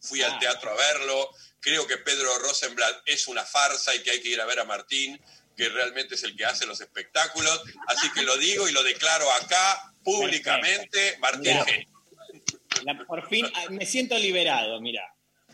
fui 0.00 0.22
al 0.22 0.32
Ah. 0.32 0.38
teatro 0.38 0.70
a 0.70 0.74
verlo, 0.76 1.30
creo 1.60 1.86
que 1.86 1.98
Pedro 1.98 2.38
Rosenblatt 2.40 3.02
es 3.06 3.26
una 3.26 3.44
farsa 3.44 3.94
y 3.94 4.02
que 4.02 4.10
hay 4.10 4.20
que 4.20 4.28
ir 4.28 4.40
a 4.40 4.46
ver 4.46 4.60
a 4.60 4.64
Martín, 4.64 5.20
que 5.56 5.68
realmente 5.68 6.14
es 6.16 6.22
el 6.24 6.36
que 6.36 6.44
hace 6.44 6.66
los 6.66 6.80
espectáculos, 6.80 7.62
así 7.86 8.10
que 8.12 8.22
lo 8.22 8.36
digo 8.36 8.68
y 8.68 8.72
lo 8.72 8.82
declaro 8.82 9.30
acá 9.32 9.92
públicamente, 10.02 11.16
Martín. 11.20 11.56
La- 12.84 13.04
por 13.06 13.28
fin 13.28 13.46
ah, 13.54 13.66
me 13.70 13.86
siento 13.86 14.18
liberado, 14.18 14.80
mira. 14.80 15.02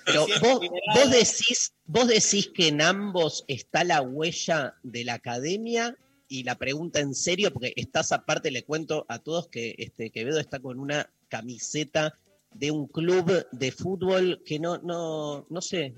Pero 0.05 0.27
vos, 0.41 0.61
vos 0.95 1.11
decís, 1.11 1.73
vos 1.85 2.09
decís 2.09 2.51
que 2.55 2.69
en 2.69 2.81
ambos 2.81 3.45
está 3.47 3.85
la 3.85 4.01
huella 4.01 4.75
de 4.83 5.05
la 5.05 5.15
academia 5.15 5.95
y 6.27 6.43
la 6.45 6.55
pregunta 6.57 7.01
en 7.01 7.15
serio, 7.15 7.53
porque 7.53 7.75
estás 7.77 8.11
aparte, 8.13 8.51
le 8.51 8.65
cuento 8.65 9.05
a 9.09 9.19
todos 9.19 9.49
que 9.49 9.75
este 9.79 10.11
Quevedo 10.11 10.41
está 10.41 10.59
con 10.61 10.81
una 10.81 11.11
camiseta 11.29 12.15
de 12.55 12.71
un 12.71 12.87
club 12.89 13.47
de 13.53 13.73
fútbol 13.73 14.43
que 14.45 14.59
no, 14.59 14.79
no, 14.79 15.47
no 15.49 15.61
sé, 15.63 15.95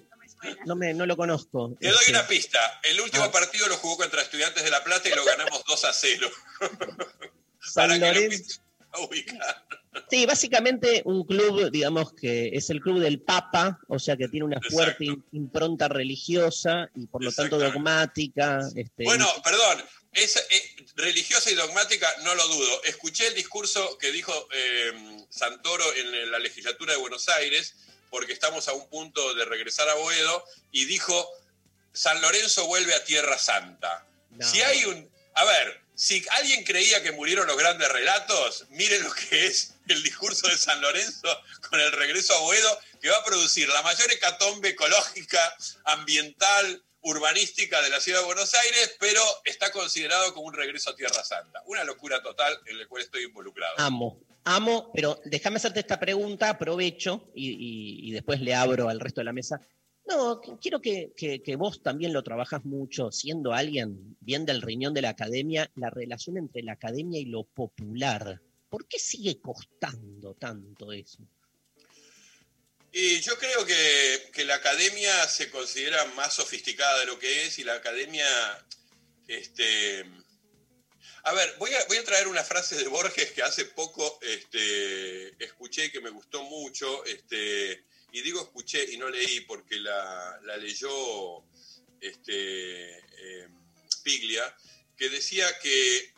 no 0.66 0.76
me, 0.76 0.92
no 0.94 1.06
lo 1.06 1.16
conozco. 1.16 1.76
Te 1.80 1.88
doy 1.88 1.96
Este, 2.00 2.10
una 2.12 2.26
pista. 2.26 2.58
El 2.82 3.00
último 3.00 3.24
Ah. 3.24 3.32
partido 3.32 3.68
lo 3.68 3.76
jugó 3.76 3.96
contra 3.96 4.22
Estudiantes 4.22 4.62
de 4.64 4.70
La 4.70 4.82
Plata 4.84 5.08
y 5.08 5.14
lo 5.14 5.24
ganamos 5.24 5.62
2 5.68 5.84
a 5.84 5.92
0. 5.92 6.28
San 7.60 7.88
Para 7.88 8.12
que 8.12 8.28
lo 8.28 9.04
ubicar. 9.04 9.64
Sí, 10.10 10.26
básicamente 10.26 11.02
un 11.04 11.24
club, 11.24 11.70
digamos 11.70 12.12
que 12.14 12.48
es 12.48 12.68
el 12.70 12.80
club 12.80 12.98
del 12.98 13.20
Papa, 13.20 13.78
o 13.88 13.98
sea 13.98 14.16
que 14.16 14.28
tiene 14.28 14.44
una 14.46 14.60
fuerte 14.70 15.04
im- 15.04 15.22
impronta 15.32 15.88
religiosa 15.88 16.88
y 16.96 17.06
por 17.06 17.22
lo 17.22 17.30
tanto 17.32 17.58
dogmática. 17.58 18.60
Este, 18.74 19.04
Bueno, 19.04 19.26
perdón. 19.44 19.82
Es, 20.12 20.36
eh, 20.36 20.76
religiosa 20.96 21.50
y 21.50 21.54
dogmática, 21.54 22.12
no 22.22 22.34
lo 22.34 22.46
dudo. 22.48 22.84
Escuché 22.84 23.28
el 23.28 23.34
discurso 23.34 23.96
que 23.98 24.12
dijo 24.12 24.48
eh, 24.52 25.24
Santoro 25.30 25.84
en 25.94 26.30
la 26.30 26.38
legislatura 26.38 26.92
de 26.92 26.98
Buenos 26.98 27.28
Aires, 27.28 27.74
porque 28.10 28.32
estamos 28.32 28.68
a 28.68 28.74
un 28.74 28.88
punto 28.90 29.34
de 29.34 29.44
regresar 29.46 29.88
a 29.88 29.94
Boedo, 29.94 30.44
y 30.70 30.84
dijo, 30.84 31.28
San 31.92 32.20
Lorenzo 32.20 32.66
vuelve 32.66 32.94
a 32.94 33.04
Tierra 33.04 33.38
Santa. 33.38 34.06
No. 34.30 34.48
Si 34.48 34.60
hay 34.60 34.84
un... 34.84 35.10
A 35.34 35.44
ver, 35.44 35.82
si 35.94 36.24
alguien 36.30 36.64
creía 36.64 37.02
que 37.02 37.12
murieron 37.12 37.46
los 37.46 37.56
grandes 37.56 37.88
relatos, 37.88 38.66
miren 38.70 39.02
lo 39.02 39.12
que 39.12 39.46
es 39.46 39.74
el 39.88 40.02
discurso 40.02 40.48
de 40.48 40.58
San 40.58 40.80
Lorenzo 40.80 41.28
con 41.68 41.80
el 41.80 41.92
regreso 41.92 42.34
a 42.34 42.40
Boedo, 42.40 42.80
que 43.00 43.08
va 43.08 43.16
a 43.16 43.24
producir 43.24 43.68
la 43.68 43.82
mayor 43.82 44.10
hecatombe 44.12 44.70
ecológica, 44.70 45.56
ambiental, 45.84 46.82
urbanística 47.02 47.80
de 47.82 47.90
la 47.90 48.00
ciudad 48.00 48.20
de 48.20 48.26
Buenos 48.26 48.54
Aires, 48.54 48.96
pero 48.98 49.20
está 49.44 49.70
considerado 49.72 50.32
como 50.34 50.46
un 50.46 50.54
regreso 50.54 50.90
a 50.90 50.96
Tierra 50.96 51.22
Santa. 51.24 51.62
Una 51.66 51.84
locura 51.84 52.22
total 52.22 52.54
en 52.66 52.78
la 52.78 52.86
cual 52.86 53.02
estoy 53.02 53.24
involucrado. 53.24 53.74
Amo, 53.78 54.20
amo, 54.44 54.90
pero 54.94 55.20
déjame 55.24 55.56
hacerte 55.56 55.80
esta 55.80 55.98
pregunta, 55.98 56.50
aprovecho 56.50 57.30
y, 57.34 58.10
después 58.12 58.40
le 58.40 58.54
abro 58.54 58.88
al 58.88 59.00
resto 59.00 59.20
de 59.20 59.24
la 59.26 59.32
mesa. 59.32 59.60
No, 60.04 60.40
quiero 60.60 60.80
que, 60.80 61.12
que- 61.16 61.42
que 61.42 61.56
vos 61.56 61.82
también 61.82 62.12
lo 62.12 62.22
trabajas 62.24 62.64
mucho, 62.64 63.12
siendo 63.12 63.52
alguien 63.52 64.16
bien 64.20 64.44
del 64.44 64.60
riñón 64.60 64.94
de 64.94 65.02
la 65.02 65.10
academia, 65.10 65.70
la 65.76 65.90
relación 65.90 66.36
entre 66.38 66.62
la 66.62 66.72
academia 66.72 67.20
y 67.20 67.24
lo 67.26 67.44
popular. 67.44 68.40
¿Por 68.68 68.86
qué 68.88 68.98
sigue 68.98 69.40
costando 69.40 70.34
tanto 70.34 70.92
eso? 70.92 71.22
Y 72.92 73.20
yo 73.20 73.38
creo 73.38 73.64
que, 73.64 74.30
que 74.34 74.44
la 74.44 74.56
academia 74.56 75.26
se 75.26 75.50
considera 75.50 76.04
más 76.14 76.34
sofisticada 76.34 77.00
de 77.00 77.06
lo 77.06 77.18
que 77.18 77.46
es 77.46 77.58
y 77.58 77.64
la 77.64 77.74
academia, 77.74 78.26
este, 79.26 80.04
a 81.24 81.32
ver, 81.32 81.54
voy 81.58 81.72
a, 81.72 81.84
voy 81.86 81.96
a 81.96 82.04
traer 82.04 82.28
una 82.28 82.44
frase 82.44 82.76
de 82.76 82.88
Borges 82.88 83.32
que 83.32 83.42
hace 83.42 83.64
poco 83.64 84.18
este, 84.20 85.42
escuché 85.42 85.90
que 85.90 86.02
me 86.02 86.10
gustó 86.10 86.42
mucho, 86.42 87.02
este, 87.06 87.82
y 88.12 88.20
digo 88.20 88.42
escuché 88.42 88.84
y 88.92 88.98
no 88.98 89.08
leí 89.08 89.40
porque 89.40 89.76
la, 89.76 90.38
la 90.42 90.58
leyó 90.58 91.42
este, 91.98 92.98
eh, 92.98 93.48
Piglia, 94.02 94.54
que 94.98 95.08
decía 95.08 95.46
que 95.60 96.12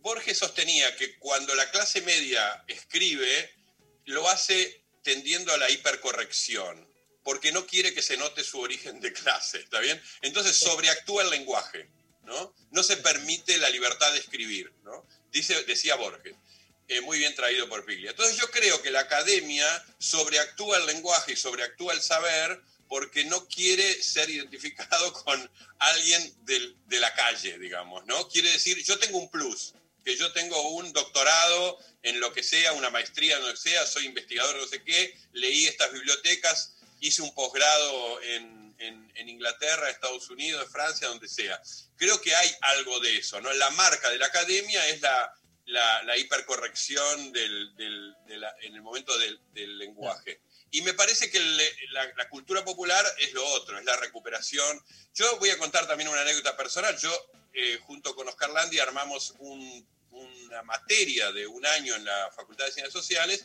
Borges 0.00 0.36
sostenía 0.36 0.94
que 0.96 1.16
cuando 1.18 1.54
la 1.54 1.70
clase 1.70 2.02
media 2.02 2.62
escribe, 2.68 3.54
lo 4.04 4.28
hace 4.28 4.83
tendiendo 5.04 5.52
a 5.52 5.58
la 5.58 5.70
hipercorrección, 5.70 6.88
porque 7.22 7.52
no 7.52 7.66
quiere 7.66 7.94
que 7.94 8.02
se 8.02 8.16
note 8.16 8.42
su 8.42 8.58
origen 8.60 9.00
de 9.00 9.12
clase, 9.12 9.58
¿está 9.60 9.78
bien? 9.80 10.02
Entonces 10.22 10.56
sobreactúa 10.58 11.22
el 11.22 11.30
lenguaje, 11.30 11.88
¿no? 12.24 12.54
No 12.72 12.82
se 12.82 12.96
permite 12.96 13.56
la 13.58 13.70
libertad 13.70 14.12
de 14.12 14.18
escribir, 14.18 14.72
¿no? 14.82 15.06
Dice, 15.30 15.62
decía 15.64 15.94
Borges. 15.96 16.34
eh, 16.88 17.00
muy 17.00 17.18
bien 17.18 17.34
traído 17.34 17.66
por 17.68 17.84
Piglia. 17.86 18.10
Entonces 18.10 18.36
yo 18.36 18.50
creo 18.50 18.82
que 18.82 18.90
la 18.90 19.00
academia 19.00 19.66
sobreactúa 19.98 20.76
el 20.78 20.84
lenguaje 20.86 21.32
y 21.32 21.36
sobreactúa 21.36 21.94
el 21.94 22.02
saber 22.02 22.60
porque 22.88 23.24
no 23.24 23.48
quiere 23.48 24.02
ser 24.02 24.28
identificado 24.28 25.10
con 25.24 25.50
alguien 25.78 26.34
del- 26.44 26.76
de 26.86 27.00
la 27.00 27.14
calle, 27.14 27.58
digamos, 27.58 28.04
¿no? 28.04 28.28
Quiere 28.28 28.50
decir, 28.52 28.82
yo 28.84 28.98
tengo 28.98 29.16
un 29.16 29.30
plus, 29.30 29.72
que 30.04 30.14
yo 30.16 30.30
tengo 30.32 30.60
un 30.72 30.92
doctorado 30.92 31.78
en 32.04 32.20
lo 32.20 32.32
que 32.32 32.42
sea, 32.42 32.72
una 32.74 32.90
maestría 32.90 33.38
que 33.40 33.56
sea, 33.56 33.84
soy 33.86 34.06
investigador 34.06 34.56
no 34.56 34.66
sé 34.66 34.82
qué, 34.84 35.18
leí 35.32 35.66
estas 35.66 35.92
bibliotecas, 35.92 36.74
hice 37.00 37.22
un 37.22 37.34
posgrado 37.34 38.22
en, 38.22 38.74
en- 38.78 39.12
en 39.16 39.28
Inglaterra, 39.28 39.90
Estados 39.90 40.28
Unidos, 40.30 40.70
Francia, 40.70 41.08
donde 41.08 41.28
sea. 41.28 41.60
Creo 41.96 42.20
que 42.20 42.34
hay 42.34 42.50
algo 42.60 43.00
de 43.00 43.16
eso, 43.16 43.40
¿no? 43.40 43.52
La 43.54 43.70
marca 43.70 44.10
de 44.10 44.18
la 44.18 44.26
academia 44.26 44.86
es 44.88 45.00
la, 45.00 45.34
la, 45.66 46.16
hipercorrección 46.18 47.32
del, 47.32 47.74
del- 47.76 48.14
en 48.62 48.74
el 48.74 48.82
momento 48.82 49.16
del, 49.18 49.40
lenguaje. 49.78 50.40
Y 50.70 50.82
me 50.82 50.92
parece 50.92 51.30
que 51.30 51.38
la 51.90 52.28
cultura 52.28 52.64
popular 52.64 53.04
es 53.18 53.32
lo 53.32 53.46
otro, 53.46 53.78
es 53.78 53.84
la 53.84 53.96
recuperación. 53.96 54.84
Yo 55.14 55.38
voy 55.38 55.50
a 55.50 55.58
contar 55.58 55.86
también 55.86 56.08
una 56.08 56.20
anécdota 56.22 56.56
personal. 56.56 56.98
Yo, 56.98 57.10
eh, 57.52 57.78
junto 57.86 58.14
con 58.16 58.28
Oscar 58.28 58.50
Landi, 58.50 58.78
armamos 58.80 59.34
un- 59.38 59.86
una 60.14 60.62
materia 60.62 61.32
de 61.32 61.46
un 61.46 61.64
año 61.66 61.94
en 61.94 62.04
la 62.04 62.30
Facultad 62.34 62.66
de 62.66 62.72
Ciencias 62.72 62.92
Sociales 62.92 63.44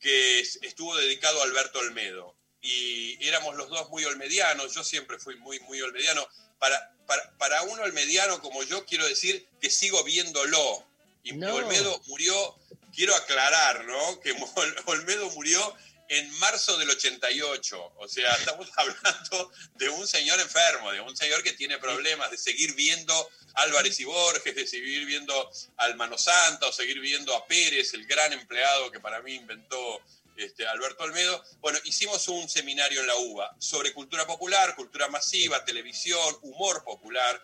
que 0.00 0.40
es- 0.40 0.58
estuvo 0.62 0.96
dedicado 0.96 1.40
a 1.40 1.44
Alberto 1.44 1.78
Olmedo. 1.80 2.36
Y 2.62 3.22
éramos 3.26 3.54
los 3.56 3.68
dos 3.70 3.88
muy 3.90 4.04
olmedianos, 4.04 4.74
yo 4.74 4.84
siempre 4.84 5.18
fui 5.18 5.36
muy, 5.36 5.60
muy 5.60 5.80
olmediano. 5.80 6.26
Para, 6.58 6.94
para, 7.06 7.36
para 7.38 7.62
un 7.62 7.78
olmediano 7.80 8.40
como 8.42 8.62
yo, 8.62 8.84
quiero 8.84 9.06
decir 9.06 9.46
que 9.60 9.70
sigo 9.70 10.02
viéndolo. 10.04 10.86
Y 11.22 11.32
No. 11.32 11.54
Olmedo 11.54 12.00
murió, 12.06 12.58
quiero 12.94 13.14
aclarar, 13.14 13.84
¿no? 13.84 14.20
Que 14.20 14.32
Ol- 14.32 14.76
Olmedo 14.86 15.30
murió 15.30 15.74
en 16.10 16.30
marzo 16.38 16.76
del 16.76 16.90
88. 16.90 17.92
O 17.96 18.08
sea, 18.08 18.30
estamos 18.38 18.68
hablando 18.76 19.52
de 19.76 19.88
un 19.88 20.06
señor 20.06 20.38
enfermo, 20.40 20.92
de 20.92 21.00
un 21.00 21.16
señor 21.16 21.42
que 21.42 21.52
tiene 21.52 21.78
problemas, 21.78 22.30
de 22.30 22.36
seguir 22.36 22.74
viendo 22.74 23.30
Álvarez 23.54 23.98
y 24.00 24.04
Borges, 24.04 24.54
de 24.54 24.66
seguir 24.66 25.06
viendo 25.06 25.50
al 25.76 25.96
Mano 25.96 26.18
Santa, 26.18 26.66
o 26.66 26.72
seguir 26.72 27.00
viendo 27.00 27.34
a 27.34 27.46
Pérez, 27.46 27.94
el 27.94 28.06
gran 28.06 28.32
empleado 28.32 28.90
que 28.90 29.00
para 29.00 29.22
mí 29.22 29.34
inventó 29.34 30.02
este, 30.36 30.66
Alberto 30.66 31.04
Olmedo. 31.04 31.42
Bueno, 31.60 31.78
hicimos 31.84 32.26
un 32.28 32.48
seminario 32.48 33.00
en 33.00 33.06
la 33.06 33.16
UBA 33.16 33.56
sobre 33.58 33.92
cultura 33.92 34.26
popular, 34.26 34.74
cultura 34.74 35.08
masiva, 35.08 35.64
televisión, 35.64 36.36
humor 36.42 36.82
popular. 36.84 37.40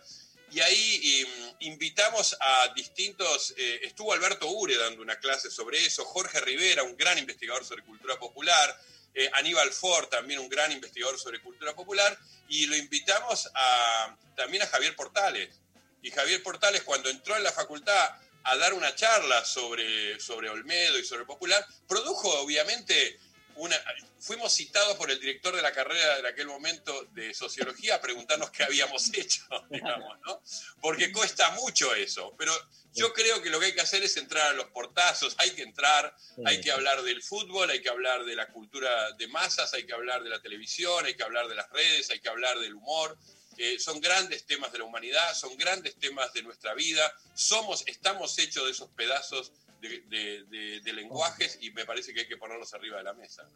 Y 0.51 0.59
ahí 0.61 1.21
em, 1.21 1.55
invitamos 1.71 2.35
a 2.39 2.73
distintos, 2.73 3.53
eh, 3.57 3.81
estuvo 3.83 4.13
Alberto 4.13 4.49
Ure 4.49 4.77
dando 4.77 5.01
una 5.01 5.19
clase 5.19 5.51
sobre 5.51 5.85
eso, 5.85 6.05
Jorge 6.05 6.39
Rivera, 6.39 6.83
un 6.83 6.95
gran 6.95 7.17
investigador 7.17 7.65
sobre 7.65 7.83
cultura 7.83 8.17
popular, 8.17 8.79
eh, 9.13 9.29
Aníbal 9.33 9.71
Ford, 9.71 10.07
también 10.07 10.39
un 10.39 10.47
gran 10.47 10.71
investigador 10.71 11.19
sobre 11.19 11.41
cultura 11.41 11.75
popular, 11.75 12.17
y 12.47 12.65
lo 12.67 12.75
invitamos 12.75 13.49
a, 13.53 14.15
también 14.35 14.63
a 14.63 14.67
Javier 14.67 14.95
Portales. 14.95 15.59
Y 16.01 16.11
Javier 16.11 16.41
Portales, 16.43 16.83
cuando 16.83 17.09
entró 17.09 17.35
en 17.35 17.43
la 17.43 17.51
facultad 17.51 18.15
a 18.43 18.55
dar 18.55 18.73
una 18.73 18.95
charla 18.95 19.43
sobre, 19.43 20.19
sobre 20.19 20.49
Olmedo 20.49 20.97
y 20.97 21.03
sobre 21.03 21.25
Popular, 21.25 21.65
produjo 21.87 22.29
obviamente 22.39 23.19
una... 23.57 23.75
Fuimos 24.19 24.53
citados 24.53 24.97
por 24.97 25.11
el 25.11 25.19
director 25.19 25.55
de 25.55 25.61
la 25.61 25.71
carrera 25.71 26.21
de 26.21 26.27
aquel 26.27 26.47
momento 26.47 27.05
de 27.11 27.33
sociología 27.33 27.95
a 27.95 28.01
preguntarnos 28.01 28.49
qué 28.51 28.63
habíamos 28.63 29.13
hecho, 29.13 29.43
digamos, 29.69 30.19
¿no? 30.25 30.41
Porque 30.81 31.11
cuesta 31.11 31.51
mucho 31.51 31.93
eso, 31.93 32.33
pero 32.37 32.53
yo 32.93 33.13
creo 33.13 33.41
que 33.41 33.49
lo 33.49 33.59
que 33.59 33.67
hay 33.67 33.73
que 33.73 33.81
hacer 33.81 34.03
es 34.03 34.17
entrar 34.17 34.47
a 34.47 34.53
los 34.53 34.67
portazos, 34.67 35.35
hay 35.37 35.51
que 35.51 35.61
entrar, 35.61 36.15
hay 36.45 36.59
que 36.61 36.71
hablar 36.71 37.03
del 37.03 37.21
fútbol, 37.21 37.69
hay 37.69 37.81
que 37.81 37.89
hablar 37.89 38.25
de 38.25 38.35
la 38.35 38.47
cultura 38.47 39.11
de 39.11 39.27
masas, 39.27 39.73
hay 39.73 39.85
que 39.85 39.93
hablar 39.93 40.23
de 40.23 40.29
la 40.29 40.41
televisión, 40.41 41.05
hay 41.05 41.15
que 41.15 41.23
hablar 41.23 41.47
de 41.47 41.55
las 41.55 41.69
redes, 41.69 42.09
hay 42.09 42.19
que 42.19 42.29
hablar 42.29 42.57
del 42.59 42.73
humor, 42.73 43.17
eh, 43.57 43.79
son 43.79 43.99
grandes 44.01 44.45
temas 44.45 44.71
de 44.71 44.79
la 44.79 44.83
humanidad, 44.85 45.33
son 45.33 45.57
grandes 45.57 45.95
temas 45.95 46.31
de 46.33 46.43
nuestra 46.43 46.73
vida. 46.73 47.11
Somos, 47.33 47.83
estamos 47.87 48.37
hechos 48.39 48.65
de 48.65 48.71
esos 48.71 48.89
pedazos 48.91 49.51
de, 49.81 50.01
de- 50.07 50.43
de- 50.45 50.79
de 50.81 50.93
lenguajes 50.93 51.57
y 51.61 51.71
me 51.71 51.85
parece 51.85 52.13
que 52.13 52.21
hay 52.21 52.27
que 52.27 52.37
ponerlos 52.37 52.73
arriba 52.73 52.97
de 52.97 53.03
la 53.03 53.13
mesa. 53.13 53.47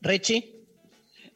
Rechi. 0.00 0.56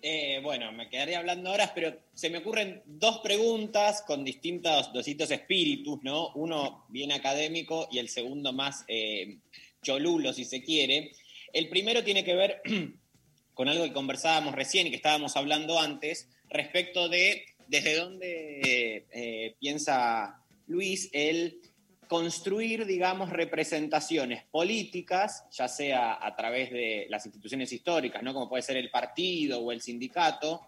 Eh, 0.02 0.40
bueno, 0.43 0.70
me 0.72 0.88
quedaría 0.90 1.18
hablando 1.18 1.51
horas, 1.51 1.72
pero 1.74 1.98
se 2.14 2.28
me 2.28 2.38
ocurren 2.38 2.82
dos 2.84 3.18
preguntas 3.20 4.02
con 4.06 4.24
distintos, 4.24 4.93
distintos 4.93 5.30
espíritus, 5.30 6.01
¿no? 6.02 6.32
Uno 6.34 6.84
bien 6.90 7.12
académico 7.12 7.88
y 7.90 7.98
el 7.98 8.09
segundo 8.10 8.52
más 8.52 8.84
eh, 8.88 9.38
cholulo, 9.82 10.32
si 10.32 10.44
se 10.44 10.62
quiere. 10.62 11.12
El 11.52 11.68
primero 11.70 12.05
tiene 12.05 12.24
que 12.24 12.34
ver 12.34 12.60
con 13.55 13.68
algo 13.68 13.84
que 13.84 13.93
conversábamos 13.94 14.55
recién 14.55 14.86
y 14.86 14.90
que 14.90 14.97
estábamos 14.97 15.34
hablando 15.36 15.80
antes, 15.80 16.28
respecto 16.51 17.09
de 17.09 17.47
desde 17.68 17.97
dónde 17.97 19.06
eh, 19.10 19.56
piensa 19.59 20.43
Luis 20.66 21.09
el 21.12 21.60
construir, 22.09 22.86
digamos, 22.86 23.30
representaciones 23.30 24.44
políticas, 24.44 25.44
ya 25.51 25.68
sea 25.68 26.24
a 26.24 26.36
través 26.36 26.70
de 26.70 27.06
las 27.09 27.26
instituciones 27.26 27.72
históricas, 27.72 28.22
¿no? 28.22 28.32
como 28.32 28.48
puede 28.48 28.62
ser 28.62 28.76
el 28.76 28.90
partido 28.90 29.60
o 29.60 29.72
el 29.72 29.80
sindicato, 29.80 30.62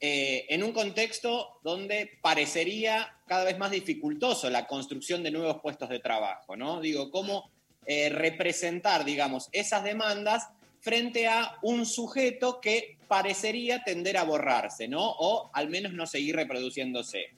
eh, 0.00 0.46
en 0.48 0.64
un 0.64 0.72
contexto 0.72 1.60
donde 1.62 2.18
parecería 2.20 3.16
cada 3.26 3.44
vez 3.44 3.56
más 3.58 3.70
dificultoso 3.70 4.50
la 4.50 4.66
construcción 4.66 5.22
de 5.22 5.30
nuevos 5.30 5.60
puestos 5.62 5.88
de 5.88 6.00
trabajo. 6.00 6.56
¿no? 6.56 6.80
Digo, 6.80 7.10
cómo 7.10 7.50
eh, 7.86 8.08
representar, 8.08 9.04
digamos, 9.04 9.48
esas 9.52 9.84
demandas 9.84 10.48
frente 10.86 11.28
a 11.28 11.56
un 11.62 11.86
sujeto 11.86 12.60
que 12.60 12.98
parecería 13.08 13.82
tender 13.84 14.16
a 14.18 14.24
borrarse, 14.24 14.88
¿no? 14.88 15.00
O 15.00 15.50
al 15.54 15.68
menos 15.70 15.92
no 15.92 16.06
seguir 16.06 16.34
reproduciéndose. 16.36 17.30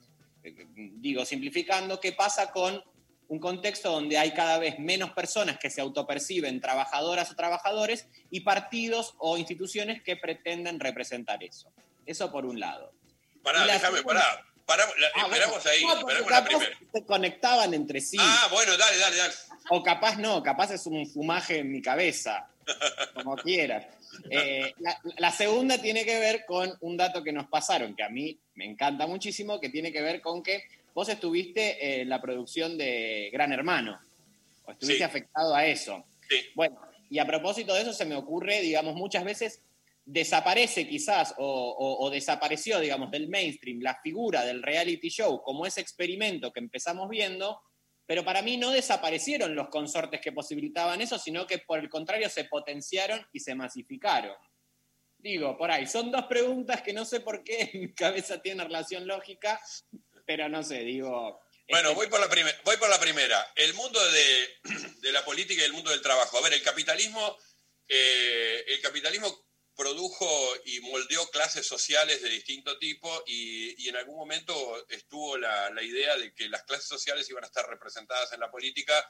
Eh, 0.43 0.66
Digo, 0.77 1.25
simplificando, 1.27 2.01
¿qué 2.01 2.12
pasa 2.12 2.51
con 2.51 2.83
un 3.29 3.39
contexto 3.39 3.91
donde 3.91 4.16
hay 4.19 4.33
cada 4.33 4.59
vez 4.59 4.79
menos 4.79 5.12
personas 5.12 5.59
que 5.59 5.69
se 5.71 5.81
autoperciben 5.83 6.61
trabajadoras 6.61 7.31
o 7.31 7.37
trabajadores 7.37 8.09
y 8.31 8.41
partidos 8.41 9.15
o 9.19 9.37
instituciones 9.37 10.03
que 10.03 10.16
pretenden 10.16 10.81
representar 10.81 11.45
eso? 11.45 11.71
Eso 12.07 12.33
por 12.33 12.47
un 12.47 12.59
lado. 12.59 12.93
Pará, 13.43 13.66
déjame, 13.66 13.99
segunda- 13.99 14.21
pará. 14.23 14.45
Paramos, 14.66 14.95
la- 14.99 15.09
Ah, 15.15 15.23
esperamos 15.27 15.62
bueno. 15.62 15.71
ahí, 15.71 15.83
No, 15.85 15.99
esperamos 15.99 16.31
la 16.31 16.45
primera. 16.45 16.79
se 16.95 17.05
conectaban 17.05 17.75
entre 17.75 18.01
sí. 18.01 18.16
Ah, 18.19 18.49
bueno, 18.51 18.75
dale, 18.79 18.97
dale, 18.97 19.16
dale. 19.19 19.35
O 19.69 19.83
capaz 19.83 20.16
no, 20.16 20.43
capaz 20.43 20.71
es 20.71 20.87
un 20.87 21.07
fumaje 21.07 21.59
en 21.59 21.71
mi 21.71 21.83
cabeza, 21.83 22.49
como 23.15 23.36
quieras. 23.36 23.86
Eh, 24.31 24.73
la, 24.78 24.99
la 25.19 25.31
segunda 25.31 25.78
tiene 25.78 26.05
que 26.05 26.19
ver 26.19 26.45
con 26.47 26.73
un 26.81 26.97
dato 26.97 27.23
que 27.23 27.32
nos 27.32 27.47
pasaron, 27.49 27.95
que 27.97 28.03
a 28.03 28.09
mí 28.09 28.39
me 28.55 28.65
encanta 28.65 29.07
muchísimo, 29.07 29.61
que 29.61 29.69
tiene 29.70 29.93
que 29.93 30.03
ver 30.03 30.20
con 30.20 30.43
que 30.43 30.62
vos 30.95 31.09
estuviste 31.09 32.01
en 32.01 32.09
la 32.09 32.20
producción 32.20 32.78
de 32.78 33.31
Gran 33.32 33.53
Hermano, 33.53 33.99
o 34.65 34.70
estuviste 34.73 34.99
Sí. 34.99 35.03
afectado 35.05 35.55
a 35.55 35.66
eso. 35.66 36.05
Bueno, 36.55 36.78
y 37.11 37.19
a 37.19 37.27
propósito 37.27 37.74
de 37.74 37.82
eso 37.82 37.93
se 37.93 38.05
me 38.05 38.15
ocurre, 38.15 38.61
digamos, 38.61 38.95
muchas 38.95 39.24
veces 39.24 39.61
desaparece 40.07 40.86
quizás 40.86 41.35
o, 41.39 41.45
o- 41.47 42.05
o 42.07 42.11
desapareció, 42.11 42.78
digamos, 42.81 43.11
del 43.11 43.28
mainstream 43.28 43.81
la 43.81 43.99
figura 44.03 44.45
del 44.45 44.62
reality 44.62 45.09
show 45.09 45.41
como 45.43 45.65
ese 45.66 45.81
experimento 45.81 46.53
que 46.53 46.61
empezamos 46.61 47.09
viendo, 47.09 47.61
pero 48.06 48.24
para 48.24 48.43
mí 48.43 48.56
no 48.56 48.70
desaparecieron 48.70 49.55
los 49.55 49.68
consortes 49.68 50.20
que 50.20 50.32
posibilitaban 50.32 51.01
eso, 51.01 51.18
sino 51.18 51.47
que 51.47 51.59
por 51.59 51.78
el 51.78 51.89
contrario 51.89 52.28
se 52.28 52.44
potenciaron 52.44 53.26
y 53.32 53.40
se 53.40 53.55
masificaron. 53.55 54.36
Digo, 55.18 55.56
por 55.56 55.70
ahí, 55.70 55.86
son 55.86 56.10
dos 56.10 56.24
preguntas 56.26 56.82
que 56.82 56.93
no 56.93 57.05
sé 57.06 57.20
por 57.20 57.43
qué 57.43 57.70
en 57.72 57.81
mi 57.81 57.94
cabeza 57.94 58.43
tienen 58.43 58.66
relación 58.66 59.06
lógica, 59.06 59.59
pero 60.26 60.48
no 60.48 60.62
sé, 60.62 60.81
digo... 60.81 61.40
Bueno, 61.70 61.89
este, 61.90 61.94
voy 61.94 62.06
por 62.09 62.20
la, 62.20 62.28
primer- 62.28 62.60
voy 62.62 62.76
por 62.76 62.90
la 62.90 63.01
primera. 63.01 63.43
El 63.56 63.72
mundo 63.72 63.98
de, 64.10 64.48
de 65.01 65.12
la 65.12 65.24
política 65.24 65.62
y 65.62 65.64
el 65.64 65.72
mundo 65.72 65.90
del 65.90 66.02
trabajo. 66.02 66.36
A 66.36 66.43
ver, 66.43 66.52
el 66.52 66.62
capitalismo, 66.62 67.39
eh, 67.89 68.64
el 68.68 68.81
capitalismo 68.82 69.47
produjo 69.77 70.27
y 70.65 70.81
moldeó 70.81 71.29
clases 71.31 71.67
sociales 71.67 72.23
de 72.23 72.29
distinto 72.29 72.79
tipo 72.79 73.25
y, 73.27 73.89
en 73.89 73.97
algún 73.97 74.17
momento 74.17 74.87
estuvo 74.89 75.37
la, 75.37 75.71
idea 75.83 76.17
de 76.17 76.33
que 76.35 76.49
las 76.49 76.63
clases 76.65 76.87
sociales 76.87 77.29
iban 77.29 77.45
a 77.45 77.49
estar 77.49 77.69
representadas 77.69 78.33
en 78.33 78.41
la 78.41 78.51
política 78.51 79.07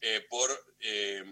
eh, 0.00 0.26
por 0.28 0.50
eh, 0.80 1.24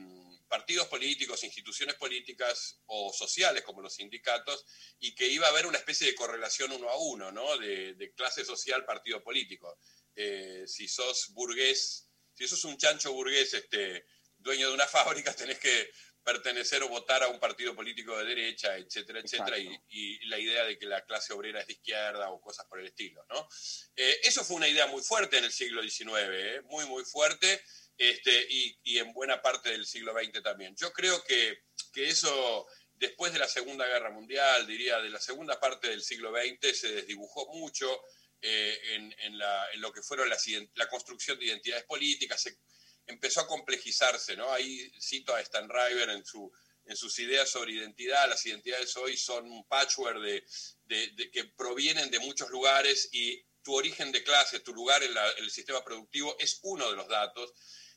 partidos 0.48 0.86
políticos, 0.88 1.44
instituciones 1.44 1.96
políticas 1.96 2.80
o 2.86 3.12
sociales 3.12 3.62
como 3.62 3.82
los 3.82 3.94
sindicatos 3.94 4.64
y 4.98 5.14
que 5.14 5.26
iba 5.28 5.46
a 5.46 5.50
haber 5.50 5.66
una 5.66 5.78
especie 5.78 6.06
de 6.06 6.14
correlación 6.14 6.72
uno 6.72 6.88
a 6.88 6.98
uno, 6.98 7.32
¿no? 7.32 7.56
De, 7.58 7.94
de 7.94 8.12
clase 8.12 8.44
social, 8.44 8.84
partido 8.84 9.22
político. 9.22 9.78
Eh, 10.14 10.64
si 10.66 10.88
sos 10.88 11.32
burgués, 11.34 12.08
si 12.32 12.48
sos 12.48 12.64
un 12.64 12.78
chancho 12.78 13.12
burgués, 13.12 13.52
este, 13.54 14.06
dueño 14.38 14.68
de 14.68 14.74
una 14.74 14.86
fábrica, 14.86 15.34
tenés 15.34 15.58
que 15.58 15.90
pertenecer 16.26 16.82
o 16.82 16.88
votar 16.88 17.22
a 17.22 17.28
un 17.28 17.38
partido 17.38 17.74
político 17.74 18.18
de 18.18 18.24
derecha, 18.24 18.76
etcétera, 18.76 19.20
etcétera, 19.20 19.58
y, 19.58 19.70
y 19.88 20.26
la 20.26 20.38
idea 20.38 20.64
de 20.64 20.76
que 20.76 20.84
la 20.86 21.04
clase 21.06 21.32
obrera 21.32 21.60
es 21.60 21.68
de 21.68 21.74
izquierda 21.74 22.30
o 22.30 22.40
cosas 22.40 22.66
por 22.66 22.80
el 22.80 22.86
estilo, 22.88 23.24
¿no? 23.30 23.48
Eh, 23.94 24.18
eso 24.24 24.42
fue 24.44 24.56
una 24.56 24.66
idea 24.68 24.88
muy 24.88 25.02
fuerte 25.02 25.38
en 25.38 25.44
el 25.44 25.52
siglo 25.52 25.80
XIX, 25.82 26.10
¿eh? 26.32 26.60
muy, 26.64 26.84
muy 26.86 27.04
fuerte, 27.04 27.62
este, 27.96 28.46
y, 28.50 28.76
y 28.82 28.98
en 28.98 29.12
buena 29.12 29.40
parte 29.40 29.70
del 29.70 29.86
siglo 29.86 30.12
XX 30.12 30.42
también. 30.42 30.74
Yo 30.76 30.92
creo 30.92 31.22
que, 31.22 31.60
que 31.92 32.08
eso, 32.08 32.66
después 32.94 33.32
de 33.32 33.38
la 33.38 33.46
Segunda 33.48 33.86
Guerra 33.86 34.10
Mundial, 34.10 34.66
diría, 34.66 35.00
de 35.00 35.10
la 35.10 35.20
segunda 35.20 35.60
parte 35.60 35.88
del 35.88 36.02
siglo 36.02 36.32
XX, 36.34 36.76
se 36.76 36.92
desdibujó 36.92 37.46
mucho 37.54 38.02
eh, 38.42 38.78
en, 38.94 39.14
en 39.20 39.38
la- 39.38 39.68
en 39.72 39.80
lo 39.80 39.92
que 39.92 40.02
fueron 40.02 40.28
las 40.28 40.44
la 40.74 40.88
construcción 40.88 41.38
de 41.38 41.46
identidades 41.46 41.84
políticas, 41.84 42.42
se 42.42 42.58
empezó 43.06 43.40
a 43.40 43.46
complejizarse, 43.46 44.36
¿no? 44.36 44.52
Ahí 44.52 44.90
cito 45.00 45.34
a 45.34 45.40
Stan 45.40 45.68
River 45.68 46.10
en, 46.10 46.24
su, 46.24 46.50
en 46.84 46.96
sus 46.96 47.18
ideas 47.18 47.48
sobre 47.50 47.72
identidad, 47.72 48.28
las 48.28 48.44
identidades 48.46 48.96
hoy 48.96 49.16
son 49.16 49.50
un 49.50 49.66
patchwork 49.66 50.18
de, 50.20 50.44
de- 50.84 51.30
que 51.30 51.44
provienen 51.56 52.10
de 52.10 52.18
muchos 52.20 52.50
lugares 52.50 53.08
y 53.12 53.42
tu 53.62 53.74
origen 53.74 54.12
de 54.12 54.22
clase, 54.22 54.60
tu 54.60 54.72
lugar 54.72 55.02
en, 55.02 55.12
el 55.38 55.50
sistema 55.50 55.82
productivo 55.84 56.36
es 56.38 56.60
uno 56.62 56.88
de 56.90 56.96
los 56.96 57.08
datos. 57.08 57.52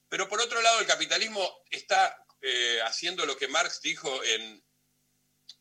Pero 0.08 0.28
por 0.28 0.42
otro 0.42 0.62
lado, 0.62 0.80
el 0.80 0.88
capitalismo 0.88 1.64
está 1.70 2.16
eh, 2.42 2.80
haciendo 2.84 3.26
lo 3.26 3.38
que 3.38 3.48
Marx 3.48 3.80
dijo 3.82 4.24
en, 4.24 4.64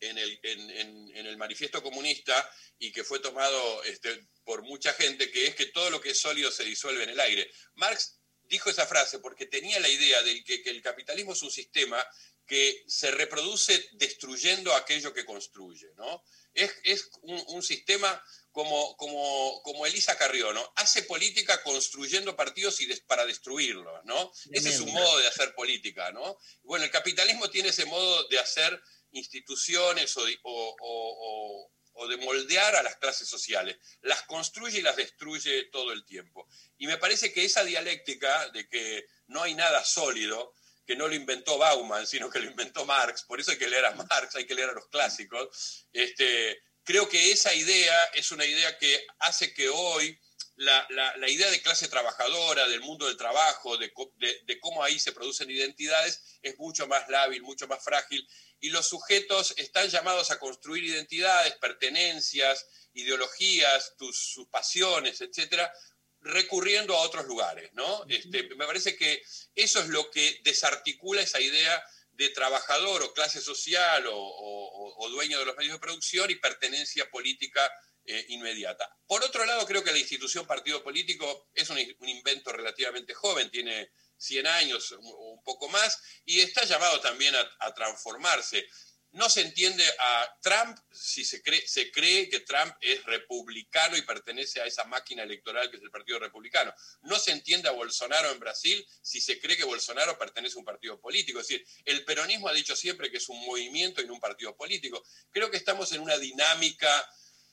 en, 0.01 0.19
el, 0.19 0.41
en- 0.43 1.17
en 1.17 1.27
el 1.27 1.37
manifiesto 1.37 1.83
comunista 1.83 2.51
y 2.79 2.93
que 2.93 3.05
fue 3.05 3.19
tomado 3.19 3.83
este, 3.85 4.29
por 4.45 4.63
mucha 4.63 4.93
gente, 4.95 5.31
que 5.31 5.49
es 5.49 5.55
que 5.55 5.67
todo 5.67 5.91
lo 5.91 6.01
que 6.01 6.11
es 6.11 6.19
sólido 6.21 6.51
se 6.51 6.65
disuelve 6.65 7.03
en 7.05 7.11
el 7.11 7.21
aire. 7.21 7.51
Marx 7.75 8.18
dijo 8.49 8.71
esa 8.71 8.87
frase 8.87 9.19
porque 9.19 9.47
tenía 9.47 9.79
la 9.81 9.89
idea 9.89 10.23
de 10.23 10.43
que, 10.45 10.63
que 10.63 10.71
el 10.71 10.83
capitalismo 10.83 11.33
es 11.33 11.43
un 11.43 11.51
sistema 11.51 12.05
que 12.47 12.83
se 12.87 13.11
reproduce 13.11 13.89
destruyendo 13.93 14.75
aquello 14.75 15.13
que 15.13 15.25
construye. 15.27 15.87
¿no? 15.97 16.23
Es, 16.55 16.73
es 16.85 17.11
un, 17.23 17.43
un 17.49 17.63
sistema 17.63 18.23
como, 18.51 18.97
como, 18.97 19.61
como 19.63 19.85
Elisa 19.87 20.17
Carrió, 20.17 20.53
¿no? 20.55 20.73
hace 20.77 21.03
política 21.03 21.63
construyendo 21.63 22.35
partidos 22.35 22.81
y 22.81 22.87
des- 22.87 23.01
para 23.03 23.27
destruirlos. 23.27 24.03
¿no? 24.05 24.33
Ese 24.51 24.71
es 24.71 24.81
un 24.81 24.87
Tremendo. 24.87 25.09
modo 25.11 25.19
de 25.19 25.27
hacer 25.29 25.55
política. 25.55 26.11
¿no? 26.13 26.39
Bueno, 26.63 26.85
el 26.87 26.91
capitalismo 26.91 27.51
tiene 27.51 27.69
ese 27.69 27.85
modo 27.85 28.27
de 28.29 28.39
hacer 28.39 28.81
instituciones 29.11 30.17
o 30.17 30.25
de, 30.25 30.39
o- 30.43 30.77
o- 30.81 31.73
o- 31.99 32.09
de 32.09 32.17
moldear 32.17 32.75
a 32.77 32.83
las 32.83 32.97
clases 32.97 33.29
sociales. 33.29 33.77
Las 34.03 34.23
construye 34.23 34.79
y 34.79 34.83
las 34.83 34.97
destruye 34.97 35.65
todo 35.65 35.93
el 35.93 36.05
tiempo. 36.05 36.49
Y 36.79 36.87
me 36.87 36.97
parece 36.99 37.33
que 37.33 37.45
esa 37.45 37.65
dialéctica 37.65 38.49
de 38.51 38.69
que 38.69 39.07
no 39.29 39.43
hay 39.43 39.55
nada 39.55 39.85
sólido, 39.85 40.55
que 40.87 40.97
no 40.97 41.07
lo 41.07 41.15
inventó 41.15 41.59
Bauman, 41.59 42.07
sino 42.07 42.31
que 42.31 42.39
lo 42.41 42.47
inventó 42.51 42.87
Marx, 42.87 43.23
por 43.25 43.39
eso 43.41 43.51
hay 43.51 43.59
que 43.59 43.69
leer 43.69 43.85
a 43.85 43.93
Marx, 43.93 44.37
hay 44.37 44.47
que 44.47 44.55
leer 44.55 44.71
a 44.71 44.73
los 44.73 44.89
clásicos, 44.89 45.87
este, 45.93 46.63
creo 46.83 47.07
que 47.09 47.31
esa 47.31 47.53
idea 47.55 48.05
es 48.15 48.33
una 48.33 48.47
idea 48.47 48.79
que 48.79 49.07
hace 49.19 49.53
que 49.53 49.69
hoy 49.69 50.19
la, 50.59 50.87
la- 50.91 51.17
la 51.17 51.29
idea 51.29 51.49
de 51.51 51.63
clase 51.63 51.87
trabajadora, 51.89 52.67
del 52.67 52.81
mundo 52.81 53.07
del 53.07 53.17
trabajo, 53.17 53.77
de, 53.77 53.93
co- 53.93 54.13
de- 54.17 54.41
de 54.45 54.59
cómo 54.59 54.83
ahí 54.83 54.99
se 54.99 55.13
producen 55.13 55.49
identidades, 55.51 56.39
es 56.43 56.59
mucho 56.59 56.87
más 56.89 57.09
lábil, 57.09 57.43
mucho 57.43 57.69
más 57.69 57.83
frágil, 57.83 58.29
y 58.61 58.71
los 58.71 58.89
sujetos 58.89 59.55
están 59.57 59.89
llamados 59.89 60.31
a 60.33 60.39
construir 60.41 60.83
identidades, 60.85 61.55
pertenencias, 61.57 62.67
ideologías, 62.93 63.95
tus, 63.97 64.19
sus 64.33 64.49
pasiones, 64.49 65.21
etcétera, 65.21 65.73
recurriendo 66.21 66.97
a 66.97 67.03
otros 67.03 67.27
lugares, 67.27 67.71
¿no? 67.75 68.05
Este, 68.09 68.43
me 68.57 68.67
parece 68.67 68.97
que 68.97 69.23
eso 69.55 69.79
es 69.81 69.87
lo 69.89 70.11
que 70.11 70.41
desarticula 70.43 71.23
esa 71.23 71.41
idea 71.41 71.81
de 72.11 72.31
trabajador 72.31 73.03
o 73.05 73.13
clase 73.15 73.41
social 73.41 74.09
o, 74.09 74.17
o- 74.17 75.05
o 75.05 75.09
dueño 75.11 75.39
de 75.39 75.45
los 75.45 75.57
medios 75.57 75.75
de 75.75 75.79
producción 75.79 76.29
y 76.31 76.35
pertenencia 76.35 77.09
política 77.11 77.71
eh, 78.11 78.25
inmediata. 78.29 78.91
Por 79.07 79.23
otro 79.23 79.45
lado, 79.45 79.67
creo 79.67 79.85
que 79.85 79.93
la 79.93 79.99
institución 79.99 80.47
partido 80.47 80.83
político 80.83 81.51
es 81.53 81.69
un, 81.69 81.79
invento 81.79 82.51
relativamente 82.53 83.13
joven, 83.13 83.51
tiene 83.51 83.91
100 84.17 84.47
años 84.47 84.93
o 84.93 85.33
un 85.33 85.43
poco 85.43 85.69
más, 85.69 86.01
y 86.25 86.41
está 86.41 86.65
llamado 86.65 87.01
también 87.01 87.35
a, 87.37 87.51
a 87.61 87.75
transformarse. 87.75 88.67
No 89.13 89.29
se 89.29 89.43
entiende 89.43 89.85
a 89.99 90.39
Trump 90.41 90.79
si 90.91 91.25
se 91.25 91.43
cree, 91.43 91.67
se 91.67 91.91
cree 91.91 92.31
que 92.31 92.41
Trump 92.41 92.75
es 92.81 93.03
republicano 93.05 93.97
y 93.97 94.03
pertenece 94.03 94.61
a 94.61 94.67
esa 94.67 94.85
máquina 94.85 95.23
electoral 95.23 95.71
que 95.71 95.77
es 95.77 95.83
el 95.83 95.91
Partido 95.91 96.19
Republicano. 96.19 96.75
No 97.03 97.19
se 97.19 97.33
entiende 97.33 97.69
a 97.69 97.73
Bolsonaro 97.73 98.31
en 98.31 98.39
Brasil 98.39 98.87
si 99.03 99.21
se 99.21 99.39
cree 99.39 99.57
que 99.57 99.65
Bolsonaro 99.65 100.19
pertenece 100.19 100.57
a 100.57 100.61
un 100.61 100.65
partido 100.65 101.01
político. 101.01 101.41
Es 101.41 101.49
decir, 101.49 101.67
el 101.85 102.05
peronismo 102.05 102.49
ha 102.49 102.53
dicho 102.53 102.75
siempre 102.75 103.11
que 103.11 103.17
es 103.19 103.29
un 103.29 103.45
movimiento 103.45 104.03
y 104.03 104.07
no 104.07 104.15
un 104.15 104.21
partido 104.21 104.55
político. 104.57 105.03
Creo 105.31 105.51
que 105.51 105.57
estamos 105.57 105.93
en 105.93 106.01
una 106.01 106.19
dinámica 106.19 107.09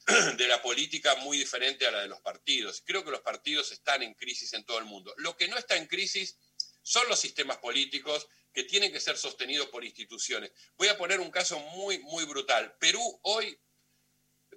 de 0.38 0.48
la 0.48 0.62
política 0.62 1.16
muy 1.16 1.38
diferente 1.38 1.88
a 1.88 1.92
la 1.92 2.02
de 2.02 2.08
los 2.08 2.22
partidos. 2.22 2.84
Creo 2.86 3.04
que 3.04 3.12
los 3.12 3.22
partidos 3.22 3.72
están 3.72 4.04
en 4.04 4.14
crisis 4.14 4.54
en 4.54 4.64
todo 4.66 4.78
el 4.80 4.86
mundo. 4.86 5.14
Lo 5.18 5.36
que 5.36 5.48
no 5.48 5.58
está 5.58 5.76
en 5.76 5.88
crisis 5.88 6.38
son 6.84 7.08
los 7.10 7.20
sistemas 7.20 7.58
políticos 7.58 8.28
que 8.54 8.64
tienen 8.64 8.92
que 8.92 9.00
ser 9.00 9.18
sostenidos 9.18 9.68
por 9.70 9.84
instituciones. 9.84 10.52
Voy 10.78 10.88
a 10.88 10.98
poner 10.98 11.20
un 11.20 11.32
caso 11.32 11.60
muy, 11.60 12.00
muy 12.00 12.24
brutal. 12.26 12.76
Perú 12.80 13.20
hoy 13.24 13.60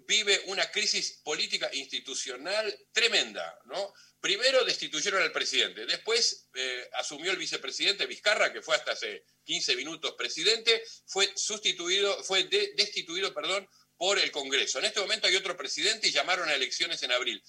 vive 0.07 0.41
una 0.47 0.71
crisis 0.71 1.21
política 1.25 1.69
institucional 1.73 2.79
tremenda, 2.93 3.59
¿no? 3.65 3.93
Primero 4.21 4.65
destituyeron 4.65 5.23
al 5.23 5.33
presidente, 5.33 5.87
después 5.87 6.49
eh, 6.55 6.91
asumió 6.95 7.31
el 7.31 7.37
vicepresidente 7.37 8.07
Vizcarra, 8.07 8.53
que 8.53 8.63
fue 8.63 8.77
hasta 8.77 8.93
hace 8.93 9.25
15 9.45 9.77
minutos 9.77 10.15
presidente, 10.17 10.83
fue 11.07 11.31
sustituido, 11.37 12.23
fue 12.25 12.45
de- 12.45 12.73
destituido, 12.77 13.33
perdón, 13.33 13.69
por 13.99 14.19
el 14.19 14.31
Congreso. 14.31 14.79
En 14.79 14.87
este 14.87 15.01
momento 15.01 15.27
hay 15.27 15.37
otro 15.37 15.57
presidente 15.57 16.09
y 16.09 16.13
llamaron 16.13 16.49
a 16.49 16.55
elecciones 16.55 17.03
en 17.03 17.13
abril. 17.13 17.43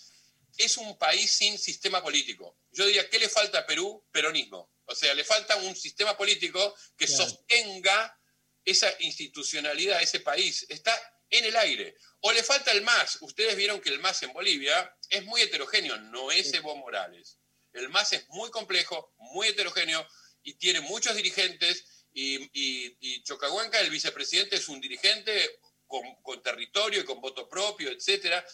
Es 0.57 0.75
un 0.77 0.97
país 0.97 1.31
sin 1.31 1.57
sistema 1.57 2.03
político. 2.03 2.57
Yo 2.71 2.85
diría, 2.85 3.09
¿qué 3.09 3.19
le 3.19 3.29
falta 3.29 3.59
a 3.59 3.65
Perú? 3.65 4.03
Peronismo. 4.11 4.73
O 4.85 4.95
sea, 4.95 5.13
le 5.13 5.23
falta 5.23 5.55
un 5.57 5.75
sistema 5.75 6.17
político 6.17 6.75
que 6.97 7.05
Claro. 7.05 7.23
sostenga 7.25 8.19
esa 8.65 8.91
institucionalidad 8.99 10.01
ese 10.01 10.19
país. 10.19 10.65
Está 10.69 10.99
en 11.29 11.45
el 11.45 11.55
aire. 11.55 11.95
O 12.21 12.31
le 12.31 12.43
falta 12.43 12.71
el 12.71 12.81
MAS. 12.81 13.19
Ustedes 13.21 13.55
vieron 13.55 13.79
que 13.79 13.89
el 13.89 13.99
MAS 13.99 14.23
en 14.23 14.33
Bolivia 14.33 14.91
es 15.09 15.23
muy 15.25 15.41
heterogéneo, 15.41 15.95
no 15.97 16.31
es 16.31 16.51
Evo 16.53 16.75
Morales. 16.75 17.37
El 17.71 17.89
MAS 17.89 18.13
es 18.13 18.27
muy 18.29 18.49
complejo, 18.49 19.13
muy 19.17 19.49
heterogéneo 19.49 20.05
y 20.41 20.55
tiene 20.55 20.81
muchos 20.81 21.15
dirigentes. 21.15 21.85
Y, 22.11 22.37
y, 22.59 22.97
y 22.99 23.23
Chocahuanca, 23.23 23.79
el 23.79 23.91
vicepresidente, 23.91 24.55
es 24.55 24.67
un 24.67 24.81
dirigente 24.81 25.59
con, 25.89 26.03
con 26.21 26.41
territorio 26.41 27.01
y 27.01 27.03
con 27.03 27.19
voto 27.19 27.49
propio, 27.49 27.89
etcétera. 27.89 28.45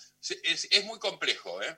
Es, 0.43 0.67
es 0.71 0.85
muy 0.85 0.97
complejo. 0.97 1.61
¿eh? 1.61 1.77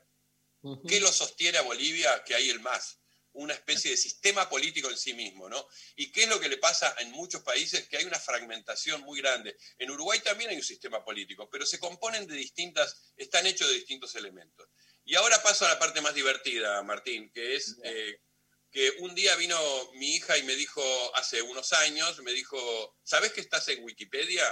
¿Qué 0.87 0.99
lo 0.99 1.11
sostiene 1.11 1.57
a 1.57 1.63
Bolivia? 1.63 2.23
Que 2.23 2.35
hay 2.35 2.49
el 2.49 2.59
MAS, 2.59 2.99
una 3.33 3.55
especie 3.55 3.91
de 3.91 3.97
sistema 3.97 4.47
político 4.47 4.89
en 4.89 4.97
sí 4.97 5.13
mismo, 5.13 5.49
¿no? 5.49 5.67
¿Y 5.95 6.11
qué 6.11 6.23
es 6.23 6.29
lo 6.29 6.39
que 6.39 6.47
le 6.47 6.57
pasa 6.57 6.95
en 6.99 7.11
muchos 7.11 7.41
países? 7.41 7.87
Que 7.89 7.97
hay 7.97 8.05
una 8.05 8.19
fragmentación 8.19 9.01
muy 9.01 9.19
grande. 9.19 9.57
En 9.79 9.89
Uruguay 9.89 10.19
también 10.19 10.51
hay 10.51 10.57
un 10.57 10.63
sistema 10.63 11.03
político, 11.03 11.49
pero 11.49 11.65
se 11.65 11.79
componen 11.79 12.27
de 12.27 12.35
distintas, 12.35 13.13
están 13.17 13.47
hechos 13.47 13.67
de 13.67 13.75
distintos 13.75 14.13
elementos. 14.15 14.69
Y 15.05 15.15
ahora 15.15 15.41
paso 15.41 15.65
a 15.65 15.69
la 15.69 15.79
parte 15.79 16.01
más 16.01 16.13
divertida, 16.13 16.83
Martín, 16.83 17.31
que 17.31 17.55
es 17.55 17.77
eh, 17.83 18.21
que 18.69 18.91
un 18.99 19.15
día 19.15 19.35
vino 19.37 19.57
mi 19.93 20.15
hija 20.15 20.37
y 20.37 20.43
me 20.43 20.55
dijo, 20.55 20.83
hace 21.15 21.41
unos 21.41 21.73
años, 21.73 22.19
me 22.19 22.31
dijo, 22.31 22.95
¿sabes 23.03 23.31
que 23.33 23.41
estás 23.41 23.67
en 23.69 23.83
Wikipedia? 23.83 24.45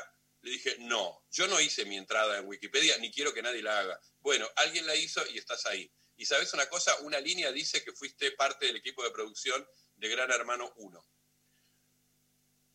Le 0.45 0.51
dije, 0.51 0.75
no, 0.77 1.25
yo 1.31 1.47
no 1.47 1.59
hice 1.59 1.85
mi 1.85 1.97
entrada 1.97 2.37
en 2.37 2.45
Wikipedia, 2.45 2.99
ni 2.99 3.11
quiero 3.11 3.33
que 3.33 3.41
nadie 3.41 3.63
la 3.63 3.79
haga. 3.79 3.99
Bueno, 4.19 4.47
alguien 4.57 4.85
la 4.85 4.95
hizo 4.95 5.25
y 5.31 5.39
estás 5.39 5.65
ahí. 5.65 5.91
Y 6.17 6.27
sabes 6.27 6.53
una 6.53 6.69
cosa, 6.69 6.95
una 6.99 7.19
línea 7.19 7.51
dice 7.51 7.83
que 7.83 7.93
fuiste 7.93 8.29
parte 8.33 8.67
del 8.67 8.75
equipo 8.75 9.03
de 9.03 9.09
producción 9.09 9.67
de 9.95 10.07
Gran 10.07 10.29
Hermano 10.29 10.71
1. 10.75 11.07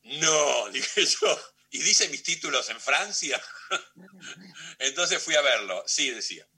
No, 0.02 0.68
dije 0.72 1.06
yo. 1.06 1.40
¿Y 1.70 1.78
dice 1.78 2.08
mis 2.08 2.24
títulos 2.24 2.68
en 2.70 2.80
Francia? 2.80 3.40
Entonces 4.80 5.22
fui 5.22 5.36
a 5.36 5.40
verlo. 5.40 5.84
Sí, 5.86 6.10
decía. 6.10 6.48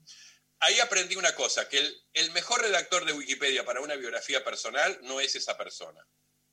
Ahí 0.61 0.79
aprendí 0.79 1.15
una 1.15 1.35
cosa, 1.35 1.69
que 1.69 1.77
el, 1.77 2.07
el 2.13 2.31
mejor 2.31 2.61
redactor 2.61 3.05
de 3.05 3.13
Wikipedia 3.13 3.63
para 3.63 3.81
una 3.81 3.93
biografía 3.97 4.43
personal 4.43 4.97
no 5.03 5.21
es 5.21 5.35
esa 5.35 5.55
persona. 5.59 6.03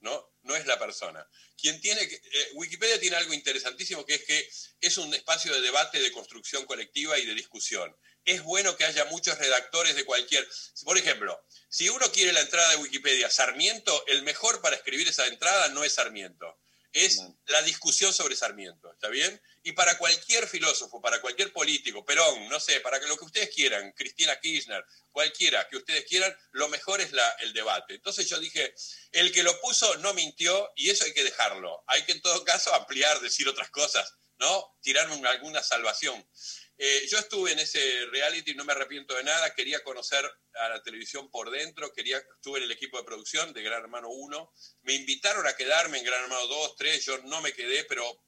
¿No? 0.00 0.30
No 0.42 0.56
es 0.56 0.66
la 0.66 0.78
persona. 0.78 1.26
Quien 1.56 1.80
tiene 1.80 2.02
eh, 2.02 2.48
Wikipedia 2.54 2.98
tiene 2.98 3.16
algo 3.16 3.34
interesantísimo 3.34 4.04
que 4.04 4.14
es 4.14 4.24
que 4.24 4.50
es 4.80 4.98
un 4.98 5.12
espacio 5.14 5.52
de 5.54 5.60
debate, 5.60 6.00
de 6.00 6.12
construcción 6.12 6.64
colectiva 6.64 7.18
y 7.18 7.26
de 7.26 7.34
discusión. 7.34 7.94
Es 8.24 8.42
bueno 8.42 8.76
que 8.76 8.84
haya 8.84 9.04
muchos 9.06 9.38
redactores 9.38 9.94
de 9.94 10.04
cualquier. 10.04 10.46
Por 10.84 10.98
ejemplo, 10.98 11.42
si 11.68 11.88
uno 11.88 12.10
quiere 12.12 12.32
la 12.32 12.40
entrada 12.40 12.70
de 12.70 12.76
Wikipedia 12.76 13.30
Sarmiento, 13.30 14.04
el 14.06 14.22
mejor 14.22 14.60
para 14.60 14.76
escribir 14.76 15.08
esa 15.08 15.26
entrada 15.26 15.68
no 15.68 15.84
es 15.84 15.94
Sarmiento, 15.94 16.58
es 16.92 17.20
la 17.46 17.62
discusión 17.62 18.12
sobre 18.12 18.34
Sarmiento, 18.36 18.92
¿está 18.92 19.08
bien? 19.08 19.40
Y 19.62 19.72
para 19.72 19.96
cualquier 19.98 20.48
filósofo, 20.48 21.00
para 21.00 21.20
cualquier 21.20 21.52
político, 21.52 22.04
Perón, 22.04 22.48
no 22.48 22.58
sé, 22.58 22.80
para 22.80 22.98
lo 23.06 23.16
que 23.16 23.24
ustedes 23.24 23.50
quieran, 23.54 23.92
Cristina 23.92 24.38
Kirchner, 24.40 24.84
cualquiera 25.12 25.68
que 25.68 25.76
ustedes 25.76 26.04
quieran, 26.06 26.34
lo 26.52 26.68
mejor 26.68 27.00
es 27.00 27.12
la, 27.12 27.28
el 27.40 27.52
debate. 27.52 27.94
Entonces 27.94 28.28
yo 28.28 28.38
dije, 28.40 28.74
el 29.12 29.32
que 29.32 29.42
lo 29.42 29.60
puso 29.60 29.96
no 29.98 30.14
mintió 30.14 30.70
y 30.76 30.90
eso 30.90 31.04
hay 31.04 31.12
que 31.12 31.24
dejarlo. 31.24 31.82
Hay 31.86 32.02
que 32.04 32.12
en 32.12 32.22
todo 32.22 32.44
caso 32.44 32.74
ampliar, 32.74 33.20
decir 33.20 33.48
otras 33.48 33.70
cosas, 33.70 34.12
¿no? 34.38 34.76
Tirar 34.80 35.10
un- 35.10 35.26
alguna 35.26 35.62
salvación. 35.62 36.26
Eh, 36.82 37.06
yo 37.10 37.18
estuve 37.18 37.52
en 37.52 37.58
ese 37.58 38.06
reality, 38.06 38.54
no 38.54 38.64
me 38.64 38.72
arrepiento 38.72 39.14
de 39.14 39.22
nada, 39.22 39.54
quería 39.54 39.84
conocer 39.84 40.24
a 40.54 40.68
la 40.70 40.82
televisión 40.82 41.30
por 41.30 41.50
dentro, 41.50 41.92
quería, 41.92 42.16
estuve 42.16 42.56
en 42.56 42.64
el 42.64 42.70
equipo 42.72 42.96
de 42.96 43.04
producción 43.04 43.52
de 43.52 43.62
Gran 43.62 43.82
Hermano 43.82 44.08
1, 44.08 44.52
me 44.84 44.94
invitaron 44.94 45.46
a 45.46 45.54
quedarme 45.54 45.98
en 45.98 46.04
Gran 46.04 46.22
Hermano 46.22 46.46
2, 46.46 46.76
3, 46.76 47.04
yo 47.04 47.18
no 47.24 47.42
me 47.42 47.52
quedé, 47.52 47.84
pero 47.84 48.24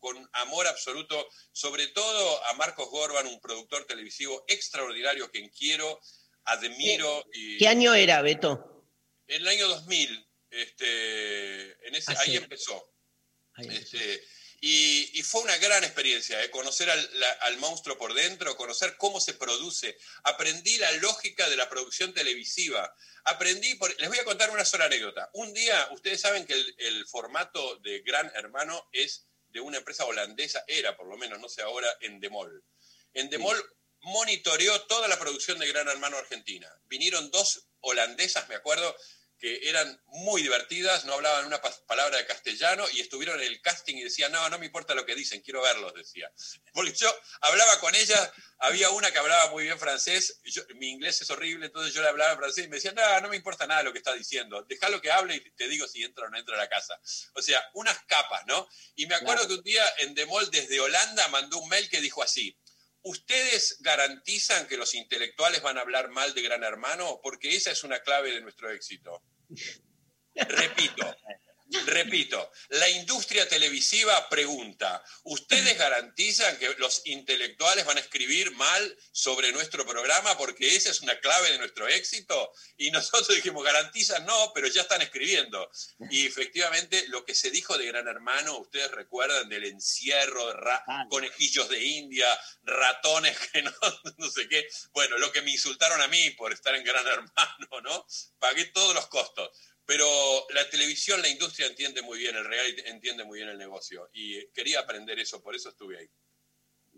con 0.00 0.28
amor 0.32 0.66
absoluto, 0.66 1.28
sobre 1.52 1.86
todo 1.86 2.44
a 2.46 2.54
Marcos 2.54 2.90
Gorban, 2.90 3.28
un 3.28 3.40
productor 3.40 3.86
televisivo 3.86 4.44
extraordinario, 4.48 5.30
quien 5.30 5.48
quiero, 5.50 6.00
admiro. 6.46 7.24
Y, 7.32 7.58
¿Qué 7.58 7.68
año 7.68 7.94
era, 7.94 8.20
Beto? 8.20 8.84
En 9.28 9.42
el 9.42 9.46
año 9.46 9.68
2000, 9.68 10.28
este, 10.50 11.86
en 11.86 11.94
ese, 11.94 12.10
Ah, 12.10 12.16
ahí 12.18 12.32
sí. 12.32 12.36
empezó. 12.36 12.94
Ahí 13.54 13.66
empezó. 13.68 13.96
Y, 14.64 15.10
y 15.18 15.22
fue 15.24 15.40
una 15.42 15.56
gran 15.56 15.82
experiencia, 15.82 16.40
eh, 16.40 16.48
conocer 16.48 16.88
al, 16.88 17.10
la- 17.18 17.32
al 17.40 17.56
monstruo 17.56 17.98
por 17.98 18.14
dentro, 18.14 18.56
conocer 18.56 18.96
cómo 18.96 19.20
se 19.20 19.34
produce. 19.34 19.98
Aprendí 20.22 20.76
la 20.78 20.92
lógica 20.92 21.48
de 21.50 21.56
la 21.56 21.68
producción 21.68 22.14
televisiva. 22.14 22.94
Aprendí, 23.24 23.74
por- 23.74 23.92
les 24.00 24.08
voy 24.08 24.20
a 24.20 24.24
contar 24.24 24.50
una 24.50 24.64
sola 24.64 24.84
anécdota. 24.84 25.28
Un 25.34 25.52
día, 25.52 25.88
ustedes 25.90 26.20
saben 26.20 26.46
que 26.46 26.52
el, 26.52 26.74
el 26.78 27.06
formato 27.08 27.76
de 27.78 28.02
Gran 28.02 28.30
Hermano 28.36 28.88
es 28.92 29.26
de 29.48 29.58
una 29.58 29.78
empresa 29.78 30.04
holandesa, 30.04 30.62
era 30.68 30.96
por 30.96 31.08
lo 31.08 31.16
menos, 31.16 31.40
no 31.40 31.48
sé 31.48 31.62
ahora, 31.62 31.88
en 32.00 32.20
Demol. 32.20 32.64
En 33.14 33.30
Demol 33.30 33.60
monitoreó 34.02 34.80
toda 34.82 35.08
la 35.08 35.18
producción 35.18 35.58
de 35.58 35.66
Gran 35.66 35.88
Hermano 35.88 36.18
Argentina. 36.18 36.72
Vinieron 36.84 37.32
dos 37.32 37.66
holandesas, 37.80 38.48
me 38.48 38.54
acuerdo, 38.54 38.96
que 39.42 39.68
eran 39.68 40.00
muy 40.06 40.40
divertidas, 40.40 41.04
no 41.04 41.14
hablaban 41.14 41.46
una 41.46 41.60
pa- 41.60 41.76
palabra 41.88 42.16
de 42.16 42.26
castellano 42.26 42.86
y 42.92 43.00
estuvieron 43.00 43.40
en 43.40 43.48
el 43.48 43.60
casting 43.60 43.96
y 43.96 44.04
decían, 44.04 44.30
no, 44.30 44.48
no 44.50 44.56
me 44.60 44.66
importa 44.66 44.94
lo 44.94 45.04
que 45.04 45.16
dicen, 45.16 45.40
quiero 45.42 45.60
verlos, 45.62 45.92
decía. 45.94 46.30
Porque 46.72 46.92
yo 46.92 47.12
hablaba 47.40 47.80
con 47.80 47.92
ellas, 47.96 48.30
había 48.60 48.90
una 48.90 49.10
que 49.10 49.18
hablaba 49.18 49.50
muy 49.50 49.64
bien 49.64 49.80
francés, 49.80 50.38
yo- 50.44 50.62
mi 50.76 50.90
inglés 50.90 51.20
es 51.22 51.30
horrible, 51.30 51.66
entonces 51.66 51.92
yo 51.92 52.02
le 52.02 52.08
hablaba 52.08 52.34
en 52.34 52.38
francés 52.38 52.66
y 52.66 52.68
me 52.68 52.76
decían, 52.76 52.94
no, 52.94 53.20
no 53.20 53.28
me 53.30 53.34
importa 53.34 53.66
nada 53.66 53.82
lo 53.82 53.90
que 53.92 53.98
está 53.98 54.12
diciendo, 54.14 54.62
déjalo 54.68 55.00
que 55.00 55.10
hable 55.10 55.34
y 55.34 55.40
te 55.56 55.66
digo 55.66 55.88
si 55.88 56.04
entra 56.04 56.26
o 56.26 56.28
no 56.30 56.38
entra 56.38 56.54
a 56.54 56.58
la 56.58 56.68
casa. 56.68 56.96
O 57.34 57.42
sea, 57.42 57.68
unas 57.74 57.98
capas, 58.04 58.46
¿no? 58.46 58.68
Y 58.94 59.06
me 59.06 59.16
acuerdo 59.16 59.42
Claro. 59.42 59.48
que 59.48 59.54
un 59.54 59.64
día 59.64 59.84
en 59.98 60.14
Demol 60.14 60.48
desde 60.52 60.78
Holanda 60.78 61.26
mandó 61.28 61.58
un 61.58 61.68
mail 61.68 61.90
que 61.90 62.00
dijo 62.00 62.22
así, 62.22 62.56
¿Ustedes 63.04 63.78
garantizan 63.80 64.68
que 64.68 64.76
los 64.76 64.94
intelectuales 64.94 65.60
van 65.60 65.76
a 65.76 65.80
hablar 65.80 66.10
mal 66.10 66.34
de 66.34 66.42
Gran 66.42 66.62
Hermano? 66.62 67.18
Porque 67.20 67.56
esa 67.56 67.72
es 67.72 67.82
una 67.82 67.98
clave 67.98 68.30
de 68.30 68.40
nuestro 68.40 68.70
éxito. 68.70 69.24
Repito, 70.36 71.06
repito, 71.86 72.50
la 72.70 72.88
industria 72.88 73.48
televisiva 73.48 74.28
pregunta, 74.28 75.02
¿ustedes 75.24 75.78
garantizan 75.78 76.56
que 76.58 76.74
los 76.78 77.02
intelectuales 77.06 77.84
van 77.84 77.96
a 77.96 78.00
escribir 78.00 78.50
mal 78.52 78.98
sobre 79.12 79.52
nuestro 79.52 79.86
programa 79.86 80.36
porque 80.36 80.76
esa 80.76 80.90
es 80.90 81.00
una 81.00 81.18
clave 81.20 81.50
de 81.52 81.58
nuestro 81.58 81.88
éxito? 81.88 82.52
Y 82.76 82.90
nosotros 82.90 83.28
dijimos, 83.36 83.64
garantizan 83.64 84.24
no, 84.26 84.52
pero 84.54 84.68
ya 84.68 84.82
están 84.82 85.02
escribiendo. 85.02 85.70
Y 86.10 86.26
efectivamente 86.26 87.06
lo 87.08 87.24
que 87.24 87.34
se 87.34 87.50
dijo 87.50 87.76
de 87.78 87.86
Gran 87.86 88.08
Hermano, 88.08 88.58
ustedes 88.58 88.90
recuerdan 88.90 89.48
del 89.48 89.64
encierro, 89.64 90.46
de 90.48 90.54
ra- 90.54 90.84
conejillos 91.08 91.68
de 91.68 91.82
India, 91.84 92.26
ratones 92.62 93.38
que 93.52 93.62
no, 93.62 93.72
no 94.18 94.30
sé 94.30 94.48
qué. 94.48 94.66
Bueno, 94.92 95.18
lo 95.18 95.32
que 95.32 95.42
me 95.42 95.50
insultaron 95.52 96.00
a 96.00 96.08
mí 96.08 96.30
por 96.30 96.52
estar 96.52 96.74
en 96.74 96.84
Gran 96.84 97.06
Hermano, 97.06 97.80
¿no? 97.82 98.06
Pagué 98.38 98.66
todos 98.66 98.94
los 98.94 99.06
costos. 99.08 99.50
Pero 99.84 100.06
la 100.54 100.68
televisión, 100.70 101.20
la 101.20 101.28
industria 101.28 101.66
entiende 101.66 102.02
muy 102.02 102.18
bien 102.18 102.36
el 102.36 102.44
reality, 102.44 102.82
entiende 102.86 103.24
muy 103.24 103.38
bien 103.38 103.50
el 103.50 103.58
negocio. 103.58 104.08
Y 104.12 104.46
quería 104.52 104.80
aprender 104.80 105.18
eso, 105.18 105.42
por 105.42 105.54
eso 105.54 105.70
estuve 105.70 105.98
ahí. 105.98 106.08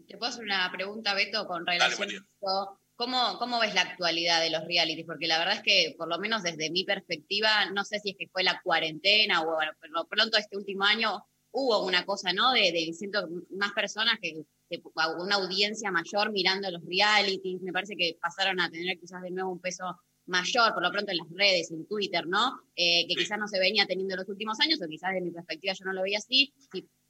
Te 0.06 0.16
puedo 0.18 0.30
hacer 0.30 0.44
una 0.44 0.70
pregunta, 0.70 1.14
Beto, 1.14 1.46
con 1.46 1.64
Dale, 1.64 1.78
relación 1.78 2.06
María. 2.06 2.18
a 2.18 2.22
esto. 2.22 2.80
¿Cómo, 2.96 3.38
¿Cómo 3.38 3.58
ves 3.58 3.74
la 3.74 3.80
actualidad 3.80 4.40
de 4.40 4.50
los 4.50 4.64
realities? 4.64 5.06
Porque 5.06 5.26
la 5.26 5.38
verdad 5.38 5.56
es 5.56 5.62
que, 5.62 5.94
por 5.98 6.08
lo 6.08 6.18
menos 6.18 6.42
desde 6.44 6.70
mi 6.70 6.84
perspectiva, 6.84 7.68
no 7.70 7.84
sé 7.84 7.98
si 7.98 8.10
es 8.10 8.16
que 8.16 8.28
fue 8.28 8.44
la 8.44 8.60
cuarentena 8.62 9.42
o 9.42 9.54
bueno, 9.54 9.72
por 9.80 9.90
lo 9.90 10.06
pronto 10.06 10.36
este 10.36 10.56
último 10.56 10.84
año 10.84 11.26
hubo 11.50 11.84
una 11.84 12.04
cosa, 12.04 12.32
¿no? 12.32 12.52
De, 12.52 12.70
de 12.70 12.92
siento 12.92 13.28
más 13.50 13.72
personas 13.72 14.18
que, 14.20 14.44
que 14.70 14.80
una 15.18 15.36
audiencia 15.36 15.90
mayor 15.90 16.30
mirando 16.30 16.70
los 16.70 16.84
realities. 16.84 17.62
Me 17.62 17.72
parece 17.72 17.96
que 17.96 18.16
pasaron 18.20 18.60
a 18.60 18.70
tener 18.70 18.98
quizás 18.98 19.22
de 19.22 19.30
nuevo 19.30 19.50
un 19.50 19.60
peso 19.60 19.84
mayor, 20.26 20.72
por 20.72 20.82
lo 20.82 20.90
pronto 20.90 21.12
en 21.12 21.18
las 21.18 21.28
redes, 21.30 21.70
en 21.70 21.86
Twitter, 21.86 22.26
¿no? 22.26 22.60
Eh, 22.76 23.06
que 23.08 23.14
quizás 23.14 23.38
no 23.38 23.48
se 23.48 23.58
venía 23.58 23.86
teniendo 23.86 24.14
en 24.14 24.20
los 24.20 24.28
últimos 24.28 24.58
años, 24.60 24.80
o 24.82 24.88
quizás 24.88 25.12
de 25.12 25.20
mi 25.20 25.30
perspectiva 25.30 25.74
yo 25.74 25.84
no 25.84 25.92
lo 25.92 26.02
veía 26.02 26.18
así. 26.18 26.52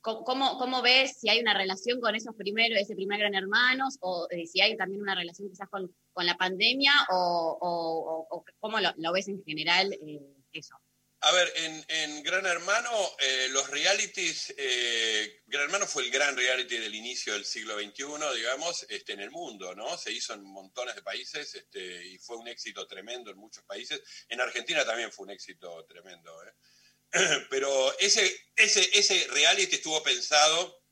¿Cómo, 0.01 0.83
ves 0.83 1.19
si 1.19 1.31
hay 1.31 1.41
una 1.41 1.55
relación 1.55 1.99
con 2.01 2.15
esos 2.15 2.35
primeros, 2.35 2.79
ese 2.79 2.95
primer 2.95 3.21
Gran 3.21 3.35
Hermanos, 3.35 3.97
o 4.01 4.27
eh, 4.31 4.47
si 4.47 4.61
hay 4.61 4.77
también 4.77 5.01
una 5.01 5.15
relación 5.15 5.49
quizás 5.49 5.69
con, 5.71 5.91
con 6.13 6.27
la 6.27 6.37
pandemia, 6.37 6.93
o, 7.11 8.45
cómo 8.59 8.81
lo, 8.81 8.91
lo 8.97 9.13
ves 9.13 9.29
en 9.29 9.43
general 9.45 9.93
eh, 9.93 10.21
eso? 10.53 10.75
A 11.27 11.33
ver, 11.33 11.51
en, 11.57 12.23
Gran 12.23 12.45
Hermano, 12.45 12.91
eh, 13.19 13.49
los 13.51 13.71
realities, 13.71 14.53
eh, 14.59 15.41
Gran 15.47 15.65
Hermano 15.65 15.87
fue 15.87 16.03
el 16.03 16.11
gran 16.11 16.37
reality 16.37 16.77
del 16.77 16.95
inicio 16.95 17.33
del 17.33 17.47
siglo 17.47 17.79
XXI, 17.79 18.37
digamos, 18.37 18.85
este, 18.91 19.15
en 19.15 19.21
el 19.21 19.31
mundo, 19.31 19.75
¿no? 19.75 19.97
Se 19.97 20.13
hizo 20.13 20.35
en 20.35 20.43
montones 20.43 20.95
de 20.95 21.03
países 21.03 21.55
este, 21.55 22.05
y 22.09 22.19
fue 22.19 22.37
un 22.37 22.47
éxito 22.47 22.87
tremendo 22.87 23.31
en 23.31 23.39
muchos 23.39 23.65
países. 23.65 24.03
En 24.29 24.43
Argentina 24.43 24.85
también 24.85 25.11
fue 25.11 25.25
un 25.25 25.31
éxito 25.31 25.87
tremendo, 25.87 26.45
¿eh? 26.45 26.53
Pero 27.49 27.99
ese, 28.01 28.51
ese, 28.55 28.87
ese 28.93 29.27
reality 29.29 29.77
estuvo 29.77 30.03
pensado 30.03 30.83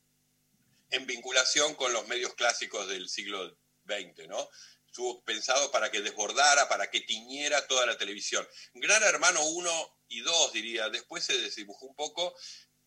en 0.88 1.04
vinculación 1.04 1.74
con 1.74 1.92
los 1.92 2.09
medios 2.09 2.32
clásicos 2.32 2.88
del 2.88 3.10
siglo 3.10 3.59
XX, 3.86 4.28
¿no? 4.28 4.48
Estuvo 4.86 5.22
pensado 5.24 5.70
para 5.70 5.90
que 5.90 6.00
desbordara, 6.00 6.70
para 6.70 6.90
que 6.90 7.00
tiñera 7.00 7.66
toda 7.66 7.84
la 7.84 7.98
televisión. 7.98 8.48
Gran 8.74 9.02
Hermano 9.02 9.42
1 9.42 10.01
y 10.12 10.20
2, 10.20 10.52
diría, 10.52 10.89
después 10.89 11.24
se 11.24 11.39
desdibujó 11.39 11.86
un 11.86 11.94
poco, 11.94 12.34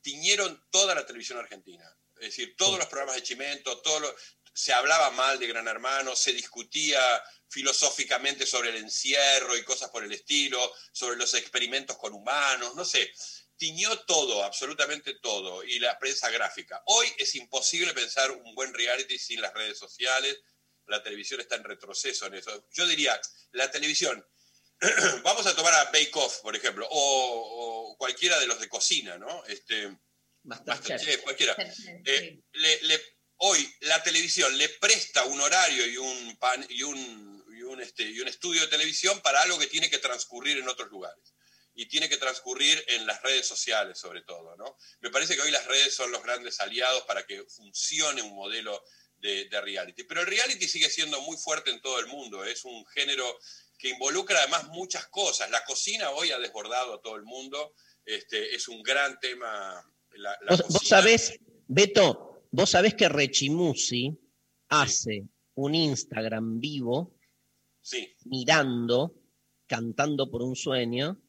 tiñeron 0.01 0.63
toda 0.71 0.95
la 0.95 1.05
televisión 1.05 1.39
argentina. 1.39 1.85
Es 2.15 2.27
decir, 2.29 2.55
todos 2.55 2.77
los 2.77 2.87
programas 2.87 3.15
de 3.15 3.23
Chimento, 3.23 3.81
todo 3.81 3.99
lo- 3.99 4.15
se 4.53 4.71
hablaba 4.71 5.11
mal 5.11 5.37
de 5.37 5.47
Gran 5.47 5.67
Hermano, 5.67 6.15
se 6.15 6.31
discutía 6.31 7.01
filosóficamente 7.49 8.45
sobre 8.45 8.69
el 8.69 8.77
encierro 8.77 9.57
y 9.57 9.63
cosas 9.63 9.89
por 9.89 10.03
el 10.03 10.11
estilo, 10.13 10.73
sobre 10.93 11.17
los 11.17 11.33
experimentos 11.33 11.97
con 11.97 12.13
humanos, 12.13 12.73
no 12.75 12.85
sé. 12.85 13.11
Tiñó 13.57 13.99
todo, 14.01 14.43
absolutamente 14.43 15.15
todo, 15.21 15.63
y 15.63 15.79
la 15.79 15.97
prensa 15.97 16.29
gráfica. 16.29 16.81
Hoy 16.85 17.07
es 17.17 17.35
imposible 17.35 17.93
pensar 17.93 18.31
un 18.31 18.55
buen 18.55 18.73
reality 18.73 19.17
sin 19.17 19.41
las 19.41 19.53
redes 19.53 19.77
sociales. 19.77 20.37
La 20.87 21.01
televisión 21.01 21.41
está 21.41 21.55
en 21.55 21.63
retroceso 21.63 22.27
en 22.27 22.35
eso. 22.35 22.67
Yo 22.71 22.85
diría, 22.85 23.19
la 23.51 23.71
televisión, 23.71 24.25
vamos 25.23 25.45
a 25.45 25.55
tomar 25.55 25.73
a 25.73 25.85
Bake 25.85 26.11
Off, 26.15 26.39
por 26.41 26.55
ejemplo, 26.55 26.87
o, 26.89 27.91
o 27.91 27.97
cualquiera 27.97 28.39
de 28.39 28.47
los 28.47 28.59
de 28.59 28.69
cocina, 28.69 29.17
¿no? 29.17 29.43
Este, 29.45 29.95
Masterchef, 30.71 31.21
cualquiera. 31.23 31.55
Eh, 32.05 32.39
le- 32.53 32.81
le- 32.83 33.01
hoy 33.37 33.73
la 33.81 34.01
televisión 34.03 34.57
le 34.57 34.69
presta 34.69 35.23
un 35.25 35.41
horario 35.41 35.85
y 35.87 35.97
un, 35.97 36.37
pan- 36.37 36.65
y, 36.69 36.83
un, 36.83 37.45
y, 37.57 37.61
un, 37.63 37.81
este, 37.81 38.03
y 38.03 38.19
un 38.19 38.27
estudio 38.27 38.61
de 38.61 38.67
televisión 38.67 39.19
para 39.21 39.41
algo 39.41 39.57
que 39.59 39.67
tiene 39.67 39.89
que 39.89 39.97
transcurrir 39.99 40.57
en 40.57 40.67
otros 40.69 40.89
lugares. 40.89 41.33
Y 41.77 41.87
tiene 41.87 42.07
que 42.07 42.15
transcurrir 42.15 42.81
en 42.87 43.05
las 43.05 43.21
redes 43.21 43.45
sociales, 43.47 43.99
sobre 43.99 44.21
todo. 44.21 44.55
¿no? 44.55 44.77
Me 45.01 45.09
parece 45.09 45.35
que 45.35 45.41
hoy 45.41 45.51
las 45.51 45.65
redes 45.65 45.93
son 45.93 46.09
los 46.11 46.23
grandes 46.23 46.61
aliados 46.61 47.03
para 47.03 47.25
que 47.25 47.43
funcione 47.49 48.21
un 48.21 48.33
modelo 48.33 48.81
de, 49.17 49.45
de 49.49 49.59
reality. 49.61 50.03
Pero 50.05 50.21
el 50.21 50.27
reality 50.27 50.69
sigue 50.69 50.89
siendo 50.89 51.19
muy 51.21 51.35
fuerte 51.35 51.71
en 51.71 51.81
todo 51.81 51.99
el 51.99 52.07
mundo. 52.07 52.45
Es 52.45 52.63
un 52.63 52.85
género 52.87 53.37
que 53.77 53.89
involucra 53.89 54.39
además 54.39 54.67
muchas 54.69 55.07
cosas. 55.07 55.49
La 55.51 55.63
cocina 55.65 56.11
hoy 56.11 56.31
ha 56.31 56.39
desbordado 56.39 56.95
a 56.95 57.01
todo 57.01 57.15
el 57.15 57.23
mundo. 57.23 57.73
Este, 58.05 58.55
es 58.55 58.67
un 58.67 58.81
gran 58.83 59.19
tema. 59.19 59.83
La, 60.11 60.37
la 60.41 60.51
Vos, 60.51 60.63
vos 60.69 60.87
sabés, 60.87 61.37
Beto, 61.67 62.47
vos 62.51 62.69
sabés 62.69 62.93
que 62.93 63.09
Rechimusi 63.09 64.17
hace 64.69 65.27
un 65.55 65.75
Instagram 65.75 66.59
vivo 66.59 67.15
Sí. 67.81 68.15
mirando, 68.25 69.15
cantando 69.67 70.31
por 70.31 70.41
un 70.41 70.55
sueño 70.55 71.21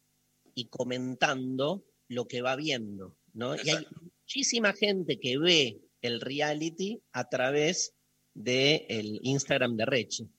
y 0.55 0.68
comentando 0.68 1.85
lo 2.09 2.27
que 2.27 2.40
va 2.40 2.56
viendo, 2.56 3.18
¿no? 3.35 3.55
Y 3.56 3.68
hay 3.68 3.86
muchísima 4.01 4.73
gente 4.73 5.18
que 5.20 5.36
ve 5.36 5.82
el 6.01 6.20
reality 6.20 7.02
a 7.12 7.28
través 7.28 7.94
del 8.32 9.18
Instagram 9.23 9.77
de 9.77 9.85
Rechi. 9.85 10.31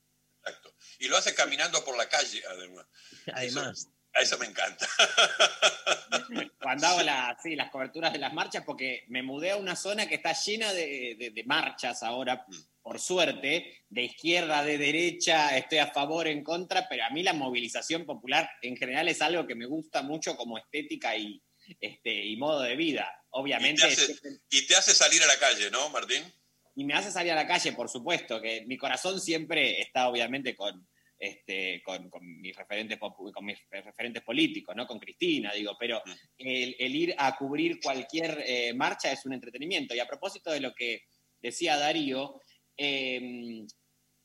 Y 1.00 1.08
lo 1.08 1.18
hace 1.18 1.34
caminando 1.36 1.84
por 1.86 1.98
la 1.98 2.08
calle, 2.10 2.42
además. 2.50 2.86
Además. 3.34 3.90
A 4.14 4.22
eso 4.22 4.38
me 4.40 4.48
encanta. 4.48 4.88
Cuando 6.62 6.88
hago 6.88 7.02
la- 7.04 7.38
sí, 7.42 7.56
las 7.56 7.70
coberturas 7.70 8.12
de 8.14 8.20
las 8.20 8.34
marchas, 8.34 8.64
porque 8.66 9.04
me 9.10 9.22
mudé 9.22 9.52
a 9.52 9.58
una 9.58 9.76
zona 9.76 10.08
que 10.08 10.16
está 10.16 10.34
llena 10.34 10.74
de, 10.74 11.16
de- 11.20 11.30
de 11.32 11.44
marchas 11.44 12.02
ahora, 12.04 12.46
por 12.82 13.00
suerte, 13.00 13.84
de 13.90 14.04
izquierda, 14.04 14.64
de 14.64 14.78
derecha, 14.78 15.56
estoy 15.58 15.78
a 15.80 15.92
favor, 15.92 16.28
en 16.28 16.44
contra, 16.44 16.88
pero 16.90 17.04
a 17.06 17.10
mí 17.12 17.22
la 17.22 17.34
movilización 17.34 18.06
popular 18.06 18.50
en 18.62 18.76
general 18.78 19.08
es 19.08 19.22
algo 19.22 19.46
que 19.46 19.56
me 19.56 19.66
gusta 19.66 20.02
mucho 20.02 20.36
como 20.36 20.58
estética 20.58 21.16
y, 21.16 21.44
este, 21.80 22.26
y 22.26 22.38
modo 22.38 22.62
de 22.62 22.76
vida. 22.76 23.04
Y 23.14 23.20
te, 23.20 23.28
Obviamente, 23.30 23.86
hace, 23.86 24.16
y 24.50 24.66
te 24.66 24.76
hace 24.76 24.96
salir 24.96 25.22
a 25.22 25.28
la 25.28 25.38
calle, 25.38 25.70
¿no, 25.70 25.90
Martín? 25.90 26.24
Y 26.78 26.86
me 26.86 26.94
hace 26.94 27.12
salir 27.12 27.32
a 27.32 27.36
la 27.36 27.48
calle, 27.48 27.74
por 27.74 27.90
supuesto, 27.90 28.40
que 28.40 28.64
mi 28.68 28.78
corazón 28.78 29.20
siempre 29.20 29.82
está 29.82 30.10
obviamente 30.10 30.56
con, 30.56 30.88
este, 31.18 31.82
con, 31.84 32.08
con 32.08 32.22
mis, 32.40 32.56
referentes, 32.56 33.00
con 33.00 33.46
mis 33.46 33.58
referentes 33.72 34.22
políticos, 34.22 34.76
¿no? 34.76 34.86
con 34.86 35.00
Cristina, 35.00 35.52
digo, 35.54 35.76
pero 35.80 36.04
el, 36.38 36.76
el 36.78 36.96
ir 36.96 37.16
a 37.18 37.36
cubrir 37.36 37.80
cualquier 37.82 38.44
eh, 38.46 38.76
marcha 38.76 39.12
es 39.12 39.26
un 39.26 39.34
entretenimiento. 39.34 39.96
Y 39.96 40.00
a 40.00 40.08
propósito 40.08 40.52
de 40.52 40.60
lo 40.60 40.76
que 40.76 41.06
decía 41.42 41.78
Darío, 41.78 42.42
eh, 42.78 43.66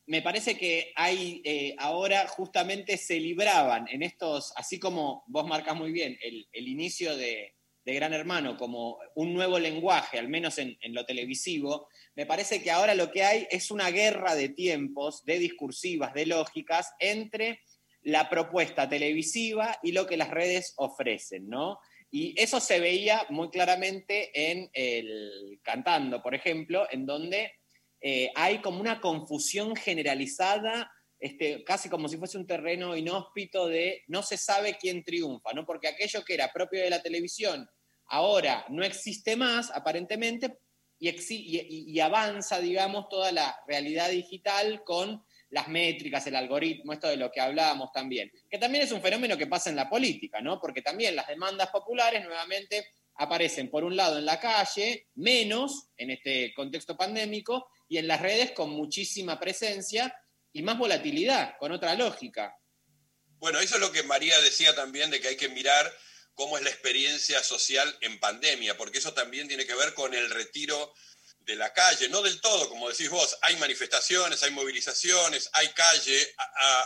me 0.05 0.21
parece 0.21 0.55
que 0.55 0.93
hay 0.95 1.41
eh, 1.43 1.73
ahora 1.79 2.27
justamente 2.27 2.97
se 2.97 3.19
libraban 3.19 3.87
en 3.87 4.03
estos, 4.03 4.53
así 4.55 4.77
como 4.77 5.23
vos 5.25 5.47
marcas 5.47 5.75
muy 5.75 5.91
bien, 5.91 6.19
el, 6.21 6.47
el 6.51 6.67
inicio 6.67 7.17
de, 7.17 7.55
de 7.85 7.93
Gran 7.93 8.13
Hermano 8.13 8.57
como 8.57 8.99
un 9.15 9.33
nuevo 9.33 9.59
lenguaje, 9.59 10.17
al 10.17 10.29
menos 10.29 10.57
en, 10.57 10.77
lo 10.89 11.05
televisivo, 11.05 11.87
me 12.15 12.25
parece 12.25 12.61
que 12.61 12.71
ahora 12.71 12.95
lo 12.95 13.11
que 13.11 13.23
hay 13.23 13.47
es 13.51 13.71
una 13.71 13.89
guerra 13.91 14.35
de 14.35 14.49
tiempos, 14.49 15.25
de 15.25 15.39
discursivas, 15.39 16.13
de 16.13 16.25
lógicas, 16.25 16.93
entre 16.99 17.61
la 18.01 18.29
propuesta 18.29 18.87
televisiva 18.87 19.79
y 19.81 19.91
lo 19.91 20.07
que 20.07 20.17
las 20.17 20.29
redes 20.29 20.73
ofrecen, 20.77 21.49
¿no? 21.49 21.79
Y 22.11 22.39
eso 22.39 22.59
se 22.59 22.79
veía 22.79 23.25
muy 23.29 23.49
claramente 23.49 24.51
en 24.51 24.69
el 24.73 25.59
Cantando, 25.63 26.21
por 26.21 26.35
ejemplo, 26.35 26.87
en 26.91 27.05
donde 27.05 27.53
eh, 28.01 28.29
hay 28.35 28.59
como 28.59 28.81
una 28.81 29.01
confusión 29.01 29.75
generalizada, 29.75 30.91
este, 31.23 31.63
casi 31.63 31.87
como 31.87 32.09
si 32.09 32.17
fuese 32.17 32.37
un 32.37 32.45
terreno 32.45 32.97
inhóspito 32.97 33.69
de 33.69 34.03
no 34.07 34.21
se 34.23 34.35
sabe 34.35 34.77
quién 34.77 35.05
triunfa, 35.05 35.53
¿no? 35.53 35.65
Porque 35.65 35.87
aquello 35.87 36.25
que 36.25 36.33
era 36.33 36.51
propio 36.51 36.81
de 36.81 36.89
la 36.89 37.01
televisión 37.01 37.65
ahora 38.07 38.65
no 38.67 38.83
existe 38.83 39.37
más, 39.37 39.71
aparentemente, 39.71 40.57
y, 40.99 41.93
y 41.93 41.99
avanza, 42.01 42.59
digamos, 42.59 43.07
toda 43.07 43.31
la 43.31 43.57
realidad 43.65 44.09
digital 44.09 44.83
con 44.83 45.23
las 45.49 45.69
métricas, 45.69 46.27
el 46.27 46.35
algoritmo, 46.35 46.91
esto 46.91 47.07
de 47.07 47.15
lo 47.15 47.31
que 47.31 47.39
hablábamos 47.39 47.93
también. 47.93 48.29
Que 48.49 48.57
también 48.57 48.83
es 48.83 48.91
un 48.91 49.01
fenómeno 49.01 49.37
que 49.37 49.47
pasa 49.47 49.69
en 49.69 49.77
la 49.77 49.89
política, 49.89 50.41
¿no? 50.41 50.59
Porque 50.59 50.81
también 50.81 51.15
las 51.15 51.27
demandas 51.27 51.69
populares 51.69 52.25
nuevamente 52.25 52.85
aparecen, 53.15 53.69
por 53.69 53.85
un 53.85 53.95
lado, 53.95 54.17
en 54.19 54.25
la 54.25 54.41
calle, 54.41 55.07
menos 55.15 55.87
en 55.95 56.11
este 56.11 56.53
contexto 56.53 56.97
pandémico, 56.97 57.69
y 57.87 57.97
en 57.97 58.07
las 58.07 58.21
redes 58.21 58.51
con 58.51 58.71
muchísima 58.71 59.39
presencia 59.39 60.13
y 60.53 60.61
más 60.61 60.77
volatilidad, 60.77 61.57
con 61.57 61.71
otra 61.71 61.95
lógica. 61.95 62.55
Bueno, 63.39 63.59
eso 63.59 63.75
es 63.75 63.81
lo 63.81 63.91
que 63.91 64.03
María 64.03 64.39
decía 64.41 64.73
también, 64.75 65.09
de 65.09 65.19
que 65.19 65.27
hay 65.29 65.35
que 65.37 65.49
mirar 65.49 65.91
cómo 66.33 66.57
es 66.57 66.63
la 66.63 66.69
experiencia 66.69 67.43
social 67.43 67.95
en 68.01 68.19
pandemia, 68.19 68.77
porque 68.77 68.99
eso 68.99 69.13
también 69.13 69.47
tiene 69.47 69.65
que 69.65 69.75
ver 69.75 69.93
con 69.93 70.13
el 70.13 70.29
retiro 70.29 70.93
de 71.39 71.55
la 71.57 71.73
calle, 71.73 72.07
no 72.07 72.21
del 72.21 72.39
todo, 72.39 72.69
como 72.69 72.89
decís 72.89 73.09
vos, 73.09 73.37
hay 73.41 73.57
manifestaciones, 73.57 74.41
hay 74.43 74.51
movilizaciones, 74.51 75.49
hay 75.51 75.67
calle, 75.69 76.33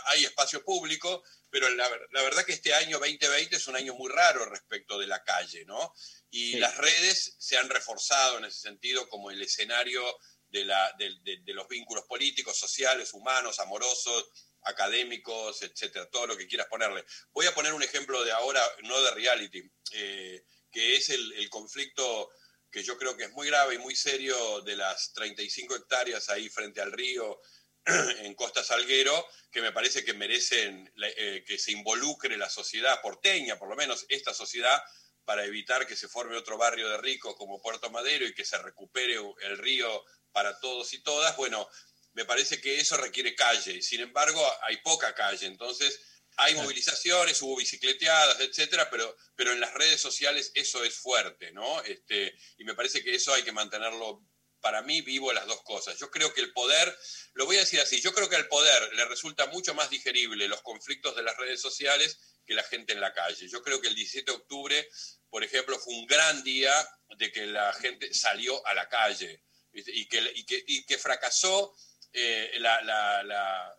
hay 0.06 0.24
espacio 0.24 0.64
público, 0.64 1.22
pero 1.48 1.70
la, 1.70 1.88
la 2.10 2.22
verdad 2.22 2.44
que 2.44 2.54
este 2.54 2.74
año 2.74 2.98
2020 2.98 3.54
es 3.54 3.66
un 3.68 3.76
año 3.76 3.94
muy 3.94 4.10
raro 4.10 4.44
respecto 4.46 4.98
de 4.98 5.06
la 5.06 5.22
calle, 5.22 5.64
¿no? 5.64 5.94
Y 6.30 6.52
Sí. 6.52 6.58
las 6.58 6.76
redes 6.76 7.36
se 7.38 7.56
han 7.56 7.68
reforzado 7.70 8.38
en 8.38 8.46
ese 8.46 8.60
sentido 8.60 9.08
como 9.08 9.30
el 9.30 9.40
escenario 9.40 10.02
de, 10.48 10.64
la- 10.64 10.92
de- 10.98 11.16
de- 11.22 11.54
los 11.54 11.68
vínculos 11.68 12.04
políticos, 12.04 12.58
sociales, 12.58 13.12
humanos, 13.14 13.58
amorosos, 13.60 14.30
académicos, 14.62 15.62
etcétera, 15.62 16.08
todo 16.10 16.26
lo 16.28 16.36
que 16.36 16.46
quieras 16.46 16.66
ponerle. 16.68 17.04
Voy 17.32 17.46
a 17.46 17.54
poner 17.54 17.72
un 17.72 17.82
ejemplo 17.82 18.22
de 18.24 18.32
ahora, 18.32 18.62
no 18.84 19.00
de 19.02 19.10
reality, 19.12 19.62
eh, 19.92 20.44
que 20.70 20.96
es 20.96 21.08
el, 21.10 21.32
el 21.32 21.48
conflicto 21.48 22.30
que 22.70 22.82
yo 22.82 22.98
creo 22.98 23.16
que 23.16 23.24
es 23.24 23.32
muy 23.32 23.46
grave 23.46 23.76
y 23.76 23.78
muy 23.78 23.96
serio 23.96 24.60
de 24.62 24.76
las 24.76 25.12
35 25.14 25.74
hectáreas 25.76 26.28
ahí 26.28 26.48
frente 26.50 26.80
al 26.82 26.92
río 26.92 27.40
en 27.86 28.34
Costa 28.34 28.62
Salguero, 28.62 29.26
que 29.50 29.62
me 29.62 29.72
parece 29.72 30.04
que 30.04 30.12
merecen 30.12 30.92
eh, 31.02 31.44
que 31.46 31.58
se 31.58 31.72
involucre 31.72 32.36
la 32.36 32.50
sociedad 32.50 33.00
porteña, 33.00 33.58
por 33.58 33.68
lo 33.68 33.76
menos 33.76 34.04
esta 34.10 34.34
sociedad, 34.34 34.82
para 35.24 35.44
evitar 35.44 35.86
que 35.86 35.96
se 35.96 36.08
forme 36.08 36.36
otro 36.36 36.56
barrio 36.58 36.88
de 36.88 36.98
ricos 36.98 37.36
como 37.36 37.60
Puerto 37.60 37.90
Madero 37.90 38.26
y 38.26 38.34
que 38.34 38.44
se 38.44 38.58
recupere 38.58 39.16
el 39.42 39.58
río 39.58 40.04
para 40.38 40.60
todos 40.60 40.92
y 40.94 41.02
todas. 41.02 41.36
Bueno, 41.36 41.68
me 42.12 42.24
parece 42.24 42.60
que 42.60 42.78
eso 42.78 42.96
requiere 42.96 43.34
calle. 43.34 43.82
Sin 43.82 44.00
embargo, 44.00 44.40
hay 44.62 44.76
poca 44.76 45.12
calle. 45.12 45.46
Entonces, 45.46 46.00
hay 46.36 46.54
movilizaciones, 46.54 47.42
hubo 47.42 47.56
bicicleteadas, 47.56 48.38
etcétera, 48.38 48.88
pero, 48.88 49.16
pero 49.34 49.52
en 49.52 49.58
las 49.58 49.74
redes 49.74 50.00
sociales 50.00 50.52
eso 50.54 50.84
es 50.84 50.94
fuerte, 50.94 51.50
¿no? 51.50 51.82
Este, 51.82 52.38
y 52.56 52.62
me 52.62 52.76
parece 52.76 53.02
que 53.02 53.16
eso 53.16 53.34
hay 53.34 53.42
que 53.42 53.50
mantenerlo, 53.50 54.24
para 54.60 54.80
mí, 54.82 55.00
vivo 55.00 55.32
las 55.32 55.48
dos 55.48 55.60
cosas. 55.64 55.98
Yo 55.98 56.08
creo 56.08 56.32
que 56.32 56.40
el 56.40 56.52
poder, 56.52 56.96
lo 57.34 57.44
voy 57.44 57.56
a 57.56 57.60
decir 57.60 57.80
así, 57.80 58.00
yo 58.00 58.14
creo 58.14 58.28
que 58.28 58.36
al 58.36 58.46
poder 58.46 58.94
le 58.94 59.06
resulta 59.06 59.46
mucho 59.46 59.74
más 59.74 59.90
digerible 59.90 60.46
los 60.46 60.62
conflictos 60.62 61.16
de 61.16 61.24
las 61.24 61.36
redes 61.36 61.60
sociales 61.60 62.38
que 62.46 62.54
la 62.54 62.62
gente 62.62 62.92
en 62.92 63.00
la 63.00 63.12
calle. 63.12 63.48
Yo 63.48 63.60
creo 63.60 63.80
que 63.80 63.88
el 63.88 63.96
17 63.96 64.30
de 64.30 64.36
octubre, 64.36 64.88
por 65.30 65.42
ejemplo, 65.42 65.76
fue 65.80 65.94
un 65.94 66.06
gran 66.06 66.44
día 66.44 66.72
de 67.16 67.32
que 67.32 67.46
la 67.46 67.72
gente 67.72 68.12
salió 68.14 68.64
a 68.66 68.74
la 68.74 68.88
calle. 68.88 69.42
Y 69.86 70.06
que, 70.06 70.32
y 70.34 70.44
que, 70.44 70.64
y 70.66 70.84
que 70.84 70.98
fracasó 70.98 71.74
eh, 72.12 72.50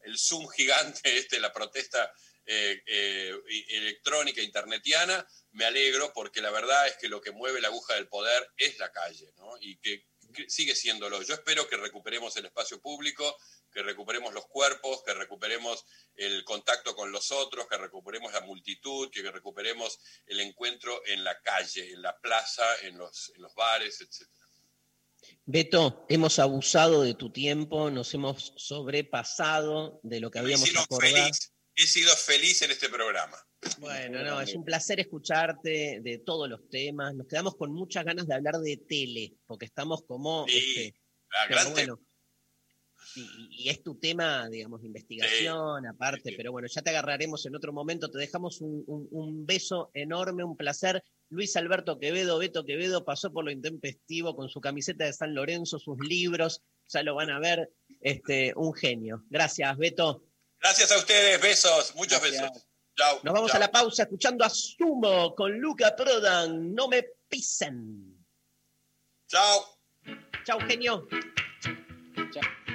el 0.04 0.18
Zoom 0.18 0.48
gigante, 0.50 1.02
este, 1.18 1.40
la 1.40 1.52
protesta 1.52 2.12
eh, 2.46 2.82
eh, 2.86 3.36
electrónica, 3.70 4.42
internetiana, 4.42 5.28
me 5.52 5.66
alegro 5.66 6.12
porque 6.14 6.42
la 6.42 6.52
verdad 6.52 6.88
es 6.88 6.98
que 6.98 7.10
lo 7.10 7.22
que 7.22 7.32
mueve 7.32 7.62
la 7.62 7.68
aguja 7.68 7.96
del 7.96 8.08
poder 8.08 8.52
es 8.58 8.78
la 8.80 8.92
calle, 8.92 9.32
¿no? 9.38 9.56
Y 9.60 9.78
que, 9.78 10.08
sigue 10.48 10.76
siéndolo. 10.76 11.22
Yo 11.24 11.34
espero 11.34 11.68
que 11.68 11.78
recuperemos 11.78 12.36
el 12.38 12.46
espacio 12.46 12.80
público, 12.80 13.36
que 13.72 13.82
recuperemos 13.82 14.34
los 14.34 14.46
cuerpos, 14.48 15.02
que 15.04 15.14
recuperemos 15.14 15.86
el 16.16 16.44
contacto 16.44 16.96
con 16.96 17.12
los 17.12 17.32
otros, 17.32 17.68
que 17.68 17.78
recuperemos 17.78 18.32
la 18.34 18.42
multitud, 18.42 19.10
que 19.12 19.24
recuperemos 19.24 20.00
el 20.28 20.40
encuentro 20.40 21.02
en 21.08 21.24
la 21.24 21.40
calle, 21.42 21.92
en 21.92 22.02
la 22.02 22.16
plaza, 22.20 22.64
en 22.82 22.98
los, 22.98 23.32
en 23.36 23.42
los 23.42 23.54
bares, 23.56 24.02
etc. 24.02 24.30
Beto, 25.46 26.06
hemos 26.10 26.40
abusado 26.40 27.04
de 27.04 27.14
tu 27.16 27.32
tiempo, 27.32 27.90
nos 27.90 28.14
hemos 28.14 28.54
sobrepasado 28.58 30.00
de 30.04 30.20
lo 30.20 30.30
que 30.32 30.40
Me 30.40 30.46
habíamos 30.46 30.70
acordado. 30.76 31.14
feliz. 31.16 31.54
He 31.76 31.88
sido 31.88 32.14
feliz 32.16 32.62
en 32.62 32.72
este 32.72 32.90
programa. 32.90 33.38
Bueno, 33.80 34.24
no, 34.24 34.42
es 34.42 34.54
un 34.54 34.64
placer 34.64 35.00
escucharte 35.00 36.00
de 36.02 36.22
todos 36.26 36.50
los 36.50 36.70
temas. 36.70 37.16
Nos 37.16 37.28
quedamos 37.28 37.56
con 37.56 37.72
muchas 37.72 38.04
ganas 38.06 38.28
de 38.28 38.36
hablar 38.36 38.56
de 38.60 38.78
tele, 38.78 39.34
porque 39.46 39.66
estamos 39.66 40.04
como. 40.06 40.46
este, 40.48 40.94
La 41.30 41.48
pero 41.48 41.60
gran 41.62 41.72
bueno, 41.74 42.00
y, 43.16 43.48
y 43.66 43.70
es 43.70 43.82
tu 43.84 43.96
tema, 43.96 44.48
digamos, 44.50 44.82
de 44.82 44.88
investigación, 44.88 45.86
aparte, 45.88 46.34
pero 46.38 46.52
bueno, 46.52 46.68
ya 46.68 46.82
te 46.82 46.90
agarraremos 46.92 47.46
en 47.46 47.56
otro 47.56 47.74
momento. 47.74 48.10
Te 48.10 48.18
dejamos 48.20 48.62
un, 48.62 48.84
un- 48.88 49.08
un 49.12 49.46
beso 49.46 49.90
enorme, 49.94 50.44
un 50.44 50.56
placer. 50.58 51.04
Luis 51.30 51.56
Alberto 51.58 52.00
Quevedo, 52.00 52.38
Beto 52.40 52.66
Quevedo, 52.66 53.06
pasó 53.06 53.32
por 53.32 53.46
lo 53.46 53.52
intempestivo 53.52 54.36
con 54.36 54.50
su 54.50 54.60
camiseta 54.62 55.06
de 55.06 55.14
San 55.14 55.34
Lorenzo, 55.36 55.78
sus 55.80 55.98
libros, 56.00 56.62
ya 56.88 57.04
lo 57.04 57.16
van 57.16 57.30
a 57.30 57.40
ver. 57.40 57.72
Este, 58.02 58.54
un 58.56 58.74
genio. 58.74 59.24
Gracias, 59.30 59.78
Beto. 59.78 60.24
Gracias 60.60 60.92
a 60.92 60.98
ustedes, 60.98 61.42
besos, 61.42 61.94
muchos 61.96 62.22
besos. 62.22 62.50
Chao. 62.96 63.20
Nos 63.24 63.34
vamos 63.34 63.52
chao. 63.52 63.58
a 63.58 63.60
la 63.62 63.72
pausa 63.72 64.04
escuchando 64.04 64.44
a 64.44 64.50
Sumo 64.50 65.34
con 65.36 65.58
Luca 65.60 65.96
Prodan. 65.96 66.74
No 66.74 66.88
me 66.90 67.06
pisen. 67.30 68.26
Chao. 69.28 69.66
Chao, 70.46 70.60
genio. 70.68 71.08
Rastaman, 71.12 72.69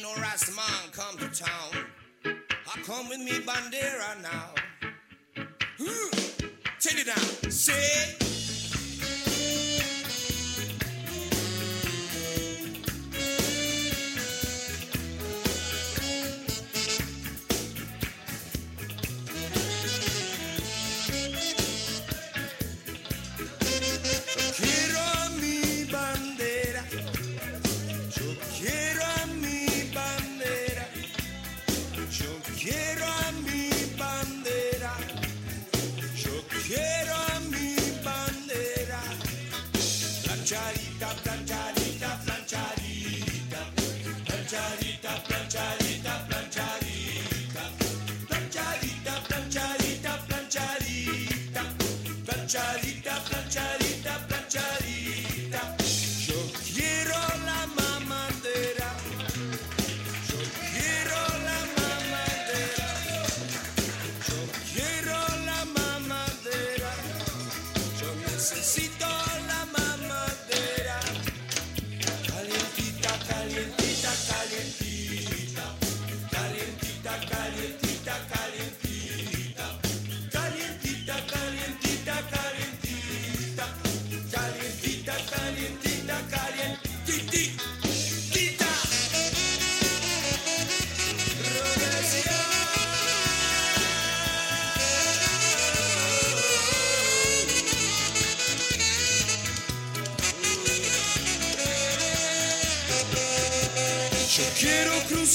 ain't 0.00 0.16
no 0.16 0.22
Rastaman 0.22 0.92
come 0.92 1.18
to 1.18 1.44
town. 1.44 1.84
I 2.24 2.80
come 2.84 3.08
with 3.08 3.18
me 3.18 3.32
bandera 3.40 4.20
now. 4.22 4.54
Hmm, 5.78 6.10
Take 6.78 7.00
it 7.00 7.06
down. 7.06 7.50
Say. 7.50 8.29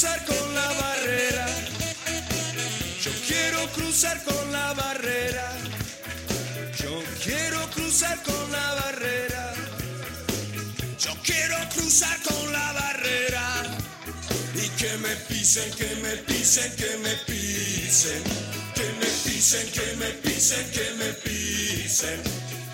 Cruzar 0.06 0.26
con 0.26 0.53
la 0.53 0.68
barrera. 0.73 1.48
Yo 3.02 3.11
quiero 3.27 3.72
cruzar 3.72 4.23
con 4.23 4.52
la 4.52 4.73
barrera. 4.73 5.52
Yo 6.77 7.03
quiero 7.23 7.69
cruzar 7.72 8.22
con 8.23 8.52
la 8.52 8.73
barrera. 8.76 9.53
Yo 10.99 11.11
quiero 11.23 11.57
cruzar 11.73 12.18
con 12.22 12.52
la 12.52 12.72
barrera. 12.73 13.64
Y 14.53 14.68
que 14.80 14.98
me 14.98 15.15
pisen, 15.27 15.72
que 15.72 15.95
me 16.03 16.18
pisen, 16.18 16.72
que 16.76 16.98
me 16.98 17.15
pisen. 17.26 18.22
Que 18.76 18.88
me 18.99 19.10
pisen, 19.23 19.68
que 19.72 19.95
me 19.98 20.10
pisen, 20.23 20.72
que 20.72 20.91
me 20.99 21.14
pisen. 21.26 22.22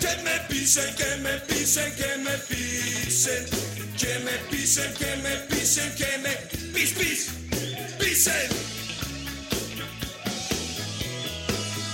Que 0.00 0.12
me 0.22 0.36
pisen, 0.48 0.94
que 0.96 1.16
me 1.16 1.38
pisen, 1.48 1.94
que 1.94 2.16
me 2.18 2.36
pisen. 2.48 3.46
Que 3.96 4.18
me 4.18 4.32
pisen, 4.50 4.92
que 4.94 5.16
me 5.16 5.36
pisen, 5.48 5.94
que 5.94 6.18
me 6.18 6.61
pis, 6.82 6.98
pis, 6.98 7.30
pisen. 7.98 8.50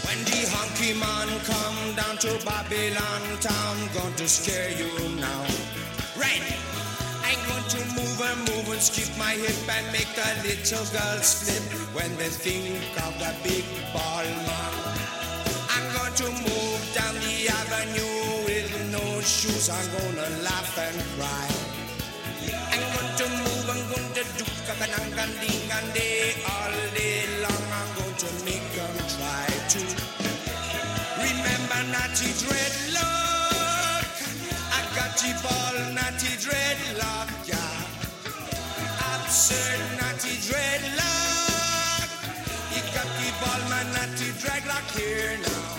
When 0.06 0.19
the 0.24 0.40
honky 0.48 0.97
man 0.97 1.28
come 1.44 1.94
down 1.94 2.16
to 2.24 2.32
Babylon 2.44 3.23
town, 3.40 3.77
going 3.93 4.15
to 4.15 4.27
scare 4.27 4.70
you 4.70 4.89
now. 5.20 5.44
Right. 6.16 6.40
I'm 7.20 7.40
going 7.48 7.69
to 7.69 7.81
move 8.01 8.20
and 8.31 8.40
move 8.48 8.73
and 8.73 8.81
skip 8.81 9.12
my 9.19 9.32
hip 9.32 9.69
and 9.69 9.86
make 9.93 10.09
the 10.16 10.28
little 10.48 10.86
girls 10.97 11.28
flip 11.36 11.65
when 11.94 12.16
they 12.16 12.32
think 12.32 12.81
of 13.05 13.12
the 13.20 13.32
big 13.44 13.65
ball 13.93 14.24
man. 14.24 14.73
I'm 15.69 15.86
going 16.01 16.15
to 16.16 16.28
move 16.48 16.81
down 16.94 17.15
the 17.20 17.48
avenue 17.60 18.44
with 18.48 18.73
no 18.90 19.20
shoes. 19.20 19.69
I'm 19.69 19.85
gonna 20.01 20.28
laugh 20.43 20.78
and 20.78 20.97
cry. 21.19 21.68
Kakanang 24.79 25.35
ding 25.43 25.67
and 25.75 25.91
day 25.91 26.39
all 26.47 26.75
day 26.95 27.27
long. 27.43 27.67
I'm 27.75 27.91
going 27.99 28.15
to 28.23 28.31
make 28.47 28.63
them 28.79 28.95
try 29.11 29.47
to 29.75 29.83
remember 31.19 31.81
naughty 31.91 32.31
dreadlock. 32.39 34.07
I 34.71 34.81
got 34.95 35.13
the 35.19 35.35
ball, 35.43 35.75
naughty 35.99 36.33
dreadlock, 36.39 37.31
yeah. 37.51 37.75
Absurd 39.19 39.83
naughty 39.99 40.39
dreadlock. 40.47 42.09
You 42.71 42.83
got 42.95 43.09
the 43.19 43.29
ball, 43.43 43.63
my 43.67 43.83
naughty 43.99 44.31
dreadlock 44.39 44.87
here 44.95 45.35
now. 45.43 45.75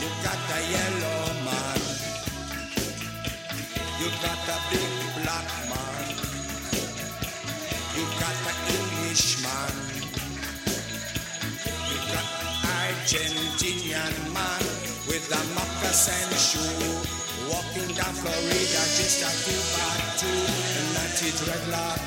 You 0.00 0.08
got 0.24 0.40
the 0.48 0.60
yellow 0.72 1.22
man. 1.44 1.80
You 4.00 4.08
got 4.24 4.38
the 4.48 4.56
big 4.72 4.92
black 5.22 5.67
got 8.44 8.58
the 8.66 8.74
Englishman. 8.78 9.74
You 11.88 11.98
got 12.12 12.26
Argentinian 12.76 14.14
man 14.34 14.62
with 15.08 15.26
a 15.32 15.42
moccasin 15.54 16.30
shoe. 16.36 16.92
Walking 17.50 17.94
down 17.96 18.14
Florida 18.14 18.82
just 18.98 19.24
a 19.24 19.30
two 19.44 19.60
by 19.74 19.96
two. 20.20 20.28
A 20.28 20.82
nutty 20.94 21.30
dreadlock. 21.38 22.00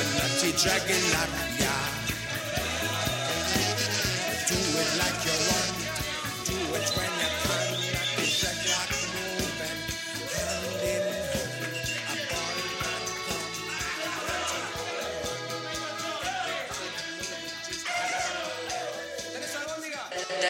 A 0.00 0.04
nutty 0.18 0.50
dreadlock, 0.58 1.30
yeah. 1.60 1.86
Do 4.48 4.58
it 4.82 4.90
like 4.98 5.18
you 5.26 5.36
want. 5.48 5.76
Do 6.46 6.56
it 6.74 6.88
when 6.96 7.23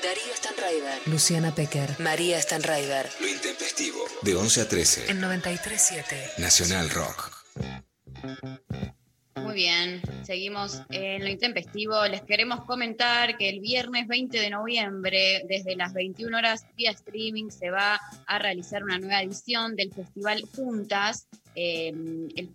Darío 0.00 0.34
Stanraiver, 0.34 1.02
Luciana 1.06 1.54
Pecker, 1.54 2.00
María 2.00 2.40
Stanraiver. 2.40 3.08
Lo 3.20 3.28
intempestivo. 3.28 4.04
De 4.22 4.34
11 4.34 4.60
a 4.60 4.68
13. 4.68 5.10
En 5.10 5.20
93.7. 5.20 6.38
Nacional 6.38 6.90
Rock. 6.90 7.30
Muy 9.36 9.54
bien, 9.54 10.02
seguimos 10.24 10.82
en 10.90 11.22
lo 11.22 11.28
intempestivo. 11.28 12.04
Les 12.06 12.22
queremos 12.22 12.64
comentar 12.64 13.36
que 13.36 13.48
el 13.48 13.60
viernes 13.60 14.08
20 14.08 14.40
de 14.40 14.50
noviembre, 14.50 15.44
desde 15.48 15.76
las 15.76 15.92
21 15.92 16.36
horas 16.36 16.66
vía 16.76 16.90
streaming, 16.90 17.50
se 17.50 17.70
va 17.70 18.00
a 18.26 18.38
realizar 18.38 18.82
una 18.82 18.98
nueva 18.98 19.22
edición 19.22 19.76
del 19.76 19.92
Festival 19.92 20.42
Juntas. 20.56 21.28
Eh, 21.56 21.92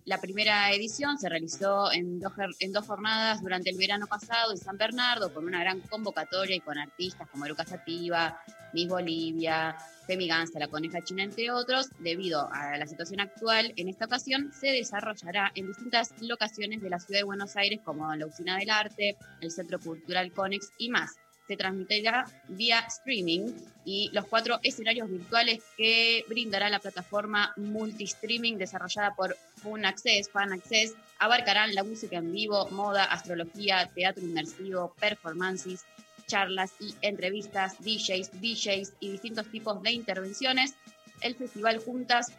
la 0.05 0.19
primera 0.19 0.71
edición 0.71 1.17
se 1.17 1.29
realizó 1.29 1.91
en 1.91 2.19
dos, 2.19 2.33
en 2.59 2.73
dos 2.73 2.85
jornadas 2.85 3.41
durante 3.41 3.69
el 3.69 3.77
verano 3.77 4.07
pasado 4.07 4.51
en 4.51 4.57
San 4.57 4.77
Bernardo, 4.77 5.33
con 5.33 5.45
una 5.45 5.59
gran 5.61 5.79
convocatoria 5.81 6.55
y 6.55 6.59
con 6.59 6.77
artistas 6.77 7.29
como 7.29 7.45
Eruca 7.45 7.65
Sativa, 7.65 8.41
Miss 8.73 8.87
Bolivia, 8.87 9.75
Femi 10.05 10.27
Ganza, 10.27 10.59
La 10.59 10.67
Coneja 10.67 11.01
China, 11.03 11.23
entre 11.23 11.51
otros. 11.51 11.89
Debido 11.99 12.49
a 12.51 12.77
la 12.77 12.87
situación 12.87 13.21
actual, 13.21 13.73
en 13.77 13.87
esta 13.87 14.05
ocasión 14.05 14.51
se 14.51 14.67
desarrollará 14.67 15.51
en 15.55 15.67
distintas 15.67 16.13
locaciones 16.21 16.81
de 16.81 16.89
la 16.89 16.99
ciudad 16.99 17.19
de 17.19 17.25
Buenos 17.25 17.55
Aires, 17.55 17.79
como 17.83 18.13
la 18.15 18.25
Usina 18.25 18.57
del 18.57 18.69
Arte, 18.69 19.17
el 19.41 19.51
Centro 19.51 19.79
Cultural 19.79 20.31
Conex 20.33 20.71
y 20.77 20.89
más. 20.89 21.15
Se 21.49 21.57
transmitirá 21.57 22.27
vía 22.47 22.81
streaming 22.81 23.51
y 23.83 24.11
los 24.13 24.27
cuatro 24.27 24.59
escenarios 24.61 25.09
virtuales 25.09 25.63
que 25.75 26.23
brindará 26.27 26.69
la 26.69 26.77
plataforma 26.77 27.53
multi-streaming 27.57 28.57
desarrollada 28.57 29.15
por 29.15 29.35
Fun 29.55 29.83
Access, 29.83 30.29
Fan 30.29 30.53
Access, 30.53 30.93
abarcarán 31.17 31.73
la 31.73 31.83
música 31.83 32.17
en 32.17 32.31
vivo, 32.31 32.69
moda, 32.69 33.03
astrología, 33.05 33.89
teatro 33.95 34.23
inmersivo, 34.23 34.93
performances, 34.99 35.85
charlas 36.27 36.71
y 36.79 36.93
entrevistas, 37.01 37.79
DJs, 37.79 38.39
DJs 38.39 38.93
y 38.99 39.13
distintos 39.13 39.47
tipos 39.47 39.81
de 39.81 39.91
intervenciones. 39.93 40.75
El 41.21 41.33
festival 41.33 41.79
Juntas 41.79 42.31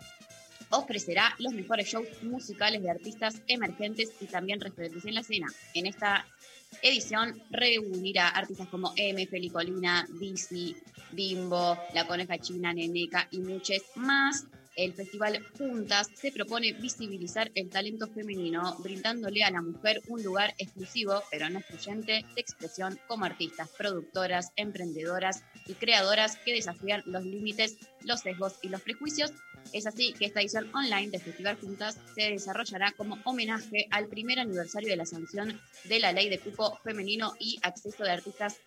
ofrecerá 0.71 1.35
los 1.39 1.53
mejores 1.53 1.89
shows 1.89 2.07
musicales 2.23 2.81
de 2.81 2.91
artistas 2.91 3.43
emergentes 3.49 4.13
y 4.21 4.27
también 4.27 4.61
referentes 4.61 5.05
en 5.05 5.15
la 5.15 5.23
escena. 5.23 5.49
En 5.75 5.87
esta 5.87 6.25
edición 6.83 7.43
reunirá 7.51 8.29
artistas 8.29 8.69
como 8.69 8.93
M, 8.97 9.27
Felicolina, 9.27 10.07
Dizzy, 10.19 10.77
Bimbo, 11.13 11.79
La 11.95 12.07
Coneja 12.07 12.39
China, 12.39 12.73
Neneca 12.73 13.29
y 13.31 13.41
muchos 13.41 13.83
más. 13.97 14.47
El 14.77 14.95
festival 14.95 15.45
Juntas 15.59 16.09
se 16.15 16.31
propone 16.31 16.73
visibilizar 16.73 17.51
el 17.55 17.69
talento 17.69 18.07
femenino, 18.07 18.77
brindándole 18.79 19.43
a 19.43 19.51
la 19.51 19.61
mujer 19.61 20.01
un 20.09 20.23
lugar 20.23 20.55
exclusivo, 20.59 21.23
pero 21.31 21.51
no 21.51 21.59
excluyente, 21.59 22.25
de 22.35 22.41
expresión 22.41 22.99
como 23.09 23.25
artistas, 23.25 23.69
productoras, 23.77 24.53
emprendedoras 24.57 25.43
y 25.67 25.75
creadoras 25.75 26.37
que 26.37 26.55
desafían 26.55 27.03
los 27.05 27.25
límites, 27.25 27.79
los 28.05 28.21
sesgos 28.21 28.55
y 28.63 28.69
los 28.69 28.81
prejuicios. 28.81 29.33
Es 29.73 29.87
así 29.87 30.13
que 30.13 30.27
esta 30.27 30.41
edición 30.41 30.71
online 30.75 31.11
de 31.11 31.21
Festival 31.21 31.57
Juntas 31.57 31.99
se 32.15 32.31
desarrollará 32.31 32.93
como 32.97 33.19
homenaje 33.25 33.87
al 33.91 34.09
primer 34.09 34.41
aniversario 34.41 34.89
de 34.89 34.97
la 34.97 35.07
sanción 35.07 35.61
de 35.85 36.01
la 36.01 36.13
ley 36.13 36.29
de 36.29 36.41
cupo 36.41 36.79
femenino 36.83 37.33
y 37.39 37.59
acceso 37.63 38.03
de 38.03 38.11
artistas 38.11 38.59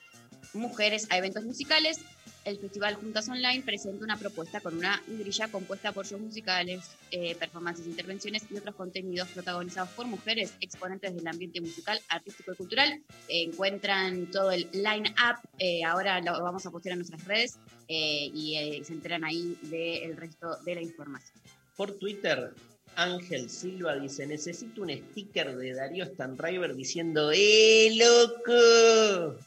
mujeres 0.53 1.07
a 1.09 1.17
eventos 1.17 1.43
musicales. 1.43 1.99
El 2.45 2.59
Festival 2.59 2.95
Juntas 2.95 3.29
Online 3.29 3.63
presenta 3.63 4.03
una 4.03 4.17
propuesta 4.17 4.59
con 4.59 4.77
una 4.77 5.01
grilla 5.07 5.47
compuesta 5.47 5.93
por 5.93 6.05
shows 6.05 6.21
musicales, 6.21 6.91
eh, 7.11 7.35
performances, 7.35 7.87
intervenciones 7.87 8.43
y 8.51 8.57
otros 8.57 8.75
contenidos 8.75 9.29
protagonizados 9.29 9.89
por 9.91 10.07
mujeres 10.07 10.53
exponentes 10.59 11.15
del 11.15 11.25
ambiente 11.25 11.61
musical, 11.61 12.01
artístico 12.09 12.51
y 12.51 12.55
cultural. 12.55 13.01
Encuentran 13.29 14.29
todo 14.29 14.51
el 14.51 14.67
line-up, 14.73 15.39
eh, 15.57 15.85
ahora 15.85 16.19
lo 16.19 16.43
vamos 16.43 16.65
a 16.65 16.71
postear 16.71 16.93
en 16.93 16.99
nuestras 16.99 17.23
redes 17.23 17.57
eh, 17.87 18.29
y 18.33 18.55
eh, 18.55 18.83
se 18.83 18.93
enteran 18.93 19.23
ahí 19.23 19.57
del 19.63 20.17
resto 20.17 20.57
de 20.65 20.75
la 20.75 20.81
información. 20.81 21.39
Por 21.75 21.93
Twitter, 21.93 22.53
Ángel 22.95 23.49
Silva 23.49 23.95
dice, 23.95 24.27
necesito 24.27 24.81
un 24.81 24.89
sticker 24.89 25.55
de 25.55 25.73
Darío 25.73 26.05
Stanriver 26.05 26.75
diciendo 26.75 27.31
¡Eh, 27.33 27.89
loco! 27.95 29.37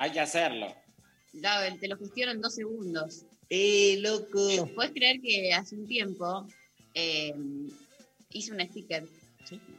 Hay 0.00 0.12
que 0.12 0.20
hacerlo. 0.20 0.74
La- 1.34 1.76
te 1.78 1.86
lo 1.88 1.98
gestiono 1.98 2.32
en 2.32 2.40
dos 2.40 2.54
segundos. 2.54 3.24
¡Eh, 3.50 3.98
loco! 4.00 4.66
¿Puedes 4.74 4.92
creer 4.92 5.20
que 5.20 5.52
hace 5.52 5.76
un 5.76 5.86
tiempo 5.86 6.46
eh, 6.94 7.34
hice 8.30 8.52
un 8.52 8.60
sticker 8.66 9.04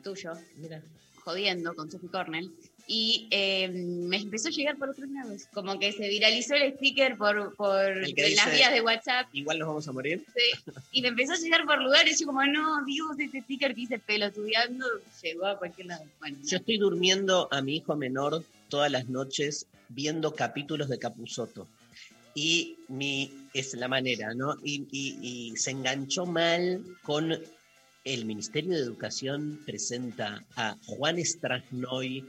tuyo, 0.03 0.34
Mira. 0.57 0.84
jodiendo 1.23 1.73
con 1.73 1.89
Sophie 1.89 2.10
Cornell, 2.10 2.52
y 2.85 3.27
eh, 3.31 3.68
me 3.69 4.18
empezó 4.18 4.49
a 4.49 4.52
llegar 4.52 4.77
por 4.77 4.89
otros 4.89 5.10
lados? 5.10 5.48
Como 5.53 5.80
que 5.80 5.91
se 5.91 6.07
viralizó 6.07 6.53
el 6.53 6.76
sticker 6.76 7.18
por, 7.18 7.56
por 7.56 7.95
las 7.98 8.14
dice- 8.14 8.52
vías 8.52 8.73
de 8.73 8.81
WhatsApp. 8.81 9.27
Igual 9.34 9.57
nos 9.57 9.68
vamos 9.69 9.88
a 9.88 9.91
morir. 9.91 10.23
sí, 10.35 10.73
y 10.91 11.02
me 11.02 11.07
empezó 11.07 11.34
a 11.34 11.38
llegar 11.38 11.65
por 11.65 11.81
lugares, 11.81 12.18
y 12.18 12.22
yo 12.22 12.27
como, 12.27 12.45
no, 12.45 12.85
Dios, 12.85 13.18
este 13.18 13.41
sticker 13.41 13.73
que 13.73 13.81
hice 13.81 13.98
pelotudeando 13.98 14.85
llegó 15.23 15.48
a 15.48 15.57
cualquier 15.57 15.88
lado. 15.88 16.06
Bueno, 16.19 16.38
Yo 16.43 16.57
estoy 16.57 16.77
durmiendo 16.77 17.48
a 17.52 17.61
mi 17.64 17.77
hijo 17.77 17.95
menor 17.95 18.43
todas 18.72 18.89
las 18.89 19.07
noches 19.10 19.68
viendo 19.89 20.34
capítulos 20.34 20.89
de 20.89 20.98
Capuzoto. 20.98 21.68
Y 22.34 22.77
mi, 22.88 23.48
es 23.53 23.73
la 23.76 23.89
manera, 23.89 24.34
¿no? 24.34 24.56
Y, 24.64 25.53
se 25.57 25.72
enganchó 25.72 26.26
mal 26.26 26.81
con 27.03 27.38
el 28.03 28.26
Ministerio 28.26 28.72
de 28.72 28.80
Educación 28.80 29.61
presenta 29.65 30.43
a 30.56 30.76
Juan 30.88 31.23
Strasnoy 31.23 32.26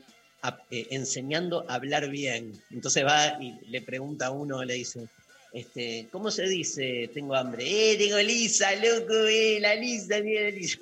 eh, 0.70 0.86
enseñando 0.90 1.64
a 1.68 1.76
hablar 1.76 2.10
bien. 2.10 2.60
Entonces 2.70 3.06
va 3.06 3.40
y 3.40 3.54
le 3.70 3.80
pregunta 3.80 4.26
a 4.26 4.30
uno, 4.32 4.64
le 4.64 4.74
dice, 4.74 5.08
este, 5.52 6.08
¿cómo 6.10 6.30
se 6.32 6.48
dice? 6.48 7.08
Tengo 7.14 7.36
hambre. 7.36 7.64
¡Eh, 7.64 7.96
tengo 7.96 8.18
lisa, 8.18 8.74
loco! 8.74 9.14
¡Eh, 9.28 9.58
la 9.60 9.76
lisa, 9.76 10.20
mira 10.20 10.42
la 10.42 10.50
lisa! 10.50 10.78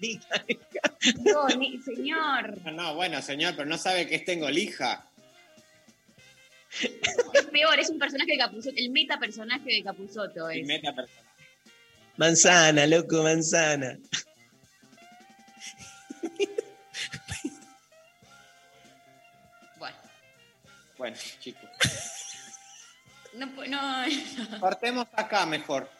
Ni- 0.00 1.80
señor. 1.82 2.60
No, 2.64 2.70
no, 2.72 2.94
bueno, 2.94 3.20
señor, 3.22 3.54
pero 3.56 3.68
no 3.68 3.78
sabe 3.78 4.06
que 4.06 4.16
es 4.16 4.24
tengo 4.24 4.48
lija. 4.50 5.06
Es 7.32 7.46
peor, 7.46 7.78
es 7.78 7.88
un 7.90 7.98
personaje 7.98 8.32
de 8.32 8.38
Capuzoto, 8.38 8.74
el 8.76 8.90
meta 8.90 9.18
personaje 9.18 9.70
de 9.72 9.82
Capuzoto 9.82 10.50
Y 10.50 10.60
es. 10.60 10.66
meta 10.66 10.92
persona. 10.94 11.22
Manzana, 12.18 12.86
loco, 12.86 13.22
manzana. 13.22 13.98
Bueno, 19.78 19.96
Bueno, 20.98 21.16
chicos. 21.40 21.68
no, 23.34 23.46
pu- 23.54 23.68
no, 24.50 24.60
Cortemos 24.60 25.06
acá 25.12 25.46
mejor. 25.46 25.90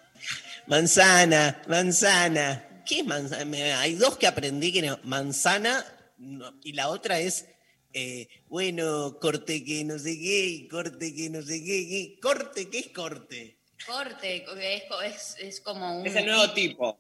Manzana, 0.66 1.60
manzana. 1.68 2.64
¿Qué 2.87 3.01
es 3.01 3.07
manzana? 3.07 3.81
Hay 3.81 3.95
dos 3.95 4.17
que 4.17 4.27
aprendí 4.27 4.73
que 4.73 4.83
no. 4.83 4.99
Manzana 5.05 5.85
no, 6.19 6.59
y 6.63 6.73
la 6.73 6.89
otra 6.89 7.19
es, 7.19 7.47
eh, 7.93 8.29
bueno, 8.49 9.19
corte 9.21 9.65
que 9.65 9.85
no 9.85 9.99
sé 9.99 10.19
qué, 10.19 10.69
corte 10.71 11.15
que 11.15 11.29
no 11.29 11.43
sé 11.43 11.63
qué, 11.65 11.89
qué. 11.89 12.19
Corte, 12.21 12.71
¿qué 12.71 12.79
es 12.79 12.89
corte? 12.89 13.59
corte, 13.87 14.45
es, 14.61 14.85
es, 15.05 15.37
es 15.39 15.61
como 15.61 16.01
un... 16.01 16.07
Es 16.07 16.17
el 16.17 16.27
nuevo 16.27 16.51
tipo. 16.53 16.99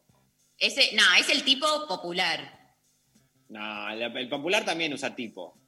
Ese, 0.58 0.94
no, 0.94 1.02
es 1.18 1.28
el 1.30 1.42
tipo 1.42 1.66
popular. 1.88 2.74
No, 3.48 3.90
el, 3.90 4.02
el 4.02 4.28
popular 4.28 4.64
también 4.64 4.92
usa 4.92 5.14
tipo. 5.14 5.58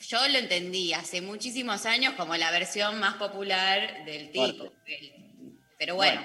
Yo 0.00 0.28
lo 0.28 0.38
entendí 0.38 0.92
hace 0.92 1.20
muchísimos 1.20 1.86
años 1.86 2.14
como 2.14 2.36
la 2.36 2.50
versión 2.50 2.98
más 2.98 3.14
popular 3.14 4.04
del 4.04 4.32
tipo. 4.32 4.72
Pero 5.78 5.94
bueno, 5.94 6.22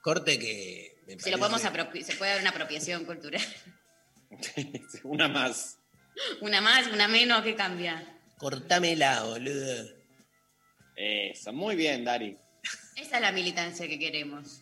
Corte 0.00 0.38
que. 0.38 0.89
Me 1.16 1.22
se 1.22 1.30
lo 1.30 1.38
podemos 1.38 1.62
parece- 1.62 2.04
se 2.04 2.16
puede 2.16 2.32
dar 2.32 2.40
una 2.40 2.50
apropiación 2.50 3.04
cultural. 3.04 3.42
Una 5.04 5.28
más. 5.28 5.78
Una 6.40 6.60
más, 6.60 6.86
una 6.88 7.08
menos, 7.08 7.42
¿qué 7.42 7.54
cambia? 7.54 8.18
Cortámela, 8.38 9.24
boludo. 9.24 9.88
Eso, 10.96 11.52
muy 11.52 11.76
bien, 11.76 12.04
Dari. 12.04 12.36
Esa 12.96 13.16
es 13.16 13.22
la 13.22 13.32
militancia 13.32 13.88
que 13.88 13.98
queremos. 13.98 14.60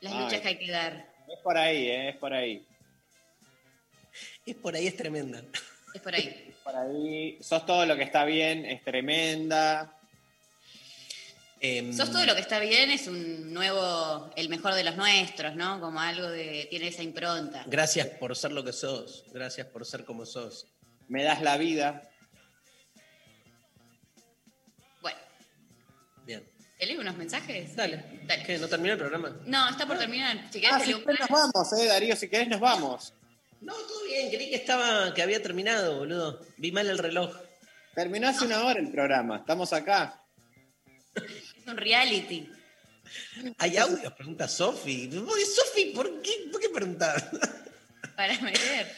Las 0.00 0.12
Ay. 0.14 0.20
luchas 0.24 0.40
que 0.40 0.48
hay 0.48 0.58
que 0.58 0.70
dar. 0.70 1.12
Es 1.28 1.38
por 1.42 1.56
ahí, 1.56 1.88
eh, 1.88 2.08
es 2.10 2.16
por 2.16 2.32
ahí. 2.32 2.66
Es 4.46 4.56
por 4.56 4.74
ahí, 4.74 4.86
es 4.86 4.96
tremenda. 4.96 5.42
Es 5.94 6.00
por 6.00 6.14
ahí. 6.14 6.54
Por 6.64 6.74
ahí. 6.76 7.38
Sos 7.40 7.64
todo 7.66 7.84
lo 7.86 7.96
que 7.96 8.02
está 8.04 8.24
bien, 8.24 8.64
es 8.64 8.82
tremenda. 8.82 9.97
Em, 11.60 11.92
Sos 11.92 12.10
todo 12.12 12.24
lo 12.24 12.34
que 12.36 12.40
está 12.40 12.60
bien, 12.60 12.90
es 12.90 13.08
un 13.08 13.52
nuevo, 13.52 14.30
el 14.36 14.48
mejor 14.48 14.74
de 14.74 14.84
los 14.84 14.96
nuestros, 14.96 15.56
¿no? 15.56 15.80
Como 15.80 15.98
algo 16.00 16.28
de, 16.28 16.66
tiene 16.70 16.88
esa 16.88 17.02
impronta. 17.02 17.64
Gracias 17.66 18.06
por 18.06 18.36
ser 18.36 18.52
lo 18.52 18.62
que 18.64 18.72
sos. 18.72 19.24
Gracias 19.32 19.66
por 19.66 19.84
ser 19.84 20.04
como 20.04 20.24
sos. 20.24 20.66
Me 21.08 21.24
das 21.24 21.42
la 21.42 21.56
vida. 21.56 22.08
Bueno, 25.02 25.18
Bien. 26.24 26.48
¿te 26.78 26.86
leo 26.86 27.00
unos 27.00 27.16
mensajes? 27.16 27.74
Dale. 27.74 28.04
Dale. 28.26 28.44
¿Qué? 28.44 28.58
¿No 28.58 28.68
terminó 28.68 28.92
el 28.92 28.98
programa? 28.98 29.36
No, 29.44 29.68
está 29.68 29.84
por 29.86 29.98
terminar. 29.98 30.44
Si 30.52 30.60
querés, 30.60 30.74
Ah, 30.76 30.78
te 30.78 30.84
si 30.84 30.90
leo 30.92 31.04
querés 31.04 31.20
nos 31.20 31.28
vamos, 31.30 31.72
eh, 31.72 31.86
Darío, 31.86 32.14
si 32.14 32.28
querés 32.28 32.48
nos 32.48 32.60
vamos. 32.60 33.14
No, 33.60 33.72
todo 33.74 34.04
bien. 34.04 34.28
Creí 34.30 34.50
que 34.50 34.56
estaba, 34.56 35.12
que 35.12 35.22
había 35.22 35.42
terminado, 35.42 35.98
boludo. 35.98 36.40
Vi 36.58 36.70
mal 36.70 36.88
el 36.88 36.98
reloj. 36.98 37.34
Terminó 37.96 38.28
hace 38.28 38.44
una 38.44 38.64
hora 38.64 38.78
el 38.78 38.92
programa, 38.92 39.38
estamos 39.38 39.72
acá. 39.72 40.22
Un 41.68 41.76
reality. 41.76 42.48
¿Hay 43.58 43.76
audios? 43.76 44.12
Pregunta 44.14 44.48
Sofi. 44.48 45.10
Sofi, 45.10 45.86
¿por 45.94 46.20
qué, 46.22 46.48
¿por 46.50 46.60
qué 46.60 46.68
preguntar? 46.70 47.30
Para 48.16 48.38
meter. 48.40 48.96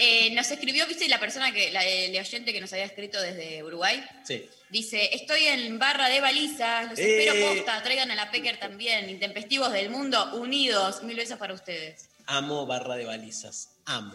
Eh, 0.00 0.30
nos 0.34 0.50
escribió, 0.50 0.86
viste, 0.86 1.08
la 1.08 1.20
persona 1.20 1.52
que, 1.52 1.70
la, 1.70 1.84
el 1.84 2.16
oyente 2.18 2.52
que 2.52 2.60
nos 2.60 2.72
había 2.72 2.84
escrito 2.84 3.20
desde 3.20 3.62
Uruguay. 3.62 4.04
Sí. 4.24 4.48
Dice, 4.70 5.14
estoy 5.14 5.44
en 5.44 5.78
barra 5.78 6.08
de 6.08 6.20
balizas, 6.20 6.90
los 6.90 6.98
Eh. 6.98 7.18
espero 7.24 7.54
posta, 7.54 7.82
traigan 7.82 8.10
a 8.10 8.14
la 8.14 8.30
Pecker 8.30 8.58
también, 8.58 9.08
intempestivos 9.08 9.72
del 9.72 9.90
mundo, 9.90 10.34
unidos, 10.34 11.02
mil 11.02 11.16
besos 11.16 11.38
para 11.38 11.54
ustedes. 11.54 12.08
Amo 12.26 12.66
barra 12.66 12.96
de 12.96 13.04
balizas. 13.04 13.70
Amo. 13.86 14.14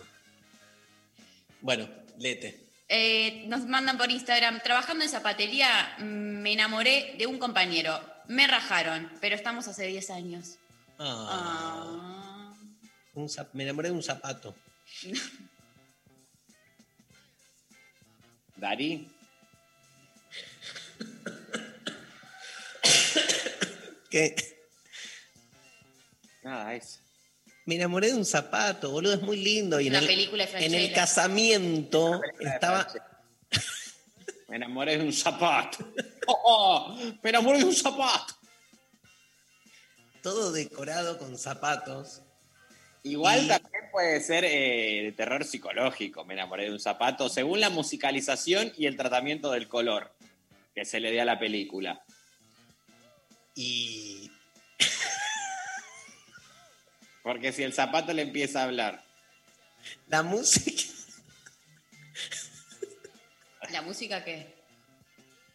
Bueno, 1.62 1.90
lete. 2.20 2.63
Eh, 2.96 3.46
nos 3.48 3.66
mandan 3.66 3.98
por 3.98 4.12
Instagram, 4.12 4.62
trabajando 4.62 5.04
en 5.04 5.10
zapatería, 5.10 5.96
me 5.98 6.54
enamoré 6.54 7.16
de 7.18 7.26
un 7.26 7.40
compañero, 7.40 8.00
me 8.28 8.46
rajaron, 8.46 9.12
pero 9.20 9.36
estamos 9.36 9.68
hace 9.68 9.88
10 9.88 10.12
años. 10.12 10.60
Ah, 11.00 12.54
un 13.16 13.28
zap- 13.30 13.50
me 13.54 13.64
enamoré 13.64 13.90
de 13.90 13.96
un 13.96 14.04
zapato. 14.04 14.56
Darí. 18.58 19.10
¿Qué? 24.12 24.36
Nada, 26.44 26.76
eso. 26.76 27.00
Me 27.66 27.76
enamoré 27.76 28.08
de 28.08 28.16
un 28.16 28.26
zapato, 28.26 28.92
boludo, 28.92 29.14
es 29.14 29.22
muy 29.22 29.38
lindo. 29.38 29.80
Y 29.80 29.88
en 29.88 29.96
el, 29.96 30.06
película 30.06 30.46
de 30.46 30.66
en 30.66 30.74
el 30.74 30.92
casamiento 30.94 32.22
estaba. 32.40 32.88
Me 34.50 34.58
enamoré 34.58 34.98
de 34.98 35.04
un 35.06 35.14
zapato. 35.14 35.78
Oh, 36.26 36.40
oh, 36.46 36.96
me 37.22 37.30
enamoré 37.32 37.58
de 37.60 37.66
un 37.66 37.76
zapato. 37.76 38.34
todo 40.22 40.54
decorado 40.54 41.18
con 41.18 41.38
zapatos. 41.38 42.22
Igual 43.04 43.44
Y- 43.44 43.48
también 43.50 43.84
puede 43.92 44.22
ser 44.22 44.46
eh, 44.46 45.02
de 45.04 45.12
terror 45.12 45.44
psicológico, 45.44 46.24
me 46.24 46.34
enamoré 46.36 46.64
de 46.64 46.72
un 46.72 46.80
zapato, 46.80 47.28
según 47.28 47.60
la 47.60 47.70
musicalización 47.70 48.72
y 48.78 48.86
el 48.86 48.96
tratamiento 48.96 49.52
del 49.52 49.68
color 49.68 50.16
que 50.74 50.86
se 50.86 51.02
le 51.02 51.12
dé 51.12 51.20
a 51.20 51.26
la 51.26 51.38
película. 51.38 52.06
Y 53.54 54.32
Porque 57.24 57.54
si 57.54 57.64
el 57.64 57.74
zapato 57.74 58.14
le 58.14 58.22
empieza 58.22 58.60
a 58.60 58.64
hablar, 58.66 59.04
la 60.08 60.24
música. 60.24 60.84
¿La 63.72 63.82
música 63.82 64.24
qué? 64.24 64.54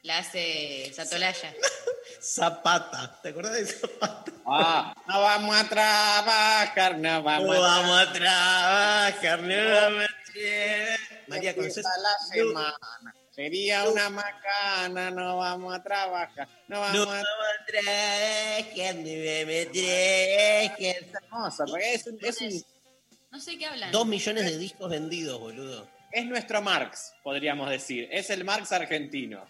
La 0.02 0.18
hace 0.18 0.90
Satolaya. 0.94 1.54
Zapata. 2.20 3.20
¿Te 3.22 3.28
acuerdas 3.28 3.54
de 3.54 3.66
Zapata? 3.66 4.32
ah, 4.46 4.94
no 5.06 5.20
vamos 5.20 5.54
a 5.56 5.68
trabajar, 5.68 6.98
no 6.98 7.08
No 7.10 7.22
vamos 7.22 7.56
a 7.56 7.60
vamos 7.60 8.08
a 8.08 8.12
trabajar, 8.12 9.40
no 9.42 9.54
vamos 9.54 10.04
a 10.04 10.32
trabajar. 10.32 10.88
María 11.28 11.50
Empieza 11.50 11.82
Conces. 11.82 11.84
la 11.84 12.26
semana. 12.34 13.14
Sería 13.42 13.88
una 13.88 14.10
macana, 14.10 15.12
no 15.12 15.36
vamos 15.36 15.72
a 15.72 15.80
trabajar, 15.80 16.48
no 16.66 16.80
vamos 16.80 16.96
No 16.96 17.02
a 17.04 17.06
trabajar, 17.06 17.24
no 17.24 17.36
vamos 17.38 17.46
a 17.46 17.66
trabajar. 19.70 21.14
hermosa, 21.22 21.64
porque 21.66 21.94
es, 21.94 22.06
un- 22.08 22.18
es 22.20 22.40
un- 22.40 22.64
No 23.30 23.38
sé 23.38 23.56
qué 23.56 23.66
hablan. 23.66 23.92
Dos 23.92 24.06
millones 24.08 24.44
de 24.44 24.58
discos 24.58 24.90
vendidos, 24.90 25.38
boludo. 25.38 25.86
es 26.10 26.26
nuestro 26.26 26.60
Marx, 26.62 27.12
podríamos 27.22 27.70
decir. 27.70 28.08
Es 28.10 28.28
el 28.30 28.42
Marx 28.44 28.72
argentino. 28.72 29.46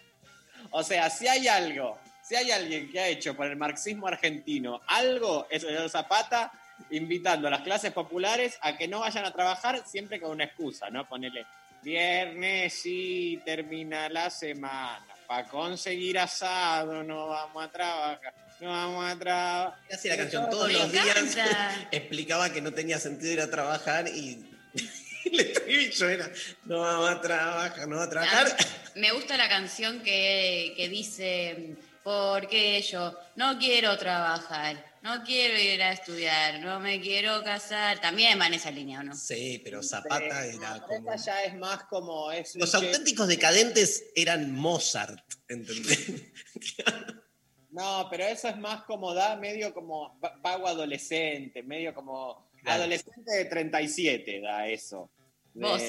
O 0.69 0.83
sea, 0.83 1.09
si 1.09 1.27
hay 1.27 1.47
algo, 1.47 1.97
si 2.21 2.35
hay 2.35 2.51
alguien 2.51 2.91
que 2.91 2.99
ha 2.99 3.07
hecho 3.07 3.35
por 3.35 3.47
el 3.47 3.55
marxismo 3.55 4.05
argentino 4.07 4.81
algo, 4.85 5.47
es 5.49 5.63
el 5.63 5.89
Zapata 5.89 6.51
invitando 6.91 7.47
a 7.47 7.51
las 7.51 7.61
clases 7.61 7.91
populares 7.91 8.59
a 8.61 8.77
que 8.77 8.87
no 8.87 8.99
vayan 8.99 9.25
a 9.25 9.33
trabajar 9.33 9.83
siempre 9.87 10.19
con 10.21 10.29
una 10.29 10.43
excusa, 10.43 10.91
¿no? 10.91 11.09
Ponerle 11.09 11.47
viernes 11.81 12.73
sí, 12.73 13.41
termina 13.45 14.09
la 14.09 14.29
semana. 14.29 15.05
para 15.27 15.47
conseguir 15.47 16.17
asado 16.17 17.03
no 17.03 17.27
vamos 17.27 17.63
a 17.63 17.71
trabajar, 17.71 18.33
no 18.59 18.69
vamos 18.69 19.11
a 19.11 19.19
trabajar. 19.19 19.79
Hacía 19.91 20.11
la 20.11 20.17
canción 20.17 20.49
todos 20.49 20.67
Me 20.67 20.73
los 20.73 20.91
días. 20.91 21.37
Explicaba 21.91 22.51
que 22.51 22.61
no 22.61 22.71
tenía 22.71 22.99
sentido 22.99 23.33
ir 23.33 23.41
a 23.41 23.49
trabajar 23.49 24.07
y 24.07 24.45
el 25.25 25.39
estribillo 25.39 26.09
era, 26.09 26.31
no 26.65 26.79
vamos 26.79 27.09
a 27.09 27.21
trabajar, 27.21 27.87
no 27.87 27.95
vamos 27.95 28.07
a 28.07 28.09
trabajar. 28.09 28.57
Me 28.95 29.11
gusta 29.11 29.37
la 29.37 29.47
canción 29.47 30.01
que, 30.01 30.73
que 30.75 30.89
dice, 30.89 31.75
porque 32.03 32.81
yo 32.81 33.17
no 33.35 33.57
quiero 33.59 33.97
trabajar, 33.97 34.83
no 35.01 35.23
quiero 35.23 35.57
ir 35.59 35.81
a 35.81 35.91
estudiar, 35.93 36.59
no 36.59 36.79
me 36.79 36.99
quiero 37.01 37.43
casar. 37.43 37.99
También 37.99 38.39
va 38.39 38.47
en 38.47 38.55
esa 38.55 38.71
línea, 38.71 38.99
¿o 38.99 39.03
no? 39.03 39.15
Sí, 39.15 39.61
pero 39.63 39.81
Zapata 39.83 40.45
era 40.45 40.79
como... 40.81 41.11
Esta 41.11 41.15
ya 41.15 41.43
es 41.43 41.55
más 41.55 41.83
como... 41.85 42.31
Es 42.31 42.55
Los 42.55 42.73
auténticos 42.75 43.27
decadentes 43.27 44.05
eran 44.15 44.53
Mozart, 44.53 45.23
¿entendés? 45.47 46.11
No, 47.71 48.07
pero 48.09 48.23
eso 48.25 48.47
es 48.49 48.57
más 48.57 48.81
como 48.83 49.13
da 49.13 49.35
medio 49.35 49.71
como 49.75 50.19
va- 50.19 50.35
vago 50.41 50.67
adolescente, 50.67 51.61
medio 51.61 51.93
como 51.93 52.49
Claro. 52.63 52.81
adolescente 52.81 53.31
de 53.31 53.45
37 53.45 54.41
da 54.41 54.67
eso. 54.67 55.11
De- 55.53 55.61
Vos, 55.65 55.81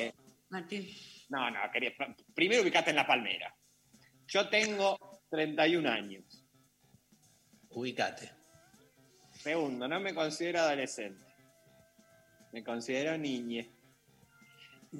Martín. 0.51 0.87
No, 1.31 1.51
no, 1.51 1.59
quería, 1.73 1.91
pr- 1.97 2.15
primero 2.35 2.63
ubicate 2.63 2.91
en 2.91 2.97
la 2.97 3.07
palmera. 3.07 3.57
Yo 4.29 4.49
tengo 4.51 5.23
31 5.31 5.89
años. 5.91 6.45
Ubicate. 7.71 8.31
Segundo, 9.43 9.89
no 9.89 10.01
me 10.01 10.15
considero 10.15 10.61
adolescente. 10.61 11.25
Me 12.53 12.63
considero 12.65 13.17
niñe. 13.17 13.71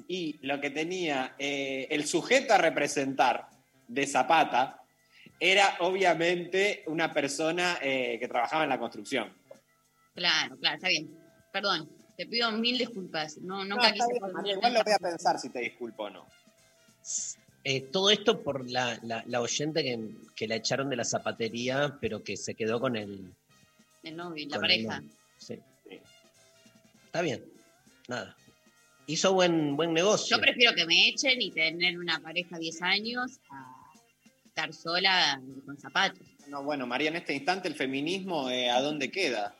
Y 0.07 0.39
lo 0.45 0.59
que 0.61 0.69
tenía 0.69 1.35
eh, 1.37 1.87
el 1.89 2.05
sujeto 2.05 2.53
a 2.53 2.57
representar 2.57 3.49
de 3.87 4.07
Zapata 4.07 4.81
era 5.39 5.75
obviamente 5.79 6.83
una 6.87 7.13
persona 7.13 7.77
eh, 7.81 8.17
que 8.19 8.27
trabajaba 8.27 8.63
en 8.63 8.69
la 8.69 8.79
construcción. 8.79 9.33
Claro, 10.15 10.57
claro, 10.57 10.75
está 10.75 10.87
bien. 10.87 11.09
Perdón, 11.51 11.89
te 12.15 12.25
pido 12.25 12.51
mil 12.53 12.77
disculpas. 12.77 13.37
No, 13.39 13.65
No, 13.65 13.75
está 13.83 14.05
bien, 14.07 14.21
María, 14.33 14.53
igual 14.53 14.73
lo 14.73 14.83
voy 14.83 14.93
a 14.93 14.97
pensar 14.99 15.37
si 15.39 15.49
te 15.49 15.59
disculpo 15.59 16.03
o 16.03 16.09
no. 16.09 16.25
Eh, 17.63 17.81
todo 17.81 18.09
esto 18.09 18.41
por 18.41 18.69
la, 18.69 18.97
la- 19.03 19.23
la 19.27 19.41
oyente 19.41 19.83
que, 19.83 19.99
que 20.35 20.47
la 20.47 20.55
echaron 20.55 20.89
de 20.89 20.95
la 20.95 21.03
zapatería, 21.03 21.97
pero 21.99 22.23
que 22.23 22.37
se 22.37 22.55
quedó 22.55 22.79
con 22.79 22.95
el... 22.95 23.33
El 24.03 24.15
novio, 24.15 24.47
la 24.49 24.59
pareja. 24.59 25.03
Sí. 25.37 25.59
Está 27.05 27.21
bien, 27.21 27.43
nada. 28.07 28.35
Hizo 29.07 29.33
buen, 29.33 29.75
buen 29.75 29.93
negocio. 29.93 30.37
Yo 30.37 30.41
prefiero 30.41 30.73
que 30.73 30.85
me 30.85 31.09
echen 31.09 31.41
y 31.41 31.51
tener 31.51 31.99
una 31.99 32.19
pareja 32.19 32.57
10 32.57 32.81
años 32.81 33.39
a 33.49 33.75
estar 34.45 34.73
sola 34.73 35.41
con 35.65 35.77
zapatos. 35.77 36.25
No, 36.47 36.63
bueno, 36.63 36.87
María, 36.87 37.09
en 37.09 37.17
este 37.17 37.33
instante 37.33 37.67
el 37.67 37.75
feminismo, 37.75 38.49
eh, 38.49 38.69
¿a 38.69 38.81
dónde 38.81 39.11
queda? 39.11 39.55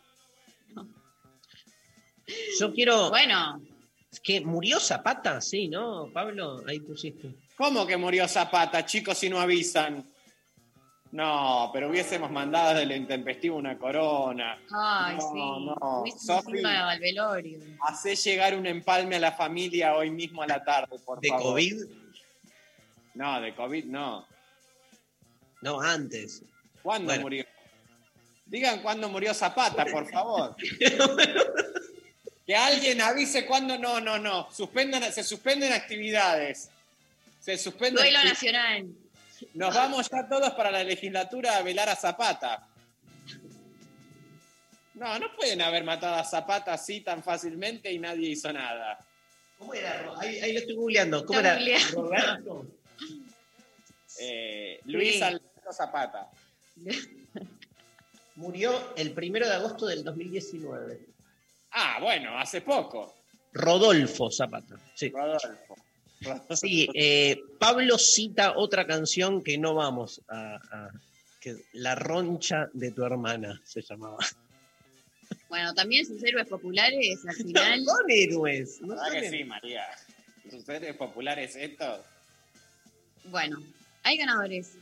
Yo 2.59 2.73
quiero... 2.73 3.09
Bueno, 3.09 3.61
Es 4.11 4.19
que 4.19 4.41
murió 4.41 4.79
Zapata, 4.79 5.41
sí, 5.41 5.67
¿no, 5.67 6.09
Pablo? 6.13 6.63
Ahí 6.67 6.79
pusiste. 6.79 7.33
¿Cómo 7.55 7.85
que 7.85 7.97
murió 7.97 8.27
Zapata, 8.27 8.85
chicos, 8.85 9.17
si 9.17 9.29
no 9.29 9.39
avisan? 9.39 10.05
No, 11.11 11.69
pero 11.73 11.89
hubiésemos 11.89 12.31
mandado 12.31 12.75
de 12.79 12.85
lo 12.85 12.95
intempestivo 12.95 13.57
una 13.57 13.77
corona. 13.77 14.57
ay, 14.73 15.17
No, 15.17 15.21
sí. 15.21 15.37
no. 15.37 16.03
Ido 16.57 16.67
al 16.69 16.99
velorio. 16.99 17.59
Hacé 17.81 18.15
llegar 18.15 18.55
un 18.55 18.65
empalme 18.65 19.17
a 19.17 19.19
la 19.19 19.31
familia 19.33 19.95
hoy 19.95 20.09
mismo 20.09 20.41
a 20.41 20.47
la 20.47 20.63
tarde, 20.63 20.97
por 21.05 21.19
¿De 21.19 21.27
favor. 21.27 21.43
COVID? 21.43 21.75
No, 23.15 23.41
de 23.41 23.53
COVID 23.55 23.85
no. 23.85 24.25
No, 25.61 25.81
antes. 25.81 26.43
¿Cuándo 26.81 27.07
Bueno. 27.07 27.21
murió? 27.23 27.45
Digan 28.45 28.81
cuándo 28.81 29.09
murió 29.09 29.33
Zapata, 29.33 29.85
por 29.85 30.09
favor. 30.09 30.55
que 32.45 32.55
alguien 32.55 33.01
avise 33.01 33.45
cuándo. 33.45 33.77
No, 33.77 33.99
no, 33.99 34.17
no. 34.17 34.47
Suspendan, 34.51 35.11
se 35.11 35.23
suspenden 35.23 35.73
actividades. 35.73 36.69
Se 37.39 37.57
suspenden. 37.57 37.95
Duelo 38.03 38.23
nacional. 38.23 38.87
Nos 39.53 39.75
vamos 39.75 40.09
ya 40.09 40.27
todos 40.29 40.51
para 40.51 40.71
la 40.71 40.83
legislatura 40.83 41.57
a 41.57 41.61
velar 41.61 41.89
a 41.89 41.95
Zapata. 41.95 42.67
No, 44.93 45.19
no 45.19 45.35
pueden 45.35 45.61
haber 45.61 45.83
matado 45.83 46.15
a 46.15 46.23
Zapata 46.23 46.73
así 46.73 47.01
tan 47.01 47.23
fácilmente 47.23 47.91
y 47.91 47.99
nadie 47.99 48.29
hizo 48.29 48.51
nada. 48.53 48.99
¿Cómo 49.57 49.73
era? 49.73 50.13
Ahí, 50.19 50.39
ahí 50.39 50.53
lo 50.53 50.59
estoy 50.59 50.75
googleando. 50.75 51.25
¿Cómo 51.25 51.39
Está 51.39 51.59
era? 51.59 51.77
Roberto. 51.91 52.65
Eh, 54.19 54.79
Luis 54.85 55.15
Sí. 55.15 55.21
Alberto 55.23 55.73
Zapata. 55.73 56.29
Murió 58.35 58.93
el 58.95 59.11
primero 59.11 59.47
de 59.47 59.53
agosto 59.55 59.85
del 59.85 60.03
2019. 60.03 60.99
Ah, 61.71 61.97
bueno, 62.01 62.37
hace 62.37 62.61
poco. 62.61 63.15
Rodolfo 63.53 64.29
Zapata. 64.31 64.75
Sí. 64.93 65.09
Rodolfo. 65.09 65.70
Sí, 66.51 66.87
eh, 66.93 67.41
Pablo 67.59 67.97
cita 67.97 68.53
otra 68.55 68.85
canción 68.85 69.43
que 69.43 69.57
no 69.57 69.73
vamos 69.73 70.21
a, 70.27 70.55
a- 70.55 70.91
que 71.39 71.55
La 71.73 71.95
roncha 71.95 72.69
de 72.73 72.91
tu 72.91 73.03
hermana 73.03 73.59
se 73.65 73.81
llamaba. 73.81 74.17
Bueno, 75.49 75.73
también 75.73 76.05
sus 76.05 76.23
héroes 76.23 76.47
populares 76.47 77.19
al 77.27 77.35
final. 77.35 77.83
No 77.83 77.91
son 77.91 78.05
héroes. 78.09 78.79
No 78.81 78.87
¿Verdad 78.89 79.03
son 79.05 79.11
que 79.13 79.17
héroes. 79.19 79.31
sí, 79.41 79.43
María? 79.45 79.83
¿Sus 80.49 80.63
seres 80.63 80.95
populares 80.95 81.55
estos? 81.55 82.01
Bueno, 83.25 83.57
hay 84.03 84.17
ganadores. 84.17 84.73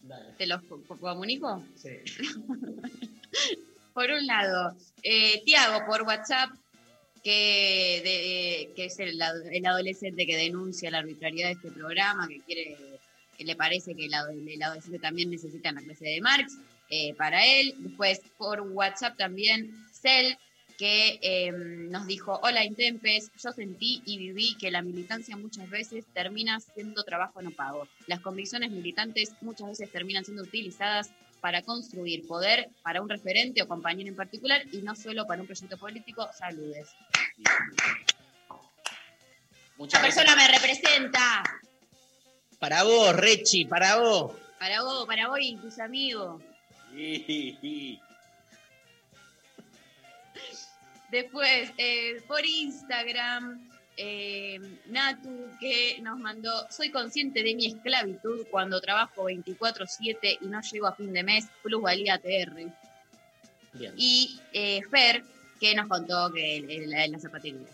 Dale. 0.00 0.32
¿Te 0.36 0.46
los 0.46 0.62
co- 0.64 0.82
co- 0.86 0.98
comunico? 0.98 1.64
Sí. 1.76 1.88
Por 3.94 4.10
un 4.10 4.26
lado, 4.26 4.76
eh, 5.04 5.40
Tiago 5.44 5.86
por 5.86 6.02
WhatsApp, 6.02 6.50
que, 7.24 8.00
de- 8.04 8.72
que 8.76 8.84
es 8.84 8.98
el, 9.00 9.20
ad- 9.20 9.46
el 9.52 9.66
adolescente 9.66 10.26
que 10.26 10.36
denuncia 10.36 10.90
la 10.90 10.98
arbitrariedad 10.98 11.48
de 11.48 11.54
este 11.54 11.70
programa, 11.72 12.28
que 12.28 12.40
quiere, 12.42 12.76
que 13.36 13.44
le 13.44 13.56
parece 13.56 13.94
que 13.96 14.04
el, 14.06 14.14
ado- 14.14 14.30
el 14.30 14.62
adolescente 14.62 14.98
también 14.98 15.30
necesita 15.30 15.72
la 15.72 15.80
clase 15.80 16.04
de 16.04 16.20
Marx 16.20 16.58
eh, 16.90 17.14
para 17.14 17.44
él. 17.44 17.74
Después, 17.78 18.20
por 18.36 18.60
WhatsApp 18.60 19.16
también, 19.16 19.74
Cel, 19.90 20.36
que 20.76 21.18
eh, 21.22 21.52
nos 21.52 22.06
dijo, 22.06 22.38
hola 22.42 22.64
Intempes, 22.64 23.30
yo 23.42 23.52
sentí 23.52 24.02
y 24.04 24.18
viví 24.18 24.56
que 24.58 24.70
la 24.72 24.82
militancia 24.82 25.36
muchas 25.36 25.70
veces 25.70 26.04
termina 26.12 26.58
siendo 26.60 27.04
trabajo 27.04 27.40
no 27.40 27.52
pago. 27.52 27.88
Las 28.08 28.20
convicciones 28.20 28.70
militantes 28.70 29.32
muchas 29.40 29.68
veces 29.68 29.90
terminan 29.90 30.24
siendo 30.24 30.42
utilizadas 30.42 31.10
para 31.44 31.60
construir 31.60 32.26
poder 32.26 32.70
para 32.82 33.02
un 33.02 33.08
referente 33.10 33.60
o 33.60 33.68
compañero 33.68 34.08
en 34.08 34.16
particular 34.16 34.64
y 34.72 34.80
no 34.80 34.96
solo 34.96 35.26
para 35.26 35.42
un 35.42 35.46
proyecto 35.46 35.76
político. 35.76 36.26
Saludes. 36.32 36.88
Muchas 39.76 40.00
Esta 40.00 40.24
persona 40.24 40.36
me 40.36 40.48
representa. 40.48 41.44
Para 42.58 42.82
vos, 42.84 43.14
Rechi, 43.14 43.66
para 43.66 43.98
vos. 43.98 44.32
Para 44.58 44.80
vos, 44.84 45.04
para 45.04 45.28
vos 45.28 45.36
y 45.38 45.56
tus 45.56 45.78
amigos. 45.80 46.42
Después, 51.10 51.72
eh, 51.76 52.22
por 52.26 52.42
Instagram, 52.42 53.68
eh, 53.96 54.58
Natu, 54.86 55.50
que 55.60 55.98
nos 56.02 56.18
mandó, 56.18 56.50
soy 56.70 56.90
consciente 56.90 57.42
de 57.42 57.54
mi 57.54 57.66
esclavitud 57.66 58.46
cuando 58.50 58.80
trabajo 58.80 59.24
24/7 59.24 60.38
y 60.40 60.46
no 60.46 60.60
llego 60.60 60.86
a 60.86 60.94
fin 60.94 61.12
de 61.12 61.22
mes, 61.22 61.46
plusvalía 61.62 62.18
TR. 62.18 62.72
Bien, 63.72 63.92
Y 63.96 64.40
eh, 64.52 64.82
Fer, 64.90 65.24
que 65.60 65.74
nos 65.74 65.88
contó 65.88 66.32
que 66.32 66.84
la, 66.86 67.18
zapatería. 67.18 67.66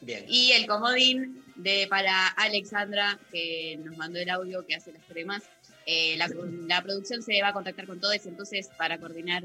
bien. 0.00 0.24
Y 0.28 0.52
el 0.52 0.66
comodín 0.66 1.42
de 1.56 1.86
para 1.88 2.28
Alexandra, 2.28 3.18
que 3.30 3.78
nos 3.84 3.96
mandó 3.96 4.18
el 4.18 4.30
audio 4.30 4.64
que 4.66 4.74
hace 4.76 4.92
las 4.92 5.02
cremas. 5.04 5.42
Eh, 5.86 6.16
la, 6.16 6.30
la 6.68 6.80
producción 6.82 7.22
se 7.22 7.42
va 7.42 7.48
a 7.48 7.52
contactar 7.52 7.86
con 7.86 8.00
todos, 8.00 8.24
entonces, 8.26 8.68
para 8.76 8.98
coordinar 8.98 9.42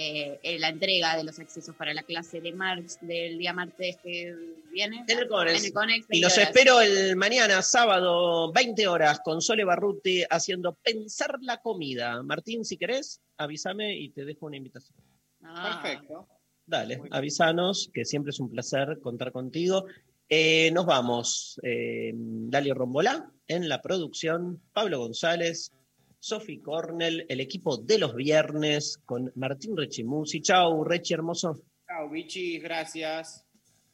eh, 0.00 0.38
eh, 0.44 0.58
la 0.60 0.68
entrega 0.68 1.16
de 1.16 1.24
los 1.24 1.38
accesos 1.40 1.74
para 1.74 1.92
la 1.92 2.04
clase 2.04 2.40
de 2.40 2.52
Marx 2.52 2.98
del 3.00 3.36
día 3.36 3.52
martes 3.52 3.96
que 3.96 4.32
viene. 4.70 5.04
En 5.08 5.18
el 5.18 5.26
Conex. 5.26 5.58
En 5.58 5.64
el 5.66 5.72
Conex, 5.72 6.06
Y 6.10 6.20
20 6.20 6.26
los 6.26 6.36
horas. 6.36 6.48
espero 6.48 6.80
el 6.80 7.16
mañana, 7.16 7.62
sábado, 7.62 8.52
20 8.52 8.86
horas, 8.86 9.20
con 9.24 9.42
Sole 9.42 9.64
Barruti 9.64 10.22
haciendo 10.30 10.74
pensar 10.74 11.36
la 11.40 11.60
comida. 11.60 12.22
Martín, 12.22 12.64
si 12.64 12.76
querés, 12.76 13.20
avísame 13.38 13.96
y 13.96 14.10
te 14.10 14.24
dejo 14.24 14.46
una 14.46 14.56
invitación. 14.56 14.96
Ah, 15.42 15.80
Perfecto. 15.82 16.28
Dale, 16.64 17.00
avísanos, 17.10 17.90
que 17.92 18.04
siempre 18.04 18.30
es 18.30 18.38
un 18.38 18.50
placer 18.50 19.00
contar 19.02 19.32
contigo. 19.32 19.86
Eh, 20.28 20.70
nos 20.72 20.86
vamos. 20.86 21.58
Eh, 21.64 22.12
Dalio 22.14 22.74
Rombolá 22.74 23.32
en 23.48 23.68
la 23.68 23.82
producción, 23.82 24.60
Pablo 24.72 25.00
González, 25.00 25.72
Sofi 26.20 26.60
Cornell, 26.60 27.24
el 27.28 27.40
equipo 27.40 27.76
de 27.76 27.98
los 27.98 28.14
viernes 28.14 28.98
con 29.04 29.32
Martín 29.36 29.76
Rechimusi. 29.76 30.40
Chau, 30.40 30.84
Rechi 30.84 31.14
hermoso. 31.14 31.62
Chao, 31.86 32.08
bichis, 32.08 32.62
gracias. 32.62 33.44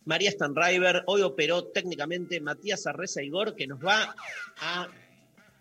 María 0.05 0.30
Stanriver, 0.30 1.02
hoy 1.06 1.22
operó 1.22 1.68
técnicamente 1.68 2.40
Matías 2.40 2.86
Arreza 2.86 3.22
Igor, 3.22 3.55
que 3.55 3.66
nos 3.66 3.78
va 3.78 4.14
a 4.60 4.88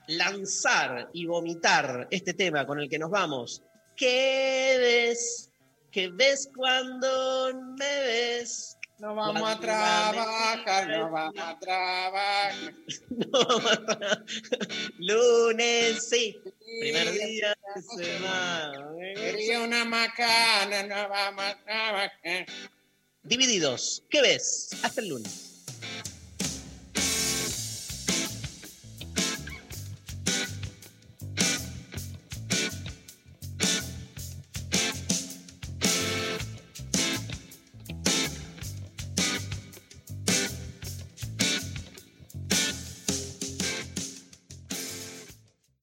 lanzar 0.08 1.10
y 1.14 1.26
vomitar 1.26 2.08
este 2.12 2.34
tema 2.34 2.66
con 2.66 2.80
el 2.80 2.90
que 2.90 3.00
nos 3.00 3.10
vamos. 3.10 3.64
¿Qué 3.96 4.76
ves? 4.80 5.52
¿Qué 5.92 6.10
ves 6.10 6.50
cuando 6.54 7.54
me 7.78 8.00
ves? 8.02 8.78
No 9.08 9.16
vamos 9.16 9.50
a 9.50 9.60
trabajar, 9.60 10.88
me- 10.88 10.98
no 10.98 11.12
vamos 11.12 11.36
a 11.38 11.60
trabajar. 11.60 12.54
Lunes, 14.98 16.08
sí. 16.08 16.40
Primer 16.80 17.12
día 17.12 17.54
de 17.76 17.82
semana. 18.06 18.88
Quería 19.14 19.60
una 19.60 19.84
macana, 19.84 20.84
no 20.84 21.10
vamos 21.10 21.44
a 21.44 21.58
trabajar. 21.66 22.46
Divididos. 23.24 24.04
¿Qué 24.10 24.22
ves? 24.22 24.70
Hasta 24.84 25.02
el 25.02 25.10
lunes. 25.10 25.53